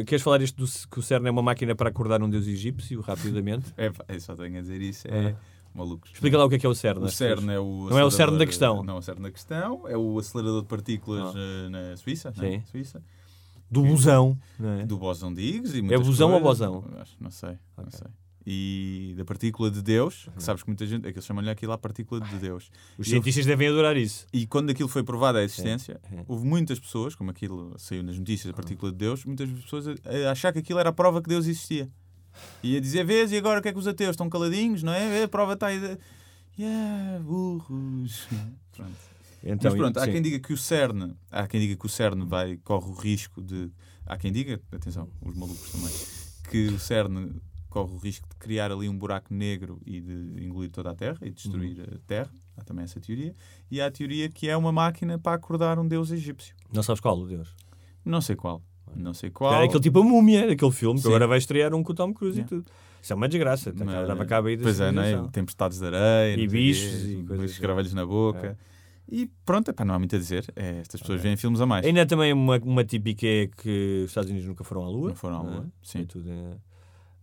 eh, 0.00 0.04
queres 0.04 0.22
falar 0.22 0.42
isto 0.42 0.56
do, 0.64 0.70
que 0.90 0.98
o 0.98 1.02
CERN 1.02 1.26
é 1.26 1.30
uma 1.30 1.42
máquina 1.42 1.74
para 1.74 1.88
acordar 1.88 2.22
um 2.22 2.28
deus 2.28 2.46
egípcio 2.46 3.00
rapidamente. 3.00 3.72
É, 3.78 3.92
eu 4.08 4.20
só 4.20 4.34
tenho 4.34 4.58
a 4.58 4.60
dizer 4.60 4.80
isso. 4.82 5.06
É, 5.08 5.28
É. 5.28 5.36
malucos. 5.74 6.10
Explica 6.12 6.36
lá 6.38 6.44
o 6.44 6.48
que 6.48 6.56
é 6.56 6.58
que 6.58 6.66
é 6.66 6.68
o 6.68 6.74
CERN. 6.74 7.00
O 7.02 7.04
às 7.04 7.14
CERN 7.14 7.48
é 7.50 7.58
o 7.60 7.88
Não 7.90 7.98
é 7.98 8.04
o 8.04 8.10
CERN 8.10 8.36
da 8.36 8.46
questão. 8.46 8.82
Não, 8.82 8.98
o 8.98 9.02
CERN 9.02 9.22
da 9.22 9.30
questão 9.30 9.88
é 9.88 9.96
o 9.96 10.18
acelerador 10.18 10.62
de 10.62 10.68
partículas 10.68 11.34
Ah. 11.34 11.38
eh, 11.38 11.68
na 11.68 11.96
Suíça. 11.96 12.32
não 12.36 12.44
é? 12.44 12.50
Sim. 12.50 12.62
Suíça. 12.66 13.02
Do 13.70 13.82
busão. 13.82 14.38
Não 14.58 14.70
é? 14.80 14.86
Do 14.86 14.96
bóson 14.98 15.32
de 15.32 15.40
Higgs. 15.42 15.76
E 15.76 15.82
busão 15.98 16.32
ou 16.32 16.40
coisas. 16.40 16.66
bosão? 16.68 16.84
Acho- 17.00 17.16
Não 17.20 17.30
sei. 17.30 17.50
Não 17.76 17.84
Ok. 17.84 17.98
sei. 17.98 18.08
E 18.46 19.14
da 19.16 19.24
partícula 19.24 19.70
de 19.70 19.80
Deus, 19.82 20.26
Uhum. 20.26 20.32
que 20.34 20.42
sabes 20.42 20.62
que 20.62 20.68
muita 20.68 20.84
gente, 20.86 21.06
é 21.06 21.12
que 21.12 21.16
eles 21.18 21.24
chamam-lhe 21.24 21.48
aquilo 21.48 21.72
a 21.72 21.78
partícula 21.78 22.20
de 22.20 22.36
Deus. 22.38 22.70
Os 22.98 23.06
E 23.06 23.10
eu- 23.10 23.14
cientistas 23.14 23.46
devem 23.46 23.68
adorar 23.68 23.96
isso. 23.96 24.26
E 24.32 24.46
quando 24.46 24.68
aquilo 24.70 24.88
foi 24.88 25.02
provado 25.02 25.38
a 25.38 25.42
existência, 25.42 25.98
houve 26.28 26.44
muitas 26.46 26.78
pessoas, 26.78 27.14
como 27.14 27.30
aquilo 27.30 27.74
saiu 27.78 28.02
nas 28.02 28.18
notícias, 28.18 28.52
a 28.52 28.54
partícula 28.56 28.92
de 28.92 28.98
Deus, 28.98 29.24
muitas 29.24 29.48
pessoas 29.50 29.86
a, 29.88 29.94
a 30.28 30.32
achar 30.32 30.52
que 30.52 30.58
aquilo 30.58 30.78
era 30.78 30.90
a 30.90 30.92
prova 30.92 31.22
que 31.22 31.28
Deus 31.28 31.46
existia. 31.46 31.90
E 32.62 32.76
a 32.76 32.80
dizer, 32.80 33.04
vês, 33.06 33.32
e 33.32 33.36
agora 33.38 33.60
o 33.60 33.62
que 33.62 33.68
é 33.68 33.72
que 33.72 33.78
os 33.78 33.86
ateus 33.86 34.10
estão 34.10 34.28
caladinhos, 34.28 34.82
não 34.82 34.92
é? 34.92 35.22
A 35.22 35.28
prova 35.28 35.54
está 35.54 35.68
aí. 35.68 35.78
De... 35.80 35.98
Yeah, 36.58 37.20
burros. 37.20 38.26
Pronto. 38.72 38.92
Então, 39.42 39.70
Mas 39.72 39.78
pronto, 39.80 39.98
há 39.98 40.04
sim. 40.04 40.12
quem 40.12 40.22
diga 40.22 40.38
que 40.38 40.52
o 40.52 40.56
CERN, 40.56 41.14
há 41.30 41.46
quem 41.46 41.60
diga 41.60 41.76
que 41.76 41.84
o 41.86 41.88
CERN 41.88 42.24
vai, 42.26 42.56
corre 42.58 42.88
o 42.90 42.94
risco 42.94 43.42
de. 43.42 43.70
Há 44.06 44.16
quem 44.16 44.32
diga, 44.32 44.60
atenção, 44.72 45.08
os 45.22 45.34
malucos 45.34 45.70
também, 45.70 45.92
que 46.50 46.74
o 46.74 46.78
CERN 46.78 47.30
corre 47.74 47.92
o 47.92 47.98
risco 47.98 48.28
de 48.28 48.36
criar 48.36 48.70
ali 48.70 48.88
um 48.88 48.96
buraco 48.96 49.34
negro 49.34 49.80
e 49.84 50.00
de 50.00 50.44
engolir 50.44 50.70
toda 50.70 50.90
a 50.90 50.94
Terra 50.94 51.18
e 51.22 51.30
destruir 51.30 51.78
Uhum. 51.78 51.84
a 51.96 51.98
Terra. 52.06 52.30
Há 52.56 52.62
também 52.62 52.84
essa 52.84 53.00
teoria. 53.00 53.34
E 53.70 53.80
há 53.80 53.86
a 53.86 53.90
teoria 53.90 54.28
que 54.28 54.48
é 54.48 54.56
uma 54.56 54.70
máquina 54.70 55.18
para 55.18 55.34
acordar 55.34 55.78
um 55.78 55.86
deus 55.88 56.10
egípcio. 56.12 56.54
Não 56.72 56.82
sabes 56.82 57.00
qual, 57.00 57.18
o 57.18 57.26
Deus? 57.26 57.54
Não 58.04 58.20
sei 58.20 58.36
qual. 58.36 58.62
Não 58.94 59.12
sei 59.12 59.28
qual. 59.30 59.54
É 59.60 59.64
aquele 59.64 59.80
tipo 59.82 59.98
a 60.00 60.04
múmia, 60.04 60.52
aquele 60.52 60.70
filme, 60.70 60.96
que 61.00 61.02
Sim. 61.02 61.08
agora 61.08 61.26
vai 61.26 61.38
estrear 61.38 61.74
um 61.74 61.82
com 61.82 61.90
o 61.92 61.94
Tom 61.94 62.14
Cruise 62.14 62.38
Yeah. 62.38 62.56
e 62.56 62.60
tudo. 62.60 62.70
Isso 63.02 63.12
é 63.12 63.16
uma 63.16 63.28
desgraça. 63.28 63.72
Tá, 63.72 63.84
Mas- 63.84 64.06
Dava 64.08 64.24
cabo 64.24 64.48
aí 64.48 64.56
Pois 64.56 64.78
é, 64.80 64.84
é? 64.84 64.88
civilização. 64.90 65.28
Tempestades 65.30 65.78
de 65.80 65.86
areia, 65.86 66.36
E 66.38 66.46
bichos 66.46 67.04
e 67.04 67.16
coisas 67.24 67.44
assim. 67.46 67.54
escravelhos 67.54 67.92
na 67.92 68.06
boca. 68.06 68.56
E 69.10 69.28
pronto, 69.44 69.68
epá, 69.70 69.84
não 69.84 69.94
há 69.94 69.98
muito 69.98 70.14
a 70.16 70.18
dizer. 70.18 70.46
É, 70.56 70.78
estas 70.78 71.00
pessoas 71.00 71.20
veem 71.20 71.36
filmes 71.36 71.60
a 71.60 71.66
mais. 71.66 71.84
Ainda 71.84 72.06
também 72.06 72.32
uma, 72.32 72.56
uma 72.58 72.84
típica 72.84 73.26
é 73.26 73.46
que 73.48 74.02
os 74.04 74.10
Estados 74.10 74.30
Unidos 74.30 74.48
nunca 74.48 74.62
foram 74.64 74.84
à 74.84 74.88
Lua. 74.88 75.08
Não 75.08 75.16
foram 75.16 75.40
à 75.40 75.42
não 75.42 75.50
é? 75.52 75.56
Lua, 75.56 75.66
sim. 75.82 76.00
É 76.00 76.04
tudo, 76.04 76.30
é. 76.30 76.56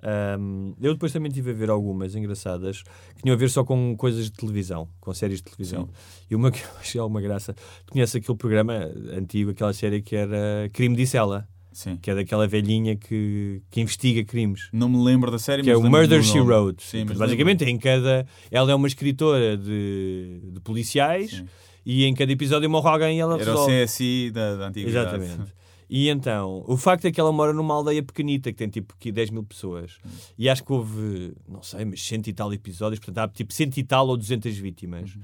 Ahm, 0.04 0.74
eu 0.82 0.94
depois 0.94 1.12
também 1.12 1.30
estive 1.30 1.52
a 1.52 1.54
ver 1.54 1.70
algumas 1.70 2.16
engraçadas 2.16 2.82
que 3.16 3.22
tinham 3.22 3.36
a 3.36 3.38
ver 3.38 3.50
só 3.50 3.64
com 3.64 3.96
coisas 3.96 4.26
de 4.26 4.32
televisão, 4.32 4.88
com 5.00 5.14
séries 5.14 5.38
de 5.38 5.44
televisão. 5.44 5.88
E 6.30 6.36
uma 6.36 6.52
que 6.52 6.60
eu 6.64 6.70
achei 6.80 7.00
alguma 7.00 7.22
graça. 7.22 7.54
Tu 7.86 7.94
conheces 7.94 8.16
aquele 8.16 8.38
programa 8.38 8.74
antigo, 9.16 9.52
aquela 9.52 9.74
série 9.74 10.02
que 10.02 10.16
era 10.16 10.70
Crime 10.74 10.96
Disse 10.96 11.18
Ela, 11.18 11.48
Sim. 11.72 11.98
que 12.02 12.10
é 12.12 12.16
daquela 12.16 12.48
velhinha 12.48 12.96
que, 12.96 13.62
que 13.70 13.80
investiga 13.82 14.24
crimes. 14.26 14.70
Não 14.74 14.90
me 14.90 15.04
lembro 15.04 15.30
da 15.32 15.40
série, 15.40 15.62
Que 15.64 15.70
é 15.70 15.76
o 15.76 15.82
lembro 15.82 16.00
Murder 16.00 16.24
She. 16.24 16.40
Wrote. 16.40 16.84
Sim, 16.84 17.06
mas 17.08 17.18
Basicamente, 17.18 17.64
em 17.64 17.78
cada. 17.78 18.26
Ela 18.50 18.72
é 18.72 18.76
uma 18.76 18.88
escritora 18.88 19.56
de, 19.56 20.42
de 20.52 20.60
policiais 20.62 21.32
Sim. 21.32 21.46
e 21.86 22.06
em 22.06 22.14
cada 22.14 22.32
episódio 22.32 22.70
morre 22.70 22.90
alguém 22.90 23.18
e 23.18 23.20
ela 23.22 23.36
Era 23.40 23.44
o 23.44 23.66
resolve. 23.66 23.86
CSI 23.86 24.32
da, 24.32 24.56
da 24.56 24.68
antiguidade. 24.70 25.16
Exatamente. 25.16 25.54
E 25.94 26.08
então, 26.08 26.64
o 26.68 26.78
facto 26.78 27.04
é 27.04 27.12
que 27.12 27.20
ela 27.20 27.34
mora 27.34 27.52
numa 27.52 27.74
aldeia 27.74 28.02
pequenita 28.02 28.50
que 28.50 28.58
tem 28.58 28.70
tipo 28.70 28.94
aqui 28.98 29.12
10 29.12 29.32
mil 29.32 29.44
pessoas. 29.44 30.00
E 30.38 30.48
acho 30.48 30.64
que 30.64 30.72
houve, 30.72 31.34
não 31.46 31.62
sei, 31.62 31.84
mas 31.84 32.02
cento 32.02 32.28
e 32.28 32.34
tal 32.34 32.54
episódios, 32.54 32.98
portanto 32.98 33.18
há 33.18 33.28
tipo 33.28 33.52
cento 33.52 33.76
e 33.76 33.84
tal 33.84 34.08
ou 34.08 34.16
200 34.16 34.58
vítimas. 34.58 35.18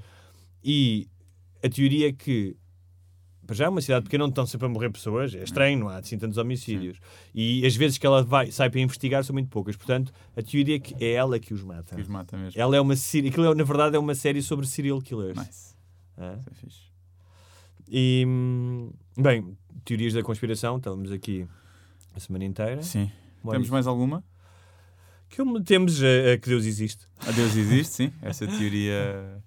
E 0.62 1.08
a 1.64 1.70
teoria 1.70 2.10
é 2.10 2.12
que, 2.12 2.54
para 3.46 3.56
já 3.56 3.64
é 3.64 3.68
uma 3.70 3.80
cidade 3.80 4.04
pequena 4.04 4.24
onde 4.24 4.32
estão 4.32 4.44
sempre 4.44 4.66
a 4.66 4.68
morrer 4.68 4.90
pessoas, 4.90 5.34
é 5.34 5.42
estranho, 5.42 5.78
não 5.78 5.88
há 5.88 5.96
assim 5.96 6.18
tantos 6.18 6.36
homicídios. 6.36 6.98
E 7.34 7.64
as 7.64 7.74
vezes 7.74 7.96
que 7.96 8.06
ela 8.06 8.22
vai, 8.22 8.50
sai 8.50 8.68
para 8.68 8.80
investigar 8.80 9.24
são 9.24 9.32
muito 9.32 9.48
poucas. 9.48 9.74
Portanto, 9.74 10.12
a 10.36 10.42
teoria 10.42 10.76
é 10.76 10.78
que 10.78 10.94
é 11.02 11.12
ela 11.12 11.38
que 11.38 11.54
os 11.54 11.62
mata. 11.62 11.94
Que 11.94 12.02
os 12.02 12.08
mata 12.08 12.36
mesmo. 12.36 12.60
Ela 12.60 12.76
é 12.76 12.80
uma 12.82 12.94
série, 12.94 13.28
aquilo 13.28 13.50
é, 13.50 13.54
na 13.54 13.64
verdade 13.64 13.96
é 13.96 13.98
uma 13.98 14.14
série 14.14 14.42
sobre 14.42 14.66
serial 14.66 15.00
killers. 15.00 15.34
Nice. 15.34 15.74
Isso 16.38 16.50
é 16.50 16.54
fixe. 16.56 16.87
E, 17.90 18.24
hum, 18.26 18.90
bem, 19.16 19.56
teorias 19.84 20.12
da 20.12 20.22
conspiração, 20.22 20.76
estamos 20.76 21.10
aqui 21.10 21.46
a 22.14 22.20
semana 22.20 22.44
inteira. 22.44 22.82
Sim. 22.82 23.10
Temos 23.50 23.70
mais 23.70 23.86
alguma? 23.86 24.22
Que 25.28 25.42
temos 25.64 26.02
a, 26.02 26.32
a 26.34 26.38
que 26.38 26.48
Deus 26.48 26.64
existe. 26.64 27.06
A 27.26 27.30
Deus 27.32 27.54
existe, 27.56 27.94
sim. 27.94 28.12
Essa 28.22 28.46
teoria. 28.46 29.42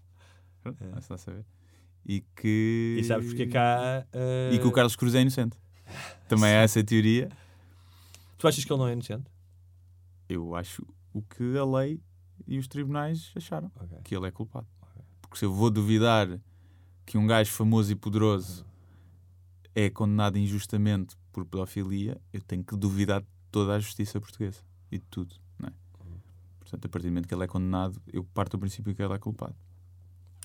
Lá 1.09 1.17
saber. 1.17 1.43
E 2.05 2.21
que. 2.35 2.95
É. 2.97 3.01
E 3.01 3.03
sabes 3.03 3.27
porque 3.27 3.47
cá. 3.47 4.05
eh, 4.13 4.51
E 4.53 4.59
que 4.59 4.67
o 4.67 4.71
Carlos 4.71 4.95
Cruz 4.95 5.13
é 5.15 5.21
inocente. 5.21 5.57
Também 6.27 6.49
há 6.51 6.61
essa 6.61 6.83
teoria. 6.83 7.29
Tu 8.37 8.47
achas 8.47 8.63
que 8.63 8.71
ele 8.71 8.79
não 8.79 8.87
é 8.87 8.93
inocente? 8.93 9.29
Eu 10.29 10.55
acho 10.55 10.85
o 11.13 11.21
que 11.21 11.57
a 11.57 11.65
lei 11.65 11.99
e 12.47 12.57
os 12.57 12.67
tribunais 12.67 13.31
acharam. 13.35 13.71
Ok. 13.75 13.97
Que 14.03 14.15
ele 14.15 14.27
é 14.27 14.31
culpado. 14.31 14.67
Porque 15.21 15.37
se 15.37 15.45
eu 15.45 15.53
vou 15.53 15.69
duvidar 15.69 16.27
que 17.11 17.17
um 17.17 17.27
gajo 17.27 17.51
famoso 17.51 17.91
e 17.91 17.95
poderoso 17.95 18.65
é 19.75 19.89
condenado 19.89 20.37
injustamente 20.37 21.15
por 21.33 21.43
pedofilia, 21.45 22.17
eu 22.31 22.41
tenho 22.41 22.63
que 22.63 22.73
duvidar 22.75 23.19
de 23.19 23.27
toda 23.51 23.75
a 23.75 23.79
justiça 23.79 24.19
portuguesa 24.21 24.59
e 24.89 24.97
de 24.97 25.03
tudo, 25.09 25.35
não 25.59 25.67
é? 25.67 25.71
Portanto, 26.59 26.85
a 26.85 26.89
partir 26.89 27.07
do 27.07 27.11
momento 27.11 27.27
que 27.27 27.33
ele 27.33 27.43
é 27.43 27.47
condenado, 27.47 28.01
eu 28.13 28.23
parto 28.33 28.55
do 28.55 28.59
princípio 28.61 28.95
que 28.95 29.01
ele 29.03 29.13
é 29.13 29.17
culpado. 29.19 29.53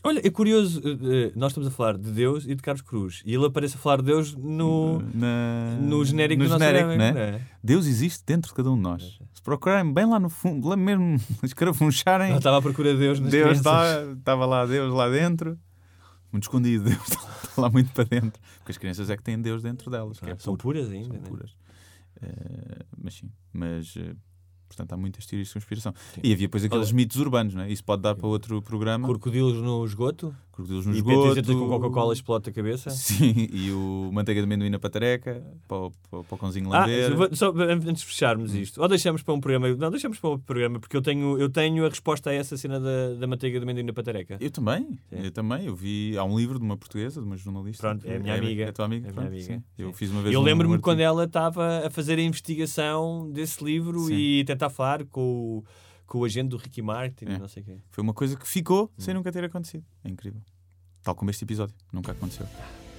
Olha, 0.03 0.21
é 0.25 0.31
curioso, 0.31 0.81
eh, 0.85 1.29
eh, 1.29 1.33
nós 1.37 1.53
estamos 1.53 1.69
a 1.69 1.71
falar 1.71 1.97
de 1.97 2.11
Deus 2.11 2.45
e 2.47 2.55
de 2.57 2.63
Carlos 2.63 2.83
Cruz. 2.83 3.23
E 3.25 3.33
ele 3.35 3.47
aparece 3.47 3.77
a 3.77 3.79
falar 3.79 3.99
de 3.99 4.05
Deus 4.05 4.35
no, 4.35 5.01
Na- 5.15 5.77
no 5.81 6.05
genérico 6.05 6.43
no 6.43 6.49
do 6.49 6.53
nosso 6.53 6.65
genérico, 6.65 6.97
né? 6.97 7.15
é? 7.37 7.41
Deus 7.63 7.87
existe 7.87 8.25
dentro 8.27 8.49
de 8.51 8.55
cada 8.55 8.71
um 8.73 8.77
de 8.77 8.83
nós. 8.83 9.19
Se 9.35 9.43
procurarem 9.43 9.93
bem 9.93 10.05
lá 10.07 10.19
no 10.21 10.29
fundo, 10.29 10.69
lá 10.69 10.77
mesmo 10.77 11.17
escarafuncharem, 11.43 12.37
estava 12.37 12.59
à 12.59 12.63
procura 12.63 12.93
de 12.93 12.99
Deus 12.99 13.21
nas 13.21 13.31
Deus 13.31 13.59
está, 13.59 14.03
estava 14.19 14.47
lá, 14.47 14.67
Deus 14.67 14.93
lá 14.93 15.09
dentro, 15.09 15.59
muito 16.37 16.45
escondido, 16.45 16.85
Deus 16.85 16.99
está 17.09 17.63
lá 17.63 17.71
muito 17.71 17.93
para 17.93 18.05
dentro. 18.05 18.41
Porque 18.59 18.73
as 18.73 18.79
crianças 18.79 19.11
é 19.11 19.17
que 19.17 19.23
têm 19.23 19.41
Deus 19.41 19.63
dentro 19.63 19.91
delas. 19.91 20.19
que 20.21 20.27
Ah, 20.27 20.33
é 20.33 20.37
são 20.39 20.55
puro. 20.57 20.63
puras 20.79 20.91
ainda, 20.91 21.09
São 21.09 21.17
né? 21.17 21.29
puras. 21.29 21.57
Eh, 22.23 22.85
mas 22.97 23.15
sim, 23.15 23.31
mas 23.53 23.95
eh, 23.97 24.15
portanto 24.69 24.93
há 24.93 24.97
muitas 24.97 25.27
teorias 25.27 25.49
de 25.49 25.55
conspiração. 25.55 25.93
Sim. 26.15 26.21
E 26.25 26.33
havia 26.33 26.47
depois 26.47 26.65
aqueles 26.65 26.89
Olha- 26.89 26.97
mitos 26.97 27.17
urbanos, 27.19 27.55
não 27.55 27.63
é? 27.63 27.71
Isso 27.71 27.85
pode 27.85 28.03
dar 28.03 28.15
para 28.15 28.27
outro 28.27 28.63
programa. 28.63 29.07
Crocodilos 29.09 29.61
no 29.63 29.85
esgoto? 29.85 30.35
Crocodilos 30.57 30.87
no 30.87 30.93
E 30.95 30.97
esgoto. 30.97 31.35
PTZ 31.41 31.47
com 31.55 31.69
Coca-Cola 31.69 32.13
explode 32.15 32.49
a 32.51 32.53
cabeça. 32.53 32.91
Sim, 32.91 33.49
e 33.53 33.71
o 33.71 34.11
manteiga 34.13 34.41
de 34.41 34.45
amendoim 34.47 34.71
na 34.71 34.79
patareca, 34.79 35.43
para 35.69 35.77
o, 35.77 35.91
para, 36.11 36.25
para 36.25 36.35
o 36.35 36.39
cãozinho 36.39 36.73
Ah, 36.73 36.81
lamber. 36.81 37.15
vou- 37.17 37.29
só 37.35 37.53
antes 37.57 38.01
de 38.03 38.07
fecharmos 38.07 38.55
Hum. 38.55 38.59
isto, 38.59 38.81
ou 38.83 38.89
deixamos 38.89 39.23
para 39.23 39.35
um 39.35 39.41
programa, 39.41 39.69
não, 39.77 39.91
deixamos 39.91 40.19
para 40.19 40.31
um 40.31 40.39
programa, 40.39 40.81
porque 40.81 40.97
eu 40.97 41.03
tenho, 41.03 41.39
eu 41.39 41.49
tenho 41.49 41.85
a 41.85 41.89
resposta 41.89 42.31
a 42.31 42.33
essa 42.35 42.57
cena 42.57 42.81
da, 42.81 43.15
da 43.15 43.27
manteiga 43.27 43.59
de 43.59 43.63
amendoim 43.65 43.85
na 43.85 43.93
patareca. 43.93 44.39
Eu 44.41 44.51
também, 44.51 44.99
Sim. 45.11 45.19
eu 45.25 45.31
também. 45.31 45.67
Eu 45.67 45.77
vi, 45.77 46.17
há 46.17 46.25
um 46.25 46.37
livro 46.39 46.59
de 46.59 46.65
uma 46.65 46.77
portuguesa, 46.77 47.21
de 47.21 47.27
uma 47.27 47.37
jornalista. 47.37 47.81
Pronto, 47.89 48.07
é 48.07 48.17
a 48.17 48.19
minha 48.19 48.35
amiga. 48.35 48.65
É 48.65 48.69
a 48.69 48.73
tua 48.73 48.85
amiga, 48.87 49.07
É 49.09 49.11
a 49.11 49.13
minha 49.13 49.23
pronto, 49.31 49.35
amiga. 49.47 49.65
Eu 49.77 49.93
fiz 49.93 50.11
uma 50.11 50.23
vez 50.23 50.35
Eu 50.35 50.41
um- 50.41 50.45
lembro-me 50.45 50.79
quando 50.79 51.01
ela 51.01 51.25
estava 51.25 51.87
a 51.87 51.91
fazer 51.91 52.19
a 52.19 52.23
investigação 52.23 53.31
desse 53.31 53.63
livro 53.63 53.99
Sim. 54.07 54.15
e 54.15 54.45
tentar 54.45 54.71
falar 54.71 55.05
com 55.07 55.21
o, 55.21 55.65
com 56.07 56.19
o 56.19 56.25
agente 56.25 56.49
do 56.51 56.57
Ricky 56.57 56.81
Martin, 56.83 57.25
É. 57.27 57.39
não 57.39 57.49
sei 57.49 57.63
o 57.63 57.67
quê. 57.67 57.79
Foi 57.91 58.03
uma 58.03 58.15
coisa 58.15 58.37
que 58.37 58.47
ficou 58.47 58.93
sem 58.97 59.13
Hum. 59.13 59.19
nunca 59.19 59.33
ter 59.33 59.43
acontecido. 59.45 59.85
É 60.05 60.09
incrível. 60.09 60.41
Tal 61.03 61.15
como 61.15 61.31
este 61.31 61.45
episódio. 61.45 61.75
Nunca 61.93 62.13
aconteceu. 62.13 62.47